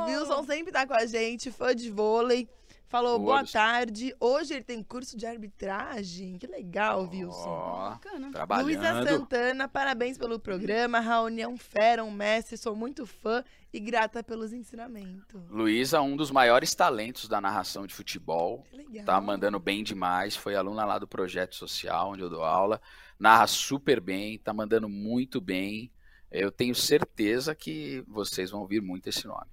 Wilson 0.06 0.44
sempre 0.44 0.72
tá 0.72 0.86
com 0.86 0.94
a 0.94 1.06
gente, 1.06 1.50
fã 1.50 1.74
de 1.74 1.90
vôlei. 1.90 2.48
Falou, 2.94 3.18
boa 3.18 3.44
tarde. 3.44 4.14
Hoje 4.20 4.54
ele 4.54 4.62
tem 4.62 4.80
curso 4.80 5.16
de 5.16 5.26
arbitragem. 5.26 6.38
Que 6.38 6.46
legal, 6.46 7.02
Wilson. 7.10 7.48
Ó, 7.48 7.90
Bacana. 7.90 8.62
Luísa. 8.62 9.04
Santana, 9.04 9.66
parabéns 9.66 10.16
pelo 10.16 10.38
programa. 10.38 11.00
Raoni 11.00 11.42
é 11.42 11.48
um 11.48 11.56
fera, 11.56 12.04
um 12.04 12.10
mestre. 12.12 12.56
Sou 12.56 12.76
muito 12.76 13.04
fã 13.04 13.42
e 13.72 13.80
grata 13.80 14.22
pelos 14.22 14.52
ensinamentos. 14.52 15.42
Luísa, 15.50 16.00
um 16.02 16.16
dos 16.16 16.30
maiores 16.30 16.72
talentos 16.72 17.26
da 17.26 17.40
narração 17.40 17.84
de 17.84 17.92
futebol. 17.92 18.64
Que 18.70 18.76
legal. 18.76 19.04
Tá 19.04 19.20
mandando 19.20 19.58
bem 19.58 19.82
demais. 19.82 20.36
Foi 20.36 20.54
aluna 20.54 20.84
lá 20.84 20.96
do 20.96 21.08
projeto 21.08 21.56
social, 21.56 22.12
onde 22.12 22.22
eu 22.22 22.30
dou 22.30 22.44
aula. 22.44 22.80
Narra 23.18 23.48
super 23.48 24.00
bem, 24.00 24.38
tá 24.38 24.52
mandando 24.52 24.88
muito 24.88 25.40
bem. 25.40 25.90
Eu 26.30 26.52
tenho 26.52 26.76
certeza 26.76 27.56
que 27.56 28.04
vocês 28.06 28.52
vão 28.52 28.60
ouvir 28.60 28.80
muito 28.80 29.08
esse 29.08 29.26
nome. 29.26 29.50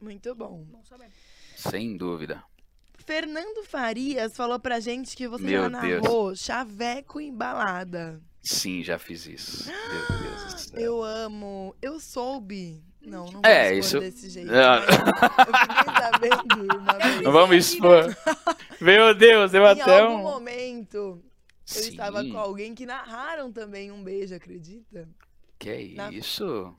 Muito 0.00 0.34
bom. 0.34 0.64
Bom 0.64 0.82
saber. 0.82 1.10
Sem 1.54 1.94
dúvida. 1.94 2.42
Fernando 3.10 3.64
Farias 3.64 4.36
falou 4.36 4.60
pra 4.60 4.78
gente 4.78 5.16
que 5.16 5.26
você 5.26 5.42
Meu 5.42 5.68
já 5.68 5.80
Deus. 5.80 6.02
narrou 6.02 6.36
chaveco 6.36 7.20
em 7.20 7.34
balada. 7.34 8.20
Sim, 8.40 8.84
já 8.84 9.00
fiz 9.00 9.26
isso. 9.26 9.66
Meu 9.68 10.18
Deus 10.20 10.44
do 10.54 10.58
céu. 10.60 10.80
Eu 10.80 11.02
amo. 11.02 11.74
Eu 11.82 11.98
soube. 11.98 12.80
Não, 13.02 13.26
não 13.32 13.40
É, 13.44 13.70
vou 13.70 13.78
expor 13.80 14.02
isso- 14.04 14.12
desse 14.12 14.30
jeito. 14.30 14.46
Não. 14.52 14.54
mas 14.62 14.88
Eu 15.48 15.54
fiquei 15.58 15.94
sabendo 15.96 16.78
uma 16.78 16.92
vez. 17.02 17.20
Não 17.22 17.32
vamos 17.32 17.56
expor. 17.56 18.16
Meu 18.80 19.12
Deus, 19.12 19.50
deu 19.50 19.64
Em 19.64 19.66
até 19.66 20.00
algum 20.02 20.14
um. 20.14 20.22
momento, 20.22 20.96
eu 20.96 21.22
Sim, 21.64 21.88
estava 21.90 22.24
com 22.24 22.38
alguém 22.38 22.76
que 22.76 22.86
narraram 22.86 23.50
também 23.50 23.90
um 23.90 24.04
beijo, 24.04 24.36
acredita? 24.36 25.08
Que 25.58 25.68
é 25.68 25.88
na- 25.96 26.12
isso? 26.12 26.72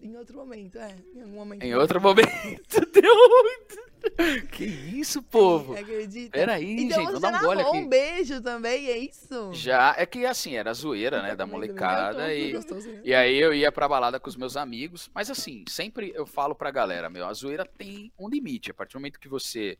Em 0.00 0.16
outro 0.16 0.36
momento, 0.36 0.78
é. 0.78 0.96
Em 1.14 1.22
algum 1.22 1.34
momento. 1.36 1.62
Em 1.62 1.74
outro 1.74 2.00
momento. 2.00 2.30
Deu. 2.92 4.42
Que 4.50 4.64
isso, 4.64 5.22
povo? 5.22 5.74
Acredita? 5.74 6.30
Peraí, 6.32 6.80
então 6.80 7.00
gente, 7.06 7.20
já 7.20 7.30
dar 7.30 7.40
um 7.40 7.46
gole 7.46 7.62
aqui. 7.62 7.76
um 7.76 7.88
beijo 7.88 8.40
também, 8.40 8.88
é 8.88 8.98
isso? 8.98 9.52
Já, 9.52 9.94
é 9.96 10.04
que 10.04 10.26
assim, 10.26 10.56
era 10.56 10.74
zoeira, 10.74 11.22
né, 11.22 11.36
da 11.36 11.46
comendo 11.46 11.52
molecada 11.52 12.34
e... 12.34 12.52
Gostoso, 12.52 12.88
né? 12.88 13.00
E 13.04 13.14
aí 13.14 13.38
eu 13.38 13.54
ia 13.54 13.70
pra 13.70 13.88
balada 13.88 14.18
com 14.18 14.28
os 14.28 14.36
meus 14.36 14.56
amigos, 14.56 15.08
mas 15.14 15.30
assim, 15.30 15.64
sempre 15.68 16.12
eu 16.14 16.26
falo 16.26 16.54
pra 16.54 16.70
galera, 16.70 17.08
meu, 17.08 17.26
a 17.26 17.32
zoeira 17.32 17.64
tem 17.64 18.12
um 18.18 18.28
limite. 18.28 18.72
A 18.72 18.74
partir 18.74 18.94
do 18.94 18.98
momento 18.98 19.20
que 19.20 19.28
você. 19.28 19.78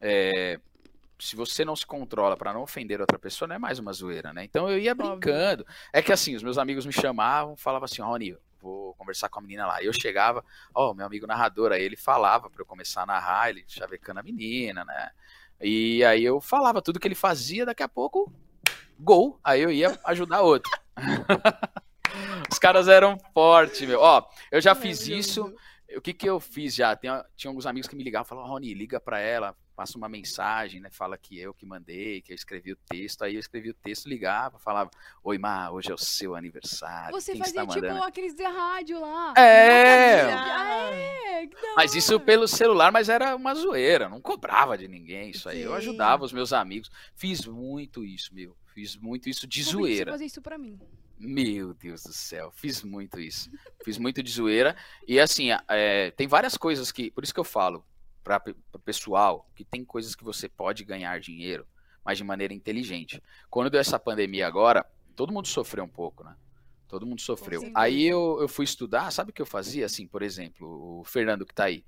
é, 0.00 0.58
se 1.22 1.36
você 1.36 1.64
não 1.64 1.76
se 1.76 1.86
controla 1.86 2.36
pra 2.36 2.52
não 2.52 2.62
ofender 2.62 3.00
outra 3.00 3.16
pessoa, 3.16 3.46
não 3.46 3.54
é 3.54 3.58
mais 3.58 3.78
uma 3.78 3.92
zoeira, 3.92 4.32
né? 4.32 4.42
Então 4.42 4.68
eu 4.68 4.76
ia 4.76 4.92
brincando. 4.92 5.64
É 5.92 6.02
que 6.02 6.12
assim, 6.12 6.34
os 6.34 6.42
meus 6.42 6.58
amigos 6.58 6.84
me 6.84 6.92
chamavam, 6.92 7.56
falavam 7.56 7.84
assim, 7.84 8.02
Rony, 8.02 8.36
vou 8.62 8.94
conversar 8.94 9.28
com 9.28 9.40
a 9.40 9.42
menina 9.42 9.66
lá. 9.66 9.82
E 9.82 9.86
eu 9.86 9.92
chegava, 9.92 10.44
ó, 10.74 10.94
meu 10.94 11.04
amigo 11.04 11.26
narrador, 11.26 11.72
aí 11.72 11.82
ele 11.82 11.96
falava 11.96 12.48
pra 12.48 12.62
eu 12.62 12.66
começar 12.66 13.02
a 13.02 13.06
narrar, 13.06 13.50
ele 13.50 13.64
chavecando 13.66 14.20
a 14.20 14.22
menina, 14.22 14.84
né? 14.84 15.10
E 15.60 16.04
aí 16.04 16.24
eu 16.24 16.40
falava 16.40 16.80
tudo 16.80 16.98
que 16.98 17.06
ele 17.06 17.14
fazia, 17.14 17.66
daqui 17.66 17.82
a 17.82 17.88
pouco, 17.88 18.32
gol. 18.98 19.38
Aí 19.42 19.60
eu 19.60 19.70
ia 19.70 19.98
ajudar 20.04 20.42
outro. 20.42 20.70
Os 22.50 22.58
caras 22.58 22.88
eram 22.88 23.18
fortes, 23.32 23.86
meu. 23.86 24.00
Ó, 24.00 24.22
eu 24.50 24.60
já 24.60 24.74
fiz 24.74 25.06
isso. 25.08 25.52
O 25.96 26.00
que 26.00 26.12
que 26.12 26.28
eu 26.28 26.40
fiz 26.40 26.74
já? 26.74 26.94
Tem, 26.96 27.10
tinha 27.36 27.50
alguns 27.50 27.66
amigos 27.66 27.88
que 27.88 27.96
me 27.96 28.04
ligavam, 28.04 28.24
falavam, 28.24 28.50
Rony, 28.50 28.72
liga 28.74 29.00
pra 29.00 29.18
ela, 29.18 29.54
passa 29.82 29.98
uma 29.98 30.08
mensagem, 30.08 30.80
né? 30.80 30.90
Fala 30.92 31.18
que 31.18 31.36
eu 31.36 31.52
que 31.52 31.66
mandei, 31.66 32.22
que 32.22 32.30
eu 32.30 32.36
escrevi 32.36 32.70
o 32.72 32.76
texto. 32.88 33.22
Aí 33.22 33.34
eu 33.34 33.40
escrevi 33.40 33.70
o 33.70 33.74
texto, 33.74 34.08
ligava, 34.08 34.56
falava, 34.60 34.88
oi, 35.24 35.38
Má, 35.38 35.72
hoje 35.72 35.90
é 35.90 35.94
o 35.94 35.98
seu 35.98 36.36
aniversário. 36.36 37.10
Você 37.10 37.34
fazia 37.36 37.62
está 37.62 37.66
tipo 37.74 37.86
mandando? 37.86 38.04
aqueles 38.04 38.32
de 38.32 38.44
rádio 38.44 39.00
lá. 39.00 39.34
É, 39.36 40.22
Ah, 40.32 40.90
é, 40.92 41.48
mas 41.74 41.96
isso 41.96 42.20
pelo 42.20 42.46
celular, 42.46 42.92
mas 42.92 43.08
era 43.08 43.34
uma 43.34 43.56
zoeira, 43.56 44.08
não 44.08 44.20
cobrava 44.20 44.78
de 44.78 44.86
ninguém 44.86 45.30
isso 45.30 45.48
aí. 45.48 45.62
Eu 45.62 45.72
Sim. 45.72 45.78
ajudava 45.78 46.24
os 46.24 46.32
meus 46.32 46.52
amigos. 46.52 46.88
Fiz 47.16 47.44
muito 47.44 48.04
isso, 48.04 48.32
meu. 48.32 48.56
Fiz 48.72 48.94
muito 48.96 49.28
isso 49.28 49.48
de 49.48 49.64
Convite 49.64 49.72
você 49.74 49.76
zoeira. 49.76 50.12
fazer 50.12 50.26
isso 50.26 50.40
pra 50.40 50.56
mim. 50.56 50.78
Meu 51.18 51.74
Deus 51.74 52.04
do 52.04 52.12
céu, 52.12 52.52
fiz 52.52 52.84
muito 52.84 53.18
isso. 53.18 53.50
Fiz 53.84 53.98
muito 53.98 54.22
de 54.22 54.30
zoeira. 54.30 54.76
E 55.08 55.18
assim, 55.18 55.48
é, 55.68 56.12
tem 56.12 56.28
várias 56.28 56.56
coisas 56.56 56.92
que. 56.92 57.10
Por 57.10 57.24
isso 57.24 57.34
que 57.34 57.40
eu 57.40 57.44
falo 57.44 57.84
para 58.22 58.42
o 58.72 58.78
pessoal 58.78 59.48
que 59.54 59.64
tem 59.64 59.84
coisas 59.84 60.14
que 60.14 60.24
você 60.24 60.48
pode 60.48 60.84
ganhar 60.84 61.18
dinheiro, 61.20 61.66
mas 62.04 62.18
de 62.18 62.24
maneira 62.24 62.54
inteligente. 62.54 63.22
Quando 63.50 63.70
deu 63.70 63.80
essa 63.80 63.98
pandemia 63.98 64.46
agora, 64.46 64.84
todo 65.14 65.32
mundo 65.32 65.48
sofreu 65.48 65.84
um 65.84 65.88
pouco, 65.88 66.24
né? 66.24 66.36
Todo 66.88 67.06
mundo 67.06 67.20
sofreu. 67.20 67.70
Aí 67.74 68.06
eu, 68.06 68.38
eu 68.40 68.48
fui 68.48 68.64
estudar, 68.64 69.10
sabe 69.10 69.30
o 69.30 69.32
que 69.32 69.40
eu 69.40 69.46
fazia? 69.46 69.86
Assim, 69.86 70.06
por 70.06 70.22
exemplo, 70.22 71.00
o 71.00 71.04
Fernando 71.04 71.46
que 71.46 71.54
tá 71.54 71.64
aí. 71.64 71.84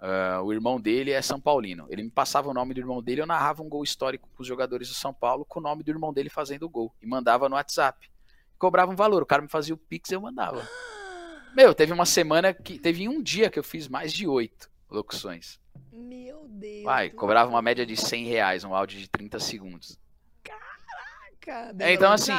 ah, 0.00 0.40
o 0.42 0.52
irmão 0.52 0.80
dele 0.80 1.12
é 1.12 1.22
São 1.22 1.40
Paulino. 1.40 1.86
Ele 1.88 2.02
me 2.02 2.10
passava 2.10 2.48
o 2.50 2.54
nome 2.54 2.74
do 2.74 2.80
irmão 2.80 3.00
dele, 3.00 3.20
eu 3.20 3.26
narrava 3.26 3.62
um 3.62 3.68
gol 3.68 3.84
histórico 3.84 4.28
com 4.34 4.42
os 4.42 4.48
jogadores 4.48 4.88
do 4.88 4.94
São 4.94 5.14
Paulo 5.14 5.44
com 5.44 5.60
o 5.60 5.62
nome 5.62 5.84
do 5.84 5.90
irmão 5.90 6.12
dele 6.12 6.28
fazendo 6.28 6.64
o 6.64 6.68
gol. 6.68 6.92
E 7.00 7.06
mandava 7.06 7.48
no 7.48 7.54
WhatsApp 7.54 8.10
cobrava 8.58 8.90
um 8.90 8.96
valor. 8.96 9.22
O 9.22 9.26
cara 9.26 9.40
me 9.40 9.48
fazia 9.48 9.74
o 9.74 9.78
Pix 9.78 10.10
e 10.10 10.14
eu 10.14 10.20
mandava. 10.20 10.68
Meu, 11.54 11.74
teve 11.74 11.92
uma 11.92 12.04
semana 12.04 12.52
que. 12.52 12.78
Teve 12.78 13.08
um 13.08 13.22
dia 13.22 13.48
que 13.48 13.58
eu 13.58 13.64
fiz 13.64 13.88
mais 13.88 14.12
de 14.12 14.26
oito 14.26 14.70
locuções. 14.90 15.58
Meu 15.92 16.46
Deus. 16.48 16.84
Vai, 16.84 17.10
cobrava 17.10 17.48
uma 17.48 17.58
céu. 17.58 17.62
média 17.62 17.86
de 17.86 17.96
100 17.96 18.24
reais, 18.26 18.64
um 18.64 18.74
áudio 18.74 18.98
de 18.98 19.08
30 19.08 19.38
segundos. 19.38 19.98
Caraca, 20.42 21.74
É, 21.78 21.92
então, 21.92 22.12
assim. 22.12 22.32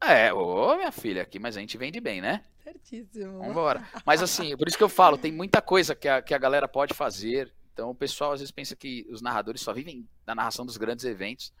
É, 0.00 0.32
ô 0.32 0.76
minha 0.76 0.92
filha 0.92 1.22
aqui, 1.22 1.38
mas 1.38 1.56
a 1.56 1.60
gente 1.60 1.78
vende 1.78 2.00
bem, 2.00 2.20
né? 2.20 2.44
Certíssimo. 2.62 3.38
Vambora. 3.40 3.86
Mas 4.06 4.22
assim, 4.22 4.56
por 4.56 4.66
isso 4.66 4.76
que 4.78 4.82
eu 4.82 4.88
falo, 4.88 5.18
tem 5.18 5.30
muita 5.30 5.60
coisa 5.60 5.94
que 5.94 6.08
a, 6.08 6.22
que 6.22 6.32
a 6.32 6.38
galera 6.38 6.66
pode 6.66 6.94
fazer. 6.94 7.52
Então 7.72 7.90
o 7.90 7.94
pessoal 7.94 8.32
às 8.32 8.40
vezes 8.40 8.50
pensa 8.50 8.74
que 8.74 9.06
os 9.10 9.20
narradores 9.20 9.60
só 9.60 9.72
vivem 9.72 10.08
da 10.24 10.34
narração 10.34 10.64
dos 10.64 10.78
grandes 10.78 11.04
eventos. 11.04 11.52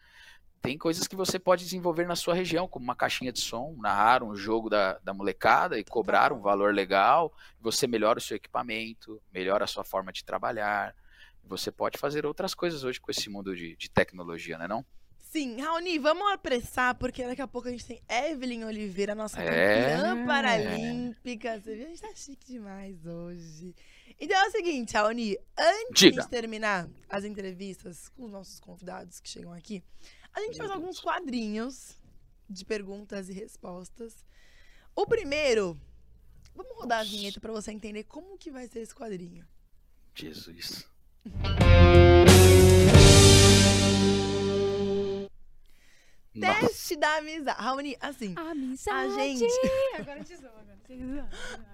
Tem 0.64 0.78
coisas 0.78 1.06
que 1.06 1.14
você 1.14 1.38
pode 1.38 1.62
desenvolver 1.62 2.06
na 2.06 2.16
sua 2.16 2.32
região, 2.32 2.66
como 2.66 2.84
uma 2.84 2.96
caixinha 2.96 3.30
de 3.30 3.38
som, 3.38 3.76
narrar 3.78 4.22
um 4.22 4.34
jogo 4.34 4.70
da, 4.70 4.98
da 5.04 5.12
molecada 5.12 5.78
e 5.78 5.84
cobrar 5.84 6.32
um 6.32 6.40
valor 6.40 6.72
legal. 6.72 7.30
Você 7.60 7.86
melhora 7.86 8.18
o 8.18 8.22
seu 8.22 8.38
equipamento, 8.38 9.20
melhora 9.30 9.64
a 9.64 9.66
sua 9.66 9.84
forma 9.84 10.10
de 10.10 10.24
trabalhar. 10.24 10.96
Você 11.44 11.70
pode 11.70 11.98
fazer 11.98 12.24
outras 12.24 12.54
coisas 12.54 12.82
hoje 12.82 12.98
com 12.98 13.10
esse 13.10 13.28
mundo 13.28 13.54
de, 13.54 13.76
de 13.76 13.90
tecnologia, 13.90 14.56
né 14.56 14.66
não? 14.66 14.82
Sim, 15.18 15.60
Raoni, 15.60 15.98
vamos 15.98 16.32
apressar, 16.32 16.94
porque 16.94 17.26
daqui 17.26 17.42
a 17.42 17.46
pouco 17.46 17.68
a 17.68 17.70
gente 17.70 17.84
tem 17.84 18.00
Evelyn 18.08 18.64
Oliveira, 18.64 19.14
nossa 19.14 19.42
É. 19.42 19.96
campeã 19.98 20.26
paralímpica. 20.26 21.60
Você 21.60 21.74
viu? 21.76 21.84
A 21.84 21.88
gente 21.90 22.00
tá 22.00 22.14
chique 22.14 22.46
demais 22.46 23.04
hoje. 23.04 23.74
Então 24.18 24.34
é 24.34 24.48
o 24.48 24.50
seguinte, 24.50 24.94
Raoni, 24.94 25.36
antes 25.58 26.00
Diga. 26.10 26.22
de 26.22 26.28
terminar 26.30 26.88
as 27.10 27.24
entrevistas 27.24 28.08
com 28.08 28.24
os 28.24 28.30
nossos 28.30 28.58
convidados 28.60 29.20
que 29.20 29.28
chegam 29.28 29.52
aqui, 29.52 29.82
a 30.34 30.40
gente 30.40 30.58
faz 30.58 30.70
alguns 30.70 31.00
quadrinhos 31.00 31.96
de 32.50 32.64
perguntas 32.64 33.28
e 33.28 33.32
respostas. 33.32 34.24
O 34.94 35.06
primeiro, 35.06 35.80
vamos 36.54 36.76
rodar 36.76 37.00
a 37.00 37.04
vinheta 37.04 37.40
pra 37.40 37.52
você 37.52 37.70
entender 37.70 38.04
como 38.04 38.36
que 38.36 38.50
vai 38.50 38.66
ser 38.66 38.80
esse 38.80 38.94
quadrinho. 38.94 39.46
Jesus. 40.14 40.88
Nossa. 46.34 46.60
Teste 46.60 46.96
da 46.96 47.18
amizade. 47.18 47.62
Raoni, 47.62 47.96
assim, 48.00 48.34
Amizade. 48.36 49.14
a 49.14 49.18
gente... 49.18 49.44
Agora. 49.94 50.24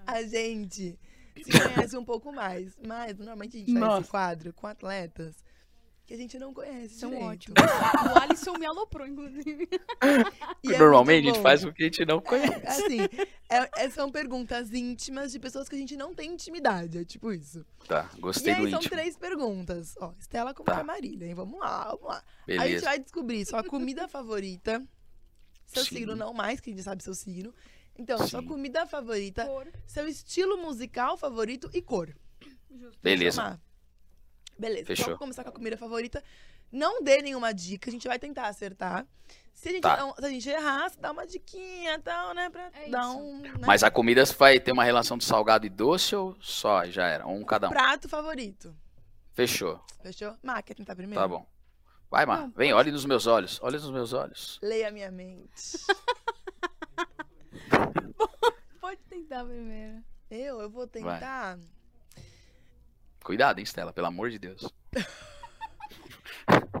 A 0.07 0.23
gente 0.23 0.97
se 1.43 1.51
conhece 1.51 1.97
um 1.97 2.05
pouco 2.05 2.31
mais, 2.31 2.77
mas 2.85 3.17
normalmente 3.17 3.57
a 3.57 3.59
gente 3.59 3.73
faz 3.73 3.85
Nossa. 3.85 4.01
esse 4.01 4.09
quadro 4.09 4.53
com 4.53 4.67
atletas 4.67 5.35
que 6.11 6.15
a 6.15 6.17
gente 6.17 6.37
não 6.37 6.53
conhece 6.53 6.95
São 6.99 7.09
direito. 7.09 7.29
ótimos. 7.53 7.57
O 8.13 8.19
Alisson 8.19 8.53
me 8.57 8.65
aloprou, 8.65 9.07
inclusive. 9.07 9.67
E 10.63 10.73
é 10.73 10.77
Normalmente 10.77 11.23
muito 11.23 11.31
a 11.31 11.37
gente 11.37 11.43
faz 11.43 11.63
o 11.63 11.71
que 11.73 11.83
a 11.83 11.85
gente 11.85 12.05
não 12.05 12.19
conhece. 12.21 12.67
Assim, 12.67 12.99
é- 13.49 13.85
é- 13.85 13.89
são 13.89 14.11
perguntas 14.11 14.71
íntimas 14.73 15.31
de 15.31 15.39
pessoas 15.39 15.67
que 15.69 15.75
a 15.75 15.77
gente 15.77 15.95
não 15.95 16.13
tem 16.13 16.33
intimidade, 16.33 16.97
é 16.99 17.05
tipo 17.05 17.31
isso. 17.31 17.65
Tá, 17.87 18.09
E 18.15 18.19
gostei 18.19 18.53
do 18.55 18.65
aí 18.65 18.69
são 18.69 18.79
íntimo. 18.79 18.91
três 18.95 19.17
perguntas. 19.17 19.95
Ó, 19.99 20.13
Estela 20.19 20.53
como 20.53 20.65
Tá. 20.65 20.75
que 20.75 20.79
é 20.81 20.83
Marília, 20.83 21.27
hein? 21.27 21.33
Vamos 21.33 21.59
lá, 21.59 21.85
vamos 21.85 22.03
lá. 22.07 22.23
A 22.47 22.51
gente 22.51 22.59
Beleza. 22.63 22.85
vai 22.85 22.99
descobrir 22.99 23.45
sua 23.45 23.63
comida 23.63 24.07
favorita, 24.07 24.85
seu 25.65 25.83
Sim. 25.85 25.95
signo 25.95 26.15
não 26.15 26.33
mais, 26.33 26.59
que 26.59 26.69
a 26.69 26.73
gente 26.73 26.83
sabe 26.83 27.01
seu 27.03 27.13
signo. 27.15 27.53
Então, 27.97 28.17
sua 28.27 28.41
Sim. 28.41 28.47
comida 28.47 28.85
favorita, 28.85 29.45
Cor. 29.45 29.67
seu 29.87 30.07
estilo 30.07 30.57
musical 30.57 31.17
favorito 31.17 31.69
e 31.73 31.81
cor. 31.81 32.13
Justo. 32.69 32.99
Beleza. 33.01 33.59
Beleza. 34.61 34.85
Fechou. 34.85 35.03
Então, 35.03 35.17
vamos 35.17 35.19
começar 35.19 35.43
com 35.43 35.49
a 35.49 35.53
comida 35.53 35.77
favorita. 35.77 36.23
Não 36.71 37.03
dê 37.03 37.21
nenhuma 37.21 37.53
dica, 37.53 37.89
a 37.89 37.91
gente 37.91 38.07
vai 38.07 38.17
tentar 38.19 38.47
acertar. 38.47 39.05
Se 39.53 39.69
a 39.69 39.71
gente, 39.71 39.81
Tá. 39.81 39.97
não- 39.97 40.15
se 40.15 40.25
a 40.25 40.29
gente 40.29 40.49
errar, 40.49 40.89
você 40.89 40.99
dá 40.99 41.11
uma 41.11 41.25
diquinha 41.27 41.95
e 41.95 41.99
tal, 41.99 42.33
né? 42.33 42.49
Pra 42.49 42.69
É 42.73 42.89
dar 42.89 43.01
isso. 43.09 43.17
um. 43.19 43.39
né, 43.39 43.53
Mas 43.67 43.83
a 43.83 43.91
comida 43.91 44.23
vai 44.25 44.59
ter 44.59 44.71
uma 44.71 44.83
relação 44.83 45.17
de 45.17 45.25
salgado 45.25 45.65
e 45.65 45.69
doce 45.69 46.15
ou 46.15 46.35
só? 46.39 46.85
Já 46.85 47.07
era. 47.07 47.27
Um 47.27 47.43
cada 47.43 47.67
um. 47.67 47.71
prato 47.71 48.07
favorito. 48.07 48.73
Fechou. 49.33 49.83
Fechou? 50.01 50.35
Má, 50.43 50.61
quer 50.61 50.73
tentar 50.75 50.95
primeiro? 50.95 51.21
Tá 51.21 51.27
bom. 51.27 51.45
Vai, 52.09 52.25
Mar. 52.25 52.41
Não, 52.41 52.51
Vem, 52.51 52.73
olhe 52.73 52.91
nos 52.91 53.05
meus 53.05 53.27
olhos. 53.27 53.59
Olhe 53.61 53.77
nos 53.77 53.91
meus 53.91 54.13
olhos. 54.13 54.59
Leia 54.61 54.87
a 54.89 54.91
minha 54.91 55.11
mente. 55.11 55.51
Pode 58.79 58.99
tentar 59.09 59.43
primeiro. 59.45 60.03
eu, 60.29 60.61
eu 60.61 60.69
vou 60.69 60.87
tentar. 60.87 61.57
Cuidado, 63.23 63.59
hein, 63.59 63.65
Stella, 63.65 63.93
pelo 63.93 64.07
amor 64.07 64.29
de 64.29 64.39
Deus. 64.39 64.67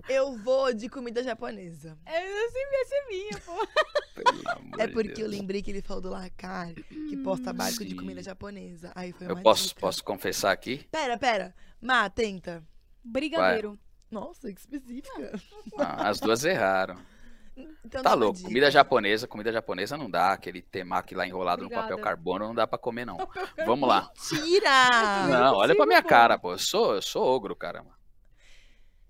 Eu 0.09 0.35
vou 0.37 0.73
de 0.73 0.89
comida 0.89 1.23
japonesa. 1.23 1.97
É, 2.05 2.25
eu 2.27 2.35
ia 2.35 2.85
ser 2.85 3.07
minha, 3.07 3.37
pô. 3.45 3.67
Pelo 4.15 4.49
amor 4.49 4.79
É 4.81 4.87
de 4.87 4.93
porque 4.93 5.11
eu 5.11 5.15
Deus. 5.15 5.31
lembrei 5.31 5.61
que 5.61 5.71
ele 5.71 5.81
falou 5.81 6.01
do 6.01 6.09
Lacar, 6.09 6.73
que 6.73 7.15
posta 7.17 7.53
barco 7.53 7.83
de 7.83 7.91
sim. 7.91 7.95
comida 7.95 8.21
japonesa. 8.21 8.91
Aí 8.95 9.13
foi 9.13 9.27
Eu 9.27 9.35
uma 9.35 9.41
posso, 9.43 9.69
dica. 9.69 9.79
posso 9.79 10.03
confessar 10.03 10.51
aqui? 10.51 10.85
Pera, 10.91 11.17
pera. 11.17 11.55
Má, 11.79 12.09
tenta. 12.09 12.63
Brigadeiro. 13.03 13.79
Nossa, 14.09 14.51
que 14.51 14.59
específica. 14.59 15.39
Ah, 15.77 16.09
as 16.09 16.19
duas 16.19 16.43
erraram. 16.43 16.97
Então, 17.85 18.03
Tá 18.03 18.13
louco. 18.13 18.37
dica. 18.37 18.47
Comida 18.47 18.71
japonesa, 18.71 19.27
comida 19.27 19.51
japonesa 19.51 19.97
não 19.97 20.09
dá. 20.09 20.33
Aquele 20.33 20.61
temaki 20.61 21.15
lá 21.15 21.25
enrolado 21.27 21.63
no 21.63 21.69
papel 21.69 21.83
Obrigada. 21.95 22.03
carbono 22.03 22.47
não 22.47 22.55
dá 22.55 22.67
pra 22.67 22.77
comer, 22.77 23.05
não. 23.05 23.17
Vamos 23.65 23.87
lá. 23.87 24.11
Tira! 24.29 25.27
Não, 25.27 25.55
olha 25.55 25.75
pra 25.75 25.85
consigo, 25.85 25.87
minha 25.87 26.03
cara, 26.03 26.37
pô. 26.37 26.53
Eu 26.53 26.59
sou, 26.59 26.95
eu 26.95 27.01
sou 27.01 27.23
ogro, 27.23 27.55
caramba. 27.55 27.91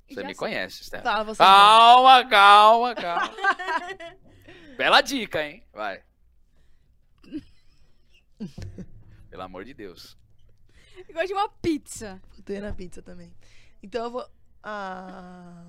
Você 0.07 0.15
Já 0.15 0.21
me 0.23 0.27
sei. 0.29 0.35
conhece, 0.35 0.83
Stella. 0.83 1.03
Tá, 1.03 1.23
você. 1.23 1.37
Calma, 1.37 2.25
calma, 2.27 2.95
calma. 2.95 3.33
Bela 4.77 5.01
dica, 5.01 5.43
hein? 5.43 5.63
Vai. 5.71 6.03
Pelo 9.29 9.43
amor 9.43 9.63
de 9.63 9.73
Deus. 9.73 10.17
Eu 11.07 11.13
gosto 11.13 11.27
de 11.27 11.33
uma 11.33 11.49
pizza. 11.49 12.21
Botei 12.35 12.59
na 12.59 12.73
pizza 12.73 13.01
também. 13.01 13.33
Então 13.81 14.05
eu 14.05 14.11
vou. 14.11 14.27
Ah. 14.63 15.63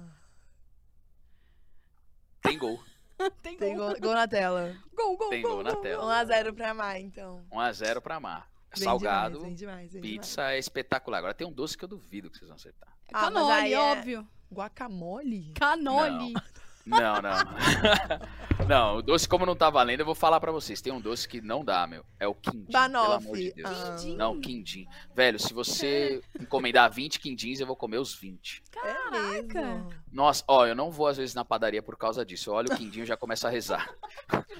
Tem 2.42 2.58
gol. 2.58 2.80
Tem, 3.42 3.56
Tem 3.56 3.76
gol. 3.76 3.88
gol, 3.90 4.00
gol 4.00 4.14
na 4.14 4.26
tela. 4.26 4.76
Gol, 4.94 5.16
gol, 5.16 5.28
Tem 5.30 5.42
gol, 5.42 5.52
gol 5.54 5.62
na 5.62 5.72
gol. 5.72 5.82
tela. 5.82 6.24
1x0 6.24 6.54
pra 6.54 6.74
Má, 6.74 6.98
então. 6.98 7.44
1x0 7.52 8.00
pra 8.00 8.18
Mar. 8.20 8.50
Vem 8.74 8.84
Salgado, 8.84 9.34
Demais, 9.34 9.44
vem 9.46 9.54
demais, 9.54 9.92
vem 9.92 10.00
pizza 10.00 10.50
é 10.52 10.58
espetacular. 10.58 11.18
Agora 11.18 11.34
tem 11.34 11.46
um 11.46 11.52
doce 11.52 11.76
que 11.76 11.84
eu 11.84 11.88
duvido 11.88 12.30
que 12.30 12.38
vocês 12.38 12.48
vão 12.48 12.56
acertar. 12.56 12.88
É 13.06 13.10
Ah, 13.12 13.54
aí 13.56 13.74
é- 13.74 13.78
óbvio. 13.78 14.18
demais. 14.22 14.42
Guacamole? 14.50 15.52
Canole. 15.54 16.32
Não, 16.32 16.42
não. 16.86 17.22
não, 18.68 18.96
o 18.96 19.02
doce, 19.02 19.28
como 19.28 19.46
não 19.46 19.54
tá 19.54 19.70
valendo, 19.70 20.00
eu 20.00 20.06
vou 20.06 20.14
falar 20.14 20.40
pra 20.40 20.52
vocês. 20.52 20.80
Tem 20.80 20.92
um 20.92 21.00
doce 21.00 21.28
que 21.28 21.40
não 21.40 21.64
dá, 21.64 21.86
meu. 21.86 22.04
É 22.18 22.26
o 22.26 22.34
quindim. 22.34 22.64
Pelo 22.64 22.72
Banoffee. 22.72 23.14
amor 23.14 23.36
de 23.36 23.52
Deus. 23.52 23.70
Ah. 23.70 23.96
Quindim. 23.96 24.16
Não, 24.16 24.40
quindim. 24.40 24.86
Velho, 25.14 25.38
se 25.38 25.52
você 25.54 26.20
encomendar 26.40 26.90
20 26.90 27.20
quindins, 27.20 27.60
eu 27.60 27.66
vou 27.66 27.76
comer 27.76 27.98
os 27.98 28.14
20. 28.14 28.62
É 28.84 29.10
mesmo. 29.10 29.88
Nossa, 30.10 30.44
ó, 30.46 30.66
eu 30.66 30.74
não 30.74 30.90
vou 30.90 31.06
às 31.06 31.16
vezes 31.16 31.34
na 31.34 31.44
padaria 31.44 31.82
por 31.82 31.96
causa 31.96 32.24
disso. 32.24 32.50
Eu 32.50 32.54
olho 32.54 32.72
o 32.72 32.76
quindim 32.76 33.02
e 33.02 33.06
já 33.06 33.16
começo 33.16 33.46
a 33.46 33.50
rezar. 33.50 33.88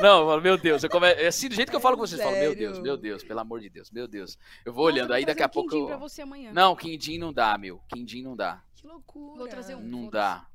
Não, 0.00 0.20
eu 0.20 0.26
falo, 0.28 0.40
meu 0.40 0.56
Deus, 0.56 0.82
eu 0.82 0.88
come... 0.88 1.06
é 1.08 1.26
assim, 1.26 1.48
do 1.48 1.54
jeito 1.54 1.68
que 1.68 1.76
eu 1.76 1.80
falo 1.80 1.94
com 1.96 2.06
vocês, 2.06 2.18
eu 2.18 2.26
falo, 2.26 2.38
meu 2.38 2.54
Deus, 2.54 2.78
meu 2.78 2.96
Deus, 2.96 3.22
pelo 3.22 3.40
amor 3.40 3.60
de 3.60 3.68
Deus, 3.68 3.90
meu 3.90 4.08
Deus. 4.08 4.38
Eu 4.64 4.72
vou 4.72 4.86
olhando, 4.86 5.12
aí 5.12 5.26
daqui 5.26 5.42
a 5.42 5.48
pouco 5.48 5.68
quindim 5.68 5.82
eu... 5.82 5.88
pra 5.88 5.96
você 5.98 6.22
amanhã. 6.22 6.52
Não, 6.52 6.74
quindim 6.74 7.18
não 7.18 7.32
dá, 7.32 7.58
meu. 7.58 7.80
Quindim 7.86 8.22
não 8.22 8.34
dá. 8.34 8.62
Que 8.80 8.86
loucura. 8.86 9.38
Vou 9.38 9.46
trazer 9.46 9.74
um. 9.74 9.82
Não 9.82 10.08
dá. 10.08 10.46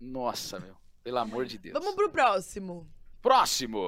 Nossa, 0.00 0.58
meu. 0.58 0.74
Pelo 1.02 1.18
amor 1.18 1.44
de 1.44 1.58
Deus. 1.58 1.74
Vamos 1.74 1.94
pro 1.94 2.08
próximo. 2.10 2.90
Próximo. 3.20 3.78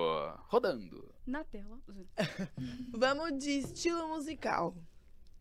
Rodando. 0.49 1.15
Na 1.27 1.43
tela. 1.45 1.81
Vamos 2.93 3.39
de 3.43 3.53
estilo 3.53 4.07
musical. 4.09 4.77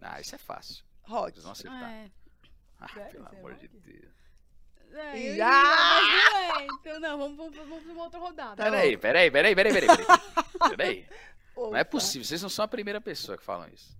Ah, 0.01 0.22
isso 0.22 0.36
é 0.36 0.38
fácil. 0.38 0.86
Rock. 1.03 1.34
Vocês 1.34 1.43
vão 1.43 1.51
acertar. 1.51 1.91
É. 1.91 2.12
Ah, 2.80 2.88
Sério? 2.88 3.12
pelo 3.12 3.26
é 3.26 3.39
amor 3.39 3.56
de? 3.56 3.68
Deus. 3.68 4.16
É, 4.93 5.20
eu 5.20 5.36
ia, 5.36 5.45
mas 5.45 6.08
não 6.08 6.38
é. 6.38 6.66
Então, 6.66 6.99
não, 7.01 7.18
vamos, 7.18 7.38
vamos, 7.38 7.58
vamos 7.58 7.84
pra 7.84 7.91
uma 7.91 8.03
outra 8.03 8.20
rodada. 8.20 8.56
Tá 8.56 8.64
Peraí, 8.64 8.97
peraí, 8.97 9.30
peraí, 9.30 9.53
peraí, 9.53 9.74
peraí. 9.74 9.97
Peraí. 9.97 10.68
peraí. 10.78 11.10
Não 11.58 11.76
é 11.76 11.84
possível. 11.84 12.26
Vocês 12.26 12.41
não 12.41 12.49
são 12.49 12.64
a 12.64 12.68
primeira 12.70 13.01
pessoa 13.01 13.38
que 13.38 13.43
falam 13.43 13.68
isso. 13.68 13.97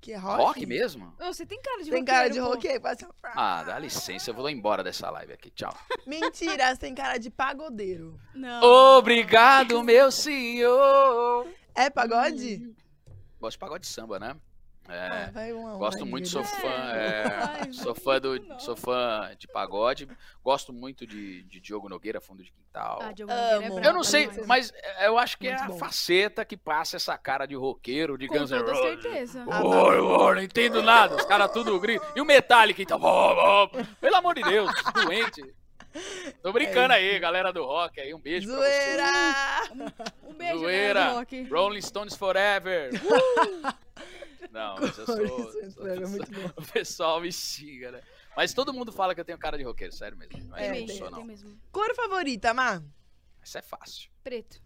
Que 0.00 0.12
é 0.12 0.16
rock? 0.16 0.42
Rock 0.42 0.66
mesmo? 0.66 1.12
Ô, 1.20 1.26
Você 1.32 1.44
tem 1.44 1.60
cara 1.60 1.82
de 1.82 1.90
Tem 1.90 2.04
cara 2.04 2.28
de 2.30 2.38
roqueiro, 2.38 2.54
roqueiro? 2.54 2.80
Pode 2.80 3.00
ser- 3.00 3.08
Ah, 3.34 3.64
dá 3.64 3.78
licença. 3.78 4.30
Eu 4.30 4.34
vou 4.34 4.48
embora 4.48 4.84
dessa 4.84 5.10
live 5.10 5.32
aqui. 5.32 5.50
Tchau. 5.50 5.76
Mentira, 6.06 6.68
você 6.68 6.76
tem 6.76 6.94
cara 6.94 7.18
de 7.18 7.30
pagodeiro. 7.30 8.18
Não. 8.34 8.62
Obrigado, 8.98 9.82
meu 9.82 10.10
senhor. 10.12 11.46
É 11.74 11.90
pagode? 11.90 12.74
Gosto 13.40 13.52
de 13.56 13.58
pagode 13.58 13.82
de 13.86 13.88
samba, 13.92 14.18
né? 14.18 14.36
Ah, 14.88 14.94
É. 14.94 15.30
vai 15.30 15.52
Gosto 15.52 16.02
aí, 16.04 16.08
muito, 16.10 16.28
sou 16.28 16.42
Deus. 16.42 16.54
fã, 16.56 16.68
é, 16.96 17.24
Ai, 17.60 17.72
sou 17.72 17.94
fã 17.94 18.18
do, 18.20 18.60
sou 18.60 18.74
fã 18.74 19.30
de 19.38 19.46
pagode, 19.46 20.08
gosto 20.42 20.72
muito 20.72 21.06
de, 21.06 21.42
de 21.42 21.60
Diogo 21.60 21.88
Nogueira, 21.88 22.20
fundo 22.20 22.42
de 22.42 22.50
quintal. 22.50 22.98
Ah, 23.02 23.12
Diogo 23.12 23.30
Amo. 23.32 23.60
Nogueira 23.68 23.84
é 23.84 23.88
Eu 23.88 23.92
não 23.92 24.02
sei, 24.02 24.30
mas 24.46 24.72
eu 25.02 25.18
acho 25.18 25.36
que 25.38 25.46
é 25.48 25.50
Muito 25.50 25.64
a 25.64 25.68
bom. 25.68 25.78
faceta 25.78 26.44
que 26.44 26.56
passa 26.56 26.96
essa 26.96 27.18
cara 27.18 27.44
de 27.44 27.54
roqueiro, 27.54 28.16
de 28.16 28.26
Com 28.28 28.38
Guns 28.38 28.50
N' 28.50 28.60
Roses. 28.62 28.78
certeza. 29.02 29.44
Ah, 29.50 29.62
Oi, 29.62 29.98
oi, 30.00 30.34
não 30.36 30.42
entendo 30.42 30.82
nada, 30.82 31.16
os 31.16 31.24
caras 31.26 31.50
tudo 31.52 31.78
gritam. 31.78 32.08
E 32.16 32.20
o 32.20 32.24
Metallica, 32.24 32.80
então, 32.80 32.98
ó, 33.02 33.64
ó, 33.64 33.68
pelo 34.00 34.16
amor 34.16 34.34
de 34.36 34.42
Deus, 34.42 34.70
doente. 35.04 35.42
Tô 36.42 36.52
brincando 36.52 36.92
aí, 36.94 37.18
galera 37.18 37.52
do 37.52 37.64
rock 37.64 37.98
aí, 38.00 38.14
um 38.14 38.20
beijo 38.20 38.46
pra 38.46 38.56
vocês. 38.58 38.84
Zoeira! 38.84 39.92
Um 40.22 40.34
beijo, 40.34 40.58
Zoeira. 40.60 40.94
galera 40.94 41.10
do 41.12 41.16
rock. 41.18 41.42
Rolling 41.50 41.80
Stones 41.82 42.14
Forever. 42.14 42.90
Uh! 43.02 43.88
Não, 44.50 44.76
mas 44.80 44.98
eu 44.98 45.06
sou, 45.06 45.52
sou- 45.72 46.08
muito 46.08 46.30
bom. 46.32 46.50
O 46.62 46.72
pessoal 46.72 47.20
me 47.20 47.32
xinga, 47.32 47.92
né? 47.92 48.02
Mas 48.36 48.54
todo 48.54 48.72
mundo 48.72 48.92
fala 48.92 49.14
que 49.14 49.20
eu 49.20 49.24
tenho 49.24 49.38
cara 49.38 49.58
de 49.58 49.64
roqueiro, 49.64 49.92
sério 49.92 50.16
mesmo. 50.16 50.48
Mas 50.48 50.62
É, 50.62 50.76
eu 50.82 50.86
não 50.86 50.94
sou, 50.96 51.10
não. 51.10 51.24
mesmo. 51.24 51.58
Cor 51.72 51.94
favorita, 51.94 52.54
Má? 52.54 52.82
Isso 53.42 53.58
é 53.58 53.62
fácil. 53.62 54.10
Preto. 54.22 54.62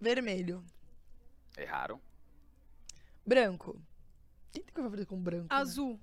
Vermelho. 0.00 0.64
Erraram. 1.56 2.00
Branco. 3.24 3.80
Quem 4.52 4.62
tem 4.62 4.74
cor 4.74 4.84
favorita 4.84 5.06
com 5.06 5.18
branco? 5.20 5.44
né? 5.44 5.60
Azul. 5.60 5.98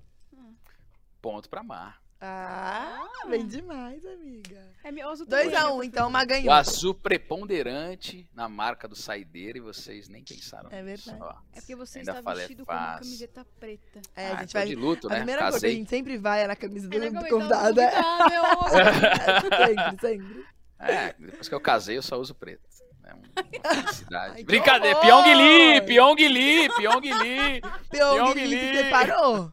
Ponto 1.22 1.48
pra 1.48 1.62
Mar. 1.62 2.02
Ah, 2.26 3.26
bem 3.28 3.46
demais, 3.46 4.02
amiga. 4.06 4.64
É 4.82 4.90
meu 4.90 5.08
azul 5.10 5.26
também, 5.26 5.50
2x1, 5.50 5.52
meu 5.74 5.84
então, 5.84 6.08
O 6.08 6.26
ganhou. 6.26 6.52
azul 6.52 6.94
preponderante 6.94 8.26
na 8.34 8.48
marca 8.48 8.88
do 8.88 8.96
saideira 8.96 9.58
e 9.58 9.60
vocês 9.60 10.08
nem 10.08 10.22
pensaram 10.24 10.70
É 10.72 10.82
nisso, 10.82 11.10
verdade. 11.10 11.32
ó. 11.34 11.38
É 11.52 11.60
porque 11.60 11.76
você 11.76 11.98
Ainda 12.00 12.12
está 12.12 12.22
falei, 12.22 12.40
vestido 12.46 12.64
com 12.66 12.72
uma 12.72 12.78
fácil. 12.80 12.98
camiseta 13.04 13.46
preta. 13.60 14.00
É, 14.16 14.28
Ah, 14.30 14.36
a 14.36 14.40
gente 14.40 14.52
vai. 14.54 14.66
de 14.66 14.74
luto, 14.74 15.06
A 15.06 15.10
né? 15.10 15.16
primeira 15.16 15.42
coisa 15.42 15.60
que 15.60 15.66
a 15.66 15.70
gente 15.70 15.90
sempre 15.90 16.16
vai 16.18 16.42
é 16.44 16.46
na 16.46 16.56
camisa 16.56 16.88
do, 16.88 16.96
É 16.96 17.10
do 17.10 17.28
convidado. 17.28 17.74
do 17.74 17.80
É. 17.80 17.90
convidado, 17.90 18.30
meu 18.30 18.44
amor. 18.46 18.70
sempre, 18.70 20.00
sempre. 20.00 20.44
É, 20.80 21.14
depois 21.18 21.48
que 21.48 21.54
eu 21.54 21.60
casei, 21.60 21.96
eu 21.98 22.02
só 22.02 22.18
uso 22.18 22.34
preto. 22.34 22.62
É 23.04 23.12
uma 23.12 23.74
felicidade. 23.74 24.34
Ai, 24.36 24.44
Brincadeira! 24.44 24.98
Pyong 25.00 25.34
Lee, 25.34 25.80
Pyong 25.82 26.14
Lee, 26.28 26.68
Pyong 26.70 27.00
Lee. 27.22 27.60
Pyong 27.90 28.34
Lee 28.34 28.60
se 28.60 28.82
separou? 28.84 29.52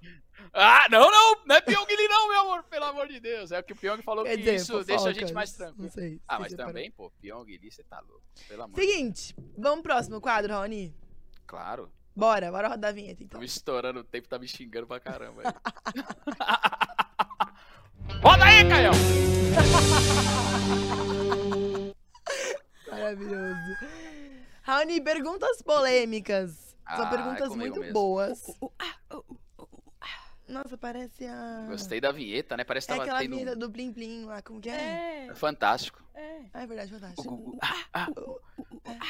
Ah, 0.54 0.86
não, 0.91 1.10
não, 1.10 1.36
não 1.45 1.56
é 1.56 1.62
Pyong 1.62 1.86
Lee 1.88 2.08
não, 2.10 2.28
meu 2.28 2.41
amor, 2.41 2.64
pelo 2.64 2.84
amor 2.86 3.08
de 3.08 3.22
Deus. 3.22 3.52
É 3.54 3.60
o 3.60 3.64
que 3.64 3.72
o 3.72 3.76
Pyong 3.76 4.02
falou 4.04 4.26
Quer 4.26 4.32
que 4.32 4.38
dizer, 4.43 4.56
isso 4.56 4.84
deixa 4.84 5.08
a 5.10 5.14
gente 5.14 5.32
mais 5.34 5.58
Não 5.58 5.66
tranquilo. 5.68 5.91
sei. 5.91 6.10
se 6.16 6.22
Ah, 6.28 6.39
mas 6.39 6.54
também, 6.54 6.91
pô, 6.91 7.10
Pyong 7.22 7.45
Lee, 7.45 7.72
você 7.72 7.84
tá 7.84 8.02
louco. 8.02 8.22
Pelo 8.49 8.64
amor 8.64 8.76
de 8.76 8.82
Deus. 8.82 8.91
Seguinte, 8.91 9.34
vamos 9.58 9.82
pro 9.82 9.93
próximo 9.93 10.20
quadro, 10.20 10.54
Rony? 10.56 10.93
Claro. 11.47 11.89
Bora, 12.14 12.51
bora 12.51 12.67
rodar 12.67 12.89
a 12.89 12.93
vinheta 12.93 13.20
Tô 13.20 13.24
então. 13.24 13.39
me 13.39 13.46
estourando 13.46 14.01
o 14.01 14.04
tempo, 14.04 14.28
tá 14.28 14.38
me 14.38 14.46
xingando 14.47 14.86
pra 14.88 15.00
caramba. 15.00 15.42
aí. 15.46 15.54
Roda 18.21 18.43
aí, 18.43 18.67
Caio! 18.67 18.92
Maravilhoso. 22.89 23.78
Raoni, 24.63 25.01
perguntas 25.01 25.62
polêmicas. 25.62 26.76
São 26.96 27.05
Ah, 27.05 27.09
perguntas 27.09 27.51
é 27.51 27.55
muito 27.55 27.80
mesmo. 27.80 27.93
boas. 27.93 28.47
Uh, 28.62 28.66
uh, 29.13 29.17
uh. 29.30 29.39
Nossa, 30.52 30.78
parece 30.78 31.26
a. 31.26 31.66
Gostei 31.70 32.02
da 32.02 32.12
vinheta, 32.12 32.58
né? 32.58 32.64
Parece 32.64 32.88
que 32.88 32.94
É 32.94 32.96
tava 32.96 33.04
aquela 33.06 33.20
tendo... 33.20 33.36
vinheta 33.36 33.56
do 33.56 33.72
Plim 33.72 33.92
Plim 33.94 34.26
lá, 34.26 34.42
como 34.42 34.60
que 34.60 34.70
é? 34.70 35.28
É, 35.30 35.36
Fantástico. 35.36 36.04
é. 36.14 36.42
Ah, 36.54 36.64
é 36.64 36.68
verdade, 36.68 36.92
fantástico. 36.92 37.58
Ah, 37.62 37.86
ah. 37.94 38.08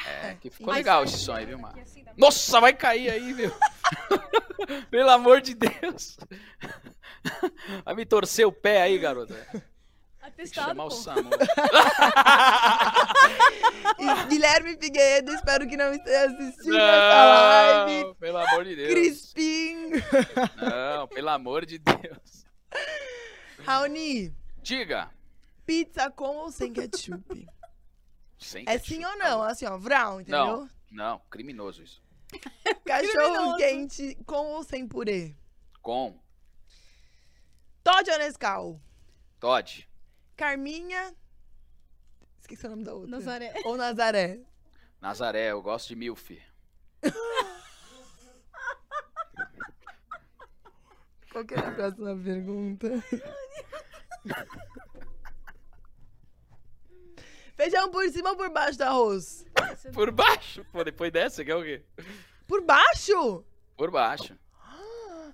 É, 0.08 0.34
que 0.34 0.50
ficou 0.50 0.68
Mas- 0.68 0.76
legal 0.76 1.04
esse 1.04 1.18
som 1.18 1.32
aí, 1.32 1.44
viu, 1.44 1.58
mano? 1.58 1.72
Aqui 1.72 1.80
assim 1.80 2.04
Nossa, 2.16 2.60
vai 2.60 2.72
cair 2.72 3.10
aí, 3.10 3.34
meu. 3.34 3.50
Pelo 4.90 5.10
amor 5.10 5.40
de 5.40 5.54
Deus. 5.54 6.16
Vai 7.84 7.94
me 7.94 8.04
torcer 8.06 8.46
o 8.46 8.52
pé 8.52 8.82
aí, 8.82 8.98
garota. 8.98 9.34
Atestado, 10.22 10.68
chamar 10.68 10.84
o 10.84 10.88
pô. 10.88 10.94
SAMU. 10.94 11.30
E 13.98 14.24
Guilherme 14.28 14.76
Figueiredo, 14.76 15.32
espero 15.34 15.66
que 15.68 15.76
não 15.76 15.92
esteja 15.92 16.26
assistindo 16.26 16.76
essa 16.76 17.24
live. 17.24 18.04
Não, 18.04 18.14
pelo 18.14 18.38
amor 18.38 18.64
de 18.64 18.76
Deus. 18.76 18.90
Crispim. 18.92 19.90
Não, 20.56 21.08
pelo 21.08 21.28
amor 21.28 21.66
de 21.66 21.78
Deus. 21.78 22.44
Raoni, 23.64 24.34
Diga. 24.62 25.10
pizza 25.66 26.10
com 26.10 26.36
ou 26.38 26.50
sem 26.50 26.72
ketchup? 26.72 27.46
Sem 28.38 28.62
É 28.62 28.72
ketchup, 28.78 28.88
sim 28.94 29.04
ou 29.04 29.12
tá 29.12 29.16
não? 29.18 29.42
Assim, 29.42 29.66
ó, 29.66 29.76
vral, 29.78 30.20
entendeu? 30.20 30.44
Não, 30.46 30.70
não, 30.90 31.20
criminoso 31.30 31.82
isso. 31.82 32.02
Cachorro 32.84 33.12
Criminoso. 33.12 33.56
quente 33.58 34.18
com 34.26 34.46
ou 34.52 34.64
sem 34.64 34.86
purê? 34.88 35.34
Com, 35.80 36.18
Todd 37.84 38.10
ou 38.10 38.18
Nescau? 38.18 38.80
Todd, 39.38 39.88
Carminha. 40.36 41.14
Esqueci 42.40 42.66
o 42.66 42.70
nome 42.70 42.84
da 42.84 42.94
outra. 42.94 43.10
Nazaré. 43.10 43.54
Ou 43.64 43.76
Nazaré. 43.76 44.40
Nazaré, 45.00 45.50
eu 45.50 45.62
gosto 45.62 45.88
de 45.88 45.96
milf. 45.96 46.30
Qual 51.32 51.44
que 51.46 51.54
é 51.54 51.58
a 51.58 51.70
próxima 51.72 52.16
pergunta? 52.16 52.88
Feijão 57.56 57.90
por 57.90 58.08
cima 58.10 58.30
ou 58.30 58.36
por 58.36 58.50
baixo 58.50 58.78
do 58.78 58.82
arroz? 58.84 59.44
Por 59.92 60.10
baixo? 60.10 60.64
Pô, 60.72 60.82
depois 60.82 61.12
dessa, 61.12 61.44
quer 61.44 61.54
o 61.54 61.62
quê? 61.62 61.82
Por 62.46 62.62
baixo? 62.64 63.44
Por 63.76 63.90
baixo. 63.90 64.36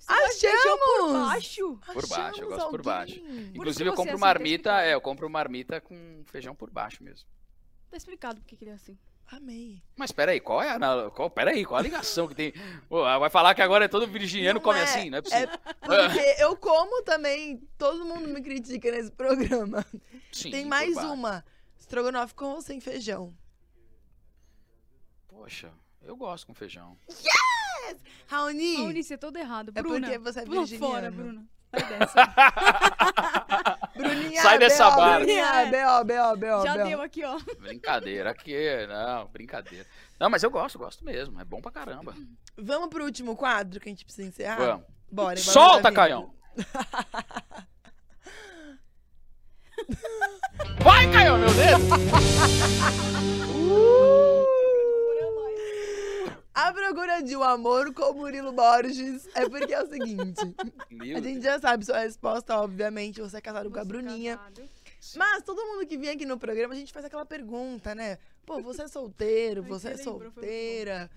Achamos! 0.07 0.97
Por 0.97 1.13
baixo? 1.13 1.81
Por 1.93 2.09
baixo, 2.09 2.41
eu 2.41 2.49
gosto 2.49 2.71
por 2.71 2.83
baixo. 2.83 3.19
alguém. 3.19 3.53
Inclusive, 3.55 3.89
eu 3.89 3.93
é 3.93 3.97
compro 3.97 4.19
marmita, 4.19 4.83
é, 4.83 4.95
eu 4.95 5.01
compro 5.01 5.29
marmita 5.31 5.81
com 5.81 6.23
feijão 6.27 6.55
por 6.55 6.71
baixo 6.71 7.03
mesmo. 7.03 7.27
Tá 7.91 7.97
explicado 7.97 8.41
por 8.41 8.47
que 8.47 8.63
ele 8.63 8.71
é 8.71 8.75
assim. 8.75 8.99
Amei. 9.31 9.83
Mas 9.95 10.11
peraí, 10.11 10.41
qual 10.41 10.63
é 10.63 10.71
a. 10.71 11.11
Qual, 11.11 11.29
peraí, 11.29 11.65
qual 11.65 11.79
a 11.79 11.83
ligação 11.83 12.27
que 12.27 12.35
tem? 12.35 12.55
Pô, 12.89 13.03
vai 13.03 13.29
falar 13.29 13.55
que 13.55 13.61
agora 13.61 13.85
é 13.85 13.89
todo 13.89 14.07
virginiano 14.07 14.59
Não 14.59 14.65
come 14.65 14.79
é, 14.79 14.83
assim, 14.83 15.11
não 15.11 15.19
é 15.19 15.23
possível. 15.23 15.49
Porque 15.81 16.37
eu 16.39 16.57
como 16.57 17.03
também, 17.03 17.63
todo 17.77 18.07
mundo 18.07 18.27
me 18.27 18.41
critica 18.41 18.91
nesse 18.91 19.11
programa. 19.11 19.85
Sim, 20.33 20.51
Tem 20.51 20.65
mais 20.65 20.97
uma. 20.97 21.45
Estrogonofe 21.79 22.35
com 22.35 22.47
ou 22.47 22.63
sem 22.63 22.81
feijão? 22.81 23.37
Poxa, 25.29 25.73
eu 26.09 26.17
gosto 26.17 26.47
com 26.47 26.55
feijão. 26.55 26.97
Raoni, 28.27 28.77
Raoni, 28.77 29.03
você 29.03 29.15
é 29.15 29.17
todo 29.17 29.37
errado. 29.37 29.73
É 29.75 29.83
Bruna, 29.83 30.01
porque 30.01 30.19
você 30.19 30.41
é 30.41 30.45
virginiana. 30.45 30.87
fora, 30.87 31.11
Bruna. 31.11 31.45
Sai 31.71 31.89
dessa. 31.99 32.35
Bruninha, 33.95 34.43
Sai 34.43 34.59
dessa 34.59 34.91
barra. 34.91 35.19
Bruninha, 35.19 35.67
B.O., 35.67 36.05
B.O., 36.05 36.37
B.O., 36.37 36.63
Já 36.65 36.77
deu 36.85 37.03
aqui, 37.03 37.25
ó. 37.25 37.39
Brincadeira, 37.59 38.31
aqui, 38.31 38.87
não, 38.87 39.27
brincadeira. 39.29 39.87
Não, 40.19 40.31
mas 40.31 40.43
eu 40.43 40.51
gosto, 40.51 40.79
gosto 40.79 41.05
mesmo. 41.05 41.39
É 41.41 41.45
bom 41.45 41.61
pra 41.61 41.71
caramba. 41.71 42.15
Vamos 42.57 42.89
pro 42.89 43.05
último 43.05 43.37
quadro 43.37 43.79
que 43.79 43.89
a 43.89 43.93
gente 43.93 44.05
precisa 44.05 44.27
encerrar? 44.27 44.57
Vamos. 44.57 44.87
Bora. 45.11 45.39
embora 45.39 45.41
Solta. 45.41 45.93
Caião! 45.93 46.35
Vai, 50.83 51.11
Caião, 51.13 51.39
meu 51.39 51.51
dedo! 51.55 51.85
A 56.61 56.73
procura 56.73 57.23
de 57.23 57.37
um 57.37 57.43
amor 57.45 57.95
com 57.95 58.13
Murilo 58.15 58.51
Borges 58.51 59.29
é 59.33 59.49
porque 59.49 59.73
é 59.73 59.81
o 59.81 59.87
seguinte. 59.87 60.41
A 61.15 61.21
gente 61.21 61.41
já 61.41 61.61
sabe 61.61 61.85
sua 61.85 62.01
resposta, 62.01 62.59
obviamente. 62.59 63.21
Você 63.21 63.37
é 63.37 63.41
casado 63.41 63.71
com 63.71 63.79
a 63.79 63.85
Bruninha. 63.85 64.41
Mas 65.15 65.45
todo 65.45 65.65
mundo 65.65 65.87
que 65.87 65.97
vem 65.97 66.11
aqui 66.11 66.27
no 66.27 66.37
programa, 66.37 66.75
a 66.75 66.77
gente 66.77 66.93
faz 66.93 67.05
aquela 67.05 67.25
pergunta, 67.25 67.95
né? 67.95 68.19
Pô, 68.45 68.61
você 68.61 68.83
é 68.83 68.89
solteiro, 68.89 69.63
Ai, 69.63 69.69
você 69.69 69.91
é 69.91 69.97
solteira. 69.99 71.09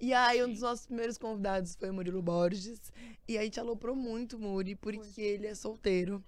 E 0.00 0.12
aí, 0.12 0.42
um 0.42 0.50
dos 0.50 0.62
nossos 0.62 0.86
primeiros 0.86 1.16
convidados 1.16 1.76
foi 1.76 1.88
o 1.88 1.94
Murilo 1.94 2.20
Borges. 2.20 2.92
E 3.28 3.38
a 3.38 3.44
gente 3.44 3.60
aloprou 3.60 3.94
muito 3.94 4.38
o 4.38 4.40
Muri, 4.40 4.74
porque 4.74 5.20
ele 5.20 5.46
é 5.46 5.54
solteiro. 5.54 6.20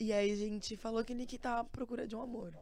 E 0.00 0.10
aí 0.14 0.32
a 0.32 0.36
gente 0.36 0.74
falou 0.74 1.04
que 1.04 1.12
ele 1.12 1.26
que 1.26 1.36
tá 1.36 1.58
à 1.58 1.64
procura 1.64 2.06
de 2.06 2.16
um 2.16 2.22
amor. 2.22 2.54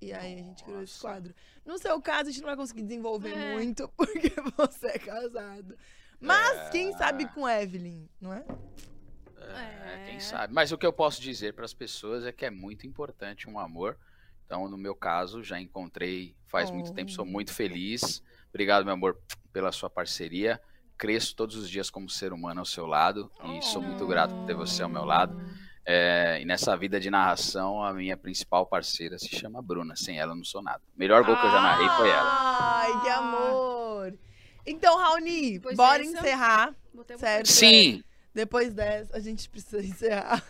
E 0.00 0.12
aí 0.12 0.34
a 0.34 0.42
gente 0.42 0.62
criou 0.64 0.82
esse 0.82 1.00
quadro. 1.00 1.34
No 1.66 1.76
seu 1.78 2.00
caso, 2.00 2.28
a 2.28 2.32
gente 2.32 2.40
não 2.40 2.46
vai 2.48 2.56
conseguir 2.56 2.82
desenvolver 2.82 3.32
É. 3.36 3.54
muito, 3.54 3.88
porque 3.96 4.32
você 4.56 4.86
é 4.88 4.98
casado. 4.98 5.76
Mas 6.20 6.56
É. 6.58 6.70
quem 6.70 6.92
sabe 6.96 7.26
com 7.32 7.48
Evelyn, 7.48 8.08
não 8.20 8.32
é? 8.32 8.44
É, 9.40 10.04
quem 10.06 10.16
É. 10.16 10.20
sabe. 10.20 10.52
Mas 10.52 10.72
o 10.72 10.78
que 10.78 10.86
eu 10.86 10.92
posso 10.92 11.20
dizer 11.20 11.54
para 11.54 11.64
as 11.64 11.74
pessoas 11.74 12.24
é 12.24 12.32
que 12.32 12.44
é 12.44 12.50
muito 12.50 12.86
importante 12.86 13.48
um 13.48 13.58
amor. 13.58 13.96
Então, 14.44 14.68
no 14.68 14.76
meu 14.78 14.94
caso, 14.94 15.42
já 15.42 15.60
encontrei 15.60 16.34
faz 16.46 16.70
muito 16.70 16.92
tempo, 16.94 17.10
sou 17.10 17.24
Oh. 17.24 17.28
muito 17.28 17.52
feliz. 17.52 18.22
Obrigado, 18.48 18.84
meu 18.84 18.94
amor, 18.94 19.18
pela 19.52 19.70
sua 19.72 19.90
parceria. 19.90 20.60
Cresço 20.96 21.36
todos 21.36 21.54
os 21.54 21.68
dias 21.70 21.90
como 21.90 22.08
ser 22.08 22.32
humano 22.32 22.60
ao 22.60 22.66
seu 22.66 22.86
lado 22.86 23.30
e 23.58 23.62
sou 23.62 23.80
muito 23.82 24.06
grato 24.06 24.34
por 24.34 24.46
ter 24.46 24.54
você 24.54 24.82
ao 24.82 24.88
meu 24.88 25.04
lado. 25.04 25.38
É, 25.90 26.38
e 26.42 26.44
nessa 26.44 26.76
vida 26.76 27.00
de 27.00 27.08
narração, 27.10 27.82
a 27.82 27.94
minha 27.94 28.14
principal 28.14 28.66
parceira 28.66 29.18
se 29.18 29.28
chama 29.34 29.62
Bruna. 29.62 29.96
Sem 29.96 30.18
ela, 30.20 30.32
eu 30.32 30.36
não 30.36 30.44
sou 30.44 30.62
nada. 30.62 30.82
O 30.94 30.98
melhor 30.98 31.24
gol 31.24 31.34
que 31.34 31.46
eu 31.46 31.50
já 31.50 31.62
narrei 31.62 31.88
foi 31.90 32.10
ela. 32.10 32.28
Ai, 32.30 33.00
que 33.00 33.08
amor! 33.08 34.12
Então, 34.66 34.98
Raoni, 34.98 35.52
Depois 35.54 35.76
bora 35.76 35.98
dessa- 35.98 36.18
encerrar. 36.18 36.74
Certo. 37.16 37.46
Sim, 37.48 38.02
Depois 38.34 38.74
dessa, 38.74 39.16
a 39.16 39.20
gente 39.20 39.48
precisa 39.48 39.80
encerrar. 39.82 40.42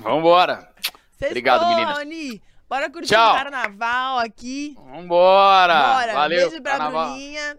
vambora. 0.00 0.68
Sextou, 1.12 1.28
Obrigado, 1.28 1.66
meninas. 1.68 1.94
Raoni. 1.94 2.42
Bora 2.68 2.90
curtir 2.90 3.10
Tchau. 3.10 3.30
o 3.30 3.36
carnaval 3.36 4.18
aqui. 4.18 4.74
Vambora. 4.76 5.92
Bora. 5.94 6.12
Valeu. 6.14 6.48
Beijo 6.50 6.62
pra 6.62 6.72
carnaval. 6.72 7.06
Bruninha. 7.10 7.58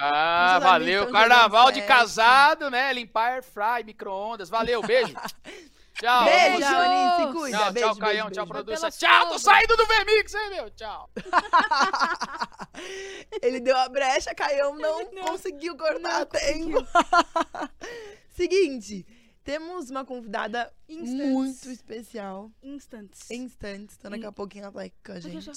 Ah, 0.00 0.58
valeu. 0.60 1.06
Carnaval 1.12 1.70
de 1.70 1.80
CS. 1.80 1.86
casado, 1.86 2.68
né? 2.70 2.92
Limpar 2.92 3.34
air 3.34 3.42
fry, 3.44 3.84
micro-ondas. 3.84 4.48
Valeu, 4.50 4.82
beijo. 4.82 5.14
Tchau. 6.00 6.24
Beijo, 6.24 6.58
Beijo. 6.58 6.64
Raoni. 6.64 7.26
Se 7.26 7.32
cuida. 7.38 7.58
Tchau, 7.58 7.72
beijo, 7.72 7.88
tchau, 7.88 7.96
Caião. 7.98 8.26
beijo, 8.26 8.34
Tchau, 8.34 8.46
produção. 8.46 8.90
Tchau, 8.90 9.28
tô 9.30 9.38
saindo 9.38 9.76
do 9.76 9.86
VMix, 9.86 10.34
hein, 10.34 10.50
meu? 10.50 10.70
Tchau. 10.70 11.10
Ele 13.42 13.60
deu 13.60 13.76
a 13.76 13.88
brecha, 13.88 14.34
Caião 14.34 14.74
não, 14.76 15.10
Não, 15.12 15.22
conseguiu 15.24 15.76
cortar 15.76 15.98
não 16.00 16.22
a 16.22 16.26
tempo. 16.26 16.86
Seguinte, 18.30 19.06
temos 19.42 19.90
uma 19.90 20.04
convidada 20.04 20.72
Instantes. 20.88 21.32
muito 21.32 21.70
especial. 21.70 22.50
Instantes. 22.62 23.30
Instantes. 23.30 23.96
Então 23.98 24.10
daqui 24.10 24.26
a 24.26 24.32
pouquinho 24.32 24.64
ela 24.64 24.72
tá 24.72 24.82
aqui 24.82 24.96
com 25.04 25.12
a 25.12 25.20
gente. 25.20 25.50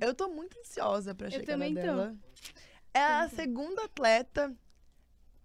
Eu 0.00 0.14
tô 0.14 0.28
muito 0.28 0.58
ansiosa 0.60 1.14
pra 1.14 1.26
Eu 1.26 1.30
chegar 1.32 1.46
também 1.54 1.74
tô. 1.74 1.80
dela. 1.80 2.14
É 2.92 3.02
a 3.02 3.28
segunda 3.28 3.84
atleta 3.84 4.54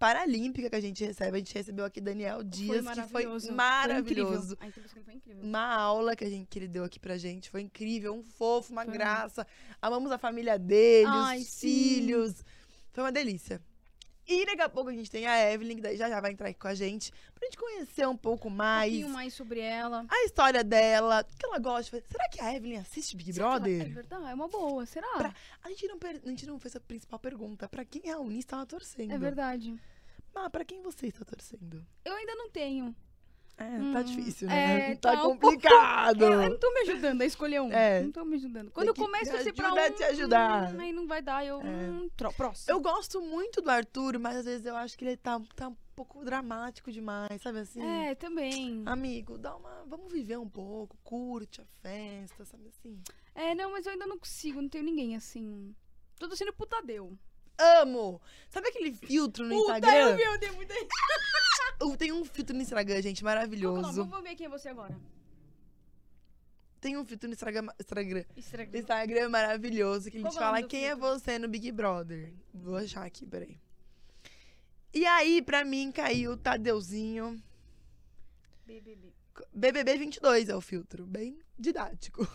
paralímpica 0.00 0.70
que 0.70 0.76
a 0.76 0.80
gente 0.80 1.04
recebe. 1.04 1.36
A 1.36 1.38
gente 1.38 1.54
recebeu 1.54 1.84
aqui 1.84 2.00
Daniel 2.00 2.42
Dias, 2.42 2.78
que 2.78 2.82
foi 2.82 2.82
maravilhoso. 2.82 3.52
maravilhoso. 3.52 4.56
Foi 4.56 4.66
incrível. 4.66 4.88
Dele 4.88 5.04
foi 5.04 5.14
incrível. 5.14 5.44
Uma 5.44 5.74
aula 5.74 6.16
que, 6.16 6.24
a 6.24 6.30
gente, 6.30 6.46
que 6.48 6.58
ele 6.58 6.66
deu 6.68 6.84
aqui 6.84 6.98
pra 6.98 7.18
gente. 7.18 7.50
Foi 7.50 7.60
incrível, 7.60 8.14
um 8.14 8.22
fofo, 8.22 8.72
uma 8.72 8.84
Foi. 8.84 8.94
graça. 8.94 9.46
Amamos 9.80 10.10
a 10.10 10.16
família 10.16 10.58
dele, 10.58 11.06
Ai, 11.06 11.40
os 11.40 11.48
sim. 11.48 11.68
filhos. 11.68 12.42
Foi 12.90 13.04
uma 13.04 13.12
delícia. 13.12 13.60
E 14.32 14.46
daqui 14.46 14.62
a 14.62 14.68
pouco 14.68 14.90
a 14.90 14.92
gente 14.92 15.10
tem 15.10 15.26
a 15.26 15.52
Evelyn, 15.52 15.74
que 15.76 15.82
daí 15.82 15.96
já 15.96 16.08
já 16.08 16.20
vai 16.20 16.30
entrar 16.30 16.48
aqui 16.48 16.58
com 16.60 16.68
a 16.68 16.74
gente, 16.74 17.10
pra 17.34 17.44
gente 17.46 17.56
conhecer 17.58 18.06
um 18.06 18.16
pouco 18.16 18.46
Um 18.46 18.50
mais 18.52 18.92
pouquinho 18.92 19.08
mais 19.12 19.34
sobre 19.34 19.58
ela. 19.58 20.06
a 20.08 20.24
história 20.24 20.62
dela, 20.62 21.26
o 21.28 21.36
que 21.36 21.44
ela 21.46 21.58
gosta 21.58 21.82
de 21.82 21.90
fazer. 21.90 22.04
Será 22.12 22.28
que 22.28 22.40
a 22.40 22.54
Evelyn 22.54 22.76
assiste 22.78 23.16
Big 23.16 23.32
Será 23.32 23.46
que 23.46 23.50
ela- 23.50 23.60
Brother? 23.60 23.82
É 23.86 23.88
verdade, 23.92 24.30
é 24.30 24.34
uma 24.34 24.46
boa. 24.48 24.86
Será? 24.86 25.08
Pra- 25.16 25.34
A 25.64 25.68
gente, 25.70 25.86
não 25.88 25.98
per- 25.98 26.20
a 26.24 26.28
gente 26.28 26.46
não 26.46 26.60
fez 26.60 26.76
a 26.76 26.80
principal 26.80 27.18
pergunta. 27.18 27.68
Pra 27.68 27.84
quem 27.84 28.08
a 28.08 28.18
Uni 28.20 28.38
estava 28.38 28.64
torcendo? 28.64 29.12
É 29.12 29.18
verdade. 29.18 29.76
Ah, 30.32 30.48
pra 30.48 30.64
quem 30.64 30.80
você 30.80 31.08
está 31.08 31.24
torcendo? 31.24 31.84
Eu 32.04 32.14
ainda 32.14 32.36
não 32.36 32.48
tenho. 32.50 32.94
É, 33.60 33.78
Hum, 33.78 33.92
tá 33.92 34.00
difícil, 34.02 34.48
né? 34.48 34.92
é, 34.92 34.94
tá, 34.96 35.12
tá 35.12 35.26
um 35.26 35.36
complicado. 35.36 36.24
É, 36.24 36.46
eu 36.46 36.50
não 36.50 36.58
tô 36.58 36.72
me 36.72 36.80
ajudando 36.80 37.20
a 37.20 37.26
escolher 37.26 37.60
um. 37.60 37.70
É. 37.70 38.00
Não 38.02 38.10
tô 38.10 38.24
me 38.24 38.36
ajudando. 38.36 38.70
Quando 38.70 38.88
eu 38.88 38.94
começo 38.94 39.30
a 39.30 39.32
me 39.32 39.44
torcer 39.44 39.54
pra 39.54 39.68
a 39.68 39.72
um. 39.72 39.92
te 39.92 40.02
ajudar. 40.04 40.74
hum, 40.74 40.80
aí 40.80 40.92
não 40.92 41.06
vai 41.06 41.20
dar, 41.20 41.44
eu. 41.44 41.60
É. 41.60 41.64
Hum, 41.64 42.08
próximo. 42.36 42.72
Eu 42.74 42.80
gosto 42.80 43.20
muito 43.20 43.60
do 43.60 43.70
Arthur, 43.70 44.18
mas 44.18 44.36
às 44.38 44.44
vezes 44.46 44.64
eu 44.64 44.74
acho 44.76 44.96
que 44.96 45.04
ele 45.04 45.16
tá, 45.18 45.38
tá 45.54 45.68
um 45.68 45.76
pouco 45.94 46.24
dramático 46.24 46.90
demais, 46.90 47.42
sabe 47.42 47.58
assim? 47.58 47.82
É, 47.82 48.14
também. 48.14 48.82
Amigo, 48.86 49.36
dá 49.36 49.54
uma. 49.54 49.84
Vamos 49.86 50.10
viver 50.10 50.38
um 50.38 50.48
pouco, 50.48 50.96
curte 51.04 51.60
a 51.60 51.64
festa, 51.82 52.46
sabe 52.46 52.68
assim? 52.68 52.98
É, 53.34 53.54
não, 53.54 53.72
mas 53.72 53.84
eu 53.84 53.92
ainda 53.92 54.06
não 54.06 54.18
consigo, 54.18 54.62
não 54.62 54.68
tenho 54.70 54.84
ninguém 54.84 55.16
assim. 55.16 55.74
Tô 56.18 56.26
torcendo 56.28 56.52
pro 56.54 56.66
Tadeu. 56.66 57.16
Amo! 57.80 58.20
Sabe 58.48 58.68
aquele 58.68 58.92
filtro 58.92 59.44
no 59.44 59.54
Puta, 59.54 59.78
Instagram? 59.78 60.10
eu 60.10 60.16
vi, 60.16 60.22
eu 60.22 60.38
dei 60.38 60.50
muita. 60.52 60.74
Tem 61.98 62.12
um 62.12 62.24
filtro 62.24 62.54
no 62.56 62.62
Instagram, 62.62 63.00
gente, 63.02 63.22
é 63.22 63.24
maravilhoso. 63.24 64.04
Vamos 64.04 64.22
ver 64.22 64.34
quem 64.34 64.46
é 64.46 64.48
você 64.48 64.68
agora. 64.68 64.98
Tem 66.80 66.96
um 66.96 67.04
filtro 67.04 67.28
no 67.28 67.34
Instagram, 67.34 67.66
Instagram, 67.78 68.24
Estraga. 68.34 68.78
Instagram 68.78 69.28
maravilhoso 69.28 70.10
que 70.10 70.16
a 70.16 70.20
gente 70.20 70.36
é 70.36 70.38
fala 70.38 70.62
quem 70.62 70.86
é 70.86 70.96
filtro? 70.96 71.08
você 71.20 71.38
no 71.38 71.46
Big 71.48 71.70
Brother. 71.72 72.32
Vou 72.54 72.76
achar 72.76 73.04
aqui, 73.04 73.26
peraí. 73.26 73.60
E 74.92 75.04
aí, 75.06 75.42
pra 75.42 75.62
mim, 75.64 75.92
caiu 75.92 76.32
o 76.32 76.36
Tadeuzinho. 76.36 77.40
BBB. 78.66 79.12
BBB 79.54 79.96
22 79.98 80.48
é 80.48 80.56
o 80.56 80.60
filtro. 80.60 81.06
Bem 81.06 81.38
didático. 81.58 82.26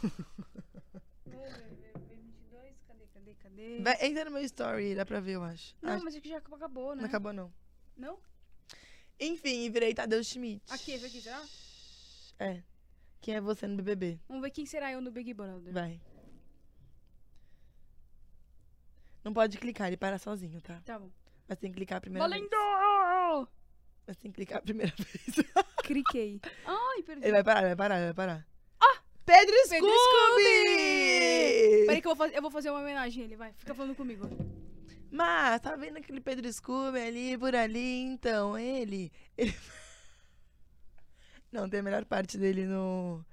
BBB 1.26 1.32
22, 1.32 1.62
cadê, 1.64 1.75
Vai, 3.82 3.98
entra 4.06 4.26
no 4.26 4.32
meu 4.32 4.44
story, 4.44 4.96
dá 4.96 5.06
pra 5.06 5.20
ver, 5.20 5.34
eu 5.34 5.44
acho. 5.44 5.76
Não, 5.82 5.94
Acho- 5.94 6.04
mas 6.06 6.16
aqui 6.16 6.30
já 6.30 6.38
acabou, 6.38 6.96
né? 6.96 7.02
não 7.02 7.08
acabou, 7.10 7.34
não. 7.34 7.54
Não? 7.98 8.20
Enfim, 9.20 9.70
virei 9.72 9.94
Tadeu 9.94 10.24
Schmidt. 10.24 10.62
Aqui, 10.72 10.92
esse 10.92 11.06
aqui, 11.06 11.22
será? 11.22 11.42
É. 12.40 12.62
Quem 13.22 13.36
é 13.36 13.42
você 13.42 13.66
no 13.66 13.76
BBB? 13.78 14.20
Vamos 14.28 14.44
ver 14.44 14.52
quem 14.52 14.66
será 14.66 14.92
eu 14.92 15.02
no 15.02 15.12
Big 15.12 15.34
Brother. 15.34 15.74
Vai. 15.74 16.00
Não 19.24 19.34
pode 19.34 19.58
clicar, 19.58 19.88
ele 19.88 19.98
para 19.98 20.18
sozinho, 20.20 20.62
tá? 20.62 20.82
Tá 20.86 21.00
bom. 21.00 21.10
Mas 21.48 21.58
tem 21.58 21.72
que 21.72 21.78
clicar 21.78 21.98
a 21.98 22.02
primeira 22.02 22.28
vez. 22.28 22.42
Valendo! 22.50 23.50
Mas 24.06 24.18
tem 24.18 24.32
que 24.32 24.36
clicar 24.36 24.60
a 24.60 24.62
primeira 24.62 24.94
vez. 24.98 25.48
Cliquei. 25.84 26.40
Ai, 26.66 27.02
perdi. 27.04 27.24
Ele 27.26 27.32
vai 27.32 27.44
parar, 27.44 27.60
ele 27.62 27.68
vai 27.70 27.76
parar, 27.76 27.96
ele 27.98 28.06
vai 28.06 28.14
parar. 28.14 28.48
Pedro 29.26 29.56
Pedro 29.70 29.90
Scooby! 29.90 31.86
Peraí 31.88 32.02
que 32.02 32.08
eu 32.08 32.16
vou, 32.16 32.16
fazer, 32.16 32.38
eu 32.38 32.42
vou 32.42 32.52
fazer 32.52 32.70
uma 32.70 32.80
homenagem 32.80 33.24
a 33.24 33.26
ele, 33.26 33.36
vai. 33.36 33.54
Fica 33.54 33.74
falando 33.74 33.96
comigo. 33.96 34.30
Mas, 35.12 35.62
tá 35.62 35.76
vendo 35.76 35.98
aquele 35.98 36.22
Pedro 36.22 36.52
Scooby 36.52 37.00
ali, 37.00 37.38
por 37.38 37.56
ali? 37.56 38.02
Então, 38.02 38.58
ele... 38.58 39.12
ele... 39.38 39.56
Não, 41.52 41.70
tem 41.70 41.80
a 41.80 41.84
melhor 41.84 42.06
parte 42.06 42.38
dele 42.38 42.66
no... 42.66 43.26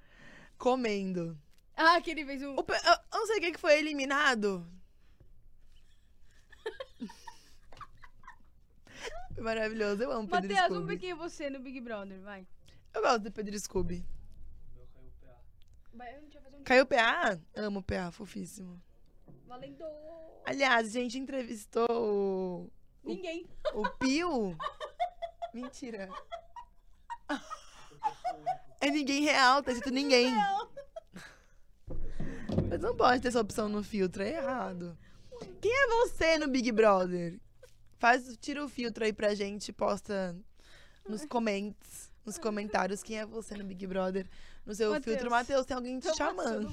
Comendo. 0.57 1.37
Ah, 1.75 1.99
que 2.01 2.11
ele 2.11 2.25
fez 2.25 2.41
um... 2.41 2.55
O 2.55 2.59
eu 2.59 2.65
não 3.11 3.27
sei 3.27 3.39
quem 3.39 3.51
que 3.51 3.59
foi 3.59 3.77
eliminado. 3.79 4.65
Maravilhoso, 9.37 10.03
eu 10.03 10.11
amo 10.11 10.27
Pedro 10.27 10.49
Matheus, 10.49 10.69
vamos 10.69 10.77
Scooby. 10.77 10.93
ver 10.93 10.99
quem 10.99 11.11
é 11.11 11.15
você 11.15 11.49
no 11.49 11.59
Big 11.59 11.81
Brother, 11.81 12.21
vai. 12.21 12.47
Eu 12.93 13.01
gosto 13.01 13.19
do 13.19 13.31
Pedro 13.31 13.59
Scooby. 13.59 14.05
Vai, 14.73 14.83
a 14.83 15.01
gente 15.01 15.25
vai 15.25 15.35
fazer 15.35 15.73
um... 15.93 16.63
Caiu 16.63 16.83
o 16.83 16.87
PA? 16.87 17.39
Amo 17.55 17.79
o 17.79 17.83
PA, 17.83 18.11
fofíssimo. 18.11 18.81
Valendo! 19.47 19.85
Aliás, 20.45 20.87
a 20.87 20.99
gente 20.99 21.17
entrevistou 21.17 21.87
o, 21.89 22.71
Ninguém. 23.03 23.47
o 23.73 23.87
Pio. 23.97 24.57
Mentira. 25.53 26.09
É 28.81 28.89
ninguém 28.89 29.23
real, 29.23 29.63
tá 29.63 29.71
escrito 29.71 29.93
ninguém. 29.93 30.33
Mas 32.69 32.81
não 32.81 32.95
pode 32.95 33.21
ter 33.21 33.29
essa 33.29 33.39
opção 33.39 33.69
no 33.69 33.81
filtro, 33.81 34.23
é 34.23 34.31
errado. 34.31 34.97
Quem 35.61 35.71
é 35.71 35.87
você 35.87 36.37
no 36.37 36.49
Big 36.49 36.71
Brother? 36.71 37.39
Faz, 37.97 38.35
tira 38.37 38.63
o 38.63 38.67
filtro 38.67 39.05
aí 39.05 39.13
pra 39.13 39.33
gente, 39.33 39.71
posta 39.71 40.35
nos 41.07 41.25
comments, 41.25 42.11
nos 42.25 42.37
comentários 42.37 43.01
quem 43.01 43.19
é 43.19 43.25
você 43.25 43.55
no 43.55 43.63
Big 43.63 43.87
Brother. 43.87 44.27
No 44.65 44.73
seu 44.73 44.91
Matheus. 44.91 45.15
filtro, 45.15 45.31
Matheus, 45.31 45.65
tem 45.65 45.75
alguém 45.75 45.99
te 45.99 46.07
Tô 46.07 46.15
chamando. 46.15 46.69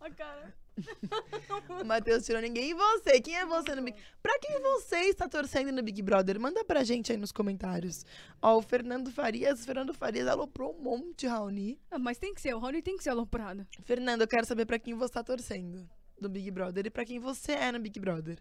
A 0.00 0.10
cara. 0.10 0.54
O 1.80 1.84
Matheus 1.84 2.24
tirou 2.24 2.40
ninguém. 2.40 2.70
E 2.70 2.74
você? 2.74 3.20
Quem 3.20 3.36
é 3.36 3.46
você 3.46 3.74
no 3.74 3.82
Big 3.82 3.96
Pra 4.22 4.38
quem 4.40 4.60
você 4.60 4.96
está 5.02 5.28
torcendo 5.28 5.70
no 5.72 5.82
Big 5.82 6.02
Brother? 6.02 6.38
Manda 6.38 6.64
pra 6.64 6.82
gente 6.82 7.12
aí 7.12 7.18
nos 7.18 7.30
comentários. 7.32 8.04
Ó, 8.42 8.58
o 8.58 8.62
Fernando 8.62 9.10
Farias. 9.10 9.60
O 9.60 9.64
Fernando 9.64 9.94
Farias 9.94 10.26
aloprou 10.26 10.74
um 10.76 10.82
monte, 10.82 11.26
Raoni. 11.26 11.78
Ah, 11.90 11.98
mas 11.98 12.18
tem 12.18 12.34
que 12.34 12.40
ser, 12.40 12.54
o 12.54 12.58
Rony 12.58 12.82
tem 12.82 12.96
que 12.96 13.04
ser 13.04 13.10
aloprado. 13.10 13.66
Fernando, 13.84 14.22
eu 14.22 14.28
quero 14.28 14.46
saber 14.46 14.66
pra 14.66 14.78
quem 14.78 14.94
você 14.94 15.12
tá 15.12 15.22
torcendo 15.22 15.88
no 16.20 16.28
Big 16.28 16.50
Brother 16.50 16.86
e 16.86 16.90
pra 16.90 17.04
quem 17.04 17.18
você 17.18 17.52
é 17.52 17.70
no 17.70 17.78
Big 17.78 17.98
Brother. 18.00 18.38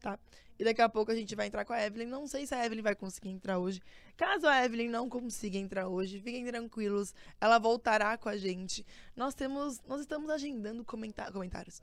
Tá? 0.00 0.18
E 0.58 0.64
daqui 0.64 0.80
a 0.80 0.88
pouco 0.88 1.10
a 1.12 1.14
gente 1.14 1.34
vai 1.34 1.46
entrar 1.46 1.64
com 1.64 1.72
a 1.72 1.82
Evelyn. 1.84 2.06
Não 2.06 2.26
sei 2.26 2.46
se 2.46 2.54
a 2.54 2.64
Evelyn 2.64 2.82
vai 2.82 2.94
conseguir 2.94 3.28
entrar 3.30 3.58
hoje. 3.58 3.80
Caso 4.16 4.46
a 4.46 4.64
Evelyn 4.64 4.88
não 4.88 5.08
consiga 5.08 5.58
entrar 5.58 5.86
hoje, 5.88 6.20
fiquem 6.20 6.44
tranquilos. 6.46 7.14
Ela 7.40 7.58
voltará 7.58 8.16
com 8.16 8.28
a 8.28 8.36
gente. 8.36 8.84
Nós 9.14 9.34
temos, 9.34 9.80
nós 9.86 10.00
estamos 10.00 10.30
agendando 10.30 10.84
comenta- 10.84 11.30
comentários. 11.30 11.80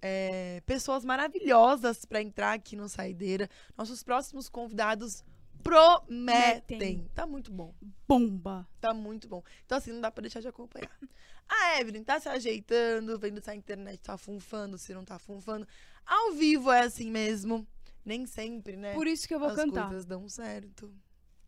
É, 0.00 0.60
pessoas 0.66 1.04
maravilhosas 1.04 2.04
pra 2.04 2.22
entrar 2.22 2.52
aqui 2.52 2.76
no 2.76 2.88
Saideira. 2.88 3.48
Nossos 3.76 4.02
próximos 4.02 4.48
convidados 4.48 5.24
prometem. 5.62 6.78
Metem. 6.78 7.10
Tá 7.14 7.26
muito 7.26 7.50
bom. 7.52 7.74
Bomba. 8.08 8.66
Tá 8.80 8.94
muito 8.94 9.28
bom. 9.28 9.42
Então, 9.64 9.78
assim, 9.78 9.92
não 9.92 10.00
dá 10.00 10.10
pra 10.10 10.22
deixar 10.22 10.40
de 10.40 10.48
acompanhar. 10.48 10.90
A 11.48 11.80
Evelyn 11.80 12.02
tá 12.02 12.18
se 12.18 12.28
ajeitando, 12.28 13.16
vendo 13.20 13.40
se 13.40 13.48
a 13.48 13.54
internet 13.54 14.00
tá 14.00 14.16
funfando, 14.18 14.76
se 14.76 14.92
não 14.92 15.04
tá 15.04 15.16
funfando. 15.16 15.66
Ao 16.04 16.32
vivo 16.32 16.72
é 16.72 16.80
assim 16.80 17.08
mesmo. 17.08 17.64
Nem 18.06 18.24
sempre, 18.24 18.76
né? 18.76 18.94
Por 18.94 19.08
isso 19.08 19.26
que 19.26 19.34
eu 19.34 19.40
vou 19.40 19.48
As 19.48 19.56
cantar. 19.56 19.86
coisas 19.88 20.04
dão 20.04 20.28
certo. 20.28 20.94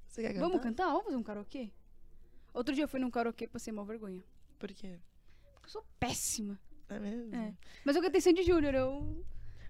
Você 0.09 0.23
quer 0.23 0.35
cantar? 0.35 0.49
Vamos 0.49 0.61
cantar? 0.61 0.87
Vamos 0.87 1.05
fazer 1.05 1.17
um 1.17 1.23
karaokê? 1.23 1.71
Outro 2.53 2.75
dia 2.75 2.83
eu 2.83 2.89
fui 2.89 2.99
num 2.99 3.11
karaokê, 3.11 3.47
passei 3.47 3.73
mal 3.73 3.85
vergonha. 3.85 4.25
Por 4.59 4.69
quê? 4.73 4.99
Porque 5.55 5.69
eu 5.69 5.71
sou 5.71 5.85
péssima. 6.01 6.59
É 6.89 6.99
mesmo? 6.99 7.33
É. 7.33 7.55
Mas 7.85 7.95
eu 7.95 8.03
cantei 8.03 8.21
Sandy 8.21 8.43
Júnior, 8.43 8.75
eu, 8.75 9.25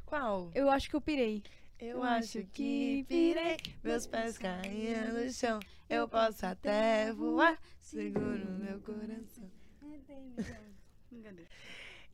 Qual? 0.07 0.51
eu 0.55 0.71
acho 0.71 0.89
que 0.89 0.97
eu 0.97 1.01
pirei. 1.01 1.43
Eu 1.79 2.03
acho 2.03 2.43
que 2.55 3.05
pirei, 3.07 3.59
meus 3.85 4.07
pés 4.07 4.39
caíam 4.39 5.13
no 5.13 5.31
chão. 5.31 5.61
Eu 5.91 6.09
posso 6.09 6.47
até 6.47 7.13
voar, 7.13 7.61
seguro 7.81 8.51
meu 8.59 8.81
coração. 8.81 9.51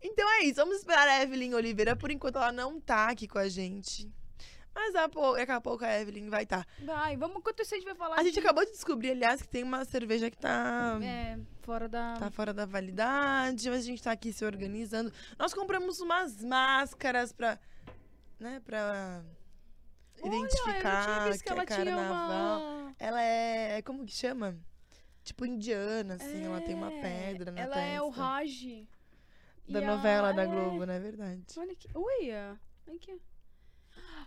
Então 0.03 0.31
é 0.33 0.45
isso, 0.45 0.57
vamos 0.57 0.79
esperar 0.79 1.09
a 1.09 1.23
Evelyn 1.23 1.55
Oliveira. 1.55 1.95
Por 1.95 2.11
enquanto 2.11 2.37
ela 2.37 2.53
não 2.53 2.81
tá 2.81 3.09
aqui 3.11 3.29
com 3.29 3.39
a 3.39 3.49
gente. 3.49 4.11
Mas 4.75 4.93
daqui 4.93 5.05
a 5.05 5.09
pouco, 5.09 5.37
daqui 5.37 5.53
a, 5.53 5.61
pouco 5.61 5.85
a 5.85 6.01
Evelyn 6.01 6.29
vai 6.29 6.43
estar. 6.43 6.67
Vai, 6.85 7.17
vamos, 7.17 7.37
enquanto 7.37 7.61
isso 7.63 7.75
a 7.75 7.79
gente 7.79 7.85
vai 7.87 7.95
falar 7.95 8.19
A 8.19 8.23
gente 8.25 8.39
acabou 8.39 8.65
de 8.65 8.73
descobrir, 8.73 9.13
aliás, 9.13 9.41
que 9.41 9.49
tem 9.49 9.63
uma 9.63 9.85
cerveja 9.85 10.31
que 10.31 10.37
tá, 10.37 10.99
É, 11.03 11.39
fora 11.63 11.89
da... 11.89 12.15
tá 12.17 12.31
fora 12.31 12.53
da 12.53 12.67
validade, 12.67 13.71
mas 13.71 13.81
a 13.85 13.87
gente 13.87 14.03
tá 14.03 14.11
aqui 14.13 14.33
se 14.33 14.45
organizando. 14.45 15.13
Nós 15.39 15.55
compramos 15.55 16.01
umas 16.01 16.43
máscaras 16.43 17.33
pra. 17.33 17.59
né, 18.41 18.61
pra. 18.65 19.23
Identificar 20.23 21.21
Olha, 21.23 21.31
visto 21.33 21.41
que, 21.43 21.47
que 21.47 21.53
ela 21.53 21.63
é 21.63 21.67
tinha 21.67 21.85
carnaval. 21.85 22.61
uma... 22.61 22.95
Ela 22.99 23.23
é. 23.23 23.83
Como 23.83 24.05
que 24.07 24.13
chama? 24.13 24.57
Tipo 25.23 25.45
indiana, 25.47 26.15
assim, 26.15 26.45
ela 26.45 26.61
tem 26.61 26.75
uma 26.75 26.93
É, 26.93 27.01
pedra 27.01 27.51
na 27.51 27.61
Ela 27.61 27.75
testa. 27.77 27.89
é 27.91 28.03
o 28.03 28.09
Raj. 28.11 28.87
Da 29.69 29.81
E 29.81 29.85
a- 29.85 29.87
novela 29.97 30.33
da 30.33 30.43
é. 30.43 30.47
Globo, 30.47 30.85
não 30.87 30.95
é 30.95 31.01
verdade? 31.01 31.43
Olha 31.57 31.73
aqui. 31.73 31.89
Olha. 31.95 32.61
Olha 32.87 32.97
aqui. 32.97 33.21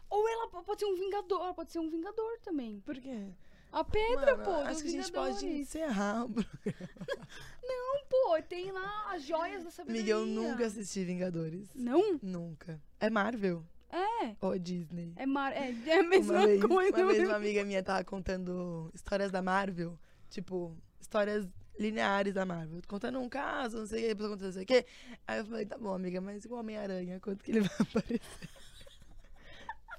Ou 0.10 0.28
ela 0.30 0.48
po- 0.50 0.64
pode 0.64 0.80
ser 0.80 0.86
um 0.86 0.96
vingador. 0.96 1.54
Pode 1.54 1.72
ser 1.72 1.80
um 1.80 1.90
vingador 1.90 2.40
também. 2.44 2.80
Por 2.82 2.96
quê? 3.00 3.28
A 3.72 3.84
pedra, 3.84 4.38
Mano, 4.38 4.44
pô. 4.46 4.52
acho 4.62 4.82
que 4.82 4.88
a 4.88 4.92
gente 4.92 5.12
pode 5.12 5.36
Vingadores. 5.40 5.60
encerrar. 5.68 6.26
o 6.26 6.30
pro- 6.30 6.46
Pô, 8.10 8.42
tem 8.48 8.72
lá 8.72 9.14
as 9.14 9.24
joias 9.24 9.64
da 9.64 9.70
sabedoria. 9.70 10.16
Amiga, 10.16 10.32
eu 10.32 10.44
nunca 10.44 10.66
assisti 10.66 11.04
Vingadores. 11.04 11.70
Não? 11.76 12.18
Nunca. 12.22 12.82
É 13.00 13.10
Marvel 13.10 13.66
É. 13.90 14.36
ou 14.40 14.58
Disney? 14.58 15.12
É, 15.18 15.26
mar... 15.26 15.52
é, 15.52 15.74
é 15.86 16.00
a 16.00 16.04
mesma 16.04 16.34
uma 16.36 16.46
vez, 16.48 16.64
coisa. 16.64 16.98
Uma 17.04 17.14
vez 17.14 17.28
uma 17.28 17.36
amiga 17.36 17.64
minha 17.66 17.84
tava 17.84 18.04
contando 18.06 18.90
histórias 18.94 19.30
da 19.32 19.42
Marvel. 19.42 19.98
Tipo, 20.30 20.76
histórias 21.00 21.46
lineares 21.78 22.34
da 22.34 22.46
Marvel. 22.46 22.82
Contando 22.88 23.20
um 23.20 23.28
caso, 23.30 23.80
não 23.80 23.86
sei 23.88 24.00
o 24.00 24.02
que, 24.04 24.08
depois 24.16 24.30
contando 24.30 24.46
não 24.46 24.54
sei 24.54 24.64
o 24.64 24.66
que. 24.66 24.86
Aí 25.28 25.40
eu 25.40 25.46
falei, 25.46 25.66
tá 25.66 25.78
bom, 25.78 25.94
amiga, 25.94 26.22
mas 26.22 26.46
o 26.46 26.54
Homem-Aranha? 26.54 27.20
Quanto 27.20 27.44
que 27.44 27.52
ele 27.52 27.62
vai 27.62 27.70
aparecer? 27.80 28.50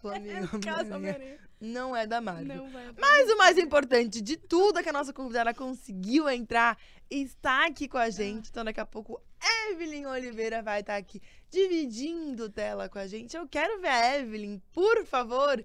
Falou, 0.00 0.16
amiga, 0.16 0.44
o 0.56 0.60
Casa 0.60 0.96
Homem-Aranha 0.96 0.96
Homem-Aranha. 0.96 1.38
não 1.60 1.96
é 1.96 2.06
da 2.06 2.20
Marvel. 2.20 2.56
Não 2.56 2.70
vai. 2.70 2.92
Mas 2.98 3.30
o 3.30 3.36
mais 3.36 3.58
importante 3.58 4.20
de 4.20 4.36
tudo 4.36 4.78
é 4.78 4.82
que 4.82 4.88
a 4.88 4.92
nossa 4.92 5.12
convidada 5.12 5.52
conseguiu 5.52 6.28
entrar 6.28 6.78
e 7.10 7.22
está 7.22 7.66
aqui 7.66 7.88
com 7.88 7.98
a 7.98 8.10
gente. 8.10 8.50
Então, 8.50 8.64
daqui 8.64 8.80
a 8.80 8.86
pouco, 8.86 9.20
Evelyn 9.70 10.06
Oliveira 10.06 10.62
vai 10.62 10.80
estar 10.80 10.96
aqui 10.96 11.20
dividindo 11.50 12.48
tela 12.48 12.88
com 12.88 12.98
a 12.98 13.06
gente. 13.06 13.36
Eu 13.36 13.46
quero 13.48 13.80
ver 13.80 13.88
a 13.88 14.18
Evelyn, 14.18 14.60
por 14.72 15.04
favor. 15.04 15.62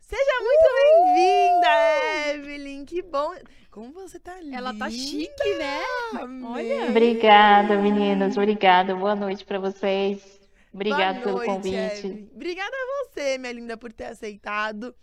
Seja 0.00 0.40
muito 0.40 1.14
bem-vinda, 1.14 2.32
Evelyn. 2.32 2.84
Que 2.86 3.02
bom. 3.02 3.34
Como 3.70 3.92
você 3.92 4.18
tá 4.18 4.40
linda. 4.40 4.56
Ela 4.56 4.74
tá 4.74 4.90
chique, 4.90 5.54
né? 5.58 5.82
Olha. 6.46 6.88
Obrigada, 6.88 7.76
meninas. 7.76 8.36
Obrigada. 8.36 8.94
Boa 8.94 9.14
noite 9.14 9.44
para 9.44 9.58
vocês. 9.58 10.37
Obrigada 10.72 11.20
pelo 11.20 11.44
convite. 11.44 11.74
Evelyn. 11.74 12.28
Obrigada 12.34 12.74
a 12.74 13.04
você, 13.06 13.38
minha 13.38 13.52
linda, 13.52 13.76
por 13.76 13.92
ter 13.92 14.06
aceitado. 14.06 14.94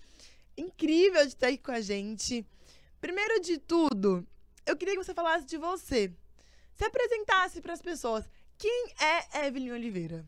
Incrível 0.58 1.22
de 1.22 1.30
estar 1.30 1.48
aqui 1.48 1.58
com 1.58 1.72
a 1.72 1.82
gente. 1.82 2.46
Primeiro 3.02 3.42
de 3.42 3.58
tudo, 3.58 4.26
eu 4.66 4.76
queria 4.76 4.96
que 4.96 5.04
você 5.04 5.14
falasse 5.14 5.46
de 5.46 5.58
você. 5.58 6.14
Se 6.74 6.86
apresentasse 6.86 7.62
para 7.62 7.74
as 7.74 7.82
pessoas. 7.82 8.28
Quem 8.58 8.88
é 9.02 9.48
Evelyn 9.48 9.72
Oliveira? 9.72 10.26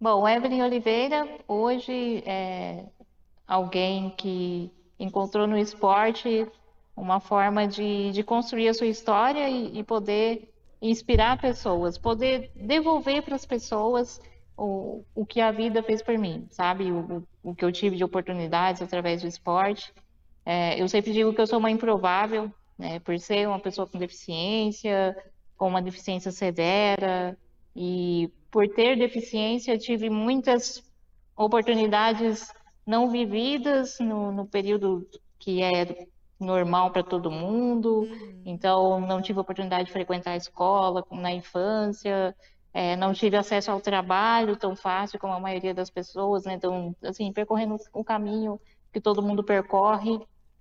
Bom, 0.00 0.28
Evelyn 0.28 0.62
Oliveira 0.62 1.28
hoje 1.46 2.22
é 2.26 2.84
alguém 3.46 4.10
que 4.10 4.72
encontrou 4.98 5.46
no 5.46 5.56
esporte 5.56 6.46
uma 6.96 7.20
forma 7.20 7.66
de, 7.66 8.10
de 8.12 8.22
construir 8.22 8.68
a 8.68 8.74
sua 8.74 8.86
história 8.86 9.48
e, 9.48 9.78
e 9.78 9.84
poder 9.84 10.51
inspirar 10.82 11.40
pessoas, 11.40 11.96
poder 11.96 12.50
devolver 12.56 13.22
para 13.22 13.36
as 13.36 13.46
pessoas 13.46 14.20
o, 14.56 15.04
o 15.14 15.24
que 15.24 15.40
a 15.40 15.52
vida 15.52 15.82
fez 15.82 16.02
por 16.02 16.18
mim, 16.18 16.46
sabe? 16.50 16.90
O, 16.90 17.24
o, 17.42 17.54
que 17.54 17.64
eu 17.64 17.70
tive 17.70 17.96
de 17.96 18.04
oportunidades 18.04 18.82
através 18.82 19.22
do 19.22 19.28
esporte. 19.28 19.94
É, 20.44 20.80
eu 20.80 20.88
sempre 20.88 21.12
digo 21.12 21.32
que 21.32 21.40
eu 21.40 21.46
sou 21.46 21.60
uma 21.60 21.70
improvável, 21.70 22.52
né? 22.76 22.98
Por 22.98 23.16
ser 23.20 23.46
uma 23.46 23.60
pessoa 23.60 23.86
com 23.86 23.96
deficiência, 23.96 25.16
com 25.56 25.68
uma 25.68 25.80
deficiência 25.80 26.32
severa, 26.32 27.38
e 27.76 28.28
por 28.50 28.68
ter 28.68 28.98
deficiência, 28.98 29.78
tive 29.78 30.10
muitas 30.10 30.82
oportunidades 31.36 32.52
não 32.84 33.08
vividas 33.08 33.98
no, 34.00 34.32
no 34.32 34.46
período 34.46 35.08
que 35.38 35.62
é 35.62 36.06
normal 36.42 36.90
para 36.90 37.02
todo 37.02 37.30
mundo. 37.30 38.08
Então, 38.44 39.00
não 39.00 39.22
tive 39.22 39.40
oportunidade 39.40 39.86
de 39.86 39.92
frequentar 39.92 40.32
a 40.32 40.36
escola 40.36 41.04
na 41.10 41.32
infância, 41.32 42.34
é, 42.74 42.96
não 42.96 43.12
tive 43.12 43.36
acesso 43.36 43.70
ao 43.70 43.80
trabalho 43.80 44.56
tão 44.56 44.74
fácil 44.74 45.18
como 45.18 45.32
a 45.32 45.40
maioria 45.40 45.74
das 45.74 45.90
pessoas, 45.90 46.44
né? 46.44 46.54
Então, 46.54 46.96
assim, 47.02 47.32
percorrendo 47.32 47.76
o 47.92 48.04
caminho 48.04 48.60
que 48.92 49.00
todo 49.00 49.22
mundo 49.22 49.44
percorre. 49.44 50.18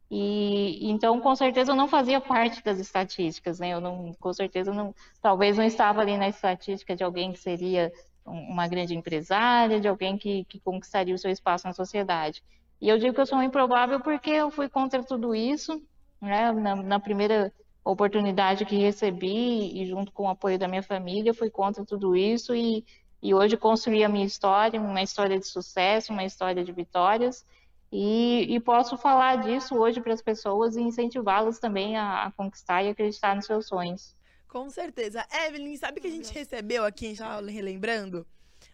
E 0.10 0.90
então, 0.92 1.22
com 1.22 1.34
certeza, 1.36 1.72
eu 1.72 1.76
não 1.76 1.88
fazia 1.88 2.20
parte 2.20 2.62
das 2.62 2.80
estatísticas, 2.80 3.60
né? 3.60 3.70
Eu 3.70 3.80
não, 3.80 4.14
com 4.20 4.34
certeza, 4.34 4.74
não, 4.74 4.94
talvez 5.22 5.58
não 5.58 5.64
estava 5.64 6.02
ali 6.02 6.18
na 6.18 6.28
estatística 6.28 6.96
de 6.96 7.04
alguém 7.04 7.32
que 7.32 7.40
seria 7.40 7.92
uma 8.26 8.68
grande 8.68 8.94
empresária, 8.94 9.80
de 9.80 9.88
alguém 9.88 10.18
que, 10.18 10.44
que 10.46 10.60
conquistaria 10.60 11.16
o 11.16 11.18
seu 11.18 11.32
espaço 11.32 11.66
na 11.66 11.74
sociedade. 11.74 12.44
E 12.82 12.90
eu 12.90 12.98
digo 12.98 13.14
que 13.14 13.22
eu 13.22 13.26
sou 13.28 13.44
improvável 13.44 14.00
porque 14.00 14.32
eu 14.32 14.50
fui 14.50 14.68
contra 14.68 15.04
tudo 15.04 15.36
isso, 15.36 15.82
né? 16.20 16.52
Na, 16.52 16.76
na 16.76 17.00
primeira 17.00 17.54
oportunidade 17.84 18.66
que 18.66 18.76
recebi 18.76 19.80
e 19.80 19.86
junto 19.86 20.12
com 20.12 20.24
o 20.24 20.30
apoio 20.30 20.58
da 20.58 20.68
minha 20.68 20.84
família, 20.84 21.34
fui 21.34 21.50
contra 21.50 21.86
tudo 21.86 22.16
isso 22.16 22.56
e, 22.56 22.84
e 23.22 23.34
hoje 23.34 23.56
construí 23.56 24.04
a 24.04 24.10
minha 24.10 24.26
história, 24.26 24.82
uma 24.82 25.02
história 25.02 25.40
de 25.40 25.48
sucesso, 25.48 26.12
uma 26.12 26.26
história 26.26 26.64
de 26.64 26.72
vitórias. 26.72 27.46
E, 27.92 28.48
e 28.50 28.60
posso 28.60 28.98
falar 28.98 29.44
disso 29.44 29.76
hoje 29.76 30.00
para 30.00 30.14
as 30.14 30.22
pessoas 30.22 30.76
e 30.76 30.82
incentivá-las 30.82 31.60
também 31.60 31.98
a, 31.98 32.24
a 32.24 32.32
conquistar 32.32 32.82
e 32.84 32.90
acreditar 32.90 33.36
nos 33.36 33.46
seus 33.46 33.68
sonhos. 33.68 34.16
Com 34.48 34.70
certeza. 34.70 35.26
Evelyn, 35.46 35.76
sabe 35.78 36.00
que 36.00 36.08
a 36.08 36.12
gente 36.12 36.34
recebeu 36.34 36.84
aqui, 36.86 37.06
a 37.06 37.10
gente 37.10 37.20
tava 37.20 37.50
relembrando? 37.50 38.26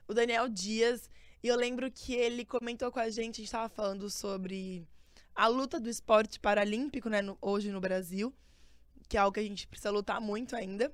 O 0.08 0.14
Daniel 0.14 0.48
Dias. 0.48 1.10
E 1.44 1.48
eu 1.48 1.56
lembro 1.56 1.92
que 1.92 2.14
ele 2.14 2.44
comentou 2.44 2.92
com 2.92 3.00
a 3.00 3.10
gente, 3.10 3.36
a 3.36 3.44
gente 3.44 3.52
tava 3.52 3.70
falando 3.70 4.10
sobre 4.10 4.88
a 5.36 5.48
luta 5.48 5.80
do 5.80 5.90
esporte 5.90 6.40
paralímpico, 6.40 7.10
né, 7.10 7.22
no, 7.22 7.38
hoje 7.42 7.72
no 7.72 7.80
Brasil, 7.80 8.34
que 9.08 9.18
é 9.18 9.20
algo 9.20 9.34
que 9.34 9.40
a 9.40 9.44
gente 9.44 9.68
precisa 9.68 9.92
lutar 9.92 10.20
muito 10.20 10.56
ainda. 10.56 10.92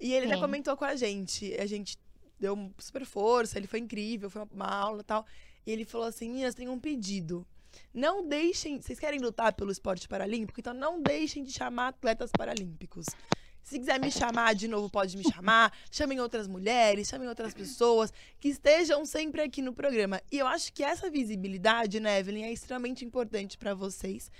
E 0.00 0.12
ele 0.12 0.26
Sim. 0.26 0.32
até 0.32 0.40
comentou 0.40 0.76
com 0.76 0.84
a 0.84 0.96
gente, 0.96 1.54
a 1.60 1.66
gente 1.66 1.98
deu 2.40 2.72
super 2.78 3.04
força, 3.04 3.58
ele 3.58 3.66
foi 3.66 3.78
incrível, 3.78 4.28
foi 4.28 4.42
uma 4.50 4.66
aula 4.66 5.00
e 5.02 5.04
tal. 5.04 5.26
E 5.66 5.70
ele 5.70 5.84
falou 5.84 6.06
assim: 6.06 6.28
Meninas, 6.28 6.54
tem 6.54 6.68
um 6.68 6.78
pedido. 6.78 7.46
Não 7.94 8.26
deixem. 8.26 8.80
Vocês 8.80 8.98
querem 8.98 9.20
lutar 9.20 9.52
pelo 9.54 9.70
esporte 9.70 10.08
paralímpico? 10.08 10.58
Então 10.58 10.74
não 10.74 11.00
deixem 11.00 11.44
de 11.44 11.52
chamar 11.52 11.88
atletas 11.88 12.30
paralímpicos. 12.36 13.06
Se 13.62 13.78
quiser 13.78 14.00
me 14.00 14.10
chamar 14.10 14.54
de 14.54 14.66
novo, 14.68 14.90
pode 14.90 15.16
me 15.16 15.22
chamar. 15.22 15.72
Chamem 15.90 16.20
outras 16.20 16.48
mulheres, 16.48 17.08
chamem 17.08 17.28
outras 17.28 17.54
pessoas 17.54 18.12
que 18.40 18.48
estejam 18.48 19.04
sempre 19.06 19.40
aqui 19.42 19.62
no 19.62 19.72
programa. 19.72 20.20
E 20.30 20.38
eu 20.38 20.46
acho 20.46 20.72
que 20.72 20.82
essa 20.82 21.10
visibilidade, 21.10 22.00
né, 22.00 22.18
Evelyn, 22.18 22.44
é 22.44 22.52
extremamente 22.52 23.04
importante 23.04 23.56
para 23.56 23.74
vocês. 23.74 24.30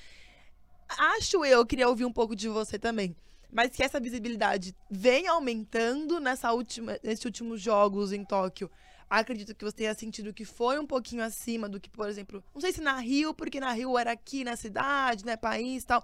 Acho 0.88 1.44
eu, 1.44 1.64
queria 1.64 1.88
ouvir 1.88 2.04
um 2.04 2.12
pouco 2.12 2.34
de 2.36 2.48
você 2.48 2.78
também. 2.78 3.16
Mas 3.50 3.70
que 3.70 3.82
essa 3.82 4.00
visibilidade 4.00 4.74
vem 4.90 5.26
aumentando 5.26 6.18
nessa 6.18 6.52
última, 6.52 6.98
nesses 7.02 7.24
últimos 7.24 7.60
jogos 7.60 8.12
em 8.12 8.24
Tóquio. 8.24 8.70
Acredito 9.08 9.54
que 9.54 9.62
você 9.62 9.76
tenha 9.76 9.94
sentido 9.94 10.32
que 10.32 10.44
foi 10.44 10.78
um 10.78 10.86
pouquinho 10.86 11.22
acima 11.22 11.68
do 11.68 11.78
que, 11.78 11.90
por 11.90 12.08
exemplo, 12.08 12.42
não 12.54 12.62
sei 12.62 12.72
se 12.72 12.80
na 12.80 12.98
Rio, 12.98 13.34
porque 13.34 13.60
na 13.60 13.70
Rio 13.70 13.98
era 13.98 14.12
aqui 14.12 14.42
na 14.42 14.56
cidade, 14.56 15.26
né, 15.26 15.36
país 15.36 15.82
e 15.82 15.86
tal, 15.86 16.02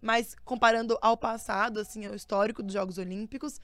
mas 0.00 0.34
comparando 0.44 0.98
ao 1.00 1.16
passado, 1.16 1.80
assim, 1.80 2.06
ao 2.06 2.14
histórico 2.14 2.62
dos 2.62 2.72
Jogos 2.72 2.98
Olímpicos. 2.98 3.60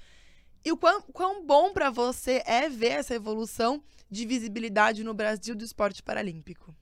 E 0.65 0.73
o 0.73 0.77
quão, 0.77 1.03
quão 1.13 1.47
bom 1.47 1.73
para 1.73 1.91
você 1.91 2.43
é 2.45 2.69
ver 2.69 2.93
essa 2.93 3.15
evolução 3.15 3.83
de 4.11 4.27
visibilidade 4.27 5.05
no 5.05 5.15
Brasil 5.15 5.55
do 5.55 5.65
esporte 5.65 6.03
paralímpico? 6.03 6.75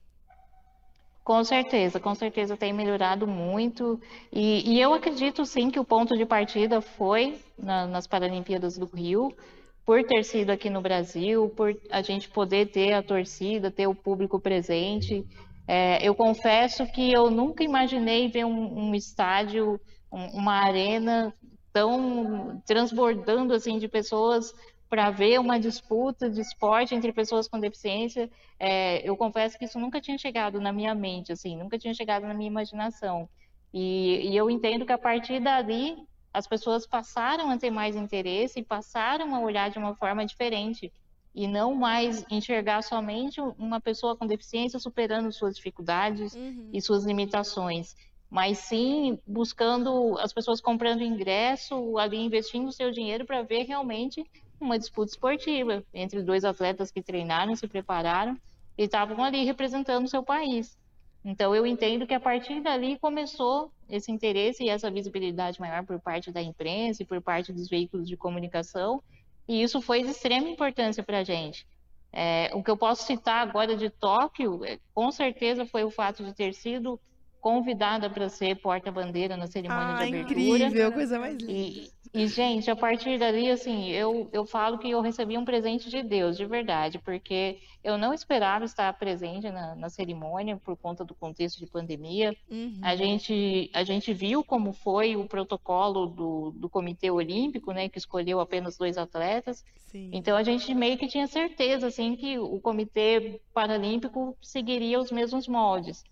Com 1.23 1.43
certeza, 1.43 1.99
com 1.99 2.13
certeza 2.13 2.55
tem 2.55 2.71
melhorado 2.71 3.25
muito. 3.25 3.99
E, 4.31 4.73
e 4.73 4.79
eu 4.79 4.93
acredito 4.93 5.43
sim 5.43 5.71
que 5.71 5.79
o 5.79 5.83
ponto 5.83 6.15
de 6.15 6.23
partida 6.25 6.81
foi 6.81 7.39
na- 7.57 7.87
nas 7.87 8.05
Paralimpíadas 8.05 8.77
do 8.77 8.85
Rio, 8.85 9.35
por 9.83 10.03
ter 10.03 10.23
sido 10.23 10.51
aqui 10.51 10.69
no 10.69 10.81
Brasil, 10.81 11.49
por 11.55 11.75
a 11.89 12.01
gente 12.03 12.29
poder 12.29 12.67
ter 12.67 12.93
a 12.93 13.01
torcida, 13.01 13.71
ter 13.71 13.87
o 13.87 13.95
público 13.95 14.39
presente. 14.39 15.25
É, 15.67 16.05
eu 16.07 16.13
confesso 16.15 16.85
que 16.91 17.11
eu 17.11 17.29
nunca 17.31 17.63
imaginei 17.63 18.29
ver 18.29 18.45
um, 18.45 18.89
um 18.89 18.95
estádio, 18.95 19.79
um- 20.11 20.37
uma 20.39 20.53
arena 20.53 21.33
tão 21.73 22.61
transbordando 22.65 23.53
assim 23.53 23.77
de 23.79 23.87
pessoas 23.87 24.53
para 24.89 25.09
ver 25.11 25.39
uma 25.39 25.59
disputa 25.59 26.29
de 26.29 26.39
esporte 26.41 26.93
entre 26.95 27.11
pessoas 27.11 27.47
com 27.47 27.59
deficiência. 27.59 28.29
É, 28.59 29.07
eu 29.07 29.17
confesso 29.17 29.57
que 29.57 29.65
isso 29.65 29.79
nunca 29.79 29.99
tinha 29.99 30.17
chegado 30.17 30.61
na 30.61 30.71
minha 30.71 30.93
mente, 30.95 31.31
assim, 31.31 31.57
nunca 31.57 31.77
tinha 31.79 31.93
chegado 31.93 32.23
na 32.27 32.33
minha 32.33 32.47
imaginação. 32.49 33.27
E, 33.73 34.29
e 34.31 34.37
eu 34.37 34.49
entendo 34.49 34.85
que 34.85 34.91
a 34.93 34.97
partir 34.97 35.39
dali 35.41 35.95
as 36.33 36.47
pessoas 36.47 36.85
passaram 36.87 37.49
a 37.49 37.57
ter 37.57 37.71
mais 37.71 37.95
interesse 37.95 38.59
e 38.59 38.65
passaram 38.65 39.33
a 39.35 39.39
olhar 39.39 39.69
de 39.69 39.79
uma 39.79 39.95
forma 39.95 40.25
diferente 40.25 40.91
e 41.35 41.47
não 41.47 41.75
mais 41.75 42.25
enxergar 42.31 42.81
somente 42.81 43.41
uma 43.59 43.81
pessoa 43.81 44.15
com 44.15 44.25
deficiência 44.25 44.79
superando 44.79 45.31
suas 45.33 45.57
dificuldades 45.57 46.33
e 46.71 46.81
suas 46.81 47.03
limitações, 47.03 47.93
mas 48.29 48.59
sim 48.59 49.19
buscando 49.27 50.17
as 50.19 50.31
pessoas 50.31 50.61
comprando 50.61 51.03
ingresso, 51.03 51.97
ali 51.97 52.17
investindo 52.17 52.67
o 52.67 52.71
seu 52.71 52.89
dinheiro 52.89 53.25
para 53.25 53.41
ver 53.41 53.63
realmente 53.63 54.23
uma 54.59 54.79
disputa 54.79 55.11
esportiva 55.11 55.83
entre 55.93 56.23
dois 56.23 56.45
atletas 56.45 56.89
que 56.89 57.03
treinaram, 57.03 57.53
se 57.53 57.67
prepararam 57.67 58.37
e 58.77 58.83
estavam 58.83 59.21
ali 59.21 59.43
representando 59.43 60.05
o 60.05 60.09
seu 60.09 60.23
país. 60.23 60.77
Então 61.23 61.53
eu 61.53 61.65
entendo 61.65 62.07
que 62.07 62.13
a 62.13 62.19
partir 62.19 62.61
dali 62.61 62.97
começou 62.97 63.71
esse 63.89 64.11
interesse 64.11 64.63
e 64.63 64.69
essa 64.69 64.89
visibilidade 64.89 65.59
maior 65.59 65.83
por 65.85 65.99
parte 65.99 66.31
da 66.31 66.41
imprensa 66.41 67.03
e 67.03 67.05
por 67.05 67.21
parte 67.21 67.51
dos 67.51 67.67
veículos 67.67 68.07
de 68.07 68.15
comunicação, 68.15 69.03
e 69.47 69.61
isso 69.61 69.81
foi 69.81 70.03
de 70.03 70.09
extrema 70.09 70.47
importância 70.49 71.03
para 71.03 71.19
a 71.19 71.23
gente. 71.23 71.67
É, 72.11 72.49
o 72.53 72.63
que 72.63 72.71
eu 72.71 72.77
posso 72.77 73.03
citar 73.05 73.45
agora 73.47 73.75
de 73.75 73.89
Tóquio, 73.89 74.63
é, 74.63 74.79
com 74.93 75.11
certeza 75.11 75.65
foi 75.65 75.83
o 75.83 75.91
fato 75.91 76.23
de 76.23 76.33
ter 76.33 76.53
sido 76.53 76.99
convidada 77.41 78.09
para 78.09 78.27
ser 78.29 78.55
porta-bandeira 78.55 79.37
na 79.37 79.45
cerimônia 79.47 79.93
Ah, 79.93 79.97
de 79.97 80.07
abertura. 80.15 80.63
incrível, 80.65 80.91
coisa 80.91 81.19
mais 81.19 81.35
linda. 81.35 81.51
E, 81.51 81.91
e, 82.15 82.27
gente, 82.27 82.71
a 82.71 82.75
partir 82.75 83.19
dali, 83.19 83.49
assim, 83.49 83.89
eu, 83.89 84.29
eu 84.31 84.45
falo 84.45 84.77
que 84.77 84.89
eu 84.89 85.01
recebi 85.01 85.37
um 85.37 85.45
presente 85.45 85.89
de 85.89 86.01
Deus, 86.01 86.37
de 86.37 86.45
verdade, 86.45 86.97
porque 86.99 87.59
eu 87.83 87.97
não 87.97 88.13
esperava 88.13 88.65
estar 88.65 88.91
presente 88.93 89.49
na, 89.51 89.75
na 89.75 89.89
cerimônia 89.89 90.57
por 90.57 90.77
conta 90.77 91.03
do 91.03 91.13
contexto 91.13 91.59
de 91.59 91.67
pandemia. 91.67 92.35
Uhum. 92.49 92.79
A 92.81 92.95
gente, 92.95 93.69
a 93.73 93.83
gente 93.83 94.13
viu 94.13 94.43
como 94.43 94.73
foi 94.73 95.15
o 95.15 95.27
protocolo 95.27 96.07
do, 96.07 96.51
do 96.51 96.69
Comitê 96.69 97.11
Olímpico, 97.11 97.71
né, 97.71 97.89
que 97.89 97.97
escolheu 97.97 98.39
apenas 98.39 98.77
dois 98.77 98.97
atletas. 98.97 99.63
Sim. 99.91 100.09
Então 100.13 100.35
a 100.37 100.43
gente 100.43 100.73
meio 100.73 100.97
que 100.97 101.07
tinha 101.07 101.27
certeza, 101.27 101.87
assim, 101.87 102.15
que 102.15 102.39
o 102.39 102.59
Comitê 102.59 103.41
Paralímpico 103.53 104.37
seguiria 104.41 104.99
os 104.99 105.11
mesmos 105.11 105.47
moldes. 105.47 106.03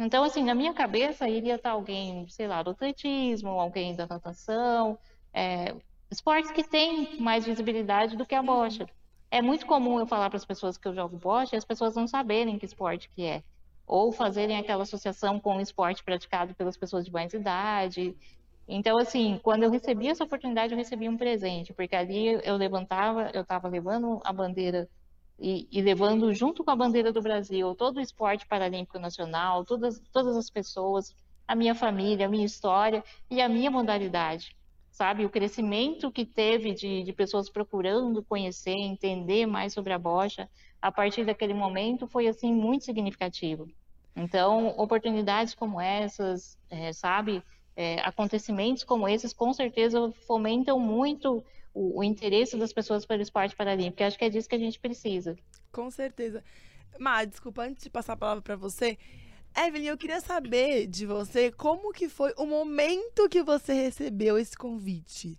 Então, 0.00 0.24
assim, 0.24 0.42
na 0.42 0.54
minha 0.54 0.72
cabeça 0.72 1.28
iria 1.28 1.56
estar 1.56 1.72
alguém, 1.72 2.26
sei 2.28 2.48
lá, 2.48 2.62
do 2.62 2.70
atletismo, 2.70 3.50
alguém 3.50 3.94
da 3.94 4.06
natação, 4.06 4.98
é, 5.32 5.74
esportes 6.10 6.50
que 6.50 6.62
têm 6.62 7.20
mais 7.20 7.46
visibilidade 7.46 8.16
do 8.16 8.26
que 8.26 8.34
a 8.34 8.42
bocha. 8.42 8.86
É 9.30 9.40
muito 9.40 9.64
comum 9.64 10.00
eu 10.00 10.06
falar 10.06 10.28
para 10.28 10.36
as 10.36 10.44
pessoas 10.44 10.76
que 10.76 10.88
eu 10.88 10.94
jogo 10.94 11.16
bocha 11.16 11.54
e 11.54 11.58
as 11.58 11.64
pessoas 11.64 11.94
não 11.94 12.06
saberem 12.06 12.58
que 12.58 12.66
esporte 12.66 13.08
que 13.14 13.22
é. 13.22 13.42
Ou 13.86 14.10
fazerem 14.12 14.58
aquela 14.58 14.82
associação 14.82 15.38
com 15.38 15.56
o 15.56 15.60
esporte 15.60 16.02
praticado 16.02 16.54
pelas 16.54 16.76
pessoas 16.76 17.04
de 17.04 17.12
mais 17.12 17.32
idade. 17.32 18.16
Então, 18.66 18.98
assim, 18.98 19.38
quando 19.42 19.62
eu 19.62 19.70
recebi 19.70 20.08
essa 20.08 20.24
oportunidade, 20.24 20.72
eu 20.72 20.78
recebi 20.78 21.08
um 21.08 21.16
presente, 21.16 21.72
porque 21.72 21.94
ali 21.94 22.40
eu 22.44 22.56
levantava, 22.56 23.30
eu 23.32 23.42
estava 23.42 23.68
levando 23.68 24.20
a 24.24 24.32
bandeira 24.32 24.88
e, 25.40 25.66
e, 25.72 25.80
levando 25.80 26.32
junto 26.34 26.62
com 26.62 26.70
a 26.70 26.76
bandeira 26.76 27.12
do 27.12 27.22
Brasil 27.22 27.74
todo 27.74 27.96
o 27.96 28.00
esporte 28.00 28.46
paralímpico 28.46 28.98
nacional, 28.98 29.64
todas, 29.64 29.98
todas 30.12 30.36
as 30.36 30.50
pessoas, 30.50 31.14
a 31.48 31.54
minha 31.54 31.74
família, 31.74 32.26
a 32.26 32.28
minha 32.28 32.44
história 32.44 33.02
e 33.30 33.40
a 33.40 33.48
minha 33.48 33.70
modalidade, 33.70 34.54
sabe? 35.00 35.24
O 35.24 35.30
crescimento 35.30 36.12
que 36.12 36.26
teve 36.26 36.74
de, 36.74 37.02
de 37.02 37.10
pessoas 37.14 37.48
procurando 37.48 38.22
conhecer, 38.22 38.72
entender 38.72 39.46
mais 39.46 39.72
sobre 39.72 39.94
a 39.94 39.98
bocha, 39.98 40.46
a 40.80 40.92
partir 40.92 41.24
daquele 41.24 41.54
momento 41.54 42.06
foi, 42.06 42.28
assim, 42.28 42.52
muito 42.52 42.84
significativo. 42.84 43.66
Então, 44.14 44.74
oportunidades 44.76 45.54
como 45.54 45.80
essas, 45.80 46.58
é, 46.68 46.92
sabe? 46.92 47.42
É, 47.74 47.98
acontecimentos 48.00 48.84
como 48.84 49.08
esses, 49.08 49.32
com 49.32 49.54
certeza, 49.54 50.12
fomentam 50.26 50.78
muito 50.78 51.42
o, 51.72 52.00
o, 52.00 52.04
interesse 52.04 52.58
das 52.58 52.70
pessoas 52.70 53.06
pelo 53.06 53.22
esporte 53.22 53.56
paralímpico. 53.56 54.04
Acho 54.04 54.18
que 54.18 54.26
é 54.26 54.28
disso 54.28 54.50
que 54.50 54.56
a 54.56 54.58
gente 54.58 54.78
precisa. 54.78 55.34
Com 55.72 55.90
certeza. 55.90 56.44
Má, 56.98 57.24
desculpa, 57.24 57.62
antes 57.62 57.84
de 57.84 57.88
passar 57.88 58.12
a 58.12 58.18
palavra 58.18 58.42
para 58.42 58.56
você, 58.56 58.98
Evelyn, 59.56 59.86
eu 59.88 59.98
queria 59.98 60.20
saber 60.20 60.86
de 60.86 61.06
você 61.06 61.50
como 61.50 61.92
que 61.92 62.08
foi 62.08 62.32
o 62.36 62.46
momento 62.46 63.28
que 63.28 63.42
você 63.42 63.72
recebeu 63.72 64.38
esse 64.38 64.56
convite. 64.56 65.38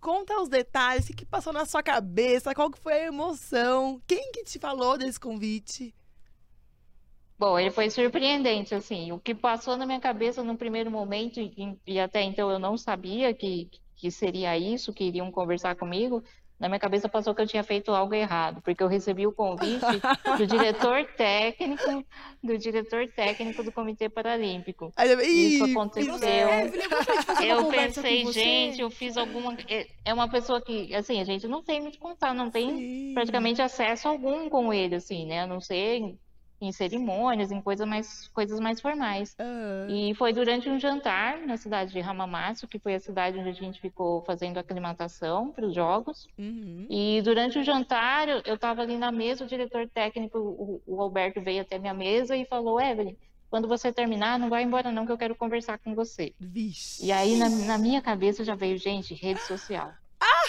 Conta 0.00 0.40
os 0.40 0.48
detalhes, 0.48 1.08
o 1.08 1.14
que 1.14 1.24
passou 1.24 1.52
na 1.52 1.64
sua 1.64 1.82
cabeça, 1.82 2.54
qual 2.54 2.70
que 2.70 2.80
foi 2.80 2.94
a 2.94 3.06
emoção, 3.06 4.02
quem 4.06 4.32
que 4.32 4.42
te 4.44 4.58
falou 4.58 4.98
desse 4.98 5.18
convite? 5.20 5.94
Bom, 7.38 7.58
ele 7.58 7.70
foi 7.70 7.90
surpreendente, 7.90 8.74
assim. 8.74 9.10
O 9.12 9.18
que 9.18 9.34
passou 9.34 9.76
na 9.76 9.86
minha 9.86 10.00
cabeça 10.00 10.42
no 10.42 10.56
primeiro 10.56 10.90
momento, 10.90 11.40
e, 11.40 11.78
e 11.86 11.98
até 11.98 12.22
então 12.22 12.50
eu 12.50 12.58
não 12.58 12.76
sabia 12.76 13.32
que, 13.34 13.68
que 13.96 14.10
seria 14.10 14.56
isso, 14.58 14.92
que 14.92 15.04
iriam 15.04 15.30
conversar 15.30 15.76
comigo, 15.76 16.22
na 16.62 16.68
minha 16.68 16.78
cabeça 16.78 17.08
passou 17.08 17.34
que 17.34 17.42
eu 17.42 17.46
tinha 17.46 17.64
feito 17.64 17.90
algo 17.90 18.14
errado, 18.14 18.62
porque 18.62 18.80
eu 18.80 18.86
recebi 18.86 19.26
o 19.26 19.32
convite 19.32 19.80
do 20.38 20.46
diretor 20.46 21.04
técnico, 21.16 22.04
do 22.40 22.56
diretor 22.56 23.08
técnico 23.08 23.64
do 23.64 23.72
Comitê 23.72 24.08
Paralímpico. 24.08 24.92
Eu- 24.96 25.20
Isso 25.20 25.66
Ih, 25.66 25.70
aconteceu. 25.72 26.14
Eu 26.14 26.72
fazer 27.24 27.52
uma 27.52 27.62
Eu 27.62 27.66
pensei, 27.66 28.24
você. 28.24 28.32
gente, 28.40 28.80
eu 28.80 28.90
fiz 28.90 29.16
alguma. 29.16 29.56
é- 29.68 29.88
É 30.04 30.14
uma 30.14 30.28
pessoa 30.28 30.60
que, 30.60 30.94
assim, 30.94 31.20
a 31.20 31.24
gente 31.24 31.48
não 31.48 31.64
tem 31.64 31.80
muito 31.80 31.98
contato, 31.98 32.34
não 32.36 32.48
tem 32.48 32.70
sim. 32.76 33.10
praticamente 33.12 33.60
acesso 33.60 34.06
algum 34.06 34.48
com 34.48 34.72
ele, 34.72 34.94
assim, 34.94 35.26
né? 35.26 35.40
A 35.40 35.46
não 35.48 35.60
ser 35.60 36.14
em, 36.62 36.70
cerimônias, 36.70 37.50
em 37.50 37.60
coisas 37.60 37.86
mais, 37.86 38.28
coisas 38.28 38.60
mais 38.60 38.80
formais. 38.80 39.34
Ah, 39.38 39.86
E 39.88 40.14
foi 40.14 40.32
durante 40.32 40.70
um 40.70 40.78
jantar 40.78 41.38
na 41.38 41.56
cidade 41.56 41.92
de 41.92 42.00
Hamamatsu, 42.00 42.68
que 42.68 42.78
foi 42.78 42.94
a 42.94 43.00
cidade 43.00 43.38
onde 43.38 43.48
a 43.48 43.52
gente 43.52 43.80
ficou 43.80 44.22
fazendo 44.22 44.58
aclimatação 44.58 45.50
para 45.50 45.66
os 45.66 45.74
jogos. 45.74 46.28
uhum. 46.38 46.86
E 46.88 47.20
durante 47.22 47.58
o 47.58 47.64
jantar, 47.64 48.28
eu 48.28 48.54
estava 48.54 48.82
ali 48.82 48.96
na 48.96 49.10
mesa, 49.10 49.44
o 49.44 49.46
diretor 49.46 49.88
técnico, 49.88 50.38
o, 50.38 50.80
o 50.86 51.02
Alberto, 51.02 51.42
veio 51.42 51.62
até 51.62 51.78
minha 51.78 51.94
mesa 51.94 52.36
e 52.36 52.44
falou: 52.44 52.80
Evelyn, 52.80 53.16
quando 53.50 53.66
você 53.66 53.92
terminar, 53.92 54.38
não 54.38 54.48
vai 54.48 54.62
embora 54.62 54.92
não, 54.92 55.04
que 55.04 55.12
eu 55.12 55.18
quero 55.18 55.34
conversar 55.34 55.78
com 55.78 55.94
você. 55.94 56.32
Vixe. 56.38 57.04
E 57.04 57.10
aí, 57.10 57.36
na, 57.36 57.48
na 57.48 57.76
minha 57.78 58.00
cabeça, 58.00 58.44
já 58.44 58.54
veio, 58.54 58.78
gente, 58.78 59.14
rede 59.14 59.40
social. 59.42 59.92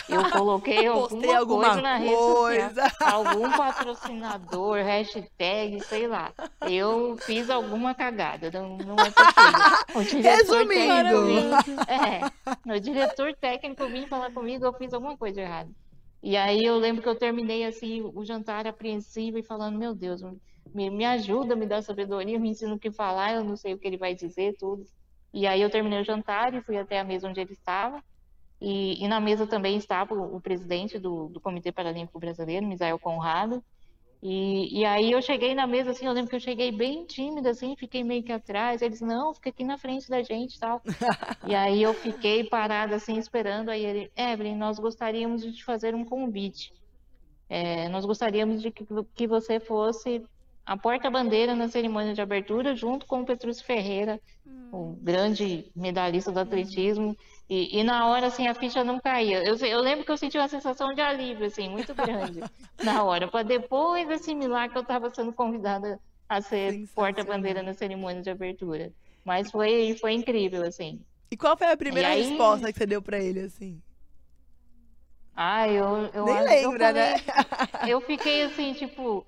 Eu 0.07 0.29
coloquei 0.31 0.85
alguma, 0.87 1.37
alguma 1.37 1.65
coisa 1.65 1.81
na 1.81 1.97
rede 1.97 2.11
social. 2.11 2.35
coisa. 2.35 2.91
Algum 3.01 3.51
patrocinador, 3.51 4.77
hashtag, 4.77 5.79
sei 5.85 6.07
lá. 6.07 6.31
Eu 6.69 7.17
fiz 7.17 7.49
alguma 7.49 7.95
cagada, 7.95 8.51
não, 8.51 8.77
não 8.77 8.95
é 8.95 9.11
possível. 9.11 9.95
O 9.95 10.03
diretor 10.03 10.57
Resumindo. 10.57 11.63
técnico 11.63 11.83
é, 12.71 12.75
o 12.75 12.79
diretor 12.79 13.33
técnico 13.35 13.87
vinha 13.87 14.07
falar 14.07 14.31
comigo, 14.31 14.65
eu 14.65 14.73
fiz 14.73 14.93
alguma 14.93 15.17
coisa 15.17 15.41
errada. 15.41 15.69
E 16.21 16.37
aí 16.37 16.61
eu 16.63 16.77
lembro 16.77 17.01
que 17.01 17.09
eu 17.09 17.15
terminei 17.15 17.65
assim 17.65 18.01
o 18.13 18.23
jantar 18.23 18.65
apreensivo 18.65 19.37
e 19.37 19.43
falando, 19.43 19.77
meu 19.77 19.93
Deus, 19.93 20.21
me, 20.73 20.89
me 20.89 21.05
ajuda, 21.05 21.55
me 21.55 21.65
dá 21.65 21.81
sabedoria, 21.81 22.39
me 22.39 22.49
ensina 22.49 22.73
o 22.73 22.79
que 22.79 22.91
falar, 22.91 23.33
eu 23.33 23.43
não 23.43 23.55
sei 23.55 23.73
o 23.73 23.77
que 23.77 23.87
ele 23.87 23.97
vai 23.97 24.15
dizer, 24.15 24.55
tudo. 24.57 24.85
E 25.33 25.47
aí 25.47 25.61
eu 25.61 25.69
terminei 25.69 25.99
o 25.99 26.05
jantar 26.05 26.53
e 26.53 26.61
fui 26.61 26.77
até 26.77 26.99
a 26.99 27.03
mesa 27.03 27.27
onde 27.27 27.41
ele 27.41 27.53
estava. 27.53 28.01
E, 28.63 29.03
e 29.03 29.07
na 29.09 29.19
mesa 29.19 29.45
também 29.45 29.75
estava 29.75 30.15
o, 30.15 30.37
o 30.37 30.39
presidente 30.39 30.97
do, 30.97 31.27
do 31.27 31.41
Comitê 31.41 31.69
Paralímpico 31.69 32.17
Brasileiro, 32.17 32.65
Misael 32.65 32.97
Conrado. 32.97 33.61
E, 34.21 34.79
e 34.79 34.85
aí 34.85 35.11
eu 35.11 35.21
cheguei 35.21 35.53
na 35.53 35.67
mesa, 35.67 35.91
assim, 35.91 36.05
eu 36.05 36.13
lembro 36.13 36.29
que 36.29 36.37
eu 36.37 36.39
cheguei 36.39 36.71
bem 36.71 37.05
tímida, 37.05 37.49
assim, 37.49 37.75
fiquei 37.75 38.05
meio 38.05 38.23
que 38.23 38.31
atrás. 38.31 38.81
Eles, 38.81 39.01
não, 39.01 39.33
fica 39.33 39.49
aqui 39.49 39.65
na 39.65 39.77
frente 39.77 40.09
da 40.09 40.23
gente 40.23 40.55
e 40.55 40.59
tal. 40.61 40.81
e 41.45 41.53
aí 41.53 41.83
eu 41.83 41.93
fiquei 41.93 42.45
parada, 42.45 42.95
assim, 42.95 43.17
esperando. 43.17 43.67
Aí 43.67 43.83
ele, 43.85 44.11
Evelyn, 44.15 44.55
nós 44.55 44.79
gostaríamos 44.79 45.41
de 45.41 45.51
te 45.51 45.65
fazer 45.65 45.93
um 45.93 46.05
convite. 46.05 46.71
É, 47.49 47.89
nós 47.89 48.05
gostaríamos 48.05 48.61
de 48.61 48.71
que, 48.71 48.85
que 49.13 49.27
você 49.27 49.59
fosse 49.59 50.23
a 50.65 50.77
porta-bandeira 50.77 51.53
na 51.53 51.67
cerimônia 51.67 52.13
de 52.13 52.21
abertura, 52.21 52.73
junto 52.73 53.05
com 53.05 53.19
o 53.19 53.25
Petrúcio 53.25 53.65
Ferreira, 53.65 54.21
o 54.71 54.97
grande 55.01 55.69
medalhista 55.75 56.31
do 56.31 56.39
atletismo. 56.39 57.17
E, 57.53 57.79
e 57.79 57.83
na 57.83 58.07
hora, 58.07 58.25
assim, 58.27 58.47
a 58.47 58.55
ficha 58.55 58.83
não 58.83 58.99
caía. 58.99 59.43
Eu, 59.43 59.55
eu 59.57 59.79
lembro 59.79 60.03
que 60.03 60.11
eu 60.11 60.17
senti 60.17 60.39
uma 60.39 60.47
sensação 60.47 60.91
de 60.91 61.01
alívio, 61.01 61.45
assim, 61.45 61.69
muito 61.69 61.93
grande 61.93 62.39
na 62.83 63.03
hora, 63.03 63.27
para 63.27 63.43
depois 63.43 64.09
assimilar 64.09 64.71
que 64.71 64.77
eu 64.77 64.81
estava 64.81 65.07
sendo 65.11 65.31
convidada 65.31 65.99
a 66.27 66.41
ser 66.41 66.87
porta-bandeira 66.95 67.61
na 67.61 67.75
cerimônia 67.75 68.23
de 68.23 68.29
abertura. 68.31 68.91
Mas 69.23 69.51
foi, 69.51 69.95
foi 70.01 70.13
incrível, 70.13 70.63
assim. 70.63 70.99
E 71.31 71.37
qual 71.37 71.55
foi 71.55 71.67
a 71.71 71.77
primeira 71.77 72.09
aí- 72.09 72.23
resposta 72.23 72.73
que 72.73 72.79
você 72.79 72.87
deu 72.87 73.03
pra 73.03 73.19
ele, 73.19 73.41
assim? 73.41 73.79
Ah, 75.35 75.67
eu, 75.67 76.09
eu 76.11 76.25
Nem 76.25 76.43
lembra, 76.43 76.89
eu 76.89 76.93
né? 76.93 77.15
Eu 77.87 78.01
fiquei 78.01 78.43
assim, 78.43 78.73
tipo, 78.73 79.25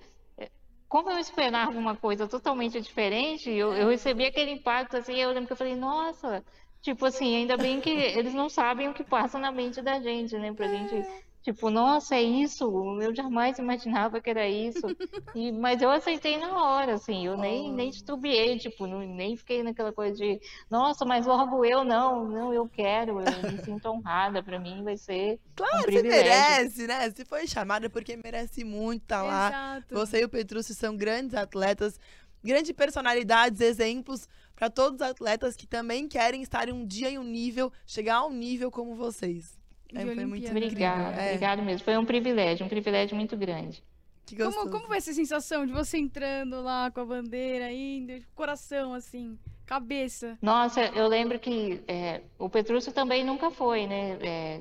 como 0.88 1.10
eu 1.10 1.18
esperava 1.18 1.72
uma 1.72 1.96
coisa 1.96 2.26
totalmente 2.28 2.80
diferente, 2.80 3.50
eu, 3.50 3.74
eu 3.74 3.88
recebi 3.88 4.24
aquele 4.24 4.52
impacto, 4.52 4.96
assim, 4.96 5.14
eu 5.14 5.30
lembro 5.30 5.46
que 5.48 5.52
eu 5.52 5.56
falei, 5.56 5.74
nossa, 5.76 6.44
tipo 6.86 7.04
assim, 7.04 7.34
ainda 7.34 7.56
bem 7.56 7.80
que 7.80 7.90
eles 7.90 8.32
não 8.32 8.48
sabem 8.48 8.88
o 8.88 8.94
que 8.94 9.02
passa 9.02 9.38
na 9.40 9.50
mente 9.50 9.82
da 9.82 10.00
gente, 10.00 10.38
né? 10.38 10.52
Pra 10.52 10.68
gente, 10.68 10.94
tipo, 11.42 11.68
nossa, 11.68 12.14
é 12.14 12.22
isso, 12.22 12.64
eu 13.02 13.12
jamais 13.12 13.58
imaginava 13.58 14.20
que 14.20 14.30
era 14.30 14.48
isso. 14.48 14.86
E, 15.34 15.50
mas 15.50 15.82
eu 15.82 15.90
aceitei 15.90 16.38
na 16.38 16.62
hora, 16.62 16.94
assim, 16.94 17.26
eu 17.26 17.36
nem, 17.36 17.72
nem 17.72 17.90
titubeei, 17.90 18.56
tipo, 18.56 18.86
não- 18.86 19.00
nem 19.00 19.36
fiquei 19.36 19.64
naquela 19.64 19.92
coisa 19.92 20.16
de, 20.16 20.40
nossa, 20.70 21.04
mas 21.04 21.26
logo 21.26 21.64
eu 21.64 21.82
não, 21.82 22.24
não, 22.24 22.54
eu 22.54 22.68
quero, 22.68 23.20
eu 23.20 23.50
me 23.50 23.58
sinto 23.64 23.86
honrada, 23.88 24.40
pra 24.42 24.58
mim 24.60 24.84
vai 24.84 24.96
ser 24.96 25.34
um 25.34 25.38
Claro, 25.56 25.78
você 25.78 25.84
privilégio. 25.86 26.24
merece, 26.24 26.86
né? 26.86 27.10
Se 27.10 27.24
foi 27.24 27.48
chamada 27.48 27.90
porque 27.90 28.16
merece 28.16 28.62
muito 28.62 29.02
estar 29.02 29.22
lá. 29.24 29.48
Exato. 29.48 29.94
Você 29.94 30.20
e 30.20 30.24
o 30.24 30.28
Petrúcio 30.28 30.72
são 30.74 30.96
grandes 30.96 31.34
atletas, 31.34 31.98
grandes 32.44 32.70
personalidades, 32.72 33.60
exemplos 33.60 34.28
para 34.56 34.70
todos 34.70 35.00
os 35.00 35.06
atletas 35.06 35.54
que 35.54 35.66
também 35.66 36.08
querem 36.08 36.42
estar 36.42 36.68
em 36.68 36.72
um 36.72 36.84
dia 36.84 37.10
em 37.10 37.18
um 37.18 37.22
nível, 37.22 37.70
chegar 37.86 38.16
a 38.16 38.26
um 38.26 38.32
nível 38.32 38.70
como 38.70 38.96
vocês. 38.96 39.56
É, 39.94 40.04
foi 40.04 40.26
muito 40.26 40.44
incrível. 40.46 40.66
Obrigada, 40.68 41.20
É, 41.22 41.26
obrigado 41.28 41.62
mesmo. 41.62 41.84
Foi 41.84 41.96
um 41.96 42.04
privilégio, 42.04 42.66
um 42.66 42.68
privilégio 42.68 43.14
muito 43.16 43.36
grande. 43.36 43.84
que 44.24 44.34
Como, 44.34 44.48
gostoso. 44.50 44.70
como 44.70 44.88
vai 44.88 45.00
ser 45.00 45.10
a 45.10 45.14
sensação 45.14 45.64
de 45.64 45.72
você 45.72 45.98
entrando 45.98 46.60
lá 46.62 46.90
com 46.90 47.00
a 47.00 47.04
bandeira, 47.04 47.70
indo, 47.70 48.20
coração, 48.34 48.94
assim, 48.94 49.38
cabeça? 49.64 50.36
Nossa, 50.42 50.80
eu 50.86 51.06
lembro 51.06 51.38
que 51.38 51.82
é, 51.86 52.22
o 52.38 52.48
Petrúcio 52.48 52.92
também 52.92 53.24
nunca 53.24 53.50
foi, 53.50 53.86
né? 53.86 54.18
É, 54.20 54.60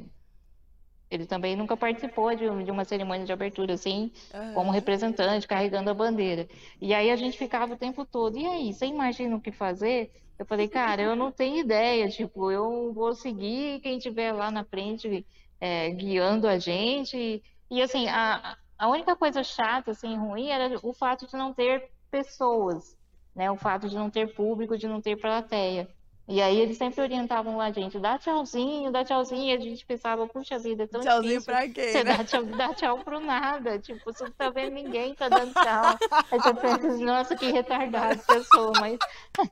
ele 1.15 1.25
também 1.25 1.55
nunca 1.55 1.75
participou 1.75 2.35
de, 2.35 2.63
de 2.63 2.71
uma 2.71 2.85
cerimônia 2.85 3.25
de 3.25 3.33
abertura, 3.33 3.73
assim, 3.73 4.11
Aham. 4.33 4.53
como 4.53 4.71
representante, 4.71 5.47
carregando 5.47 5.89
a 5.89 5.93
bandeira. 5.93 6.47
E 6.79 6.93
aí 6.93 7.09
a 7.09 7.15
gente 7.15 7.37
ficava 7.37 7.73
o 7.73 7.77
tempo 7.77 8.05
todo, 8.05 8.37
e 8.37 8.45
aí, 8.45 8.73
você 8.73 8.85
imagina 8.85 9.35
o 9.35 9.41
que 9.41 9.51
fazer? 9.51 10.11
Eu 10.37 10.45
falei, 10.45 10.67
cara, 10.67 11.01
eu 11.01 11.15
não 11.15 11.31
tenho 11.31 11.57
ideia, 11.57 12.09
tipo, 12.09 12.51
eu 12.51 12.93
vou 12.93 13.13
seguir 13.13 13.79
quem 13.79 13.97
estiver 13.97 14.33
lá 14.33 14.51
na 14.51 14.65
frente 14.65 15.25
é, 15.59 15.89
guiando 15.91 16.47
a 16.47 16.59
gente. 16.59 17.41
E 17.71 17.81
assim, 17.81 18.07
a, 18.09 18.57
a 18.77 18.87
única 18.89 19.15
coisa 19.15 19.43
chata, 19.43 19.91
assim, 19.91 20.17
ruim, 20.17 20.49
era 20.49 20.77
o 20.83 20.93
fato 20.93 21.25
de 21.25 21.35
não 21.37 21.53
ter 21.53 21.89
pessoas, 22.11 22.97
né? 23.33 23.49
O 23.49 23.57
fato 23.57 23.87
de 23.87 23.95
não 23.95 24.09
ter 24.09 24.33
público, 24.33 24.77
de 24.77 24.87
não 24.87 25.01
ter 25.01 25.15
plateia. 25.15 25.89
E 26.27 26.41
aí 26.41 26.59
eles 26.59 26.77
sempre 26.77 27.01
orientavam 27.01 27.55
lá 27.57 27.65
a 27.65 27.71
gente, 27.71 27.99
dá 27.99 28.17
tchauzinho, 28.17 28.91
dá 28.91 29.03
tchauzinho, 29.05 29.43
e 29.51 29.53
a 29.55 29.59
gente 29.59 29.85
pensava, 29.85 30.27
puxa 30.27 30.57
vida, 30.57 30.83
é 30.83 30.87
tão 30.87 30.99
Tchauzinho 31.01 31.29
difícil 31.33 31.53
pra 31.53 31.69
quê, 31.69 31.91
você 31.91 32.03
né? 32.03 32.17
dá 32.17 32.23
tchau, 32.23 32.43
dá 32.45 32.73
tchau 32.73 32.99
pro 32.99 33.19
nada. 33.19 33.77
Tipo, 33.77 33.99
você 34.05 34.23
não 34.23 34.31
tá 34.31 34.49
vendo 34.49 34.73
ninguém 34.73 35.13
tá 35.13 35.29
dando 35.29 35.53
tchau. 35.53 35.99
Aí 36.31 36.41
você 36.41 36.53
pensa, 36.55 36.87
assim, 36.87 37.05
nossa, 37.05 37.35
que 37.35 37.45
retardado 37.51 38.23
que 38.23 38.33
eu 38.33 38.43
sou, 38.43 38.73
mas. 38.75 38.99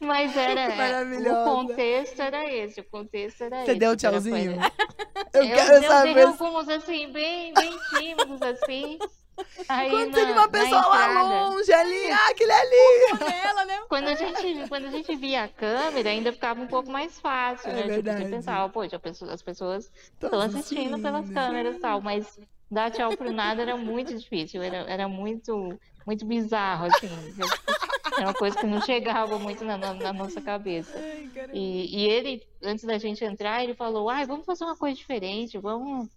Mas 0.00 0.30
era. 0.36 0.76
Maravilhosa. 0.76 1.40
O 1.50 1.56
contexto 1.66 2.20
era 2.20 2.44
esse, 2.52 2.80
o 2.80 2.84
contexto 2.84 3.42
era 3.42 3.64
Você 3.64 3.70
esse. 3.72 3.78
deu 3.80 3.96
que 3.96 4.06
era 4.06 4.20
tchauzinho? 4.20 4.52
Eu 5.34 5.42
Eu, 5.42 5.48
quero 5.56 5.74
eu 5.74 5.82
saber. 5.82 6.14
dei 6.14 6.22
se- 6.32 6.44
alguns 6.44 6.68
assim, 6.68 7.12
bem, 7.12 7.52
bem 7.54 7.78
tímidos, 7.90 8.40
assim. 8.42 8.98
Aí 9.68 9.90
Quando 9.90 10.10
na, 10.10 10.18
você 10.18 10.24
viu 10.26 10.34
uma 10.34 10.48
pessoa 10.48 10.80
lá 10.88 11.22
longe 11.22 11.72
ali, 11.72 12.10
ah, 12.10 12.28
aquele 12.30 12.52
ali. 12.52 13.32
Ela, 13.44 13.64
né? 13.64 13.80
Quando 13.88 14.08
a 14.08 14.14
gente, 14.14 14.68
quando 14.68 14.86
a 14.86 14.90
gente 14.90 15.14
via 15.16 15.44
a 15.44 15.48
câmera, 15.48 16.10
ainda 16.10 16.32
ficava 16.32 16.60
um 16.60 16.66
pouco 16.66 16.90
mais 16.90 17.18
fácil, 17.20 17.70
É 17.70 17.74
né? 17.74 17.82
Tipo, 17.82 17.92
verdade. 17.94 18.22
você 18.24 18.28
pensava, 18.30 18.68
poxa, 18.72 19.00
as 19.30 19.42
pessoas 19.42 19.90
estão 20.12 20.40
assistindo 20.40 20.98
pelas 21.00 21.28
câmeras 21.30 21.76
e 21.76 21.80
tal, 21.80 22.00
mas 22.00 22.38
dar 22.70 22.90
tchau 22.90 23.16
pro 23.16 23.32
nada 23.32 23.62
era 23.62 23.76
muito 23.76 24.14
difícil, 24.14 24.62
era, 24.62 24.78
era 24.90 25.08
muito, 25.08 25.78
muito 26.06 26.26
bizarro, 26.26 26.86
assim. 26.86 27.08
Era 28.16 28.26
uma 28.28 28.34
coisa 28.34 28.58
que 28.58 28.66
não 28.66 28.80
chegava 28.82 29.38
muito 29.38 29.64
na, 29.64 29.76
na- 29.78 29.94
na 29.94 30.12
nossa 30.12 30.40
cabeça. 30.40 30.98
Ai. 30.98 31.30
E, 31.52 31.98
e 32.02 32.08
ele, 32.08 32.42
antes 32.62 32.84
da 32.84 32.98
gente 32.98 33.24
entrar, 33.24 33.62
ele 33.62 33.74
falou, 33.74 34.10
ai, 34.10 34.26
vamos 34.26 34.44
fazer 34.44 34.64
uma 34.64 34.76
coisa 34.76 34.96
diferente, 34.96 35.56
vamos... 35.58 36.08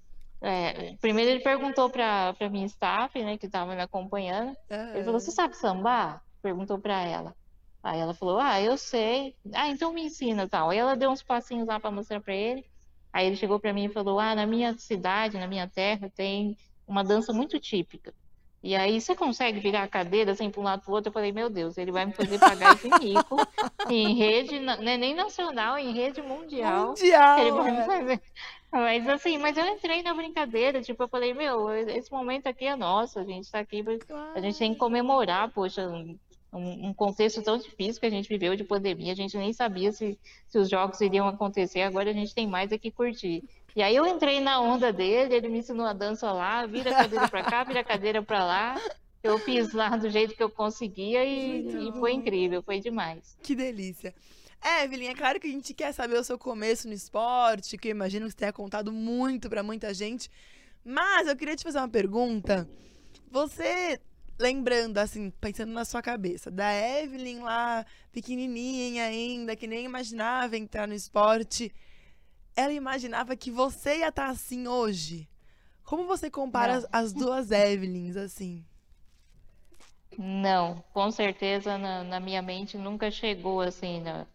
É, 0.42 0.96
primeiro 1.00 1.30
ele 1.30 1.42
perguntou 1.42 1.90
para 1.90 2.34
para 2.34 2.50
minha 2.50 2.66
staff, 2.66 3.22
né, 3.24 3.38
que 3.38 3.46
estava 3.46 3.76
me 3.76 3.82
acompanhando, 3.82 4.58
ele 4.96 5.04
falou, 5.04 5.20
você 5.20 5.30
sabe 5.30 5.56
sambar? 5.56 6.24
Perguntou 6.42 6.80
pra 6.80 7.00
ela. 7.02 7.36
Aí 7.84 8.00
ela 8.00 8.14
falou, 8.14 8.40
ah, 8.40 8.62
eu 8.62 8.78
sei. 8.78 9.36
Ah, 9.54 9.70
então 9.70 9.94
me 9.94 10.04
ensina 10.04 10.48
tal. 10.48 10.70
Aí 10.70 10.78
ela 10.78 10.96
deu 10.96 11.10
uns 11.10 11.24
passinhos 11.24 11.68
lá 11.68 11.80
pra 11.80 11.90
mostrar 11.92 12.22
pra 12.22 12.36
ele. 12.36 12.66
Aí 13.12 13.26
ele 13.26 13.36
chegou 13.36 13.60
pra 13.60 13.74
mim 13.74 13.86
e 13.86 13.90
falou, 13.90 14.20
ah, 14.20 14.36
na 14.36 14.46
minha 14.46 14.78
cidade, 14.78 15.38
na 15.38 15.48
minha 15.48 15.68
terra, 15.68 16.10
tem 16.16 16.58
uma 16.88 17.04
dança 17.04 17.34
muito 17.34 17.60
típica. 17.60 18.14
E 18.64 18.76
aí 18.76 19.02
você 19.02 19.16
consegue 19.16 19.60
virar 19.60 19.84
a 19.84 19.88
cadeira 19.88 20.34
assim 20.34 20.52
para 20.52 20.62
um 20.62 20.64
lado 20.64 20.84
pro 20.84 20.94
outro? 20.94 21.10
Eu 21.10 21.14
falei, 21.14 21.32
meu 21.32 21.50
Deus, 21.50 21.78
ele 21.78 21.92
vai 21.92 22.06
me 22.06 22.14
fazer 22.14 22.38
pagar 22.38 22.76
esse 22.76 22.88
mico 23.00 23.36
em 23.90 24.14
rede, 24.14 24.60
não 24.60 24.74
é 24.76 24.98
nem 24.98 25.16
nacional, 25.16 25.80
em 25.80 25.92
rede 25.92 26.22
mundial. 26.22 26.90
Mundial. 26.90 27.40
Ele 27.40 27.52
vai 27.52 27.72
me 27.72 27.78
é. 27.78 27.86
fazer. 27.86 28.22
Mas 28.72 29.08
assim, 29.10 29.38
mas 29.38 29.58
eu 29.58 29.66
entrei 29.66 30.02
na 30.02 30.14
brincadeira, 30.14 30.82
tipo, 30.82 31.04
eu 31.04 31.08
falei, 31.10 31.34
meu, 31.34 31.70
esse 31.74 32.10
momento 32.12 32.48
aqui 32.48 32.66
é 32.66 32.76
nosso, 32.76 33.20
a 33.20 33.24
gente 33.24 33.52
tá 33.52 33.60
aqui, 33.60 33.84
pra- 33.84 33.98
a 34.34 34.40
gente 34.40 34.58
tem 34.58 34.74
que 34.74 34.80
comemorar, 34.80 35.52
poxa, 35.52 35.88
um, 36.54 36.88
um 36.90 36.94
contexto 36.94 37.42
tão 37.42 37.58
difícil 37.58 38.00
que 38.00 38.06
a 38.08 38.10
gente 38.10 38.30
viveu 38.30 38.56
de 38.56 38.64
pandemia, 38.64 39.12
a 39.12 39.16
gente 39.16 39.38
nem 39.38 39.52
sabia 39.52 39.92
se, 39.92 40.18
se 40.48 40.58
os 40.58 40.70
jogos 40.70 41.02
iriam 41.02 41.28
acontecer, 41.28 41.82
agora 41.82 42.10
a 42.10 42.14
gente 42.14 42.34
tem 42.34 42.48
mais 42.48 42.72
aqui 42.72 42.90
curtir. 42.92 43.44
E 43.76 43.82
aí 43.82 43.96
eu 43.96 44.06
entrei 44.06 44.40
na 44.40 44.60
onda 44.62 44.92
dele, 44.92 45.34
ele 45.36 45.48
me 45.50 45.60
ensinou 45.60 45.86
a 45.86 45.94
dança 45.94 46.32
lá, 46.32 46.66
vira 46.66 46.92
a 46.92 46.96
cadeira 46.96 47.28
para 47.30 47.44
cá, 47.44 47.64
vira 47.64 47.80
a 47.82 47.84
cadeira 47.86 48.22
para 48.22 48.44
lá. 48.44 48.82
Eu 49.24 49.38
fiz 49.38 49.72
lá 49.72 49.90
do 49.96 50.10
jeito 50.10 50.36
que 50.36 50.42
eu 50.44 50.50
conseguia 50.50 51.24
e, 51.24 51.88
e 51.88 51.92
foi 52.00 52.12
incrível, 52.12 52.62
foi 52.64 52.80
demais. 52.80 53.38
Que 53.44 53.54
delícia. 53.56 54.14
É, 54.62 54.84
Evelyn, 54.84 55.08
é 55.10 55.16
claro 55.16 55.40
que 55.40 55.48
a 55.48 55.52
gente 55.52 55.74
quer 55.74 55.92
saber 55.92 56.20
o 56.20 56.24
seu 56.24 56.38
começo 56.38 56.88
no 56.88 56.94
esporte, 56.94 57.78
que 57.78 57.88
eu 57.88 57.92
imagino 57.92 58.26
que 58.26 58.32
você 58.32 58.38
tenha 58.38 58.54
contado 58.54 58.92
muito 58.92 59.50
pra 59.50 59.64
muita 59.64 59.94
gente. 59.94 60.30
Mas 60.84 61.28
eu 61.28 61.36
queria 61.36 61.56
te 61.56 61.64
fazer 61.64 61.80
uma 61.80 61.90
pergunta. 61.90 62.70
Você, 63.32 64.00
lembrando, 64.40 64.98
assim, 65.00 65.32
pensando 65.42 65.72
na 65.72 65.84
sua 65.86 66.02
cabeça, 66.02 66.52
da 66.52 66.72
Evelyn 66.74 67.40
lá, 67.40 67.86
pequenininha 68.12 69.06
ainda, 69.06 69.56
que 69.56 69.66
nem 69.68 69.86
imaginava 69.86 70.58
entrar 70.58 70.88
no 70.88 70.94
esporte, 70.94 71.74
ela 72.56 72.74
imaginava 72.74 73.36
que 73.36 73.50
você 73.50 74.00
ia 74.00 74.10
estar 74.10 74.28
assim 74.30 74.68
hoje? 74.68 75.28
Como 75.84 76.06
você 76.06 76.30
compara 76.30 76.76
as, 76.78 76.88
as 76.92 77.14
duas 77.14 77.50
Evelyns, 77.52 78.16
assim? 78.16 78.64
Não, 80.18 80.84
com 80.94 81.10
certeza 81.10 81.78
na, 81.78 82.04
na 82.04 82.20
minha 82.20 82.42
mente 82.42 82.78
nunca 82.78 83.10
chegou 83.10 83.62
assim, 83.62 84.02
na- 84.02 84.28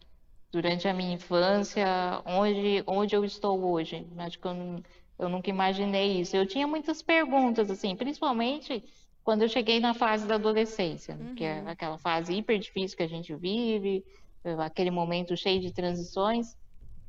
durante 0.56 0.88
a 0.88 0.94
minha 0.94 1.12
infância, 1.12 1.86
onde, 2.24 2.82
onde 2.86 3.14
eu 3.14 3.26
estou 3.26 3.62
hoje. 3.62 4.06
Acho 4.16 4.38
que 4.38 4.48
eu, 4.48 4.82
eu 5.18 5.28
nunca 5.28 5.50
imaginei 5.50 6.18
isso. 6.18 6.34
Eu 6.34 6.46
tinha 6.46 6.66
muitas 6.66 7.02
perguntas, 7.02 7.70
assim, 7.70 7.94
principalmente 7.94 8.82
quando 9.22 9.42
eu 9.42 9.48
cheguei 9.48 9.80
na 9.80 9.92
fase 9.92 10.26
da 10.26 10.36
adolescência, 10.36 11.18
que 11.36 11.44
é 11.44 11.60
aquela 11.66 11.98
fase 11.98 12.32
hiper 12.32 12.58
difícil 12.58 12.96
que 12.96 13.02
a 13.02 13.08
gente 13.08 13.34
vive, 13.36 14.02
aquele 14.64 14.90
momento 14.90 15.36
cheio 15.36 15.60
de 15.60 15.74
transições. 15.74 16.56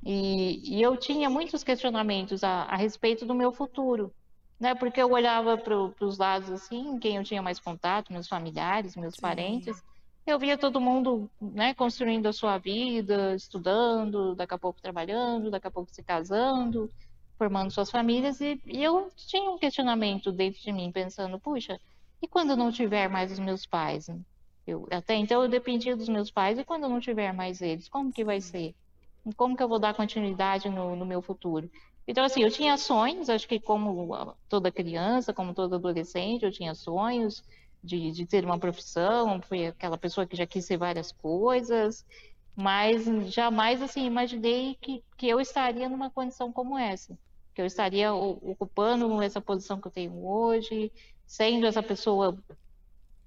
E, 0.03 0.77
e 0.77 0.81
eu 0.81 0.97
tinha 0.97 1.29
muitos 1.29 1.63
questionamentos 1.63 2.43
a, 2.43 2.63
a 2.63 2.75
respeito 2.75 3.25
do 3.25 3.33
meu 3.33 3.53
futuro, 3.53 4.13
né? 4.59 4.75
Porque 4.75 5.01
eu 5.01 5.09
olhava 5.09 5.57
para 5.57 6.05
os 6.05 6.17
lados 6.17 6.51
assim, 6.51 6.99
quem 6.99 7.15
eu 7.15 7.23
tinha 7.23 7.41
mais 7.41 7.61
contato, 7.61 8.11
meus 8.11 8.27
familiares, 8.27 8.97
meus 8.97 9.15
Sim. 9.15 9.21
parentes, 9.21 9.81
eu 10.31 10.39
via 10.39 10.57
todo 10.57 10.81
mundo, 10.81 11.29
né, 11.41 11.73
construindo 11.73 12.27
a 12.27 12.33
sua 12.33 12.57
vida, 12.57 13.33
estudando, 13.35 14.35
daqui 14.35 14.53
a 14.53 14.57
pouco 14.57 14.81
trabalhando, 14.81 15.49
daqui 15.49 15.67
a 15.67 15.71
pouco 15.71 15.91
se 15.91 16.03
casando, 16.03 16.91
formando 17.37 17.71
suas 17.71 17.89
famílias, 17.89 18.41
e, 18.41 18.59
e 18.65 18.83
eu 18.83 19.09
tinha 19.15 19.49
um 19.49 19.57
questionamento 19.57 20.31
dentro 20.31 20.61
de 20.61 20.71
mim, 20.71 20.91
pensando, 20.91 21.39
puxa, 21.39 21.79
e 22.21 22.27
quando 22.27 22.51
eu 22.51 22.57
não 22.57 22.71
tiver 22.71 23.07
mais 23.07 23.31
os 23.31 23.39
meus 23.39 23.65
pais? 23.65 24.09
Eu, 24.65 24.87
até 24.91 25.15
então 25.15 25.41
eu 25.41 25.49
dependia 25.49 25.95
dos 25.95 26.09
meus 26.09 26.29
pais, 26.29 26.59
e 26.59 26.65
quando 26.65 26.83
eu 26.83 26.89
não 26.89 26.99
tiver 26.99 27.31
mais 27.31 27.61
eles, 27.61 27.87
como 27.87 28.11
que 28.11 28.23
vai 28.23 28.41
ser? 28.41 28.75
Como 29.35 29.55
que 29.55 29.63
eu 29.63 29.67
vou 29.67 29.79
dar 29.79 29.93
continuidade 29.93 30.69
no, 30.69 30.95
no 30.95 31.05
meu 31.05 31.21
futuro? 31.21 31.69
Então, 32.07 32.23
assim, 32.23 32.41
eu 32.41 32.49
tinha 32.49 32.77
sonhos, 32.77 33.29
acho 33.29 33.47
que 33.47 33.59
como 33.59 34.13
ah, 34.13 34.33
toda 34.47 34.71
criança, 34.71 35.33
como 35.33 35.53
todo 35.53 35.75
adolescente, 35.75 36.43
eu 36.43 36.51
tinha 36.51 36.73
sonhos 36.73 37.43
de, 37.87 38.11
de 38.11 38.25
ter 38.25 38.45
uma 38.45 38.59
profissão, 38.59 39.41
fui 39.41 39.67
aquela 39.67 39.97
pessoa 39.97 40.27
que 40.27 40.35
já 40.35 40.45
quis 40.45 40.65
ser 40.65 40.77
várias 40.77 41.11
coisas, 41.11 42.05
mas 42.55 43.05
jamais, 43.33 43.81
assim, 43.81 44.05
imaginei 44.05 44.77
que, 44.81 45.03
que 45.17 45.27
eu 45.27 45.39
estaria 45.39 45.87
numa 45.87 46.09
condição 46.09 46.51
como 46.51 46.77
essa, 46.77 47.17
que 47.55 47.61
eu 47.61 47.65
estaria 47.65 48.13
ocupando 48.13 49.21
essa 49.21 49.39
posição 49.39 49.79
que 49.79 49.87
eu 49.87 49.91
tenho 49.91 50.27
hoje, 50.27 50.91
sendo 51.25 51.65
essa 51.65 51.81
pessoa 51.81 52.37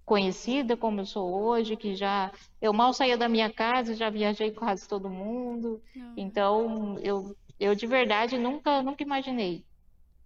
conhecida 0.04 0.76
como 0.76 1.00
eu 1.00 1.06
sou 1.06 1.32
hoje, 1.32 1.76
que 1.76 1.94
já 1.94 2.32
eu 2.60 2.72
mal 2.72 2.92
saía 2.92 3.16
da 3.16 3.28
minha 3.28 3.48
casa, 3.48 3.94
já 3.94 4.10
viajei 4.10 4.50
com 4.50 4.64
quase 4.64 4.88
todo 4.88 5.08
mundo. 5.08 5.80
Não. 5.94 6.14
Então, 6.16 6.98
eu, 6.98 7.36
eu 7.60 7.74
de 7.76 7.86
verdade 7.86 8.36
nunca, 8.36 8.82
nunca 8.82 9.04
imaginei 9.04 9.64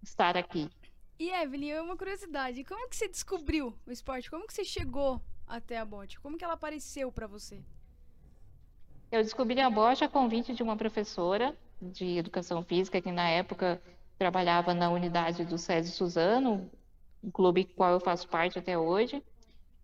estar 0.01 0.35
aqui. 0.37 0.69
E 1.17 1.29
Evelyn, 1.29 1.69
é 1.69 1.81
uma 1.81 1.95
curiosidade. 1.95 2.63
Como 2.65 2.89
que 2.89 2.95
você 2.95 3.07
descobriu 3.07 3.73
o 3.87 3.91
esporte? 3.91 4.29
Como 4.29 4.45
que 4.45 4.53
você 4.53 4.65
chegou 4.65 5.21
até 5.47 5.77
a 5.77 5.85
bote? 5.85 6.19
Como 6.19 6.37
que 6.37 6.43
ela 6.43 6.55
apareceu 6.55 7.09
pra 7.11 7.25
você? 7.25 7.63
Eu 9.09 9.23
descobri 9.23 9.59
a 9.61 9.69
Bosch 9.69 10.01
a 10.01 10.09
convite 10.09 10.53
de 10.53 10.61
uma 10.61 10.75
professora 10.75 11.55
de 11.81 12.17
educação 12.17 12.63
física 12.63 13.01
que 13.01 13.11
na 13.11 13.29
época 13.29 13.81
trabalhava 14.17 14.73
na 14.73 14.89
unidade 14.89 15.45
do 15.45 15.57
SESI 15.57 15.91
Suzano, 15.91 16.69
um 17.23 17.31
clube 17.31 17.63
qual 17.63 17.93
eu 17.93 17.99
faço 17.99 18.27
parte 18.27 18.59
até 18.59 18.77
hoje. 18.77 19.23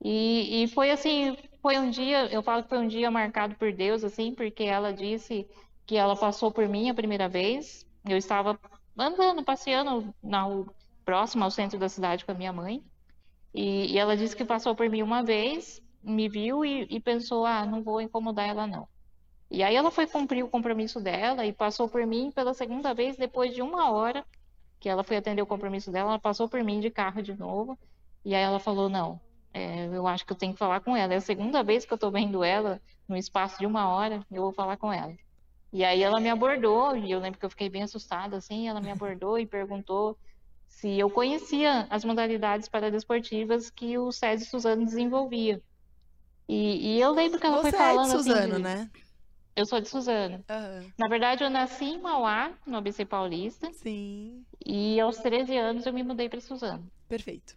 E, 0.03 0.63
e 0.63 0.67
foi 0.67 0.91
assim, 0.91 1.37
foi 1.61 1.77
um 1.77 1.89
dia, 1.89 2.25
eu 2.25 2.43
falo 2.43 2.63
que 2.63 2.69
foi 2.69 2.79
um 2.79 2.87
dia 2.87 3.09
marcado 3.09 3.55
por 3.55 3.71
Deus, 3.71 4.03
assim, 4.03 4.33
porque 4.33 4.63
ela 4.63 4.91
disse 4.91 5.47
que 5.85 5.95
ela 5.95 6.15
passou 6.15 6.51
por 6.51 6.67
mim 6.67 6.89
a 6.89 6.93
primeira 6.93 7.29
vez. 7.29 7.85
Eu 8.03 8.17
estava 8.17 8.59
andando, 8.97 9.43
passeando 9.43 10.13
na 10.21 10.41
rua 10.41 10.73
próxima 11.05 11.45
ao 11.45 11.51
centro 11.51 11.77
da 11.79 11.89
cidade 11.89 12.25
com 12.25 12.31
a 12.31 12.35
minha 12.35 12.53
mãe. 12.53 12.83
E, 13.53 13.93
e 13.93 13.97
ela 13.97 14.15
disse 14.15 14.35
que 14.35 14.45
passou 14.45 14.75
por 14.75 14.89
mim 14.89 15.01
uma 15.01 15.23
vez, 15.23 15.81
me 16.03 16.29
viu 16.29 16.63
e, 16.63 16.87
e 16.89 16.99
pensou, 16.99 17.45
ah, 17.45 17.65
não 17.65 17.83
vou 17.83 18.01
incomodar 18.01 18.47
ela 18.47 18.65
não. 18.65 18.87
E 19.49 19.63
aí 19.63 19.75
ela 19.75 19.91
foi 19.91 20.07
cumprir 20.07 20.43
o 20.43 20.49
compromisso 20.49 21.01
dela 21.01 21.45
e 21.45 21.51
passou 21.51 21.89
por 21.89 22.05
mim 22.07 22.31
pela 22.31 22.53
segunda 22.53 22.93
vez 22.93 23.17
depois 23.17 23.53
de 23.53 23.61
uma 23.61 23.91
hora 23.91 24.25
que 24.79 24.89
ela 24.89 25.03
foi 25.03 25.17
atender 25.17 25.41
o 25.41 25.45
compromisso 25.45 25.91
dela, 25.91 26.11
ela 26.11 26.19
passou 26.19 26.49
por 26.49 26.63
mim 26.63 26.79
de 26.79 26.89
carro 26.89 27.21
de 27.21 27.37
novo. 27.37 27.77
E 28.25 28.33
aí 28.33 28.41
ela 28.41 28.59
falou, 28.59 28.89
não, 28.89 29.19
é, 29.53 29.85
eu 29.87 30.07
acho 30.07 30.25
que 30.25 30.31
eu 30.31 30.37
tenho 30.37 30.53
que 30.53 30.59
falar 30.59 30.79
com 30.79 30.95
ela. 30.95 31.13
É 31.13 31.17
a 31.17 31.21
segunda 31.21 31.61
vez 31.63 31.85
que 31.85 31.93
eu 31.93 31.97
tô 31.97 32.09
vendo 32.09 32.43
ela 32.43 32.81
no 33.07 33.15
espaço 33.15 33.59
de 33.59 33.65
uma 33.65 33.89
hora, 33.89 34.25
eu 34.31 34.41
vou 34.41 34.51
falar 34.51 34.77
com 34.77 34.91
ela. 34.91 35.13
E 35.73 35.83
aí 35.83 36.01
ela 36.01 36.19
me 36.19 36.29
abordou, 36.29 36.95
e 36.97 37.11
eu 37.11 37.19
lembro 37.19 37.39
que 37.39 37.45
eu 37.45 37.49
fiquei 37.49 37.69
bem 37.69 37.83
assustada, 37.83 38.37
assim, 38.37 38.67
ela 38.67 38.81
me 38.81 38.91
abordou 38.91 39.37
e 39.37 39.45
perguntou 39.45 40.17
se 40.71 40.97
eu 40.97 41.09
conhecia 41.09 41.85
as 41.89 42.03
modalidades 42.05 42.67
paradesportivas 42.69 43.69
que 43.69 43.97
o 43.97 44.11
SESI 44.11 44.45
Suzano 44.45 44.85
desenvolvia. 44.85 45.61
E, 46.47 46.95
e 46.95 46.99
eu 47.01 47.11
lembro 47.11 47.39
que 47.39 47.45
ela 47.45 47.57
Você 47.57 47.69
foi 47.69 47.69
é 47.69 47.71
de 47.73 47.77
falando 47.77 48.11
assim 48.13 48.29
Suzano, 48.29 48.55
de- 48.57 48.63
né? 48.63 48.89
Eu 49.55 49.65
sou 49.65 49.81
de 49.81 49.89
Suzano. 49.89 50.43
Aham. 50.49 50.91
Na 50.97 51.07
verdade, 51.07 51.43
eu 51.43 51.49
nasci 51.49 51.85
em 51.85 52.01
Mauá, 52.01 52.57
no 52.65 52.77
ABC 52.77 53.05
Paulista, 53.05 53.71
Sim, 53.73 54.43
e 54.65 54.99
aos 54.99 55.17
13 55.17 55.55
anos 55.57 55.85
eu 55.85 55.93
me 55.93 56.03
mudei 56.03 56.29
para 56.29 56.39
Suzano. 56.39 56.89
perfeito. 57.07 57.55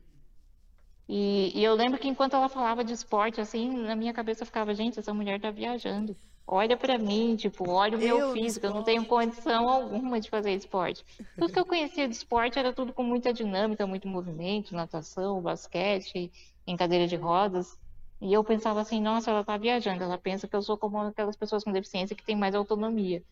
E, 1.09 1.53
e 1.59 1.63
eu 1.65 1.75
lembro 1.75 1.99
que 2.01 2.09
enquanto 2.09 2.35
ela 2.35 2.49
falava 2.49 2.83
de 2.83 2.93
esporte, 2.93 3.41
assim, 3.41 3.71
na 3.71 3.95
minha 3.95 4.13
cabeça 4.13 4.45
ficava, 4.45 4.75
gente, 4.75 4.99
essa 4.99 5.15
mulher 5.15 5.41
tá 5.41 5.51
viajando. 5.51 6.17
Olha 6.47 6.77
pra 6.77 6.99
mim, 6.99 7.37
tipo, 7.37 7.69
olha 7.71 7.97
o 7.97 8.01
meu 8.01 8.19
Eu 8.19 8.33
físico, 8.35 8.67
eu 8.67 8.75
não 8.75 8.83
tenho 8.83 9.07
condição 9.07 9.69
alguma 9.69 10.21
de 10.21 10.29
fazer 10.29 10.53
esporte. 10.53 11.05
Tudo 11.39 11.53
que 11.53 11.59
eu 11.59 11.65
conhecia 11.65 12.07
de 12.07 12.15
esporte 12.15 12.59
era 12.59 12.73
tudo 12.73 12.93
com 12.93 13.03
muita 13.03 13.33
dinâmica, 13.33 13.87
muito 13.87 14.07
movimento, 14.07 14.75
natação, 14.75 15.41
basquete, 15.41 16.31
em 16.67 16.77
cadeira 16.77 17.07
de 17.07 17.17
rodas. 17.17 17.79
E 18.21 18.33
eu 18.33 18.45
pensava 18.45 18.81
assim, 18.81 19.01
nossa, 19.01 19.31
ela 19.31 19.45
tá 19.45 19.57
viajando, 19.57 20.05
ela 20.05 20.19
pensa 20.19 20.47
que 20.47 20.55
eu 20.55 20.63
sou 20.63 20.77
como 20.77 20.99
aquelas 20.99 21.37
pessoas 21.37 21.65
com 21.65 21.73
deficiência 21.73 22.15
que 22.15 22.25
têm 22.25 22.37
mais 22.37 22.55
autonomia. 22.55 23.23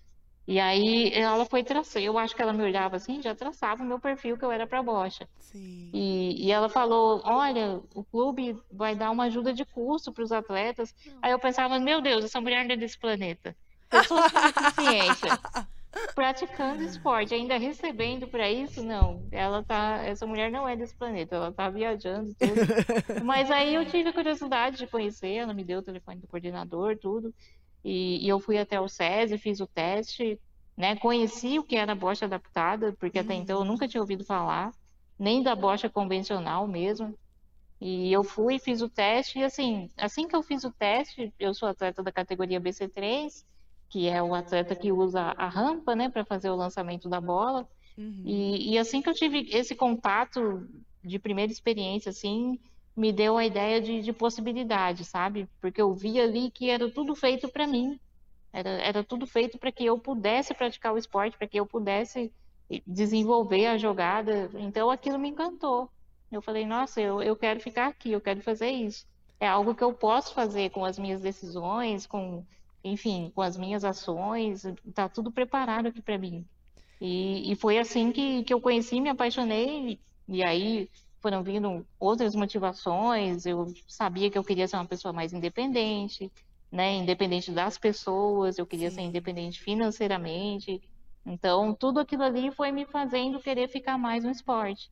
E 0.46 0.58
aí 0.58 1.12
ela 1.14 1.44
foi 1.44 1.62
traçar, 1.62 2.02
eu 2.02 2.18
acho 2.18 2.34
que 2.34 2.42
ela 2.42 2.52
me 2.52 2.64
olhava 2.64 2.96
assim, 2.96 3.22
já 3.22 3.34
traçava 3.34 3.82
o 3.82 3.86
meu 3.86 4.00
perfil 4.00 4.36
que 4.36 4.44
eu 4.44 4.50
era 4.50 4.66
pra 4.66 4.82
bocha. 4.82 5.28
Sim. 5.38 5.90
E, 5.92 6.46
e 6.46 6.50
ela 6.50 6.68
falou: 6.68 7.22
Olha, 7.24 7.80
o 7.94 8.02
clube 8.04 8.56
vai 8.70 8.94
dar 8.94 9.10
uma 9.10 9.24
ajuda 9.24 9.52
de 9.52 9.64
custo 9.64 10.12
para 10.12 10.24
os 10.24 10.32
atletas. 10.32 10.94
Aí 11.20 11.30
eu 11.30 11.38
pensava: 11.38 11.78
Meu 11.78 12.00
Deus, 12.00 12.24
essa 12.24 12.40
mulher 12.40 12.64
não 12.64 12.74
é 12.74 12.76
desse 12.76 12.98
planeta. 12.98 13.54
Pessoa 13.88 14.28
com 14.30 14.40
deficiência, 14.40 15.38
praticando 16.14 16.82
esporte, 16.82 17.34
ainda 17.34 17.58
recebendo 17.58 18.26
para 18.26 18.50
isso, 18.50 18.82
não. 18.82 19.28
Ela 19.30 19.62
tá, 19.62 20.02
essa 20.02 20.26
mulher 20.26 20.50
não 20.50 20.66
é 20.66 20.74
desse 20.74 20.96
planeta, 20.96 21.36
ela 21.36 21.52
tá 21.52 21.68
viajando 21.68 22.34
tudo. 22.38 22.54
Mas 23.22 23.50
aí 23.50 23.74
eu 23.74 23.84
tive 23.84 24.08
a 24.08 24.12
curiosidade 24.12 24.78
de 24.78 24.86
conhecer, 24.86 25.34
ela 25.34 25.52
me 25.52 25.62
deu 25.62 25.80
o 25.80 25.82
telefone 25.82 26.20
do 26.20 26.26
coordenador, 26.26 26.96
tudo. 26.98 27.34
E, 27.84 28.24
e 28.24 28.28
eu 28.28 28.38
fui 28.38 28.58
até 28.58 28.80
o 28.80 28.88
SESI, 28.88 29.38
fiz 29.38 29.60
o 29.60 29.66
teste, 29.66 30.38
né? 30.76 30.96
Conheci 30.96 31.58
o 31.58 31.64
que 31.64 31.76
era 31.76 31.92
a 31.92 31.96
bocha 31.96 32.26
adaptada, 32.26 32.94
porque 32.98 33.18
até 33.18 33.34
então 33.34 33.60
eu 33.60 33.64
nunca 33.64 33.88
tinha 33.88 34.00
ouvido 34.00 34.24
falar 34.24 34.72
nem 35.18 35.42
da 35.42 35.54
bocha 35.54 35.88
convencional 35.88 36.66
mesmo. 36.66 37.16
E 37.80 38.12
eu 38.12 38.22
fui, 38.22 38.58
fiz 38.58 38.80
o 38.80 38.88
teste, 38.88 39.40
e 39.40 39.44
assim, 39.44 39.90
assim 39.96 40.28
que 40.28 40.36
eu 40.36 40.42
fiz 40.42 40.62
o 40.64 40.70
teste, 40.70 41.32
eu 41.38 41.52
sou 41.52 41.68
atleta 41.68 42.02
da 42.02 42.12
categoria 42.12 42.60
BC3, 42.60 43.44
que 43.88 44.08
é 44.08 44.22
o 44.22 44.34
atleta 44.34 44.74
que 44.74 44.92
usa 44.92 45.20
a 45.20 45.48
rampa, 45.48 45.94
né, 45.94 46.08
para 46.08 46.24
fazer 46.24 46.48
o 46.48 46.56
lançamento 46.56 47.08
da 47.08 47.20
bola. 47.20 47.68
Uhum. 47.98 48.22
E, 48.24 48.72
e 48.72 48.78
assim 48.78 49.02
que 49.02 49.08
eu 49.08 49.14
tive 49.14 49.48
esse 49.50 49.74
contato 49.74 50.66
de 51.04 51.18
primeira 51.18 51.52
experiência, 51.52 52.10
assim, 52.10 52.58
me 52.96 53.12
deu 53.12 53.36
a 53.38 53.44
ideia 53.44 53.80
de, 53.80 54.02
de 54.02 54.12
possibilidade, 54.12 55.04
sabe? 55.04 55.48
Porque 55.60 55.80
eu 55.80 55.92
vi 55.94 56.20
ali 56.20 56.50
que 56.50 56.70
era 56.70 56.90
tudo 56.90 57.14
feito 57.14 57.48
para 57.48 57.66
mim. 57.66 57.98
Era, 58.52 58.70
era 58.70 59.04
tudo 59.04 59.26
feito 59.26 59.58
para 59.58 59.72
que 59.72 59.84
eu 59.84 59.98
pudesse 59.98 60.52
praticar 60.54 60.92
o 60.92 60.98
esporte, 60.98 61.36
para 61.38 61.48
que 61.48 61.58
eu 61.58 61.66
pudesse 61.66 62.32
desenvolver 62.86 63.66
a 63.66 63.78
jogada. 63.78 64.50
Então 64.54 64.90
aquilo 64.90 65.18
me 65.18 65.28
encantou. 65.28 65.90
Eu 66.30 66.40
falei, 66.42 66.66
nossa, 66.66 67.00
eu, 67.00 67.22
eu 67.22 67.36
quero 67.36 67.60
ficar 67.60 67.88
aqui, 67.88 68.12
eu 68.12 68.20
quero 68.20 68.40
fazer 68.42 68.70
isso. 68.70 69.06
é 69.40 69.46
algo 69.48 69.74
que 69.74 69.82
eu 69.84 69.92
posso 69.92 70.32
fazer 70.34 70.70
com 70.70 70.84
as 70.84 70.98
minhas 70.98 71.20
decisões, 71.20 72.06
com, 72.06 72.44
enfim, 72.84 73.32
com 73.34 73.42
as 73.42 73.56
minhas 73.56 73.84
ações, 73.84 74.62
tá 74.94 75.08
tudo 75.08 75.32
preparado 75.32 75.86
aqui 75.88 76.00
para 76.00 76.16
mim. 76.16 76.46
E, 77.00 77.50
e 77.52 77.56
foi 77.56 77.78
assim 77.78 78.12
que, 78.12 78.44
que 78.44 78.54
eu 78.54 78.60
conheci, 78.60 79.00
me 79.00 79.08
apaixonei, 79.08 79.98
e 80.28 80.42
aí 80.44 80.88
foram 81.22 81.42
vindo 81.42 81.86
outras 81.98 82.34
motivações, 82.34 83.46
eu 83.46 83.72
sabia 83.86 84.28
que 84.30 84.36
eu 84.36 84.44
queria 84.44 84.66
ser 84.66 84.76
uma 84.76 84.84
pessoa 84.86 85.12
mais 85.12 85.32
independente, 85.32 86.30
né, 86.70 86.96
independente 86.96 87.52
das 87.52 87.78
pessoas, 87.78 88.58
eu 88.58 88.66
queria 88.66 88.90
Sim. 88.90 88.96
ser 88.96 89.02
independente 89.02 89.60
financeiramente, 89.60 90.82
então 91.24 91.74
tudo 91.74 92.00
aquilo 92.00 92.24
ali 92.24 92.50
foi 92.50 92.72
me 92.72 92.84
fazendo 92.84 93.40
querer 93.40 93.68
ficar 93.68 93.96
mais 93.96 94.24
no 94.24 94.30
esporte. 94.30 94.90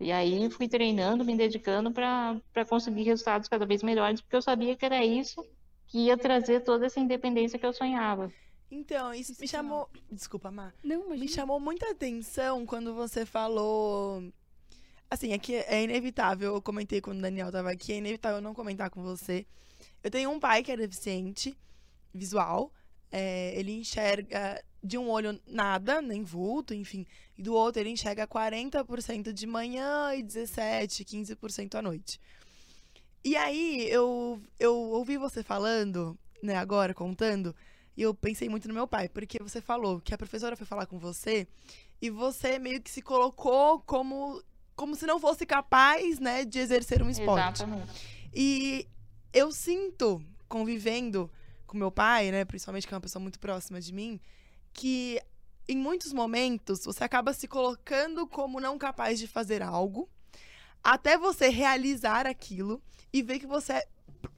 E 0.00 0.10
aí 0.12 0.48
fui 0.50 0.68
treinando, 0.68 1.24
me 1.24 1.36
dedicando 1.36 1.90
para 1.90 2.64
conseguir 2.68 3.04
resultados 3.04 3.48
cada 3.48 3.66
vez 3.66 3.82
melhores, 3.82 4.20
porque 4.20 4.36
eu 4.36 4.42
sabia 4.42 4.76
que 4.76 4.84
era 4.84 5.04
isso 5.04 5.44
que 5.86 6.06
ia 6.06 6.16
trazer 6.16 6.60
toda 6.60 6.86
essa 6.86 7.00
independência 7.00 7.58
que 7.58 7.66
eu 7.66 7.72
sonhava. 7.72 8.32
Então, 8.70 9.14
isso 9.14 9.34
me 9.40 9.46
chamou. 9.46 9.88
Desculpa, 10.10 10.50
Má. 10.50 10.72
Não, 10.82 11.08
Me 11.10 11.18
mas 11.18 11.30
chamou 11.30 11.60
muita 11.60 11.90
atenção 11.90 12.66
quando 12.66 12.94
você 12.94 13.24
falou. 13.24 14.22
Assim, 15.10 15.32
é 15.32 15.38
que 15.38 15.54
é 15.54 15.82
inevitável, 15.82 16.54
eu 16.54 16.62
comentei 16.62 17.00
quando 17.00 17.18
o 17.18 17.22
Daniel 17.22 17.52
tava 17.52 17.70
aqui, 17.70 17.92
é 17.92 17.96
inevitável 17.96 18.40
não 18.40 18.54
comentar 18.54 18.90
com 18.90 19.02
você. 19.02 19.46
Eu 20.02 20.10
tenho 20.10 20.30
um 20.30 20.40
pai 20.40 20.62
que 20.62 20.72
é 20.72 20.76
deficiente 20.76 21.56
visual. 22.12 22.72
é, 23.10 23.58
ele 23.58 23.72
enxerga 23.72 24.62
de 24.82 24.98
um 24.98 25.10
olho 25.10 25.40
nada, 25.46 26.00
nem 26.00 26.22
vulto, 26.22 26.74
enfim. 26.74 27.06
E 27.36 27.42
do 27.42 27.54
outro 27.54 27.80
ele 27.80 27.90
enxerga 27.90 28.26
40% 28.26 29.32
de 29.32 29.46
manhã 29.46 30.14
e 30.14 30.22
17, 30.22 31.04
15% 31.04 31.74
à 31.76 31.82
noite. 31.82 32.20
E 33.24 33.36
aí, 33.36 33.88
eu, 33.90 34.40
eu 34.58 34.74
ouvi 34.76 35.18
você 35.18 35.42
falando, 35.42 36.16
né, 36.42 36.54
agora, 36.56 36.94
contando, 36.94 37.54
e 37.96 38.02
eu 38.02 38.14
pensei 38.14 38.48
muito 38.48 38.68
no 38.68 38.74
meu 38.74 38.86
pai, 38.86 39.08
porque 39.08 39.42
você 39.42 39.60
falou 39.60 40.00
que 40.00 40.14
a 40.14 40.18
professora 40.18 40.56
foi 40.56 40.66
falar 40.66 40.86
com 40.86 40.98
você 40.98 41.48
e 42.00 42.10
você 42.10 42.58
meio 42.58 42.80
que 42.80 42.90
se 42.90 43.02
colocou 43.02 43.80
como, 43.80 44.40
como 44.76 44.94
se 44.94 45.06
não 45.06 45.18
fosse 45.18 45.44
capaz, 45.46 46.20
né, 46.20 46.44
de 46.44 46.58
exercer 46.58 47.02
um 47.02 47.08
esporte. 47.10 47.62
Exatamente. 47.62 47.90
E 48.32 48.86
eu 49.32 49.50
sinto, 49.50 50.22
convivendo 50.48 51.30
com 51.66 51.76
meu 51.76 51.90
pai, 51.90 52.30
né, 52.30 52.44
principalmente 52.44 52.86
que 52.86 52.92
é 52.92 52.96
uma 52.96 53.00
pessoa 53.00 53.20
muito 53.22 53.40
próxima 53.40 53.80
de 53.80 53.92
mim, 53.92 54.20
que 54.72 55.20
em 55.68 55.76
muitos 55.76 56.12
momentos 56.12 56.84
você 56.84 57.02
acaba 57.02 57.32
se 57.32 57.48
colocando 57.48 58.26
como 58.26 58.60
não 58.60 58.78
capaz 58.78 59.18
de 59.18 59.26
fazer 59.26 59.62
algo, 59.62 60.08
até 60.84 61.18
você 61.18 61.48
realizar 61.48 62.26
aquilo 62.26 62.80
e 63.12 63.22
ver 63.22 63.40
que 63.40 63.46
você, 63.46 63.72
é- 63.72 63.88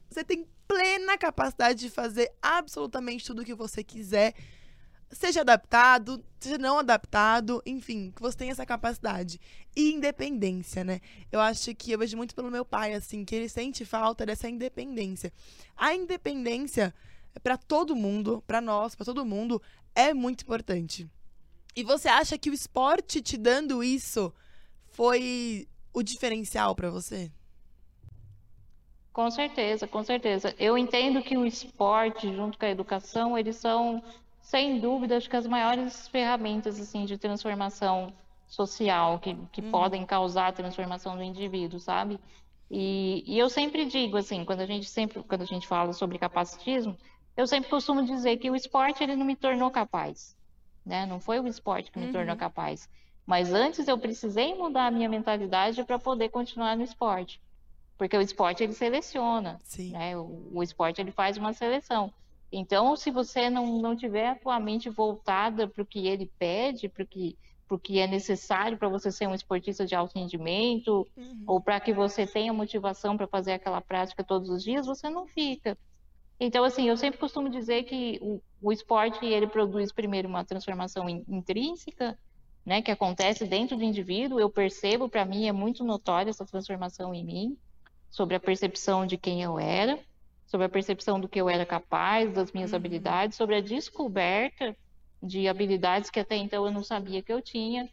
você 0.09 0.23
tem 0.23 0.47
plena 0.67 1.17
capacidade 1.17 1.79
de 1.79 1.89
fazer 1.89 2.31
absolutamente 2.41 3.25
tudo 3.25 3.41
o 3.41 3.45
que 3.45 3.53
você 3.53 3.83
quiser, 3.83 4.33
seja 5.11 5.41
adaptado, 5.41 6.23
seja 6.39 6.57
não 6.57 6.79
adaptado, 6.79 7.61
enfim, 7.65 8.11
que 8.15 8.21
você 8.21 8.37
tem 8.37 8.49
essa 8.49 8.65
capacidade. 8.65 9.39
E 9.75 9.91
independência, 9.91 10.83
né? 10.83 11.01
Eu 11.31 11.39
acho 11.39 11.73
que 11.75 11.91
eu 11.91 11.99
vejo 11.99 12.17
muito 12.17 12.35
pelo 12.35 12.51
meu 12.51 12.65
pai, 12.65 12.93
assim, 12.93 13.25
que 13.25 13.35
ele 13.35 13.49
sente 13.49 13.85
falta 13.85 14.25
dessa 14.25 14.49
independência. 14.49 15.31
A 15.75 15.93
independência, 15.93 16.93
pra 17.41 17.57
todo 17.57 17.95
mundo, 17.95 18.43
pra 18.45 18.61
nós, 18.61 18.95
pra 18.95 19.05
todo 19.05 19.25
mundo, 19.25 19.61
é 19.95 20.13
muito 20.13 20.41
importante. 20.43 21.09
E 21.75 21.83
você 21.83 22.07
acha 22.07 22.37
que 22.37 22.49
o 22.49 22.53
esporte 22.53 23.21
te 23.21 23.37
dando 23.37 23.83
isso 23.83 24.33
foi 24.91 25.67
o 25.93 26.03
diferencial 26.03 26.75
pra 26.75 26.89
você? 26.89 27.31
Com 29.11 29.29
certeza, 29.31 29.87
com 29.87 30.03
certeza. 30.03 30.55
Eu 30.57 30.77
entendo 30.77 31.21
que 31.21 31.37
o 31.37 31.45
esporte, 31.45 32.33
junto 32.33 32.57
com 32.57 32.65
a 32.65 32.69
educação, 32.69 33.37
eles 33.37 33.55
são, 33.57 34.03
sem 34.49 34.79
dúvida, 34.79 35.15
acho 35.15 35.29
que 35.29 35.35
as 35.35 35.45
maiores 35.45 36.07
ferramentas 36.07 36.79
assim 36.79 37.05
de 37.05 37.19
transformação 37.19 38.11
social 38.47 39.19
que, 39.19 39.35
que 39.51 39.61
podem 39.61 40.03
causar 40.03 40.47
a 40.47 40.51
transformação 40.51 41.15
do 41.15 41.21
indivíduo, 41.21 41.79
sabe? 41.79 42.19
E, 42.69 43.23
e 43.27 43.37
eu 43.37 43.47
sempre 43.47 43.85
digo 43.85 44.17
assim, 44.17 44.43
quando 44.43 44.61
a 44.61 44.65
gente 44.65 44.89
sempre, 44.89 45.21
quando 45.21 45.43
a 45.43 45.45
gente 45.45 45.67
fala 45.67 45.93
sobre 45.93 46.17
capacitismo, 46.17 46.97
eu 47.37 47.45
sempre 47.45 47.69
costumo 47.69 48.03
dizer 48.03 48.37
que 48.37 48.49
o 48.49 48.55
esporte 48.55 49.03
ele 49.03 49.15
não 49.15 49.23
me 49.23 49.35
tornou 49.35 49.69
capaz, 49.69 50.35
né? 50.83 51.05
Não 51.05 51.19
foi 51.19 51.39
o 51.39 51.45
esporte 51.45 51.91
que 51.91 51.99
me 51.99 52.11
tornou 52.11 52.35
capaz. 52.35 52.89
Mas 53.27 53.53
antes 53.53 53.87
eu 53.87 53.99
precisei 53.99 54.55
mudar 54.55 54.87
a 54.87 54.91
minha 54.91 55.07
mentalidade 55.07 55.83
para 55.83 55.99
poder 55.99 56.29
continuar 56.29 56.75
no 56.75 56.83
esporte. 56.83 57.39
Porque 57.99 58.17
o 58.17 58.21
esporte 58.21 58.63
ele 58.63 58.73
seleciona, 58.73 59.59
Sim. 59.63 59.91
né? 59.91 60.17
O, 60.17 60.49
o 60.53 60.63
esporte 60.63 60.99
ele 60.99 61.11
faz 61.11 61.37
uma 61.37 61.53
seleção. 61.53 62.11
Então, 62.51 62.95
se 62.95 63.11
você 63.11 63.49
não, 63.49 63.79
não 63.81 63.95
tiver 63.95 64.27
a 64.29 64.35
tua 64.39 64.59
mente 64.59 64.89
voltada 64.89 65.67
para 65.67 65.83
o 65.83 65.85
que 65.85 66.07
ele 66.07 66.31
pede, 66.39 66.89
para 66.89 67.03
o 67.03 67.07
que, 67.07 67.37
pro 67.67 67.79
que 67.79 67.99
é 67.99 68.07
necessário 68.07 68.77
para 68.77 68.89
você 68.89 69.11
ser 69.11 69.27
um 69.27 69.35
esportista 69.35 69.85
de 69.85 69.95
alto 69.95 70.17
rendimento, 70.17 71.07
ou 71.45 71.61
para 71.61 71.79
que 71.79 71.93
você 71.93 72.25
tenha 72.27 72.53
motivação 72.53 73.17
para 73.17 73.27
fazer 73.27 73.53
aquela 73.53 73.81
prática 73.81 74.23
todos 74.23 74.49
os 74.49 74.63
dias, 74.63 74.85
você 74.85 75.09
não 75.09 75.27
fica. 75.27 75.77
Então, 76.39 76.63
assim, 76.63 76.87
eu 76.87 76.97
sempre 76.97 77.19
costumo 77.19 77.49
dizer 77.49 77.83
que 77.83 78.17
o, 78.21 78.41
o 78.61 78.71
esporte 78.71 79.25
ele 79.25 79.47
produz 79.47 79.91
primeiro 79.91 80.27
uma 80.29 80.45
transformação 80.45 81.09
in- 81.09 81.23
intrínseca, 81.27 82.17
né, 82.65 82.81
que 82.81 82.91
acontece 82.91 83.45
dentro 83.45 83.77
do 83.77 83.83
indivíduo. 83.83 84.39
Eu 84.39 84.49
percebo, 84.49 85.09
para 85.09 85.25
mim 85.25 85.47
é 85.47 85.51
muito 85.51 85.83
notória 85.83 86.29
essa 86.29 86.45
transformação 86.45 87.13
em 87.13 87.25
mim, 87.25 87.57
sobre 88.09 88.35
a 88.35 88.39
percepção 88.39 89.05
de 89.05 89.17
quem 89.17 89.41
eu 89.43 89.59
era, 89.59 89.99
sobre 90.49 90.65
a 90.67 90.69
percepção 90.69 91.19
do 91.21 91.29
que 91.29 91.39
eu 91.39 91.49
era 91.49 91.65
capaz, 91.65 92.33
das 92.33 92.51
minhas 92.51 92.73
habilidades, 92.73 93.37
sobre 93.37 93.55
a 93.55 93.61
descoberta 93.61 94.75
de 95.21 95.47
habilidades 95.47 96.09
que 96.09 96.19
até 96.19 96.35
então 96.37 96.65
eu 96.65 96.71
não 96.73 96.83
sabia 96.83 97.23
que 97.23 97.31
eu 97.31 97.41
tinha. 97.41 97.89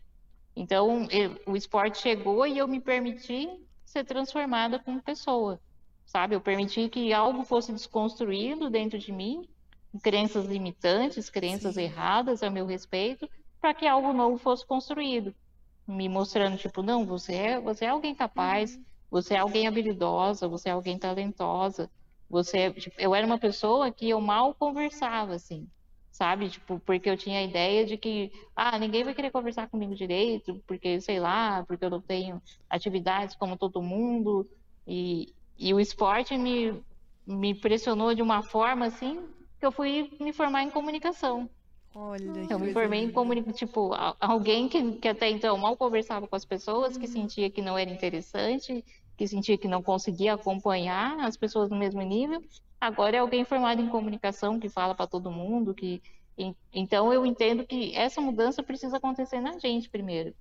Então, 0.57 1.07
eu- 1.11 1.39
o 1.47 1.57
esporte 1.57 1.99
chegou 1.99 2.47
e 2.47 2.59
eu 2.59 2.67
me 2.67 2.81
permiti 2.81 3.49
ser 3.85 4.05
transformada 4.05 4.79
como 4.79 5.03
pessoa, 5.03 5.61
sabe? 6.07 6.35
Eu 6.35 6.41
permiti 6.41 6.89
que 6.89 7.13
algo 7.13 7.45
fosse 7.45 7.73
desconstruído 7.73 8.71
dentro 8.71 8.99
de 8.99 9.13
mim, 9.13 9.47
crenças 10.03 10.47
limitantes, 10.47 11.31
crenças 11.31 11.77
Sim. 11.77 11.83
erradas 11.83 12.43
a 12.43 12.51
meu 12.51 12.67
respeito, 12.67 13.29
para 13.61 13.75
que 13.75 13.87
algo 13.87 14.13
novo 14.15 14.39
fosse 14.39 14.67
construído, 14.67 15.35
me 15.87 16.09
mostrando 16.09 16.57
tipo, 16.57 16.83
não, 16.83 17.05
você 17.07 17.35
é, 17.35 17.61
você 17.61 17.85
é 17.85 17.89
alguém 17.89 18.15
capaz, 18.15 18.79
você 19.11 19.35
é 19.35 19.39
alguém 19.39 19.67
habilidosa, 19.67 20.49
você 20.49 20.71
é 20.71 20.73
alguém 20.73 20.99
talentosa, 20.99 21.91
você, 22.29 22.73
tipo, 22.73 23.01
eu 23.01 23.15
era 23.15 23.27
uma 23.27 23.39
pessoa 23.39 23.91
que 23.93 24.09
eu 24.11 24.21
mal 24.21 24.55
conversava 24.55 25.35
assim 25.35 25.69
sabe? 26.17 26.49
Tipo, 26.49 26.81
porque 26.81 27.11
eu 27.11 27.17
tinha 27.17 27.41
a 27.41 27.43
ideia 27.43 27.85
de 27.85 27.99
que, 27.99 28.33
ah, 28.55 28.79
ninguém 28.79 29.05
vai 29.05 29.15
querer 29.15 29.31
conversar 29.31 29.69
comigo 29.69 29.95
direito, 29.95 30.63
porque, 30.67 30.99
sei 30.99 31.21
lá, 31.21 31.63
porque 31.65 31.85
eu 31.85 31.91
não 31.91 32.01
tenho 32.01 32.41
atividades 32.71 33.37
como 33.37 33.57
todo 33.59 33.83
mundo. 33.83 34.49
E, 34.87 35.35
e 35.59 35.75
o 35.75 35.79
esporte 35.79 36.37
me, 36.39 36.83
me 37.27 37.55
pressionou 37.55 38.15
de 38.15 38.23
uma 38.23 38.43
forma, 38.43 38.87
assim, 38.87 39.29
que 39.61 39.67
eu 39.67 39.71
fui 39.71 40.11
me 40.19 40.33
formar 40.33 40.63
em 40.63 40.71
comunicação. 40.71 41.51
Olha, 41.95 42.47
Eu 42.49 42.59
me 42.59 42.73
formei 42.73 43.05
em 43.05 43.13
comunicação, 43.13 43.55
tipo, 43.55 43.91
alguém 44.19 44.69
que, 44.69 44.93
que 44.93 45.09
até 45.09 45.29
então 45.29 45.57
mal 45.59 45.77
conversava 45.77 46.27
com 46.27 46.37
as 46.37 46.47
pessoas, 46.47 46.97
que 46.97 47.07
sentia 47.07 47.51
que 47.51 47.61
não 47.61 47.77
era 47.77 47.91
interessante, 47.91 48.83
que 49.17 49.27
sentia 49.29 49.59
que 49.59 49.69
não 49.69 49.83
conseguia 49.83 50.35
acompanhar 50.35 51.19
as 51.21 51.37
pessoas 51.37 51.71
no 51.71 51.77
mesmo 51.77 52.03
nível. 52.03 52.41
Agora 52.81 53.17
é 53.17 53.21
alguém 53.21 53.45
formado 53.45 53.81
em 53.81 53.89
comunicação, 53.89 54.61
que 54.61 54.69
fala 54.69 54.95
para 54.95 55.07
todo 55.07 55.31
mundo, 55.31 55.75
que 55.75 56.03
en- 56.39 56.55
então 56.73 57.13
eu 57.13 57.25
entendo 57.27 57.67
que 57.67 57.95
essa 57.95 58.21
mudança 58.21 58.63
precisa 58.63 58.99
acontecer 58.99 59.41
na 59.41 59.59
gente 59.59 59.89
primeiro. 59.91 60.35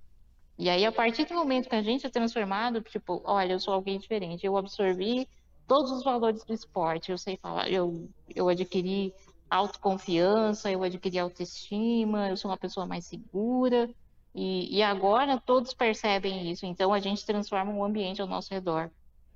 E 0.57 0.69
aí, 0.69 0.85
a 0.85 0.91
partir 0.91 1.25
do 1.25 1.33
momento 1.35 1.67
que 1.69 1.75
a 1.75 1.81
gente 1.83 2.05
é 2.05 2.09
transformado, 2.09 2.81
tipo, 2.81 3.21
olha, 3.25 3.53
eu 3.53 3.59
sou 3.59 3.73
alguém 3.73 3.99
diferente, 3.99 4.45
eu 4.45 4.55
absorvi 4.57 5.27
todos 5.67 5.91
os 5.91 6.03
valores 6.03 6.45
do 6.45 6.53
esporte, 6.53 7.11
eu 7.11 7.17
sei 7.17 7.37
falar, 7.41 7.69
eu, 7.69 8.09
eu 8.33 8.47
adquiri 8.47 9.13
autoconfiança, 9.49 10.71
eu 10.71 10.81
adquiri 10.83 11.19
autoestima, 11.19 12.29
eu 12.29 12.37
sou 12.37 12.49
uma 12.49 12.57
pessoa 12.57 12.85
mais 12.87 13.05
segura, 13.07 13.89
e, 14.35 14.77
e 14.77 14.83
agora 14.83 15.39
todos 15.39 15.73
percebem 15.73 16.51
isso, 16.51 16.65
então 16.65 16.93
a 16.93 16.99
gente 16.99 17.25
transforma 17.25 17.71
o 17.73 17.85
ambiente 17.85 18.21
ao 18.21 18.27
nosso 18.27 18.53
redor. 18.53 18.91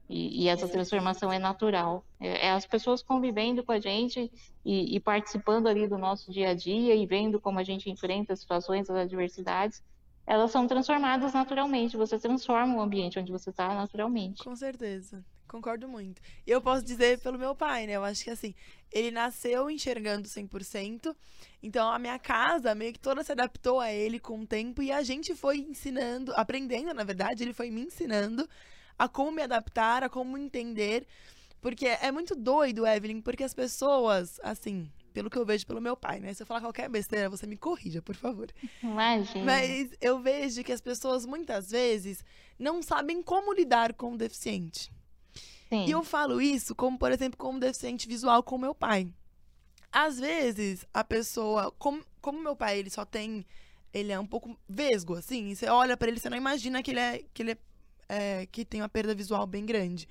E, 0.10 0.44
e 0.44 0.48
essa 0.50 0.68
transformação 0.68 1.32
é 1.32 1.40
natural. 1.40 2.04
É, 2.20 2.48
é 2.48 2.52
as 2.52 2.66
pessoas 2.66 3.02
convivendo 3.02 3.64
com 3.64 3.72
a 3.72 3.80
gente 3.80 4.30
e, 4.66 4.96
e 4.96 5.00
participando 5.00 5.68
ali 5.68 5.88
do 5.88 5.98
nosso 5.98 6.32
dia 6.32 6.50
a 6.50 6.54
dia 6.54 6.96
e 6.96 7.06
vendo 7.06 7.40
como 7.40 7.60
a 7.60 7.64
gente 7.64 7.90
enfrenta 7.90 8.34
as 8.34 8.42
situações, 8.42 8.90
as 8.90 8.98
adversidades, 8.98 9.82
elas 10.28 10.52
são 10.52 10.68
transformadas 10.68 11.32
naturalmente. 11.34 11.96
Você 11.96 12.20
transforma 12.20 12.76
o 12.76 12.82
ambiente 12.82 13.20
onde 13.20 13.32
você 13.32 13.52
está 13.52 13.74
naturalmente. 13.74 14.44
Com 14.44 14.56
certeza. 14.56 15.24
Concordo 15.50 15.88
muito. 15.88 16.22
E 16.46 16.52
eu 16.52 16.62
posso 16.62 16.86
dizer 16.86 17.20
pelo 17.20 17.38
meu 17.38 17.56
pai, 17.56 17.88
né? 17.88 17.94
Eu 17.94 18.04
acho 18.04 18.24
que 18.24 18.30
assim, 18.30 18.54
ele 18.92 19.10
nasceu 19.10 19.68
enxergando 19.70 20.28
100%. 20.28 21.16
Então 21.62 21.92
a 21.92 21.98
minha 21.98 22.20
casa 22.20 22.76
meio 22.76 22.94
que 22.94 23.00
toda 23.00 23.24
se 23.24 23.32
adaptou 23.32 23.80
a 23.80 23.92
ele 23.92 24.20
com 24.20 24.42
o 24.42 24.48
tempo 24.48 24.84
e 24.84 24.92
a 24.92 25.02
gente 25.02 25.34
foi 25.34 25.58
ensinando, 25.58 26.32
aprendendo, 26.36 26.94
na 26.94 27.04
verdade, 27.04 27.44
ele 27.44 27.52
foi 27.52 27.72
me 27.72 27.82
ensinando 27.82 28.48
a 28.98 29.10
como 29.10 29.32
me 29.32 29.42
adaptar, 29.42 30.04
a 30.04 30.10
como 30.10 30.38
entender. 30.38 31.08
Porque 31.60 31.88
é 31.88 32.12
muito 32.12 32.36
doido, 32.36 32.86
Evelyn, 32.86 33.20
porque 33.20 33.44
as 33.44 33.54
pessoas, 33.54 34.40
assim, 34.44 34.90
pelo 35.14 35.32
que 35.32 35.38
eu 35.38 35.46
vejo 35.46 35.66
pelo 35.66 35.82
meu 35.82 35.98
pai, 35.98 36.20
né? 36.20 36.34
Se 36.34 36.44
eu 36.44 36.48
falar 36.48 36.62
qualquer 36.62 36.88
besteira, 36.90 37.28
você 37.28 37.48
me 37.48 37.58
corrija, 37.58 38.02
por 38.02 38.16
favor. 38.16 38.50
Imagina. 38.84 39.44
Mas 39.44 39.90
eu 40.00 40.20
vejo 40.20 40.64
que 40.64 40.72
as 40.72 40.80
pessoas 40.80 41.26
muitas 41.26 41.72
vezes 41.72 42.24
não 42.58 42.82
sabem 42.82 43.24
como 43.24 43.52
lidar 43.52 43.94
com 43.94 44.14
o 44.14 44.18
deficiente. 44.18 44.92
Sim. 45.70 45.86
E 45.86 45.91
eu 45.91 46.04
falo 46.04 46.41
isso 46.41 46.76
como, 46.76 46.98
por 46.98 47.12
exemplo, 47.12 47.38
como 47.38 47.60
deficiente 47.60 48.08
visual 48.08 48.41
com 48.41 48.58
meu 48.58 48.74
pai. 48.74 49.14
Às 49.91 50.20
vezes, 50.20 50.86
a 50.94 51.04
pessoa, 51.04 51.72
como, 51.78 52.04
como 52.22 52.41
meu 52.41 52.56
pai, 52.56 52.80
ele 52.80 52.90
só 52.90 53.06
tem, 53.06 53.46
ele 53.94 54.12
é 54.12 54.20
um 54.20 54.26
pouco 54.26 54.58
vesgo, 54.68 55.16
assim, 55.16 55.50
e 55.50 55.56
você 55.56 55.68
olha 55.68 55.96
pra 55.96 56.08
ele, 56.08 56.20
você 56.20 56.30
não 56.30 56.38
imagina 56.38 56.82
que 56.82 56.91
ele 56.91 57.00
é, 57.00 57.24
que 57.34 57.44
ele 57.44 57.52
é, 57.52 57.58
é, 58.08 58.46
que 58.46 58.66
tem 58.66 58.82
uma 58.82 58.90
perda 58.90 59.16
visual 59.16 59.46
bem 59.46 59.66
grande. 59.66 60.08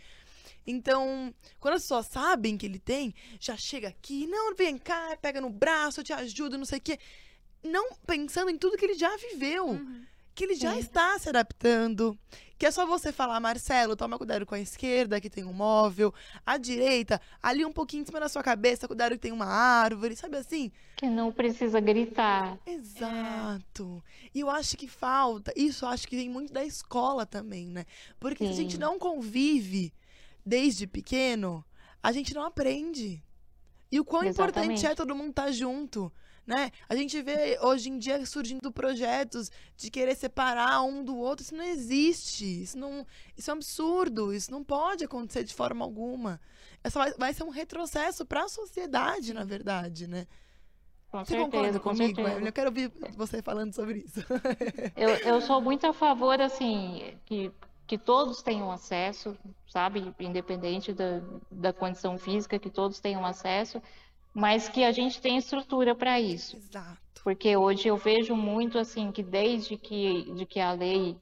Então, 0.66 1.35
quando 1.59 1.74
as 1.74 1.82
pessoas 1.82 2.06
sabem 2.06 2.56
que 2.56 2.66
ele 2.66 2.78
tem, 2.78 3.14
já 3.40 3.56
chega 3.56 3.89
aqui, 3.89 4.26
não, 4.26 4.55
vem 4.55 4.76
cá, 4.76 5.16
pega 5.20 5.40
no 5.40 5.51
braço, 5.51 6.01
eu 6.01 6.05
te 6.05 6.12
ajudo, 6.12 6.59
não 6.59 6.64
sei 6.64 6.78
o 6.78 6.82
quê. 6.82 6.98
Não 7.64 7.93
pensando 8.06 8.51
em 8.51 8.59
tudo 8.59 8.76
que 8.76 8.85
ele 8.85 8.94
já 8.94 9.16
viveu. 9.16 9.80
Que 10.39 10.44
ele 10.44 10.55
já 10.55 10.74
Sim. 10.74 10.78
está 10.78 11.19
se 11.19 11.28
adaptando. 11.28 12.16
Que 12.56 12.66
é 12.66 12.70
só 12.70 12.86
você 12.86 13.10
falar, 13.10 13.40
Marcelo, 13.40 13.97
toma 13.97 14.16
cuidado 14.16 14.47
com 14.47 14.55
a 14.55 14.60
esquerda, 14.60 15.20
que 15.20 15.28
tem 15.28 15.43
um 15.43 15.52
móvel. 15.52 16.15
A 16.47 16.56
direita, 16.56 17.20
ali 17.43 17.65
um 17.65 17.73
pouquinho 17.73 18.02
em 18.02 18.06
cima 18.06 18.20
da 18.20 18.28
sua 18.28 18.40
cabeça, 18.40 18.86
cuidado 18.86 19.15
que 19.15 19.19
tem 19.19 19.32
uma 19.32 19.47
árvore, 19.47 20.15
sabe 20.15 20.36
assim? 20.36 20.70
Que 20.94 21.06
não 21.06 21.32
precisa 21.32 21.81
gritar. 21.81 22.56
Exato. 22.65 24.01
E 24.32 24.39
eu 24.39 24.48
acho 24.48 24.77
que 24.77 24.86
falta, 24.86 25.52
isso 25.56 25.85
eu 25.85 25.89
acho 25.89 26.06
que 26.06 26.15
vem 26.15 26.31
muito 26.31 26.52
da 26.52 26.65
escola 26.65 27.27
também, 27.27 27.66
né? 27.66 27.85
Porque 28.20 28.44
se 28.47 28.52
a 28.52 28.55
gente 28.55 28.74
Sim. 28.74 28.78
não 28.78 28.97
convive 28.97 29.93
desde 30.47 30.86
pequeno, 30.86 31.65
a 32.01 32.12
gente 32.12 32.32
não 32.32 32.44
aprende. 32.44 33.20
E 33.90 33.98
o 33.98 34.05
quão 34.05 34.23
importante 34.23 34.70
é 34.70 34.74
Exatamente. 34.74 34.97
todo 34.98 35.16
mundo 35.16 35.31
estar 35.31 35.51
junto, 35.51 36.12
né? 36.48 36.70
A 36.88 36.96
gente 36.96 37.20
vê 37.20 37.58
hoje 37.60 37.90
em 37.90 37.98
dia 37.98 38.24
surgindo 38.24 38.72
projetos 38.72 39.50
de 39.76 39.90
querer 39.90 40.16
separar 40.16 40.82
um 40.82 41.04
do 41.04 41.14
outro, 41.14 41.44
isso 41.44 41.54
não 41.54 41.62
existe. 41.62 42.62
Isso 42.62 42.78
não, 42.78 43.06
isso 43.36 43.50
é 43.50 43.54
um 43.54 43.58
absurdo, 43.58 44.32
isso 44.32 44.50
não 44.50 44.64
pode 44.64 45.04
acontecer 45.04 45.44
de 45.44 45.54
forma 45.54 45.84
alguma. 45.84 46.40
Essa 46.82 46.98
vai, 47.00 47.12
vai 47.12 47.34
ser 47.34 47.44
um 47.44 47.50
retrocesso 47.50 48.24
para 48.24 48.44
a 48.44 48.48
sociedade, 48.48 49.34
na 49.34 49.44
verdade, 49.44 50.08
né? 50.08 50.26
Com 51.10 51.22
Você 51.22 51.36
concorda 51.36 51.56
certeza, 51.58 51.80
com 51.80 51.90
comigo? 51.90 52.06
certeza. 52.06 52.28
Evelyn? 52.30 52.46
Eu 52.46 52.52
quero 52.52 52.68
ouvir 52.70 52.92
você 53.14 53.42
falando 53.42 53.74
sobre 53.74 53.98
isso. 53.98 54.20
Eu, 54.96 55.10
eu 55.10 55.40
sou 55.42 55.60
muito 55.60 55.86
a 55.86 55.92
favor, 55.92 56.40
assim, 56.40 57.14
que, 57.26 57.52
que 57.86 57.98
todos 57.98 58.40
tenham 58.42 58.70
acesso, 58.70 59.36
sabe? 59.66 60.14
Independente 60.18 60.94
da, 60.94 61.20
da 61.50 61.72
condição 61.74 62.16
física, 62.16 62.58
que 62.58 62.70
todos 62.70 63.00
tenham 63.00 63.24
acesso, 63.24 63.82
mas 64.34 64.68
que 64.68 64.84
a 64.84 64.92
gente 64.92 65.20
tenha 65.20 65.38
estrutura 65.38 65.94
para 65.94 66.20
isso. 66.20 66.56
Exato. 66.56 67.22
Porque 67.22 67.56
hoje 67.56 67.88
eu 67.88 67.96
vejo 67.96 68.34
muito, 68.36 68.78
assim, 68.78 69.10
que 69.10 69.22
desde 69.22 69.76
que, 69.76 70.32
de 70.34 70.46
que 70.46 70.60
a 70.60 70.72
lei 70.72 71.16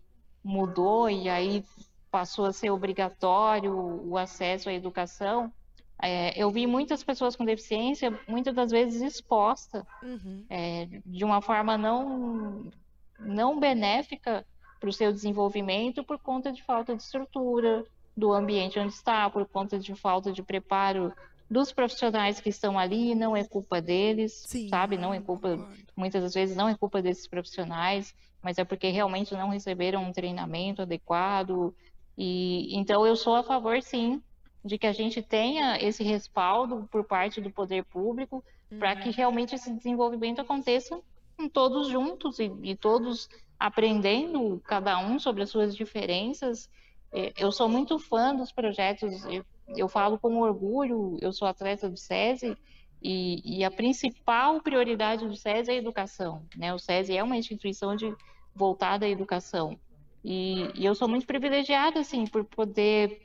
mudou 0.44 1.08
e 1.10 1.28
aí 1.28 1.64
passou 2.10 2.46
a 2.46 2.52
ser 2.52 2.70
obrigatório 2.70 3.74
o 3.74 4.16
acesso 4.16 4.68
à 4.68 4.72
educação, 4.72 5.52
é, 6.00 6.40
eu 6.40 6.50
vi 6.50 6.66
muitas 6.66 7.02
pessoas 7.02 7.34
com 7.34 7.44
deficiência, 7.44 8.18
muitas 8.28 8.54
das 8.54 8.70
vezes 8.70 9.00
expostas 9.02 9.84
Uhum. 10.02 10.44
é, 10.48 10.86
de 11.04 11.24
uma 11.24 11.40
forma 11.40 11.76
não, 11.78 12.70
não 13.18 13.58
benéfica 13.58 14.46
para 14.78 14.88
o 14.90 14.92
seu 14.92 15.10
desenvolvimento 15.12 16.04
por 16.04 16.18
conta 16.18 16.52
de 16.52 16.62
falta 16.62 16.94
de 16.94 17.02
estrutura 17.02 17.84
do 18.16 18.32
ambiente 18.32 18.78
onde 18.78 18.92
está, 18.92 19.28
por 19.28 19.46
conta 19.46 19.78
de 19.78 19.94
falta 19.94 20.30
de 20.30 20.42
preparo 20.42 21.12
dos 21.48 21.72
profissionais 21.72 22.40
que 22.40 22.48
estão 22.48 22.78
ali, 22.78 23.14
não 23.14 23.36
é 23.36 23.44
culpa 23.44 23.80
deles, 23.80 24.44
Sim. 24.46 24.68
sabe? 24.68 24.98
Não 24.98 25.14
é 25.14 25.20
culpa, 25.20 25.68
muitas 25.96 26.22
das 26.22 26.34
vezes 26.34 26.56
não 26.56 26.68
é 26.68 26.76
culpa 26.76 27.00
desses 27.00 27.28
profissionais, 27.28 28.14
mas 28.42 28.58
é 28.58 28.64
porque 28.64 28.88
realmente 28.88 29.34
não 29.34 29.48
receberam 29.48 30.02
um 30.02 30.12
treinamento 30.12 30.82
adequado. 30.82 31.74
E 32.18 32.76
então 32.76 33.06
eu 33.06 33.14
sou 33.14 33.36
a 33.36 33.42
favor, 33.42 33.80
sim, 33.82 34.22
de 34.64 34.76
que 34.78 34.86
a 34.86 34.92
gente 34.92 35.22
tenha 35.22 35.78
esse 35.80 36.02
respaldo 36.02 36.88
por 36.90 37.04
parte 37.04 37.40
do 37.40 37.50
poder 37.50 37.84
público 37.84 38.42
para 38.78 38.96
que 38.96 39.10
realmente 39.10 39.54
esse 39.54 39.72
desenvolvimento 39.72 40.40
aconteça 40.40 41.00
com 41.36 41.48
todos 41.48 41.88
juntos 41.88 42.38
e, 42.40 42.50
e 42.62 42.74
todos 42.74 43.28
aprendendo 43.58 44.60
cada 44.64 44.98
um 44.98 45.18
sobre 45.18 45.42
as 45.42 45.50
suas 45.50 45.76
diferenças. 45.76 46.68
Eh, 47.12 47.32
Eu 47.38 47.52
sou 47.52 47.68
muito 47.68 47.98
fã 47.98 48.34
dos 48.34 48.50
projetos, 48.50 49.24
eu, 49.26 49.44
eu 49.68 49.88
falo 49.88 50.18
com 50.18 50.36
orgulho, 50.40 51.16
eu 51.20 51.32
sou 51.32 51.46
atleta 51.48 51.88
do 51.88 51.96
SESI 51.96 52.56
e, 53.02 53.58
e 53.60 53.64
a 53.64 53.70
principal 53.70 54.60
prioridade 54.62 55.26
do 55.26 55.36
SESI 55.36 55.70
é 55.70 55.74
a 55.74 55.76
educação, 55.76 56.46
né? 56.56 56.72
O 56.74 56.78
SESI 56.78 57.16
é 57.16 57.22
uma 57.22 57.36
instituição 57.36 57.94
de, 57.96 58.14
voltada 58.54 59.06
à 59.06 59.08
educação 59.08 59.78
e, 60.24 60.70
e 60.74 60.84
eu 60.84 60.94
sou 60.94 61.08
muito 61.08 61.26
privilegiada, 61.26 62.00
assim, 62.00 62.26
por 62.26 62.44
poder 62.44 63.20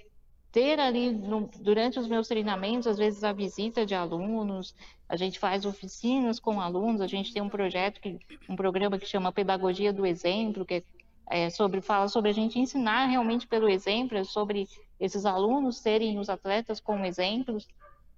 ter 0.52 0.80
ali 0.80 1.12
no- 1.12 1.50
durante 1.62 1.98
os 2.00 2.08
meus 2.08 2.28
treinamentos, 2.28 2.88
às 2.88 2.98
vezes 2.98 3.24
a 3.24 3.32
visita 3.32 3.86
de 3.86 3.96
alunos, 3.96 4.76
a 5.08 5.16
gente 5.16 5.40
faz 5.40 5.66
oficinas 5.66 6.40
com 6.40 6.60
alunos, 6.60 7.02
a 7.02 7.08
gente 7.08 7.34
tem 7.34 7.42
um 7.42 7.50
projeto, 7.50 8.02
que, 8.02 8.20
um 8.50 8.56
programa 8.56 9.00
que 9.00 9.06
chama 9.06 9.32
Pedagogia 9.32 9.94
do 9.94 10.06
Exemplo, 10.06 10.66
que 10.66 10.76
é, 10.76 10.84
é 11.30 11.50
sobre, 11.50 11.82
fala 11.82 12.08
sobre 12.08 12.30
a 12.30 12.34
gente 12.34 12.60
ensinar 12.60 13.06
realmente 13.06 13.48
pelo 13.48 13.70
exemplo, 13.70 14.18
é 14.18 14.24
sobre 14.24 14.68
esses 15.00 15.26
alunos 15.26 15.78
serem 15.78 16.20
os 16.20 16.30
atletas 16.30 16.80
como 16.80 17.06
exemplos. 17.06 17.68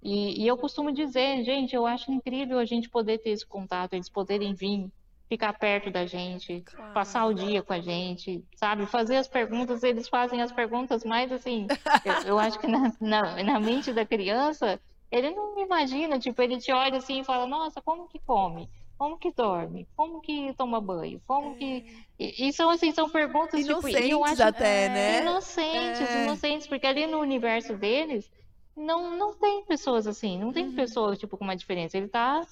E, 0.01 0.43
e 0.43 0.47
eu 0.47 0.57
costumo 0.57 0.91
dizer, 0.91 1.43
gente, 1.43 1.75
eu 1.75 1.85
acho 1.85 2.11
incrível 2.11 2.59
a 2.59 2.65
gente 2.65 2.89
poder 2.89 3.19
ter 3.19 3.29
esse 3.29 3.45
contato, 3.45 3.93
eles 3.93 4.09
poderem 4.09 4.53
vir, 4.53 4.91
ficar 5.29 5.53
perto 5.53 5.89
da 5.89 6.05
gente, 6.05 6.61
Claro. 6.61 6.93
passar 6.93 7.25
o 7.25 7.33
dia 7.33 7.63
com 7.63 7.73
a 7.73 7.79
gente, 7.79 8.43
sabe? 8.55 8.85
Fazer 8.85 9.15
as 9.15 9.27
perguntas, 9.27 9.81
eles 9.81 10.09
fazem 10.09 10.41
as 10.41 10.51
perguntas 10.51 11.03
mais 11.05 11.31
assim. 11.31 11.67
Eu, 12.05 12.13
eu 12.33 12.39
acho 12.39 12.59
que 12.59 12.67
na, 12.67 12.91
na, 12.99 13.43
na 13.43 13.59
mente 13.59 13.93
da 13.93 14.05
criança, 14.05 14.79
ele 15.09 15.31
não 15.31 15.57
imagina, 15.57 16.19
tipo, 16.19 16.41
ele 16.41 16.57
te 16.57 16.71
olha 16.73 16.97
assim 16.97 17.21
e 17.21 17.23
fala: 17.23 17.47
Nossa, 17.47 17.81
como 17.81 18.09
que 18.09 18.19
come? 18.19 18.69
Como 18.97 19.17
que 19.17 19.31
dorme? 19.33 19.87
Como 19.95 20.21
que 20.21 20.53
toma 20.53 20.79
banho? 20.79 21.21
Como 21.27 21.55
que. 21.55 21.83
E, 22.17 22.47
e 22.47 22.53
são 22.53 22.69
assim, 22.69 22.91
são 22.91 23.09
perguntas 23.09 23.59
tipo, 23.65 23.87
e 23.87 23.93
eu 23.93 24.19
Inocentes 24.19 24.39
acho 24.39 24.43
até, 24.43 24.89
né? 24.89 25.21
inocentes, 25.21 25.99
É. 26.01 26.23
inocentes, 26.23 26.67
porque 26.67 26.87
ali 26.87 27.05
no 27.07 27.19
universo 27.19 27.75
deles 27.75 28.29
não, 28.75 29.17
não 29.17 29.33
tem 29.37 29.65
pessoas 29.65 30.07
assim, 30.07 30.37
não 30.39 30.53
tem 30.53 30.71
pessoas 30.71 31.17
tipo 31.19 31.37
com 31.37 31.43
uma 31.43 31.55
diferença. 31.55 31.97
Ele 31.97 32.07
tá 32.07 32.45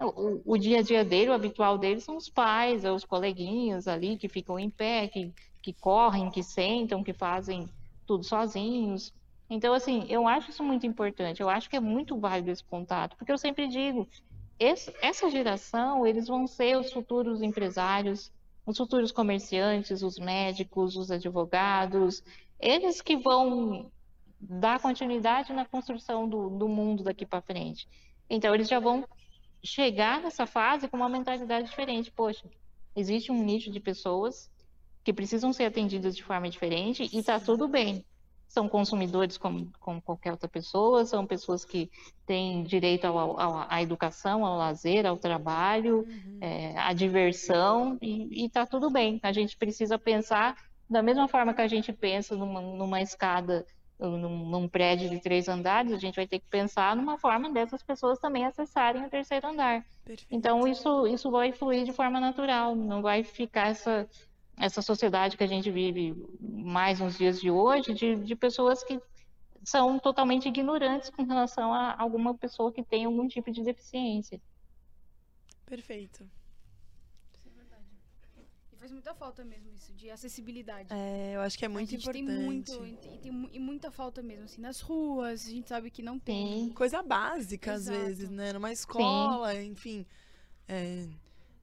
o, 0.00 0.06
o- 0.06 0.42
o 0.54 0.58
dia 0.58 0.80
a 0.80 0.82
dia 0.82 1.04
dele, 1.04 1.30
o 1.30 1.34
habitual 1.34 1.78
dele 1.78 2.00
são 2.00 2.16
os 2.16 2.28
pais, 2.28 2.84
é 2.84 2.92
os 2.92 3.04
coleguinhas 3.04 3.86
ali 3.88 4.16
que 4.18 4.28
ficam 4.28 4.58
em 4.58 4.68
pé, 4.70 5.08
que, 5.08 5.32
que 5.62 5.72
correm, 5.72 6.30
que 6.30 6.42
sentam, 6.42 7.02
que 7.02 7.12
fazem 7.14 7.68
tudo 8.06 8.24
sozinhos. 8.24 9.12
Então, 9.48 9.72
assim, 9.72 10.04
eu 10.08 10.26
acho 10.26 10.50
isso 10.50 10.62
muito 10.64 10.86
importante. 10.86 11.40
Eu 11.40 11.48
acho 11.48 11.70
que 11.70 11.76
é 11.76 11.80
muito 11.80 12.18
válido 12.18 12.50
esse 12.50 12.64
contato, 12.64 13.16
porque 13.16 13.30
eu 13.32 13.38
sempre 13.38 13.68
digo, 13.68 14.06
esse- 14.58 14.94
essa 15.00 15.30
geração, 15.30 16.06
eles 16.06 16.26
vão 16.28 16.46
ser 16.46 16.76
os 16.78 16.92
futuros 16.92 17.42
empresários, 17.42 18.32
os 18.66 18.76
futuros 18.76 19.12
comerciantes, 19.12 20.02
os 20.02 20.18
médicos, 20.18 20.96
os 20.96 21.10
advogados, 21.10 22.22
eles 22.58 23.00
que 23.00 23.16
vão 23.16 23.90
dar 24.40 24.80
continuidade 24.80 25.52
na 25.52 25.64
construção 25.66 26.28
do, 26.28 26.50
do 26.50 26.68
mundo 26.68 27.02
daqui 27.02 27.26
para 27.26 27.42
frente. 27.42 27.88
Então, 28.28 28.54
eles 28.54 28.68
já 28.68 28.80
vão 28.80 29.06
chegar 29.64 30.20
nessa 30.20 30.46
fase 30.46 30.88
com 30.88 30.96
uma 30.96 31.08
mentalidade 31.08 31.68
diferente. 31.68 32.10
Poxa, 32.10 32.48
existe 32.94 33.32
um 33.32 33.42
nicho 33.42 33.70
de 33.70 33.80
pessoas 33.80 34.50
que 35.02 35.12
precisam 35.12 35.52
ser 35.52 35.64
atendidas 35.64 36.16
de 36.16 36.22
forma 36.24 36.48
diferente 36.48 37.08
e 37.12 37.18
está 37.18 37.38
tudo 37.40 37.68
bem. 37.68 38.04
São 38.54 38.68
consumidores 38.68 39.36
como, 39.36 39.68
como 39.80 40.00
qualquer 40.00 40.30
outra 40.30 40.48
pessoa, 40.48 41.04
são 41.04 41.26
pessoas 41.26 41.64
que 41.64 41.90
têm 42.24 42.62
direito 42.62 43.04
ao, 43.04 43.18
ao- 43.40 43.66
à 43.68 43.82
educação, 43.82 44.46
ao 44.46 44.56
lazer, 44.56 45.04
ao 45.06 45.16
trabalho, 45.18 46.06
é, 46.40 46.78
à 46.78 46.92
diversão, 46.92 47.98
e 48.00 48.46
está 48.46 48.64
tudo 48.64 48.90
bem. 48.92 49.18
A 49.24 49.32
gente 49.32 49.56
precisa 49.56 49.98
pensar 49.98 50.54
da 50.88 51.02
mesma 51.02 51.26
forma 51.26 51.52
que 51.52 51.62
a 51.62 51.66
gente 51.66 51.92
pensa 51.92 52.36
numa, 52.36 52.60
numa 52.60 53.00
escada, 53.02 53.66
num, 53.98 54.48
num 54.48 54.68
prédio 54.68 55.10
de 55.10 55.20
três 55.20 55.48
andares, 55.48 55.92
a 55.92 55.98
gente 55.98 56.14
vai 56.16 56.28
ter 56.28 56.38
que 56.38 56.46
pensar 56.48 56.94
numa 56.94 57.18
forma 57.18 57.52
dessas 57.52 57.82
pessoas 57.82 58.20
também 58.20 58.44
acessarem 58.44 59.04
o 59.04 59.10
terceiro 59.10 59.48
andar. 59.48 59.84
Perfeito. 60.04 60.26
Então, 60.30 60.66
isso, 60.66 61.06
isso 61.08 61.28
vai 61.30 61.52
fluir 61.52 61.84
de 61.84 61.92
forma 61.92 62.20
natural, 62.20 62.76
não 62.76 63.02
vai 63.02 63.24
ficar 63.24 63.68
essa, 63.68 64.08
essa 64.56 64.80
sociedade 64.80 65.36
que 65.36 65.44
a 65.44 65.48
gente 65.48 65.70
vive 65.70 66.14
mais 66.40 67.00
nos 67.00 67.18
dias 67.18 67.40
de 67.40 67.50
hoje, 67.50 67.92
de, 67.94 68.16
de 68.16 68.36
pessoas 68.36 68.82
que 68.84 69.00
são 69.64 69.98
totalmente 69.98 70.48
ignorantes 70.48 71.10
com 71.10 71.24
relação 71.24 71.72
a 71.72 72.00
alguma 72.00 72.34
pessoa 72.34 72.72
que 72.72 72.82
tem 72.82 73.04
algum 73.04 73.26
tipo 73.26 73.50
de 73.50 73.62
deficiência. 73.62 74.40
Perfeito. 75.66 76.28
faz 78.84 78.92
muita 78.92 79.14
falta 79.14 79.42
mesmo 79.42 79.72
isso, 79.72 79.94
de 79.94 80.10
acessibilidade. 80.10 80.92
É, 80.92 81.36
eu 81.36 81.40
acho 81.40 81.58
que 81.58 81.64
é 81.64 81.68
muito 81.68 81.88
a 81.88 81.90
gente 81.92 82.02
importante. 82.02 82.26
tem 82.26 82.44
muito, 82.44 82.86
e 82.86 83.18
tem, 83.18 83.50
e 83.54 83.58
muita 83.58 83.90
falta 83.90 84.22
mesmo, 84.22 84.44
assim, 84.44 84.60
nas 84.60 84.80
ruas, 84.80 85.46
a 85.46 85.50
gente 85.50 85.70
sabe 85.70 85.90
que 85.90 86.02
não 86.02 86.18
tem. 86.18 86.66
Sim. 86.66 86.74
Coisa 86.74 87.02
básica, 87.02 87.72
às 87.72 87.86
Exato. 87.86 87.98
vezes, 87.98 88.28
né? 88.28 88.52
Numa 88.52 88.70
escola, 88.70 89.54
enfim. 89.54 90.04
É, 90.68 91.08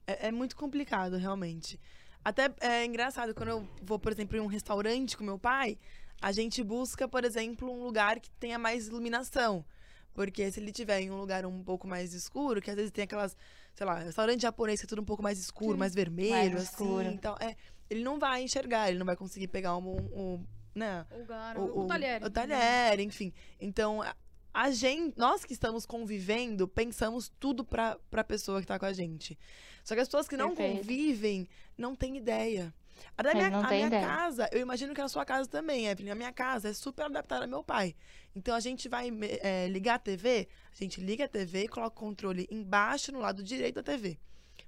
é, 0.07 0.27
é 0.29 0.31
muito 0.31 0.55
complicado, 0.55 1.15
realmente. 1.15 1.79
Até 2.23 2.53
é 2.61 2.85
engraçado, 2.85 3.33
quando 3.33 3.49
eu 3.49 3.67
vou, 3.81 3.97
por 3.97 4.11
exemplo, 4.11 4.37
em 4.37 4.39
um 4.39 4.45
restaurante 4.47 5.17
com 5.17 5.23
meu 5.23 5.39
pai, 5.39 5.77
a 6.21 6.31
gente 6.31 6.63
busca, 6.63 7.07
por 7.07 7.23
exemplo, 7.23 7.69
um 7.71 7.83
lugar 7.83 8.19
que 8.19 8.29
tenha 8.31 8.59
mais 8.59 8.87
iluminação. 8.87 9.65
Porque 10.13 10.51
se 10.51 10.59
ele 10.59 10.71
tiver 10.71 10.99
em 11.01 11.09
um 11.09 11.17
lugar 11.19 11.45
um 11.45 11.63
pouco 11.63 11.87
mais 11.87 12.13
escuro, 12.13 12.61
que 12.61 12.69
às 12.69 12.75
vezes 12.75 12.91
tem 12.91 13.05
aquelas, 13.05 13.35
sei 13.73 13.85
lá, 13.85 13.97
restaurante 13.99 14.41
japonês 14.41 14.79
que 14.79 14.85
é 14.85 14.89
tudo 14.89 15.01
um 15.01 15.05
pouco 15.05 15.23
mais 15.23 15.39
escuro, 15.39 15.73
Sim. 15.73 15.79
mais 15.79 15.95
vermelho, 15.95 16.31
Mais 16.31 16.55
assim. 16.55 16.63
escuro. 16.63 17.07
Então, 17.07 17.35
é, 17.39 17.55
ele 17.89 18.03
não 18.03 18.19
vai 18.19 18.43
enxergar, 18.43 18.89
ele 18.89 18.99
não 18.99 19.05
vai 19.05 19.15
conseguir 19.15 19.47
pegar 19.47 19.75
um, 19.77 19.89
um, 19.97 20.45
né, 20.75 21.05
O 21.11 21.17
lugar, 21.19 21.57
o, 21.57 21.79
o 21.79 21.87
talher. 21.87 22.23
o 22.23 22.29
talher, 22.29 22.99
enfim. 22.99 23.33
Então, 23.59 24.01
a, 24.01 24.13
a 24.53 24.69
gente, 24.69 25.17
nós 25.17 25.45
que 25.45 25.53
estamos 25.53 25.85
convivendo, 25.85 26.67
pensamos 26.67 27.31
tudo 27.39 27.63
pra, 27.63 27.97
pra 28.09 28.23
pessoa 28.23 28.59
que 28.59 28.67
tá 28.67 28.77
com 28.77 28.85
a 28.85 28.93
gente. 28.93 29.39
Só 29.83 29.95
que 29.95 30.01
as 30.01 30.07
pessoas 30.07 30.27
que 30.27 30.37
não 30.37 30.55
Perfeito. 30.55 30.77
convivem 30.81 31.47
não 31.77 31.95
têm 31.95 32.17
ideia. 32.17 32.73
A, 33.17 33.23
da 33.23 33.33
minha, 33.33 33.47
a 33.47 33.67
minha 33.69 33.89
casa, 33.89 34.47
eu 34.51 34.59
imagino 34.61 34.93
que 34.93 35.01
a 35.01 35.07
sua 35.09 35.25
casa 35.25 35.49
também, 35.49 35.87
Evelyn. 35.87 36.11
A 36.11 36.15
minha 36.15 36.31
casa 36.31 36.69
é 36.69 36.73
super 36.73 37.05
adaptada 37.05 37.45
ao 37.45 37.49
meu 37.49 37.63
pai. 37.63 37.95
Então 38.35 38.53
a 38.55 38.59
gente 38.59 38.87
vai 38.87 39.09
é, 39.41 39.67
ligar 39.67 39.95
a 39.95 39.99
TV, 39.99 40.47
a 40.71 40.75
gente 40.83 41.01
liga 41.01 41.25
a 41.25 41.27
TV 41.27 41.63
e 41.63 41.67
coloca 41.67 41.95
o 41.97 41.99
controle 41.99 42.47
embaixo 42.51 43.11
no 43.11 43.19
lado 43.19 43.43
direito 43.43 43.75
da 43.75 43.83
TV. 43.83 44.19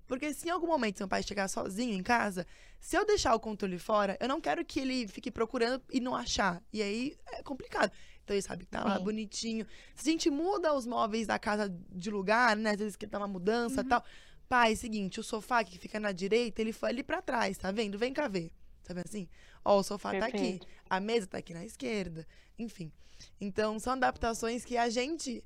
Porque 0.07 0.33
se 0.33 0.47
em 0.47 0.51
algum 0.51 0.67
momento 0.67 0.99
meu 0.99 1.07
pai 1.07 1.23
chegar 1.23 1.47
sozinho 1.47 1.93
em 1.93 2.03
casa, 2.03 2.45
se 2.79 2.97
eu 2.97 3.05
deixar 3.05 3.33
o 3.35 3.39
controle 3.39 3.77
fora, 3.79 4.17
eu 4.19 4.27
não 4.27 4.41
quero 4.41 4.65
que 4.65 4.79
ele 4.79 5.07
fique 5.07 5.31
procurando 5.31 5.81
e 5.91 5.99
não 6.01 6.15
achar. 6.15 6.61
E 6.73 6.81
aí 6.81 7.15
é 7.27 7.43
complicado. 7.43 7.91
Então 8.23 8.35
ele 8.35 8.41
sabe 8.41 8.65
que 8.65 8.71
tá 8.71 8.83
lá 8.83 8.97
Sim. 8.97 9.03
bonitinho. 9.03 9.67
Se 9.95 10.09
a 10.09 10.11
gente 10.11 10.29
muda 10.29 10.73
os 10.73 10.85
móveis 10.85 11.27
da 11.27 11.37
casa 11.37 11.69
de 11.91 12.09
lugar, 12.09 12.55
né? 12.57 12.71
Às 12.71 12.77
vezes 12.79 12.95
que 12.95 13.05
tá 13.07 13.17
uma 13.17 13.27
mudança 13.27 13.81
e 13.81 13.83
Uhum. 13.83 13.89
tal. 13.89 14.03
Pai, 14.47 14.75
seguinte, 14.75 15.19
o 15.19 15.23
sofá 15.23 15.63
que 15.63 15.77
fica 15.77 15.99
na 15.99 16.11
direita, 16.11 16.61
ele 16.61 16.73
foi 16.73 16.89
ali 16.89 17.03
pra 17.03 17.21
trás, 17.21 17.57
tá 17.57 17.71
vendo? 17.71 17.97
Vem 17.97 18.13
cá 18.13 18.27
ver. 18.27 18.51
Tá 18.83 18.93
vendo 18.93 19.05
assim? 19.05 19.27
Ó, 19.63 19.79
o 19.79 19.83
sofá 19.83 20.11
tá 20.11 20.25
aqui. 20.25 20.37
Perfeito. 20.37 20.67
A 20.89 20.99
mesa 20.99 21.27
tá 21.27 21.37
aqui 21.37 21.53
na 21.53 21.65
esquerda. 21.65 22.27
Enfim. 22.59 22.91
Então, 23.39 23.79
são 23.79 23.93
adaptações 23.93 24.65
que 24.65 24.77
a 24.77 24.89
gente, 24.89 25.43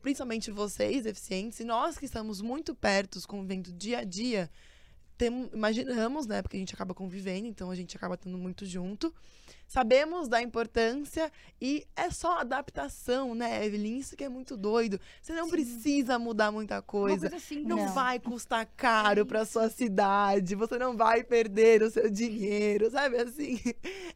principalmente 0.00 0.50
vocês, 0.50 1.04
deficientes, 1.04 1.60
e 1.60 1.64
nós 1.64 1.98
que 1.98 2.06
estamos 2.06 2.40
muito 2.40 2.74
perto, 2.74 3.20
convivendo 3.28 3.72
dia 3.72 3.98
a 3.98 4.04
dia, 4.04 4.50
tem, 5.20 5.50
imaginamos, 5.52 6.26
né? 6.26 6.40
Porque 6.40 6.56
a 6.56 6.60
gente 6.60 6.72
acaba 6.72 6.94
convivendo, 6.94 7.46
então 7.46 7.70
a 7.70 7.74
gente 7.74 7.94
acaba 7.94 8.14
estando 8.14 8.38
muito 8.38 8.64
junto. 8.64 9.12
Sabemos 9.68 10.28
da 10.28 10.40
importância 10.40 11.30
e 11.60 11.86
é 11.94 12.10
só 12.10 12.38
adaptação, 12.40 13.34
né, 13.34 13.64
Evelyn? 13.64 13.98
Isso 13.98 14.16
que 14.16 14.24
é 14.24 14.28
muito 14.30 14.56
doido. 14.56 14.98
Você 15.20 15.34
não 15.34 15.44
Sim. 15.44 15.50
precisa 15.50 16.18
mudar 16.18 16.50
muita 16.50 16.80
coisa. 16.80 17.28
coisa 17.28 17.36
assim, 17.36 17.62
Não, 17.64 17.76
Não. 17.76 17.92
vai 17.92 18.18
custar 18.18 18.64
caro 18.76 19.26
pra 19.26 19.44
sua 19.44 19.68
cidade. 19.68 20.54
Você 20.54 20.78
não 20.78 20.96
vai 20.96 21.22
perder 21.22 21.82
o 21.82 21.90
seu 21.90 22.08
dinheiro, 22.10 22.90
sabe 22.90 23.18
assim? 23.18 23.60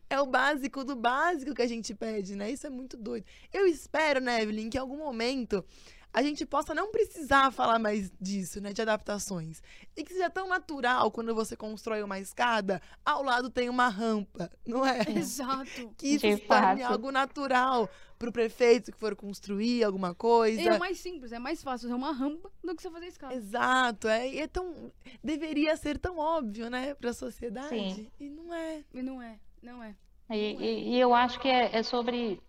É 0.08 0.18
o 0.20 0.26
básico 0.26 0.84
do 0.84 0.96
básico 0.96 1.54
que 1.54 1.62
a 1.62 1.68
gente 1.68 1.94
pede, 1.94 2.34
né? 2.34 2.50
Isso 2.50 2.66
é 2.66 2.70
muito 2.70 2.96
doido. 2.96 3.26
Eu 3.52 3.66
espero, 3.66 4.20
né, 4.20 4.42
Evelyn, 4.42 4.70
que 4.70 4.78
em 4.78 4.80
algum 4.80 4.96
momento 4.96 5.62
a 6.14 6.22
gente 6.22 6.46
possa 6.46 6.72
não 6.72 6.92
precisar 6.92 7.50
falar 7.50 7.78
mais 7.78 8.10
disso, 8.20 8.60
né? 8.60 8.72
De 8.72 8.80
adaptações. 8.80 9.60
E 9.96 10.04
que 10.04 10.12
seja 10.12 10.30
tão 10.30 10.48
natural 10.48 11.10
quando 11.10 11.34
você 11.34 11.56
constrói 11.56 12.02
uma 12.04 12.20
escada, 12.20 12.80
ao 13.04 13.22
lado 13.22 13.50
tem 13.50 13.68
uma 13.68 13.88
rampa, 13.88 14.48
não 14.64 14.86
é? 14.86 15.00
Exato. 15.10 15.92
Que 15.98 16.06
isso 16.14 16.26
De 16.26 16.36
se 16.36 16.42
torne 16.42 16.82
algo 16.84 17.10
natural 17.10 17.90
pro 18.16 18.30
prefeito 18.30 18.92
que 18.92 18.98
for 18.98 19.16
construir 19.16 19.82
alguma 19.82 20.14
coisa. 20.14 20.60
É 20.62 20.78
mais 20.78 20.98
simples, 21.00 21.32
é 21.32 21.38
mais 21.40 21.60
fácil 21.62 21.88
fazer 21.88 21.98
uma 22.00 22.12
rampa 22.12 22.48
do 22.62 22.74
que 22.76 22.82
você 22.82 22.90
fazer 22.90 23.06
escada. 23.08 23.34
Exato, 23.34 24.06
é, 24.08 24.28
e 24.28 24.38
é 24.38 24.46
tão. 24.46 24.92
Deveria 25.22 25.76
ser 25.76 25.98
tão 25.98 26.16
óbvio, 26.16 26.70
né, 26.70 26.94
pra 26.94 27.12
sociedade. 27.12 27.68
Sim. 27.68 28.08
E 28.20 28.30
não 28.30 28.54
é. 28.54 28.84
E 28.94 29.02
não 29.02 29.20
é, 29.20 29.38
não 29.60 29.82
é. 29.82 29.96
E, 30.30 30.36
e- 30.36 30.94
e 30.94 31.00
eu 31.00 31.12
acho 31.12 31.38
que 31.40 31.48
é, 31.48 31.76
é 31.76 31.82
sobre 31.82 32.40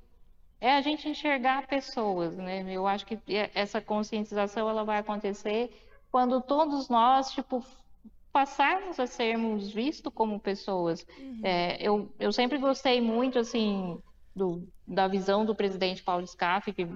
é 0.62 0.76
a 0.76 0.82
gente 0.82 1.08
enxergar 1.08 1.68
pessoas, 1.68 2.36
né? 2.38 2.64
Eu 2.72 2.88
acho 2.88 3.06
que 3.06 3.20
é- 3.28 3.52
essa 3.54 3.80
conscientização 3.82 4.70
ela 4.70 4.84
vai 4.84 5.00
acontecer 5.00 5.70
quando 6.12 6.42
todos 6.42 6.88
nós, 6.90 7.32
tipo, 7.32 7.64
passarmos 8.32 9.00
a 9.00 9.08
sermos 9.08 9.72
vistos 9.72 10.12
como 10.14 10.40
pessoas. 10.40 11.06
É, 11.44 11.78
eu, 11.82 12.14
eu 12.20 12.32
sempre 12.34 12.58
gostei 12.58 13.00
muito, 13.02 13.40
assim, 13.40 13.98
do, 14.36 14.68
da 14.88 15.08
visão 15.08 15.46
do 15.46 15.56
presidente 15.56 16.04
Paulo 16.04 16.26
Scaff, 16.28 16.72
que 16.74 16.88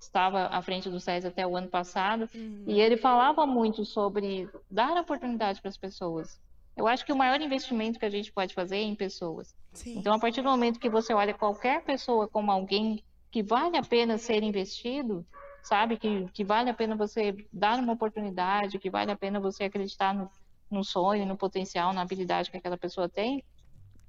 estava 0.00 0.46
à 0.46 0.62
frente 0.62 0.88
do 0.88 0.98
SES 0.98 1.26
até 1.26 1.46
o 1.46 1.56
ano 1.56 1.68
passado, 1.68 2.28
Uhum. 2.34 2.64
e 2.66 2.80
ele 2.80 2.96
falava 2.96 3.46
muito 3.46 3.84
sobre 3.84 4.48
dar 4.70 4.96
oportunidade 4.96 5.60
para 5.60 5.68
as 5.68 5.76
pessoas. 5.76 6.40
Eu 6.80 6.88
acho 6.88 7.04
que 7.04 7.12
o 7.12 7.16
maior 7.16 7.40
investimento 7.40 7.98
que 7.98 8.06
a 8.06 8.10
gente 8.10 8.32
pode 8.32 8.54
fazer 8.54 8.76
é 8.76 8.82
em 8.82 8.94
pessoas. 8.94 9.54
Sim. 9.72 9.98
Então, 9.98 10.14
a 10.14 10.18
partir 10.18 10.40
do 10.40 10.48
momento 10.48 10.80
que 10.80 10.88
você 10.88 11.12
olha 11.12 11.34
qualquer 11.34 11.84
pessoa 11.84 12.26
como 12.26 12.50
alguém 12.50 13.04
que 13.30 13.42
vale 13.42 13.76
a 13.76 13.82
pena 13.82 14.16
ser 14.16 14.42
investido, 14.42 15.24
sabe? 15.62 15.98
Que, 15.98 16.26
que 16.32 16.42
vale 16.42 16.70
a 16.70 16.74
pena 16.74 16.96
você 16.96 17.36
dar 17.52 17.78
uma 17.78 17.92
oportunidade, 17.92 18.78
que 18.78 18.88
vale 18.88 19.12
a 19.12 19.16
pena 19.16 19.38
você 19.38 19.64
acreditar 19.64 20.14
no, 20.14 20.30
no 20.70 20.82
sonho, 20.82 21.26
no 21.26 21.36
potencial, 21.36 21.92
na 21.92 22.00
habilidade 22.00 22.50
que 22.50 22.56
aquela 22.56 22.78
pessoa 22.78 23.08
tem, 23.08 23.44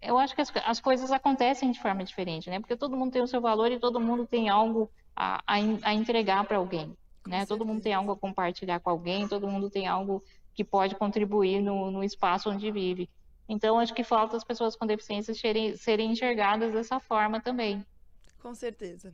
eu 0.01 0.17
acho 0.17 0.33
que 0.33 0.41
as, 0.41 0.51
as 0.65 0.79
coisas 0.79 1.11
acontecem 1.11 1.71
de 1.71 1.79
forma 1.79 2.03
diferente, 2.03 2.49
né? 2.49 2.59
Porque 2.59 2.75
todo 2.75 2.97
mundo 2.97 3.11
tem 3.11 3.21
o 3.21 3.27
seu 3.27 3.39
valor 3.39 3.71
e 3.71 3.79
todo 3.79 3.99
mundo 3.99 4.25
tem 4.25 4.49
algo 4.49 4.89
a, 5.15 5.41
a, 5.45 5.55
a 5.83 5.93
entregar 5.93 6.43
para 6.45 6.57
alguém, 6.57 6.95
né? 7.27 7.45
Todo 7.45 7.65
mundo 7.65 7.81
tem 7.81 7.93
algo 7.93 8.11
a 8.11 8.17
compartilhar 8.17 8.79
com 8.79 8.89
alguém, 8.89 9.27
todo 9.27 9.47
mundo 9.47 9.69
tem 9.69 9.87
algo 9.87 10.23
que 10.61 10.69
pode 10.69 10.93
contribuir 10.95 11.59
no, 11.59 11.89
no 11.89 12.03
espaço 12.03 12.49
onde 12.51 12.69
vive. 12.71 13.09
Então, 13.49 13.79
acho 13.79 13.93
que 13.95 14.03
falta 14.03 14.37
as 14.37 14.43
pessoas 14.43 14.75
com 14.75 14.85
deficiência 14.85 15.33
serem, 15.33 15.75
serem 15.75 16.11
enxergadas 16.11 16.71
dessa 16.71 16.99
forma 16.99 17.41
também. 17.41 17.83
Com 18.39 18.53
certeza. 18.53 19.11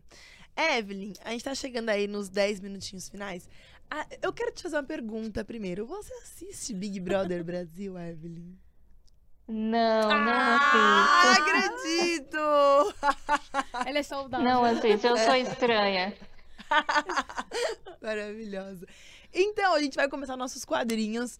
Evelyn, 0.55 1.13
a 1.23 1.31
gente 1.31 1.43
tá 1.45 1.55
chegando 1.55 1.89
aí 1.89 2.05
nos 2.05 2.27
10 2.29 2.59
minutinhos 2.59 3.07
finais. 3.07 3.49
Ah, 3.89 4.05
eu 4.21 4.33
quero 4.33 4.51
te 4.51 4.63
fazer 4.63 4.75
uma 4.75 4.83
pergunta 4.83 5.45
primeiro. 5.45 5.85
Você 5.85 6.13
assiste 6.15 6.73
Big 6.73 6.99
Brother 6.99 7.43
Brasil, 7.45 7.97
Evelyn? 7.97 8.53
Não, 9.47 10.09
não 10.09 10.33
Ah, 10.33 11.31
assisto. 11.31 11.41
acredito! 11.41 12.37
Ela 13.87 13.99
é 13.99 14.03
saudável. 14.03 14.45
Não 14.45 14.65
assisto, 14.65 15.07
eu 15.07 15.17
sou 15.17 15.35
estranha. 15.35 16.13
Maravilhosa. 18.01 18.85
Então, 19.39 19.75
a 19.75 19.79
gente 19.79 19.95
vai 19.95 20.09
começar 20.09 20.35
nossos 20.35 20.65
quadrinhos. 20.65 21.39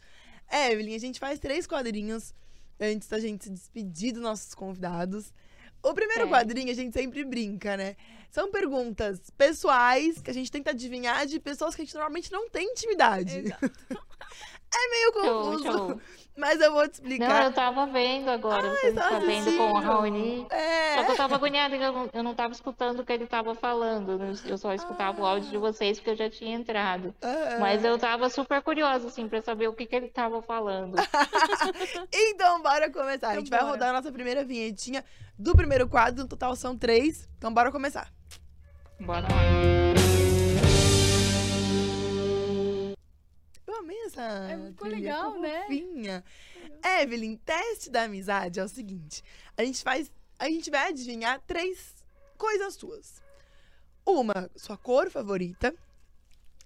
Evelyn, 0.51 0.95
a 0.95 0.99
gente 0.99 1.19
faz 1.19 1.39
três 1.39 1.65
quadrinhos 1.65 2.33
antes 2.79 3.07
da 3.07 3.19
gente 3.19 3.45
se 3.45 3.49
despedir 3.49 4.13
dos 4.13 4.21
nossos 4.21 4.53
convidados. 4.53 5.33
O 5.81 5.93
primeiro 5.93 6.25
É. 6.25 6.29
quadrinho 6.29 6.69
a 6.71 6.75
gente 6.75 6.93
sempre 6.93 7.25
brinca, 7.25 7.75
né? 7.75 7.95
São 8.29 8.51
perguntas 8.51 9.19
pessoais 9.35 10.21
que 10.21 10.29
a 10.29 10.33
gente 10.33 10.51
tenta 10.51 10.69
adivinhar 10.71 11.25
de 11.25 11.39
pessoas 11.39 11.73
que 11.73 11.81
a 11.81 11.85
gente 11.85 11.93
normalmente 11.95 12.31
não 12.31 12.47
tem 12.49 12.71
intimidade. 12.71 13.39
Exato. 13.39 13.71
É 14.69 14.89
meio 14.89 15.13
Show, 15.13 15.23
confuso, 15.43 15.63
show. 15.63 16.01
Mas 16.37 16.61
eu 16.61 16.71
vou 16.71 16.87
te 16.87 17.01
Não, 17.01 17.09
explicar. 17.09 17.43
eu 17.45 17.51
tava 17.51 17.85
vendo 17.87 18.29
agora, 18.29 18.69
você 18.69 18.93
tá 18.93 19.19
vendo 19.19 19.57
com 19.57 19.71
o. 19.71 19.79
Raoni. 19.79 20.41
Só 20.41 20.47
que 20.47 20.53
É, 20.55 21.11
eu 21.11 21.15
tava 21.15 21.35
agoniada, 21.35 21.75
eu 21.75 21.91
não, 21.93 22.09
eu 22.13 22.23
não 22.23 22.35
tava 22.35 22.53
escutando 22.53 22.99
o 22.99 23.05
que 23.05 23.11
ele 23.11 23.25
tava 23.27 23.53
falando. 23.55 24.17
né? 24.17 24.33
Eu 24.45 24.57
só 24.57 24.73
escutava 24.73 25.21
o 25.21 25.25
áudio 25.25 25.49
de 25.49 25.57
vocês 25.57 25.97
porque 25.97 26.11
eu 26.11 26.15
já 26.15 26.29
tinha 26.29 26.55
entrado. 26.55 27.13
é. 27.21 27.57
Mas 27.59 27.83
eu 27.83 27.97
tava 27.97 28.29
super 28.29 28.61
curiosa, 28.61 29.07
assim, 29.07 29.27
pra 29.27 29.41
saber 29.41 29.67
o 29.67 29.73
que, 29.73 29.85
que 29.85 29.95
ele 29.95 30.07
tava 30.09 30.41
falando. 30.41 30.95
Então, 32.13 32.61
bora 32.61 32.89
começar. 32.91 33.29
a 33.29 33.35
gente 33.35 33.47
Então, 33.47 33.57
vai 33.57 33.59
bora. 33.59 33.71
rodar 33.73 33.89
a 33.89 33.93
nossa 33.93 34.11
primeira 34.11 34.43
vinhetinha 34.43 35.03
do 35.37 35.55
primeiro 35.55 35.87
quadro. 35.87 36.21
No 36.23 36.27
total 36.29 36.55
são 36.55 36.77
três. 36.77 37.27
Então, 37.37 37.53
bora 37.53 37.71
começar. 37.71 38.11
Bora 38.99 39.21
lá. 39.21 40.06
Essa. 44.05 44.21
É, 44.21 44.67
ficou 44.67 44.87
legal, 44.87 45.33
ficou 45.33 45.41
né? 45.41 45.61
fofinha. 45.61 46.23
Evelyn, 47.01 47.35
teste 47.37 47.89
da 47.89 48.03
amizade 48.03 48.59
é 48.59 48.63
o 48.63 48.69
seguinte: 48.69 49.23
a 49.55 49.63
gente 49.63 49.83
faz. 49.83 50.11
A 50.39 50.49
gente 50.49 50.69
vai 50.69 50.89
adivinhar 50.89 51.41
três 51.45 51.95
coisas 52.37 52.75
suas. 52.75 53.21
Uma, 54.05 54.49
sua 54.55 54.77
cor 54.77 55.09
favorita. 55.09 55.75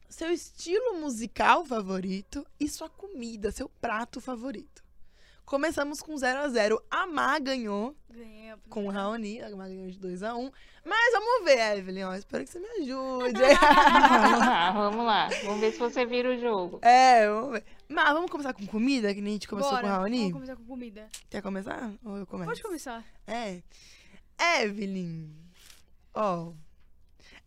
Seu 0.09 0.29
estilo 0.31 0.99
musical 0.99 1.65
favorito 1.65 2.45
e 2.59 2.67
sua 2.67 2.89
comida, 2.89 3.49
seu 3.49 3.69
prato 3.69 4.19
favorito. 4.19 4.80
Começamos 5.51 6.01
com 6.01 6.15
0 6.15 6.39
a 6.39 6.47
0 6.47 6.81
A 6.89 7.05
Má 7.05 7.37
ganhou 7.37 7.93
Ganhei 8.09 8.51
a 8.51 8.57
com 8.69 8.85
o. 8.85 8.89
Raoni. 8.89 9.41
A 9.41 9.49
Má 9.49 9.67
ganhou 9.67 9.85
de 9.91 9.99
2 9.99 10.23
a 10.23 10.33
1 10.33 10.49
Mas 10.85 11.11
vamos 11.11 11.43
ver, 11.43 11.77
Evelyn. 11.77 12.05
Ó, 12.05 12.15
espero 12.15 12.45
que 12.45 12.51
você 12.51 12.57
me 12.57 12.67
ajude. 12.67 13.41
Vamos 13.41 14.39
lá, 14.39 14.71
vamos 14.71 15.05
lá. 15.05 15.29
Vamos 15.43 15.59
ver 15.59 15.73
se 15.73 15.77
você 15.77 16.05
vira 16.05 16.29
o 16.29 16.39
jogo. 16.39 16.79
é, 16.81 17.27
vamos 17.27 17.51
ver. 17.51 17.65
Mas 17.89 18.13
vamos 18.13 18.31
começar 18.31 18.53
com 18.53 18.65
comida, 18.65 19.13
que 19.13 19.19
nem 19.19 19.31
a 19.31 19.35
gente 19.35 19.49
começou 19.49 19.71
Bora, 19.71 19.81
com 19.81 19.87
o 19.87 19.91
Raoni? 19.91 20.19
Vamos 20.19 20.33
começar 20.35 20.55
com 20.55 20.63
comida. 20.63 21.09
Quer 21.29 21.41
começar? 21.41 21.91
Ou 22.05 22.15
eu 22.15 22.25
começo? 22.25 22.49
Pode 22.49 22.63
começar. 22.63 23.03
É. 23.27 23.61
Evelyn. 24.63 25.35
Ó. 26.13 26.53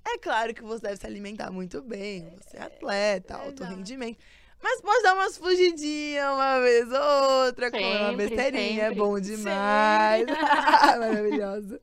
É 0.05 0.19
claro 0.19 0.53
que 0.53 0.63
você 0.63 0.83
deve 0.83 0.99
se 0.99 1.07
alimentar 1.07 1.51
muito 1.51 1.81
bem. 1.81 2.29
Você 2.37 2.59
é 2.59 2.65
atleta, 2.65 3.37
alto 3.37 3.63
exato. 3.63 3.75
rendimento. 3.79 4.19
Mas 4.65 4.81
pode 4.81 5.03
dar 5.03 5.13
umas 5.13 5.37
fugidinhas 5.37 6.25
uma 6.33 6.59
vez 6.59 6.91
ou 6.91 7.45
outra, 7.47 7.69
uma 7.69 7.79
Sempre, 7.79 8.17
besteirinha. 8.17 8.85
É 8.85 8.95
bom 8.95 9.21
demais. 9.21 10.25
Maravilhosa. 10.99 11.79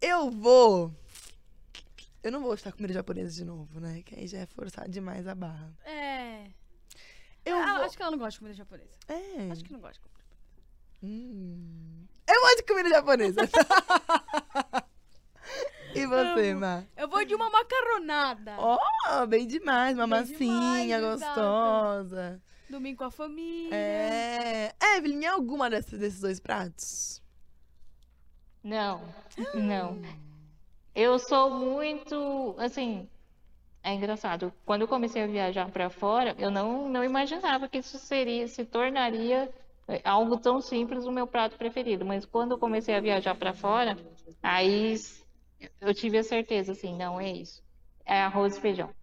Eu 0.00 0.28
vou. 0.28 0.92
Eu 2.20 2.32
não 2.32 2.42
vou 2.42 2.52
estar 2.54 2.72
comida 2.72 2.92
japonesa 2.92 3.32
de 3.36 3.44
novo, 3.44 3.78
né? 3.78 4.02
Que 4.04 4.16
aí 4.18 4.26
já 4.26 4.38
é 4.38 4.46
forçar 4.46 4.88
demais 4.88 5.24
a 5.28 5.36
barra. 5.36 5.72
É. 5.84 6.46
Eu 7.44 7.56
Ela- 7.56 7.74
vou. 7.76 7.84
Acho 7.84 7.96
que 7.96 8.02
ela 8.02 8.10
não 8.10 8.18
gosta 8.18 8.32
de 8.32 8.38
comida 8.40 8.56
japonesa. 8.56 8.90
É. 9.06 9.52
Acho 9.52 9.62
que 9.64 9.72
não 9.72 9.78
gosta 9.80 9.94
de 9.94 10.00
comida 10.00 10.12
Hum. 11.04 12.06
Eu 12.28 12.40
vou 12.40 12.56
de 12.56 12.62
comida 12.64 12.88
japonesa. 12.88 13.40
e 15.94 16.06
você. 16.06 16.54
Má? 16.54 16.84
Eu 16.96 17.08
vou 17.08 17.24
de 17.24 17.34
uma 17.34 17.50
macarronada. 17.50 18.56
Ó, 18.58 19.26
bem 19.26 19.46
demais. 19.46 19.96
Uma 19.96 20.06
Bem 20.06 20.20
massinha 20.20 20.86
demais, 20.86 20.90
exato. 20.90 21.40
gostosa. 21.40 22.42
Domingo 22.68 22.98
com 22.98 23.04
a 23.04 23.10
família. 23.10 23.74
É. 23.74 24.74
Evelyn, 24.96 25.26
alguma 25.26 25.68
desses, 25.68 25.98
desses 25.98 26.20
dois 26.20 26.40
pratos? 26.40 27.22
Não, 28.64 29.02
não. 29.54 30.00
Eu 30.94 31.18
sou 31.18 31.50
muito, 31.50 32.54
assim, 32.58 33.08
é 33.82 33.92
engraçado. 33.94 34.52
Quando 34.64 34.82
eu 34.82 34.88
comecei 34.88 35.22
a 35.22 35.26
viajar 35.26 35.70
para 35.70 35.90
fora, 35.90 36.34
eu 36.38 36.50
não, 36.50 36.88
não 36.88 37.02
imaginava 37.02 37.68
que 37.68 37.78
isso 37.78 37.98
seria, 37.98 38.46
se 38.46 38.64
tornaria 38.64 39.52
é, 39.88 40.00
algo 40.04 40.36
tão 40.38 40.60
simples 40.60 41.04
o 41.04 41.10
meu 41.12 41.26
prato 41.26 41.56
preferido. 41.56 42.04
Mas 42.04 42.24
quando 42.24 42.52
eu 42.52 42.58
comecei 42.58 42.94
a 42.94 43.00
viajar 43.00 43.34
para 43.34 43.52
fora, 43.52 43.96
aí 44.42 44.94
eu 45.80 45.94
tive 45.94 46.18
a 46.18 46.24
certeza, 46.24 46.72
assim, 46.72 46.96
não 46.96 47.20
é 47.20 47.30
isso. 47.30 47.62
É 48.04 48.20
arroz 48.22 48.56
e 48.56 48.60
feijão. 48.60 48.94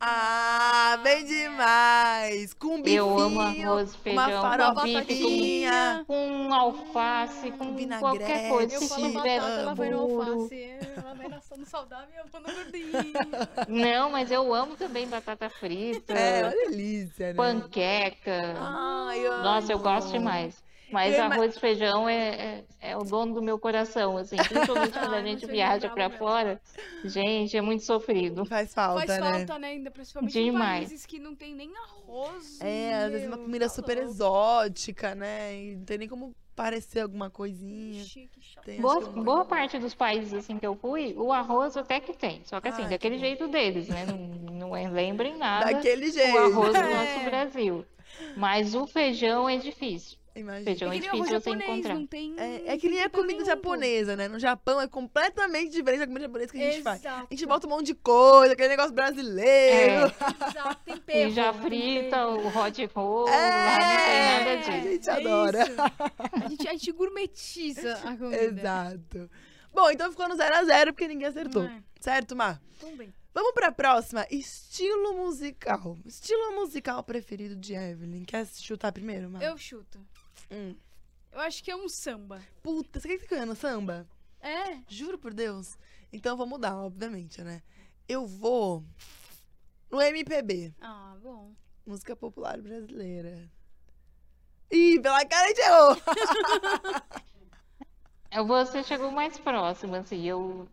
Ah, 0.00 0.98
bem 1.02 1.24
demais. 1.24 2.52
Com 2.54 2.82
bifinho, 2.82 2.98
Eu 2.98 3.18
amo 3.18 3.40
arroz, 3.40 3.94
uma 4.06 4.30
feijão, 4.30 4.42
farofinha. 4.42 6.04
com 6.06 6.52
alface, 6.52 7.50
com 7.52 7.74
qualquer 7.98 8.48
coisa. 8.48 8.74
Eu 8.74 8.80
Se 8.80 8.88
falo 8.88 9.12
tiver 9.12 9.40
batata, 9.40 9.60
ela 9.60 9.74
vai 9.74 9.90
no 9.90 9.98
alface. 10.00 10.62
Ela 10.62 11.14
vai 11.14 11.28
na 11.28 11.40
saudável 11.40 12.14
e 12.14 12.18
eu 12.18 12.28
vou 12.28 12.40
no 12.40 12.52
gordinho. 12.52 13.48
Não, 13.66 14.10
mas 14.10 14.30
eu 14.30 14.52
amo 14.54 14.76
também 14.76 15.08
batata 15.08 15.48
frita, 15.48 16.12
É, 16.12 16.42
uma 16.44 16.50
delícia, 16.50 17.32
né? 17.32 17.36
panqueca. 17.36 18.54
Ai, 18.58 19.20
eu 19.26 19.32
Nossa, 19.42 19.72
eu 19.72 19.76
amo. 19.76 19.84
gosto 19.84 20.10
demais. 20.12 20.63
Mas 20.94 21.14
Eu 21.16 21.24
arroz 21.24 21.56
e 21.56 21.60
feijão 21.60 22.08
é, 22.08 22.64
é, 22.80 22.90
é 22.92 22.96
o 22.96 23.02
dono 23.02 23.34
do 23.34 23.42
meu 23.42 23.58
coração, 23.58 24.16
assim. 24.16 24.36
Principalmente 24.48 24.96
quando 24.98 25.14
a 25.14 25.22
gente 25.22 25.40
você 25.44 25.50
viaja 25.52 25.92
mesmo. 25.92 26.18
fora. 26.18 26.60
Gente, 27.04 27.56
é 27.56 27.60
muito 27.60 27.82
sofrido. 27.84 28.44
Faz 28.46 28.72
falta, 28.72 29.04
Faz 29.06 29.20
né? 29.20 29.30
falta, 29.38 29.58
né? 29.58 29.68
Ainda 29.68 29.90
principalmente 29.90 30.38
em 30.38 30.44
Demais. 30.52 30.86
países 30.88 31.04
que 31.04 31.18
não 31.18 31.34
tem 31.34 31.52
nem 31.54 31.72
arroz. 31.76 32.60
É, 32.60 32.94
às 32.94 33.10
vezes 33.12 33.26
uma 33.26 33.36
meu, 33.36 33.44
comida 33.46 33.64
tá 33.66 33.70
super 33.74 33.96
louco. 33.96 34.10
exótica, 34.10 35.14
né? 35.16 35.54
E 35.56 35.76
não 35.76 35.84
tem 35.84 35.98
nem 35.98 36.08
como 36.08 36.32
parecer 36.54 37.00
alguma 37.00 37.28
coisinha. 37.28 38.04
Que 38.04 38.28
chato. 38.40 38.64
Tem, 38.64 38.80
Boa, 38.80 39.02
que 39.02 39.18
um- 39.18 39.24
boa 39.24 39.44
parte 39.44 39.76
dos 39.78 39.94
países 39.94 40.32
assim 40.32 40.56
que 40.58 40.66
eu 40.66 40.76
fui, 40.76 41.12
o 41.18 41.32
arroz 41.32 41.76
até 41.76 41.98
que 41.98 42.12
tem. 42.16 42.40
Só 42.44 42.60
que 42.60 42.68
assim, 42.68 42.82
Ai, 42.82 42.88
que 42.88 42.94
daquele 42.94 43.16
bom. 43.16 43.20
jeito 43.20 43.48
deles, 43.48 43.88
né? 43.88 44.06
Não, 44.06 44.16
não 44.68 44.76
é, 44.76 44.88
lembrem 44.88 45.36
nada 45.36 45.72
Daquele 45.72 46.06
o 46.08 46.12
jeito. 46.12 46.38
arroz 46.38 46.72
do 46.72 46.76
É. 46.78 46.94
nosso 47.14 47.24
Brasil. 47.28 47.84
Mas 48.36 48.76
o 48.76 48.86
feijão 48.86 49.48
é 49.48 49.56
difícil. 49.56 50.16
Imagina. 50.36 50.64
Feijão 50.64 50.92
É 50.92 50.96
é 50.96 51.00
que 51.00 51.00
nem 51.00 51.08
arroz 51.10 51.28
difícil 51.28 51.40
você 51.40 51.50
japonês, 51.50 51.70
encontrar. 51.78 51.94
não 51.94 52.06
tem. 52.06 52.34
É, 52.38 52.72
é 52.72 52.76
que 52.78 52.88
nem 52.88 53.02
a 53.02 53.08
comida 53.08 53.32
nenhum, 53.34 53.44
japonesa, 53.44 54.16
né? 54.16 54.26
No 54.28 54.38
Japão 54.38 54.80
é 54.80 54.88
completamente 54.88 55.70
diferente 55.70 56.00
da 56.00 56.06
comida 56.06 56.24
japonesa 56.26 56.52
que 56.52 56.62
a 56.62 56.70
gente 56.72 56.82
faz. 56.82 57.00
Exato. 57.00 57.26
A 57.30 57.34
gente 57.34 57.46
bota 57.46 57.66
um 57.66 57.70
monte 57.70 57.86
de 57.86 57.94
coisa, 57.94 58.52
aquele 58.54 58.68
negócio 58.70 58.92
brasileiro. 58.92 60.06
Exato, 60.50 60.80
tem 60.84 60.96
perro. 60.96 61.30
E 61.30 61.32
já 61.32 61.52
frita 61.52 62.26
o 62.28 62.48
hot 62.48 62.86
roll, 62.94 63.28
É, 63.28 63.30
lá 63.32 63.78
não 63.78 63.96
tem 64.04 64.20
nada 64.20 64.50
a 64.50 64.56
disso. 64.56 64.90
gente 64.92 65.08
é 65.08 65.12
adora. 65.12 65.64
A 66.44 66.48
gente, 66.48 66.68
a 66.68 66.72
gente 66.72 66.92
gourmetiza 66.92 67.94
a 68.04 68.16
comida. 68.16 68.44
Exato. 68.60 69.30
Bom, 69.72 69.90
então 69.90 70.10
ficou 70.10 70.28
no 70.28 70.36
0x0 70.36 70.86
porque 70.86 71.08
ninguém 71.08 71.28
acertou. 71.28 71.64
É. 71.64 71.82
Certo, 72.00 72.34
Mar? 72.36 72.60
Então 72.76 72.96
bem. 72.96 73.12
Vamos 73.32 73.52
pra 73.52 73.72
próxima. 73.72 74.24
Estilo 74.30 75.14
musical. 75.14 75.96
Estilo 76.06 76.52
musical 76.54 77.02
preferido 77.02 77.56
de 77.56 77.74
Evelyn. 77.74 78.24
Quer 78.24 78.46
chutar 78.46 78.92
primeiro, 78.92 79.28
Mar? 79.28 79.42
Eu 79.42 79.58
chuto. 79.58 79.98
Hum. 80.50 80.74
Eu 81.32 81.40
acho 81.40 81.62
que 81.64 81.70
é 81.70 81.76
um 81.76 81.88
samba. 81.88 82.40
Puta, 82.62 83.00
você 83.00 83.08
quer 83.08 83.14
que 83.14 83.22
fique 83.26 83.44
no 83.44 83.56
samba? 83.56 84.06
É. 84.40 84.78
Juro 84.88 85.18
por 85.18 85.32
Deus. 85.34 85.76
Então 86.12 86.32
eu 86.32 86.36
vou 86.36 86.46
mudar, 86.46 86.76
obviamente, 86.76 87.42
né? 87.42 87.62
Eu 88.08 88.26
vou 88.26 88.84
no 89.90 90.00
MPB. 90.00 90.72
Ah, 90.80 91.16
bom. 91.22 91.52
Música 91.86 92.14
popular 92.14 92.60
brasileira. 92.60 93.50
Ih, 94.70 95.00
pela 95.00 95.24
cara 95.26 95.44
a 95.44 95.48
gente 95.48 95.60
errou. 95.60 95.96
Eu- 98.30 98.46
Você 98.46 98.82
chegou 98.82 99.10
mais 99.12 99.38
próximo, 99.38 99.94
assim, 99.94 100.22
eu... 100.26 100.68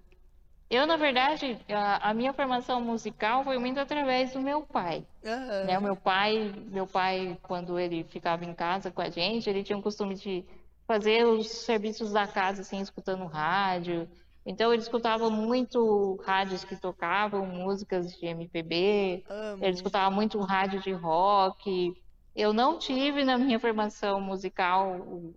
Eu, 0.71 0.87
na 0.87 0.95
verdade, 0.95 1.59
a, 1.67 2.11
a 2.11 2.13
minha 2.13 2.31
formação 2.31 2.79
musical 2.79 3.43
foi 3.43 3.57
muito 3.57 3.77
através 3.77 4.31
do 4.31 4.39
meu 4.39 4.61
pai, 4.61 5.05
Aham. 5.25 5.65
né? 5.65 5.77
O 5.77 5.81
meu 5.81 5.97
pai, 5.97 6.53
meu 6.71 6.87
pai, 6.87 7.37
quando 7.41 7.77
ele 7.77 8.05
ficava 8.05 8.45
em 8.45 8.53
casa 8.53 8.89
com 8.89 9.01
a 9.01 9.09
gente, 9.09 9.49
ele 9.49 9.65
tinha 9.65 9.77
o 9.77 9.81
costume 9.81 10.15
de 10.15 10.45
fazer 10.87 11.25
os 11.25 11.49
serviços 11.49 12.13
da 12.13 12.25
casa, 12.25 12.61
assim, 12.61 12.79
escutando 12.79 13.25
rádio. 13.25 14.09
Então, 14.45 14.71
ele 14.71 14.81
escutava 14.81 15.29
muito 15.29 16.15
rádios 16.25 16.63
que 16.63 16.77
tocavam 16.77 17.45
músicas 17.45 18.09
de 18.15 18.25
MPB, 18.25 19.25
Amo. 19.27 19.65
ele 19.65 19.73
escutava 19.73 20.09
muito 20.09 20.39
rádio 20.39 20.79
de 20.79 20.93
rock. 20.93 21.93
Eu 22.33 22.53
não 22.53 22.79
tive 22.79 23.25
na 23.25 23.37
minha 23.37 23.59
formação 23.59 24.21
musical 24.21 25.01
o, 25.01 25.35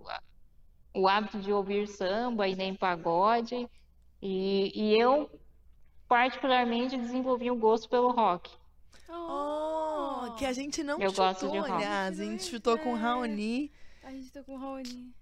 o 0.94 1.09
hábito 1.09 1.40
de 1.40 1.52
ouvir 1.52 1.89
samba 1.89 2.47
e 2.47 2.55
nem 2.55 2.73
pagode. 2.73 3.69
E, 4.27 4.73
e 4.75 4.99
eu, 4.99 5.31
particularmente, 6.09 6.97
desenvolvi 6.97 7.51
um 7.51 7.59
gosto 7.59 7.89
pelo 7.91 8.11
rock. 8.11 8.51
Oh, 9.11 10.33
que 10.39 10.47
a 10.47 10.53
gente 10.53 10.83
não 10.83 10.99
Eu 11.01 11.11
chutou, 11.11 11.27
gosto 11.27 11.51
de 11.51 11.59
rock. 11.59 11.71
aliás. 11.73 12.19
A 12.21 12.25
gente 12.25 12.45
chutou 12.45 12.79
com 12.79 12.95
o 12.95 12.97
é. 12.97 13.01
Raoni. 13.01 13.73
A 14.03 14.11
gente 14.11 14.33
tá 14.33 14.43
com 14.43 14.55
o 14.55 14.59
Raoni. 14.59 15.13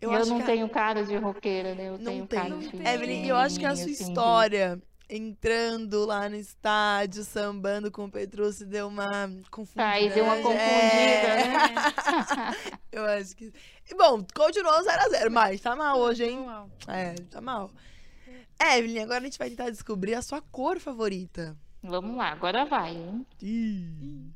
Eu, 0.00 0.12
Eu, 0.12 0.18
acho 0.18 0.30
não 0.30 0.36
que 0.38 0.42
a- 0.42 0.46
tenho 0.46 0.68
cara 0.68 1.04
de 1.04 1.16
roqueira, 1.16 1.74
né? 1.74 1.88
Eu 1.88 1.98
Não 1.98 2.04
tenho 2.04 2.26
tem. 2.26 2.38
cara 2.38 2.50
Não 2.50 2.58
de 2.58 2.68
tem. 2.68 2.86
Evelyn, 2.86 3.26
eu 3.26 3.36
acho 3.36 3.58
que 3.58 3.64
a 3.64 3.74
sua 3.74 3.90
história 3.90 4.80
entrando 5.08 6.04
lá 6.04 6.28
no 6.28 6.34
estádio, 6.36 7.22
sambando 7.24 7.90
com 7.92 8.04
o 8.06 8.10
Petrúcio, 8.10 8.66
deu 8.66 8.88
uma 8.88 9.30
confundida. 9.50 9.86
Aí 9.88 10.10
deu 10.12 10.24
uma 10.24 10.34
né? 10.36 10.42
confundida, 10.42 10.66
É, 10.66 11.48
né? 11.48 11.74
Eu 12.92 13.04
acho 13.06 13.36
que. 13.36 13.52
E, 13.90 13.94
bom, 13.94 14.24
continuou 14.34 14.74
0x0, 14.82 15.30
mas 15.30 15.60
tá 15.60 15.74
mal 15.76 15.98
hoje, 15.98 16.24
hein? 16.24 16.40
Uau. 16.40 16.68
É, 16.88 17.14
tá 17.30 17.40
mal. 17.40 17.70
Evelyn, 18.60 19.02
agora 19.02 19.20
a 19.20 19.24
gente 19.24 19.38
vai 19.38 19.48
tentar 19.50 19.70
descobrir 19.70 20.14
a 20.14 20.22
sua 20.22 20.40
cor 20.40 20.78
favorita. 20.80 21.56
Vamos 21.82 22.16
lá, 22.16 22.30
agora 22.32 22.64
vai, 22.64 22.94
hein? 22.96 23.26
Ih, 23.42 24.30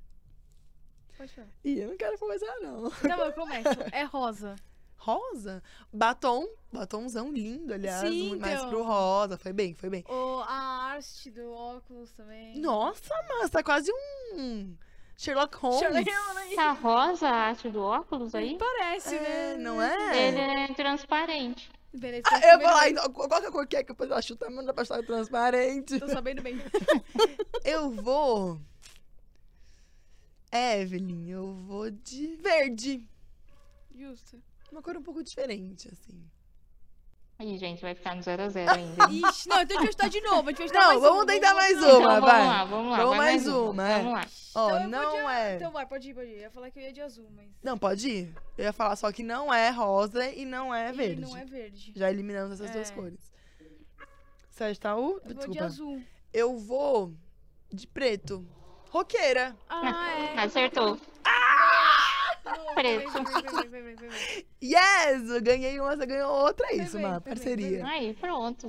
Pode 1.17 1.33
falar. 1.35 1.49
Ih, 1.65 1.79
eu 1.81 1.89
não 1.89 1.97
quero 1.97 2.19
começar, 2.19 2.55
não. 2.61 2.83
Bom, 2.83 2.93
eu 3.25 3.33
começo. 3.33 3.69
É 3.93 4.05
rosa. 4.05 4.57
Rosa? 4.97 5.63
Batom, 5.93 6.47
batomzão 6.73 7.33
lindo, 7.33 7.73
aliás, 7.73 8.01
Sim, 8.09 8.29
muito 8.29 8.41
mais 8.43 8.55
então. 8.59 8.69
pro 8.69 8.83
rosa. 8.83 9.39
Foi 9.39 9.53
bem, 9.53 9.75
foi 9.75 9.89
bem. 9.89 10.05
O, 10.09 10.41
a 10.47 10.93
arte 10.93 11.31
do 11.31 11.51
óculos 11.53 12.13
também. 12.13 12.59
Nossa, 12.59 13.15
mas 13.29 13.51
tá 13.51 13.63
quase 13.63 13.91
um 14.35 14.75
Sherlock 15.17 15.57
Holmes. 15.57 15.79
Sherlock 15.81 16.11
Holmes. 16.11 16.55
Tá 16.55 16.73
rosa 16.73 17.29
a 17.29 17.35
arte 17.49 17.69
do 17.71 17.81
óculos 17.83 18.35
aí? 18.35 18.59
Parece, 18.59 19.15
É, 19.17 19.55
né? 19.55 19.57
não 19.57 19.81
é? 19.81 20.29
Ele 20.29 20.39
é 20.39 20.69
transparente. 20.75 21.71
Beleza, 21.93 22.23
Ah, 22.31 22.53
eu 22.53 22.59
vou 22.61 22.69
lá, 22.69 22.89
então, 22.89 23.13
qual 23.13 23.29
que 23.29 23.47
é 23.47 23.51
cor 23.51 23.67
que 23.67 23.77
é 23.77 23.83
que 23.83 23.93
depois 23.93 24.11
ela 24.11 24.23
chuta, 24.23 24.49
manda 24.49 24.73
pra 24.73 24.83
estar 24.85 25.03
transparente. 25.05 25.99
Tô 25.99 26.09
sabendo 26.09 26.41
bem. 26.41 26.57
Eu 27.65 27.91
vou. 27.91 28.61
Evelyn, 30.53 31.29
eu 31.31 31.53
vou 31.53 31.91
de 31.91 32.37
verde. 32.37 33.07
Justo. 33.95 34.43
Uma 34.73 34.83
cor 34.83 34.97
um 34.97 35.03
pouco 35.03 35.23
diferente, 35.23 35.89
assim. 35.89 36.25
Ih, 37.41 37.57
gente, 37.57 37.81
vai 37.81 37.95
ficar 37.95 38.15
no 38.15 38.23
0x0 38.23 38.69
ainda. 38.69 39.05
hein? 39.11 39.23
Ixi, 39.29 39.49
não, 39.49 39.63
então 39.63 39.79
a 39.79 39.81
gente 39.81 39.85
vai 39.85 39.93
chutar 39.93 40.09
de 40.11 40.21
novo. 40.21 40.49
A 40.49 40.53
gente 40.53 40.59
vai 40.59 40.69
chutar 40.69 40.81
Não, 40.81 40.87
mais 40.89 41.01
vamos 41.01 41.17
uma, 41.19 41.27
tentar 41.27 41.55
mais 41.55 41.79
chutar. 41.79 41.89
uma, 41.97 41.97
Então, 42.17 42.21
vai. 42.21 42.31
Vamos 42.41 42.47
lá, 42.53 42.65
vamos 42.65 42.91
lá. 42.93 42.97
Vamos 42.99 43.17
vai 43.17 43.27
mais 43.27 43.47
uma, 43.49 43.89
é. 43.89 43.97
Vamos 43.99 44.13
lá. 44.13 44.27
Ó, 44.55 44.69
Então 44.69 44.83
eu 44.83 44.89
não 44.89 45.05
podia- 45.11 45.39
é. 45.39 45.57
Então 45.57 45.71
vai, 45.73 45.87
pode 45.87 46.11
ir, 46.11 46.15
pode 46.15 46.27
ir. 46.29 46.35
Eu 46.35 46.41
ia 46.41 46.51
falar 46.51 46.71
que 46.71 46.79
eu 46.79 46.83
ia 46.83 46.93
de 46.93 47.01
azul, 47.01 47.27
mas. 47.35 47.47
Não, 47.63 47.79
pode 47.79 48.09
ir. 48.11 48.35
Eu 48.59 48.65
ia 48.65 48.73
falar 48.73 48.95
só 48.97 49.11
que 49.11 49.23
não 49.23 49.53
é 49.55 49.71
rosa 49.71 50.29
e 50.31 50.45
não 50.45 50.75
é 50.75 50.91
E 50.91 50.93
verde. 50.93 51.21
não 51.23 51.37
é 51.37 51.45
verde. 51.45 51.93
Já 51.97 52.11
eliminamos 52.11 52.53
essas 52.61 52.71
duas 52.71 52.91
É. 52.91 52.95
cores. 52.95 53.33
Sagitaú? 54.51 55.03
Eu 55.03 55.21
vou 55.23 55.23
de 55.23 55.35
Desculpa. 55.35 55.65
azul. 55.65 56.03
Eu 56.33 56.59
vou 56.59 57.13
de 57.73 57.87
preto. 57.87 58.47
Roqueira. 58.91 59.57
Ah, 59.69 60.11
é. 60.37 60.41
Acertou. 60.41 60.99
Preto. 62.75 63.11
Yes! 64.63 65.29
Eu 65.29 65.43
ganhei 65.43 65.79
uma, 65.81 65.97
você 65.97 66.07
ganhou 66.07 66.31
outra. 66.33 66.67
É 66.69 66.77
isso, 66.77 66.97
bem, 66.97 67.07
uma 67.07 67.21
parceria. 67.21 67.87
Aí, 67.87 68.15
pronto. 68.15 68.67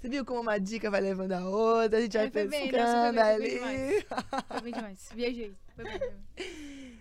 Você 0.00 0.08
viu 0.08 0.24
como 0.24 0.40
uma 0.40 0.58
dica 0.58 0.90
vai 0.90 1.00
levando 1.00 1.32
a 1.32 1.48
outra? 1.48 1.98
A 1.98 2.02
gente 2.02 2.16
vai 2.16 2.26
É, 2.26 2.30
pescando 2.30 2.50
foi 2.50 3.12
bem, 3.12 3.62
ali. 3.62 4.06
foi 4.48 4.60
bem 4.60 4.72
demais. 4.74 5.08
Viajei. 5.14 5.54
Foi 5.74 5.84
bem, 5.84 5.98
foi 5.98 6.08
bem. 6.08 6.98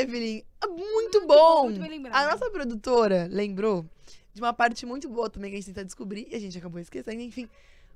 Evelyn, 0.00 0.42
muito 0.68 1.26
bom! 1.26 1.64
muito 1.64 1.80
bem 1.80 1.90
lembrado. 1.90 2.14
a 2.14 2.30
nossa 2.30 2.50
produtora 2.50 3.26
lembrou 3.30 3.86
de 4.34 4.40
uma 4.40 4.52
parte 4.52 4.84
muito 4.84 5.08
boa 5.08 5.30
também 5.30 5.50
que 5.50 5.56
a 5.56 5.60
gente 5.60 5.68
tenta 5.68 5.84
descobrir 5.84 6.28
e 6.30 6.34
a 6.34 6.38
gente 6.38 6.56
acabou 6.58 6.78
esquecendo. 6.78 7.20
Enfim, 7.22 7.48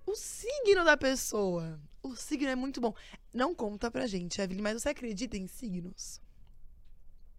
o 0.07 0.15
signo 0.15 0.85
da 0.85 0.97
pessoa. 0.97 1.79
O 2.03 2.17
signo 2.17 2.49
é 2.49 2.57
muito 2.57 2.81
bom. 2.81 2.95
Não 3.35 3.55
conta 3.55 3.91
pra 3.91 4.07
gente, 4.07 4.41
Evelyn, 4.41 4.63
mas 4.63 4.81
você 4.83 4.89
acredita 4.89 5.37
em 5.37 5.47
signos? 5.47 6.21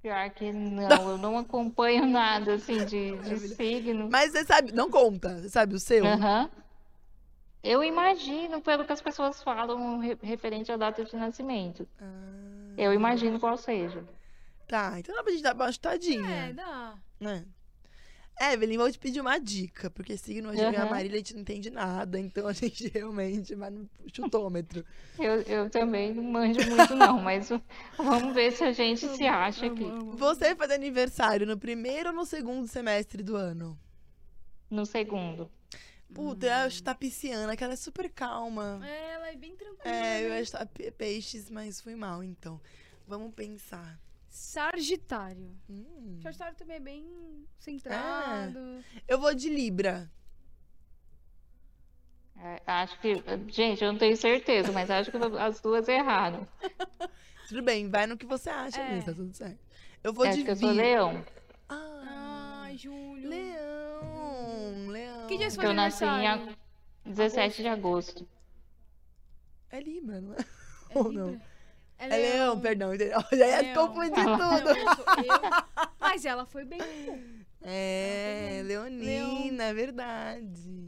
Pior 0.02 0.30
que 0.30 0.52
não, 0.54 1.10
eu 1.10 1.18
não 1.18 1.38
acompanho 1.38 2.06
nada 2.06 2.54
assim 2.56 2.86
de, 2.86 3.18
de 3.18 3.40
signo. 3.56 4.10
Mas 4.12 4.32
você 4.32 4.46
sabe, 4.46 4.72
não 4.72 4.90
conta. 4.90 5.40
Você 5.42 5.50
sabe 5.50 5.74
o 5.76 5.80
seu? 5.80 6.06
Aham. 6.06 6.50
Eu 7.64 7.84
imagino 7.84 8.62
pelo 8.62 8.86
que 8.86 8.94
as 8.94 9.02
pessoas 9.02 9.44
falam 9.44 10.00
re- 10.00 10.18
referente 10.22 10.72
à 10.72 10.78
data 10.78 11.04
de 11.04 11.16
nascimento. 11.16 11.88
Ah, 12.00 12.06
Eu 12.78 12.94
imagino 12.94 13.40
qual 13.40 13.58
seja. 13.58 14.04
tá, 14.68 15.00
então 15.00 15.16
dá 15.16 15.24
pra 15.24 15.32
gente 15.32 15.44
dar 15.44 15.56
uma 15.56 15.68
É, 15.68 15.72
chutadinha. 15.72 16.54
dá. 16.54 16.94
né? 17.20 17.46
Evelyn, 18.40 18.78
vou 18.78 18.92
te 18.92 19.00
pedir 19.00 19.20
uma 19.20 19.40
dica, 19.40 19.90
porque 19.90 20.16
signo 20.16 20.50
hoje 20.50 20.62
eu 20.62 20.72
e 20.72 20.76
Aham. 20.76 20.90
Marília 20.90 21.16
a 21.16 21.18
gente 21.18 21.34
não 21.34 21.42
entende 21.42 21.70
nada, 21.72 22.20
então 22.20 22.48
a 22.48 22.54
gente 22.54 22.88
realmente 22.88 23.56
vai 23.56 23.72
no 23.72 23.90
chutômetro. 24.14 24.86
Eu, 25.18 25.42
eu 25.42 25.70
também 25.70 26.14
não 26.14 26.24
manjo 26.24 26.64
muito 26.64 26.96
não, 26.96 27.20
mas 27.20 27.50
vamos 27.98 28.36
ver 28.36 28.52
se 28.52 28.64
a 28.64 28.72
gente 28.72 29.08
se 29.08 29.26
acha 29.26 29.66
aqui. 29.66 29.86
Você 30.14 30.56
faz 30.56 30.72
aniversário 30.72 31.48
no 31.48 31.58
primeiro 31.58 32.10
ou 32.10 32.16
no 32.16 32.26
segundo 32.26 32.68
semestre 32.68 33.24
do 33.24 33.36
ano? 33.36 33.78
No 34.70 34.86
segundo. 34.86 35.50
Puta, 36.14 36.46
eu 36.46 36.54
acho 36.66 36.78
que 36.78 36.84
tá 36.84 36.96
pisciana, 36.96 37.56
que 37.56 37.64
ela 37.64 37.74
é 37.74 37.78
super 37.78 38.10
calma. 38.10 38.80
É, 38.84 39.14
ela 39.14 39.30
é 39.30 39.36
bem 39.36 39.56
tranquila. 39.56 39.94
É, 39.94 40.26
eu 40.26 40.30
né? 40.30 40.40
acho 40.40 40.52
tá 40.52 40.66
peixes, 40.98 41.50
mas 41.50 41.82
fui 41.82 41.96
mal, 41.96 42.24
então. 42.24 42.62
Vamos 43.08 43.34
pensar. 43.34 44.00
Sagitário. 44.38 45.50
Hum. 45.68 46.20
Sagitário 46.22 46.56
também 46.56 46.76
é 46.78 46.80
bem 46.80 47.48
centrado. 47.58 48.84
Eu 49.08 49.20
vou 49.20 49.34
de 49.34 49.50
Libra. 49.50 50.12
É, 52.40 52.62
acho 52.68 53.00
que. 53.02 53.16
Gente, 53.50 53.84
eu 53.84 53.92
não 53.92 53.98
tenho 53.98 54.16
certeza, 54.16 54.72
mas 54.72 54.92
acho 54.92 55.10
que 55.10 55.18
as 55.42 55.60
duas 55.60 55.88
erraram. 55.88 56.48
Tudo 57.50 57.64
bem, 57.64 57.90
vai 57.90 58.06
no 58.06 58.16
que 58.16 58.28
você 58.28 58.50
acha 58.52 58.80
É. 58.80 58.90
mesmo, 58.92 59.06
tá 59.06 59.14
tudo 59.14 59.34
certo. 59.36 59.60
Eu 60.04 60.14
vou 60.14 60.24
acho 60.26 60.38
de 60.38 60.44
que 60.44 60.52
eu 60.52 60.56
sou 60.56 60.70
leão. 60.72 61.26
Ah, 61.68 62.62
Ai, 62.66 62.78
Júlio. 62.78 63.28
leão, 63.28 64.88
leão. 64.88 65.28
Que 65.28 65.38
dia 65.40 65.50
Que 65.50 65.66
eu 65.66 65.74
nasci 65.74 66.04
em 66.04 66.08
aniversário? 66.28 66.56
a- 67.06 67.10
17 67.10 67.62
de 67.64 67.68
agosto. 67.70 68.28
É 69.72 69.80
Libra, 69.80 70.22
não 70.22 70.34
é? 70.36 70.38
É 70.38 70.46
Ou 71.00 71.12
não? 71.12 71.42
Libra? 72.06 72.18
É 72.18 72.34
leão, 72.34 72.60
perdão. 72.60 72.94
entendeu? 72.94 73.20
Já 73.32 73.48
ia 73.48 73.62
Leão. 73.62 73.88
confundir 73.88 74.24
tudo. 74.26 74.70
eu 74.70 74.96
sou 74.96 75.06
eu. 75.24 75.88
Mas 76.00 76.26
ela 76.26 76.46
foi 76.46 76.66
bem. 76.66 76.80
É, 77.62 78.62
Leonina, 78.64 79.64
é 79.66 79.74
verdade. 79.74 80.88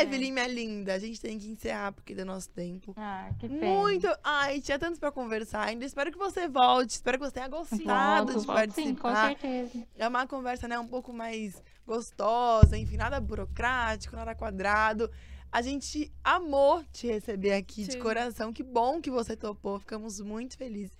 Evelyn, 0.00 0.30
minha 0.32 0.46
linda, 0.46 0.92
a 0.94 0.98
gente 0.98 1.18
tem 1.18 1.38
que 1.38 1.48
encerrar 1.48 1.92
porque 1.92 2.14
deu 2.14 2.26
nosso 2.26 2.50
tempo. 2.50 2.92
Ah, 2.98 3.30
que 3.38 3.48
pena. 3.48 3.64
Muito. 3.66 4.06
Ai, 4.22 4.60
tinha 4.60 4.78
tanto 4.78 5.00
pra 5.00 5.10
conversar 5.10 5.62
ainda. 5.66 5.86
Espero 5.86 6.12
que 6.12 6.18
você 6.18 6.46
volte. 6.46 6.90
Espero 6.90 7.18
que 7.18 7.24
você 7.24 7.32
tenha 7.32 7.48
gostado 7.48 8.32
Volto, 8.32 8.40
de 8.40 8.46
volto 8.46 8.72
sim, 8.74 8.94
com 8.94 9.02
participar. 9.10 9.28
certeza. 9.40 9.86
É 9.96 10.06
uma 10.06 10.26
conversa, 10.26 10.68
né, 10.68 10.78
um 10.78 10.86
pouco 10.86 11.14
mais 11.14 11.62
gostosa, 11.86 12.76
enfim, 12.76 12.98
nada 12.98 13.18
burocrático, 13.20 14.14
nada 14.14 14.34
quadrado. 14.34 15.10
A 15.52 15.62
gente 15.62 16.12
amou 16.22 16.84
te 16.92 17.06
receber 17.06 17.52
aqui 17.54 17.84
de 17.84 17.92
Sim. 17.94 17.98
coração. 18.00 18.52
Que 18.52 18.62
bom 18.62 19.00
que 19.00 19.10
você 19.10 19.36
topou. 19.36 19.78
Ficamos 19.80 20.20
muito 20.20 20.56
felizes. 20.56 20.92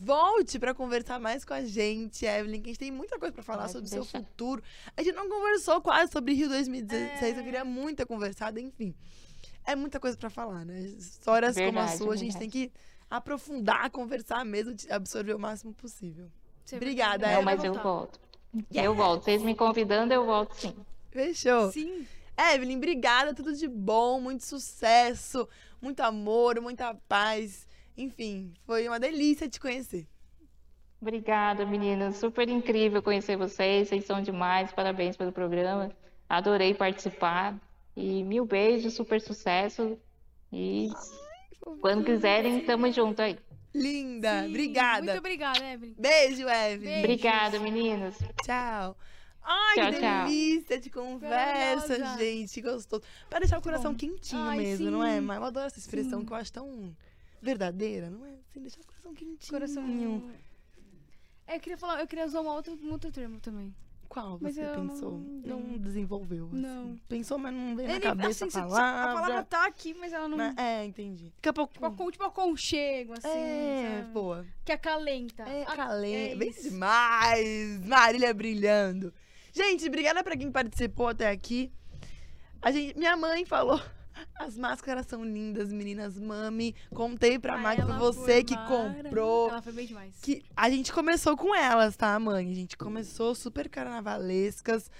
Volte 0.00 0.58
pra 0.58 0.72
conversar 0.72 1.18
mais 1.18 1.44
com 1.44 1.52
a 1.52 1.64
gente, 1.64 2.24
Evelyn, 2.24 2.62
que 2.62 2.68
a 2.68 2.72
gente 2.72 2.78
tem 2.78 2.90
muita 2.90 3.18
coisa 3.18 3.34
pra 3.34 3.42
falar 3.42 3.62
Pode 3.62 3.72
sobre 3.72 3.86
o 3.88 3.90
seu 3.90 4.04
futuro. 4.04 4.62
A 4.96 5.02
gente 5.02 5.14
não 5.14 5.28
conversou 5.28 5.80
quase 5.80 6.12
sobre 6.12 6.32
Rio 6.34 6.48
2016, 6.48 7.34
eu 7.36 7.40
É. 7.40 7.44
queria 7.44 7.64
muito 7.64 7.96
ter 7.98 8.06
conversado, 8.06 8.60
enfim. 8.60 8.94
É 9.66 9.74
muita 9.74 9.98
coisa 9.98 10.16
pra 10.16 10.30
falar, 10.30 10.64
né? 10.64 10.80
Histórias 10.80 11.56
como 11.56 11.66
a 11.68 11.72
Verdade, 11.72 11.98
sua, 11.98 12.14
a 12.14 12.16
gente 12.16 12.38
tem 12.38 12.48
verdade. 12.48 12.68
que 12.68 12.72
aprofundar, 13.10 13.90
conversar 13.90 14.44
mesmo, 14.44 14.72
de 14.72 14.90
absorver 14.90 15.34
o 15.34 15.38
máximo 15.38 15.74
possível. 15.74 16.30
Você 16.64 16.76
Obrigada, 16.76 17.26
Ela 17.26 17.36
Não, 17.36 17.42
mas 17.42 17.62
eu 17.64 17.74
volto. 17.74 18.20
Eu 18.72 18.94
volto. 18.94 19.24
Vocês 19.24 19.42
me 19.42 19.54
convidando, 19.54 20.14
eu 20.14 20.24
volto 20.24 20.54
sim. 20.54 20.74
Fechou? 21.10 21.72
Sim. 21.72 22.06
Evelyn, 22.38 22.76
obrigada, 22.76 23.34
tudo 23.34 23.52
de 23.52 23.66
bom, 23.66 24.20
muito 24.20 24.44
sucesso, 24.44 25.48
muito 25.82 26.00
amor, 26.00 26.60
muita 26.60 26.94
paz. 27.08 27.66
Enfim, 27.96 28.52
foi 28.64 28.86
uma 28.86 29.00
delícia 29.00 29.48
te 29.48 29.58
conhecer. 29.58 30.06
Obrigada, 31.00 31.66
meninas. 31.66 32.16
Super 32.16 32.48
incrível 32.48 33.02
conhecer 33.02 33.36
vocês. 33.36 33.88
Vocês 33.88 34.04
são 34.04 34.20
demais. 34.20 34.72
Parabéns 34.72 35.16
pelo 35.16 35.32
programa. 35.32 35.90
Adorei 36.28 36.74
participar. 36.74 37.56
E 37.96 38.22
mil 38.22 38.44
beijos, 38.44 38.94
super 38.94 39.20
sucesso. 39.20 39.98
E 40.52 40.88
quando 41.80 42.04
quiserem, 42.04 42.64
tamo 42.64 42.90
junto 42.92 43.20
aí. 43.22 43.36
Linda, 43.74 44.42
Sim. 44.42 44.48
obrigada. 44.48 45.04
Muito 45.04 45.18
obrigada, 45.18 45.72
Evelyn. 45.72 45.94
Beijo, 45.98 46.48
Evelyn. 46.48 46.78
Beijo. 46.78 46.98
Obrigada, 47.00 47.60
meninas. 47.60 48.18
Tchau. 48.44 48.96
Ai, 49.50 49.74
Tchau, 49.76 49.92
que 49.92 50.00
tchau. 50.00 50.26
delícia 50.26 50.78
de 50.80 50.90
conversa, 50.90 51.88
Maravilhosa. 51.88 52.18
gente. 52.18 52.52
que 52.54 52.60
Gostoso. 52.62 53.02
Pra 53.30 53.38
deixar 53.38 53.58
o 53.58 53.62
coração 53.62 53.92
bom. 53.92 53.98
quentinho 53.98 54.42
Ai, 54.42 54.58
mesmo, 54.58 54.90
não 54.90 55.02
é? 55.02 55.14
sim. 55.14 55.20
Mas 55.22 55.36
eu 55.38 55.44
adoro 55.44 55.66
essa 55.66 55.78
expressão 55.78 56.20
Sim. 56.20 56.26
que 56.26 56.32
eu 56.32 56.36
acho 56.36 56.52
tão 56.52 56.94
verdadeira, 57.40 58.10
não 58.10 58.26
é? 58.26 58.30
Assim, 58.50 58.60
deixar 58.60 58.80
o 58.80 58.86
coração 58.86 59.14
quentinho. 59.14 59.50
Coração. 59.50 60.30
É, 61.46 61.56
eu 61.56 61.60
queria 61.60 61.78
falar, 61.78 62.00
eu 62.00 62.06
queria 62.06 62.26
usar 62.26 62.42
um 62.42 62.46
outro, 62.46 62.78
um 62.82 62.92
outro 62.92 63.10
termo 63.10 63.40
também. 63.40 63.74
Qual 64.06 64.38
Mas 64.40 64.54
você 64.54 64.62
pensou? 64.66 65.12
não- 65.44 65.60
Não, 65.60 65.78
desenvolveu. 65.78 66.46
assim. 66.46 66.60
Não. 66.62 66.98
Pensou, 67.08 67.36
mas 67.38 67.52
não 67.54 67.76
veio 67.76 67.88
na 67.88 67.94
Ele- 67.96 68.00
cabeça 68.04 68.46
assim, 68.46 68.58
a 68.58 68.62
palavra. 68.62 69.02
A 69.02 69.14
palavra 69.14 69.44
tá 69.44 69.66
aqui, 69.66 69.92
mas 69.94 70.12
ela 70.14 70.26
não. 70.28 70.36
Né? 70.38 70.54
É, 70.58 70.84
entendi. 70.84 71.30
Daqui 71.36 71.48
a 71.48 71.52
pouco. 71.52 71.72
Tipo, 71.74 71.86
acon- 71.86 72.10
tipo 72.10 72.24
aconchego, 72.24 73.12
assim. 73.12 73.28
é, 73.28 73.98
sabe? 74.00 74.12
boa. 74.12 74.46
Que 74.64 74.72
acalenta. 74.72 75.42
É, 75.42 75.62
A- 75.62 75.76
calenta. 75.76 76.32
é 76.32 76.36
Bem 76.36 76.50
demais. 76.52 77.84
Marília 77.86 78.32
brilhando. 78.32 79.12
Gente, 79.52 79.86
obrigada 79.86 80.22
pra 80.22 80.36
quem 80.36 80.50
participou 80.50 81.08
até 81.08 81.30
aqui. 81.30 81.72
A 82.60 82.70
gente, 82.70 82.96
minha 82.98 83.16
mãe 83.16 83.44
falou. 83.44 83.80
As 84.34 84.56
máscaras 84.58 85.06
são 85.06 85.24
lindas, 85.24 85.72
meninas. 85.72 86.18
Mami, 86.18 86.74
contei 86.90 87.38
pra 87.38 87.54
Ah, 87.54 87.62
foi 87.62 87.78
ela 87.78 87.98
você 87.98 88.42
que 88.42 88.56
comprou. 88.56 89.48
Ela 89.48 89.62
foi 89.62 89.72
bem 89.72 89.86
demais. 89.86 90.14
Que 90.20 90.44
a 90.56 90.68
gente 90.68 90.92
começou 90.92 91.36
com 91.36 91.54
elas, 91.54 91.96
tá, 91.96 92.18
mãe? 92.18 92.50
A 92.50 92.54
gente 92.54 92.76
começou 92.76 93.34
super 93.34 93.68
carnavalescas. 93.68 94.90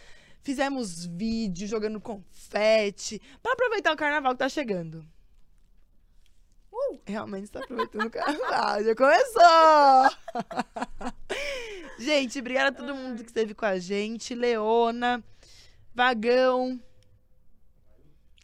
Fizemos 0.43 1.05
vídeo 1.05 1.67
jogando 1.67 2.01
confete. 2.01 3.21
Pra 3.43 3.53
aproveitar 3.53 3.93
o 3.93 3.97
carnaval 3.97 4.33
que 4.33 4.39
tá 4.39 4.49
chegando. 4.49 5.05
Uh, 6.79 7.01
realmente 7.07 7.45
está 7.45 7.61
aproveitando 7.61 8.07
o 8.07 8.11
carnaval. 8.11 8.85
Já 8.85 8.95
começou! 8.95 10.11
gente, 11.99 12.39
obrigada 12.39 12.69
a 12.69 12.73
todo 12.73 12.95
mundo 12.95 13.23
que 13.23 13.29
esteve 13.29 13.55
com 13.55 13.67
a 13.67 13.79
gente. 13.79 14.35
Leona, 14.35 15.23
Vagão. 15.95 16.81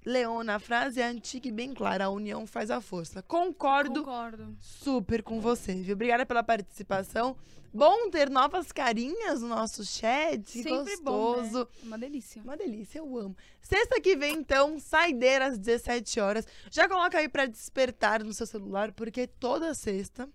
Leona, 0.05 0.56
a 0.56 0.59
frase 0.59 1.01
é 1.01 1.05
antiga 1.06 1.48
e 1.48 1.52
bem 1.52 1.72
clara. 1.72 2.05
A 2.05 2.10
união 2.10 2.47
faz 2.47 2.70
a 2.70 2.81
força. 2.81 3.22
Concordo 3.22 4.01
Concordo. 4.05 4.56
super 4.60 5.22
com 5.22 5.40
você, 5.40 5.74
viu? 5.74 5.94
Obrigada 5.94 6.26
pela 6.26 6.43
participação. 6.43 7.36
Bom 7.72 8.09
ter 8.10 8.31
novas 8.31 8.70
carinhas 8.70 9.40
no 9.43 9.48
nosso 9.48 9.85
chat. 9.85 10.48
Sempre 10.62 10.97
bom, 11.02 11.35
gostoso. 11.35 11.59
né? 11.60 11.66
Uma 11.82 11.98
delícia. 11.98 12.43
Uma 12.43 12.56
delícia, 12.56 12.98
eu 12.98 13.18
amo. 13.18 13.36
Sexta 13.60 14.01
que 14.01 14.14
vem, 14.14 14.36
então, 14.36 14.78
saideira 14.78 15.47
às 15.47 15.59
17 15.59 16.20
horas. 16.20 16.47
Já 16.70 16.89
coloca 16.89 17.18
aí 17.18 17.28
pra 17.28 17.47
despertar 17.47 18.22
no 18.22 18.32
seu 18.32 18.47
celular, 18.47 18.93
porque 18.93 19.26
toda 19.26 19.74
sexta, 19.74 20.28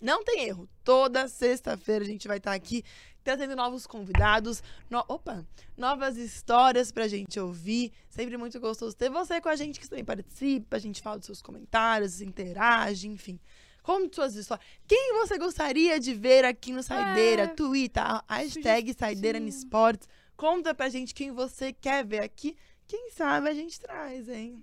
não 0.00 0.24
tem 0.24 0.44
erro, 0.46 0.68
toda 0.82 1.28
sexta-feira 1.28 2.04
a 2.04 2.08
gente 2.08 2.26
vai 2.26 2.38
estar 2.38 2.52
aqui 2.52 2.82
trazendo 3.24 3.56
novos 3.56 3.86
convidados, 3.86 4.62
no- 4.88 5.04
opa, 5.08 5.44
novas 5.76 6.16
histórias 6.16 6.92
pra 6.92 7.08
gente 7.08 7.40
ouvir. 7.40 7.90
Sempre 8.10 8.36
muito 8.36 8.60
gostoso 8.60 8.94
ter 8.94 9.10
você 9.10 9.40
com 9.40 9.48
a 9.48 9.56
gente 9.56 9.80
que 9.80 9.88
também 9.88 10.04
participa, 10.04 10.76
a 10.76 10.80
gente 10.80 11.02
fala 11.02 11.16
dos 11.16 11.26
seus 11.26 11.42
comentários, 11.42 12.20
interage, 12.20 13.08
enfim. 13.08 13.40
Conte 13.82 14.14
suas 14.14 14.34
histórias. 14.34 14.66
Quem 14.86 15.14
você 15.14 15.36
gostaria 15.38 15.98
de 15.98 16.14
ver 16.14 16.44
aqui 16.44 16.72
no 16.72 16.82
Saideira? 16.82 17.42
É. 17.42 17.46
Twitter, 17.48 18.02
hashtag 18.28 18.94
Saideira 18.94 19.38
Esportes. 19.38 20.08
Conta 20.36 20.74
pra 20.74 20.88
gente 20.88 21.14
quem 21.14 21.32
você 21.32 21.72
quer 21.72 22.04
ver 22.04 22.20
aqui. 22.22 22.56
Quem 22.86 23.10
sabe 23.10 23.48
a 23.48 23.54
gente 23.54 23.78
traz, 23.80 24.28
hein? 24.28 24.62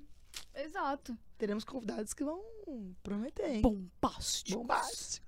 Exato. 0.56 1.18
Teremos 1.38 1.64
convidados 1.64 2.14
que 2.14 2.24
vão 2.24 2.42
prometer, 3.02 3.56
hein? 3.56 3.62
Bombástico. 3.62 4.60
Bombásticos. 4.60 5.22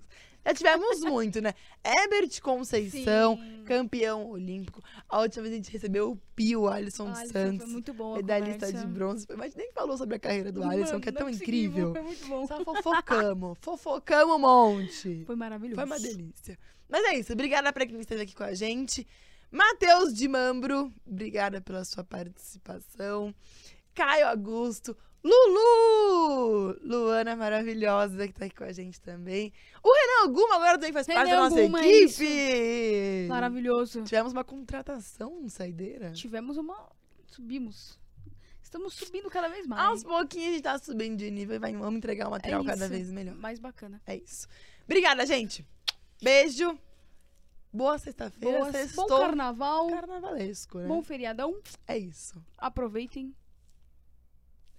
Já 0.46 0.54
tivemos 0.54 1.00
muito, 1.02 1.42
né? 1.42 1.54
Ebert 1.84 2.42
Conceição, 2.42 3.38
Sim. 3.38 3.64
campeão 3.64 4.30
olímpico. 4.30 4.82
A 5.08 5.22
última 5.22 5.44
vez 5.44 5.54
a 5.54 5.58
gente 5.58 5.72
recebeu 5.72 6.12
o 6.12 6.16
Pio 6.36 6.68
Alisson 6.68 7.08
Alisson, 7.08 7.32
Santos, 7.32 7.64
Foi 7.64 7.72
muito 7.72 7.94
bom. 7.94 8.16
medalhista 8.16 8.72
de 8.72 8.86
bronze. 8.86 9.26
Mas 9.38 9.56
nem 9.56 9.72
falou 9.72 9.98
sobre 9.98 10.18
a 10.18 10.20
carreira 10.20 10.52
do 10.52 10.60
Mano, 10.60 10.74
Alisson, 10.74 11.00
que 11.00 11.10
é 11.10 11.12
tão 11.14 11.30
incrível. 11.30 11.94
Foi 11.94 12.02
muito 12.02 12.28
bom. 12.28 12.46
Só 12.46 12.64
fofocamos. 12.64 13.58
fofocamos 13.62 14.36
um 14.36 14.40
monte. 14.40 15.24
Foi 15.26 15.36
maravilhoso. 15.36 15.76
Foi 15.76 15.86
uma 15.86 16.00
delícia. 16.00 16.60
Mas 16.90 17.04
é 17.06 17.18
isso. 17.18 17.32
Obrigada 17.32 17.72
pra 17.72 17.86
quem 17.86 18.00
esteve 18.00 18.24
aqui 18.24 18.36
com 18.36 18.44
a 18.44 18.54
gente. 18.54 19.08
Matheus 19.50 20.14
de 20.14 20.28
Mambro, 20.28 20.92
obrigada 21.06 21.62
pela 21.62 21.86
sua 21.86 22.04
participação. 22.04 23.34
Caio 23.94 24.28
Augusto. 24.28 24.98
Lulu! 25.24 26.78
Luana 26.84 27.36
maravilhosa 27.36 28.28
que 28.28 28.34
tá 28.34 28.46
aqui 28.46 28.56
com 28.56 28.66
a 28.66 28.74
gente 28.74 29.00
também. 29.00 29.54
O 29.82 29.94
Renan 29.94 30.34
Guma 30.34 30.56
agora 30.56 30.78
também 30.78 30.92
faz 30.92 31.08
parte 31.08 31.18
da 31.18 31.24
Renan 31.24 31.50
nossa 31.50 31.62
equipe. 31.62 33.28
Maravilhoso. 33.30 34.04
Tivemos 34.04 34.34
uma 34.34 34.44
contratação 34.44 35.48
saideira. 35.48 36.12
Tivemos 36.12 36.58
uma. 36.58 36.90
Subimos. 37.28 37.98
Estamos 38.62 38.96
subindo 38.96 39.30
cada 39.30 39.48
vez 39.48 39.66
mais. 39.68 39.82
Aos 39.82 40.04
pouquinhos 40.04 40.48
a 40.48 40.52
gente 40.54 40.64
tá 40.64 40.80
subindo 40.80 41.18
de 41.18 41.30
nível 41.30 41.56
e 41.56 41.60
vai, 41.60 41.74
vamos 41.74 41.98
entregar 41.98 42.28
um 42.28 42.32
material 42.32 42.62
É 42.62 42.66
cada 42.66 42.90
vez 42.90 43.12
melhor. 43.12 43.36
Mais 43.36 43.60
bacana. 43.60 44.02
É 44.06 44.16
isso. 44.16 44.48
Obrigada, 44.86 45.26
gente. 45.26 45.66
Beijo. 46.22 46.78
Boa 47.72 47.98
sexta-feira. 47.98 48.72
Bom 48.96 49.08
carnaval. 49.08 49.88
Carnavalesco, 49.88 50.80
né? 50.80 50.88
Bom 50.88 51.02
feriadão. 51.02 51.56
É 51.88 51.98
isso. 51.98 52.44
Aproveitem. 52.58 53.34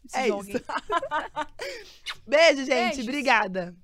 Se 0.06 0.18
é 0.18 0.28
joguem. 0.28 0.56
isso. 0.56 0.64
Beijo, 2.26 2.64
gente. 2.64 2.97
Beijos. 2.97 3.05
Obrigada. 3.05 3.74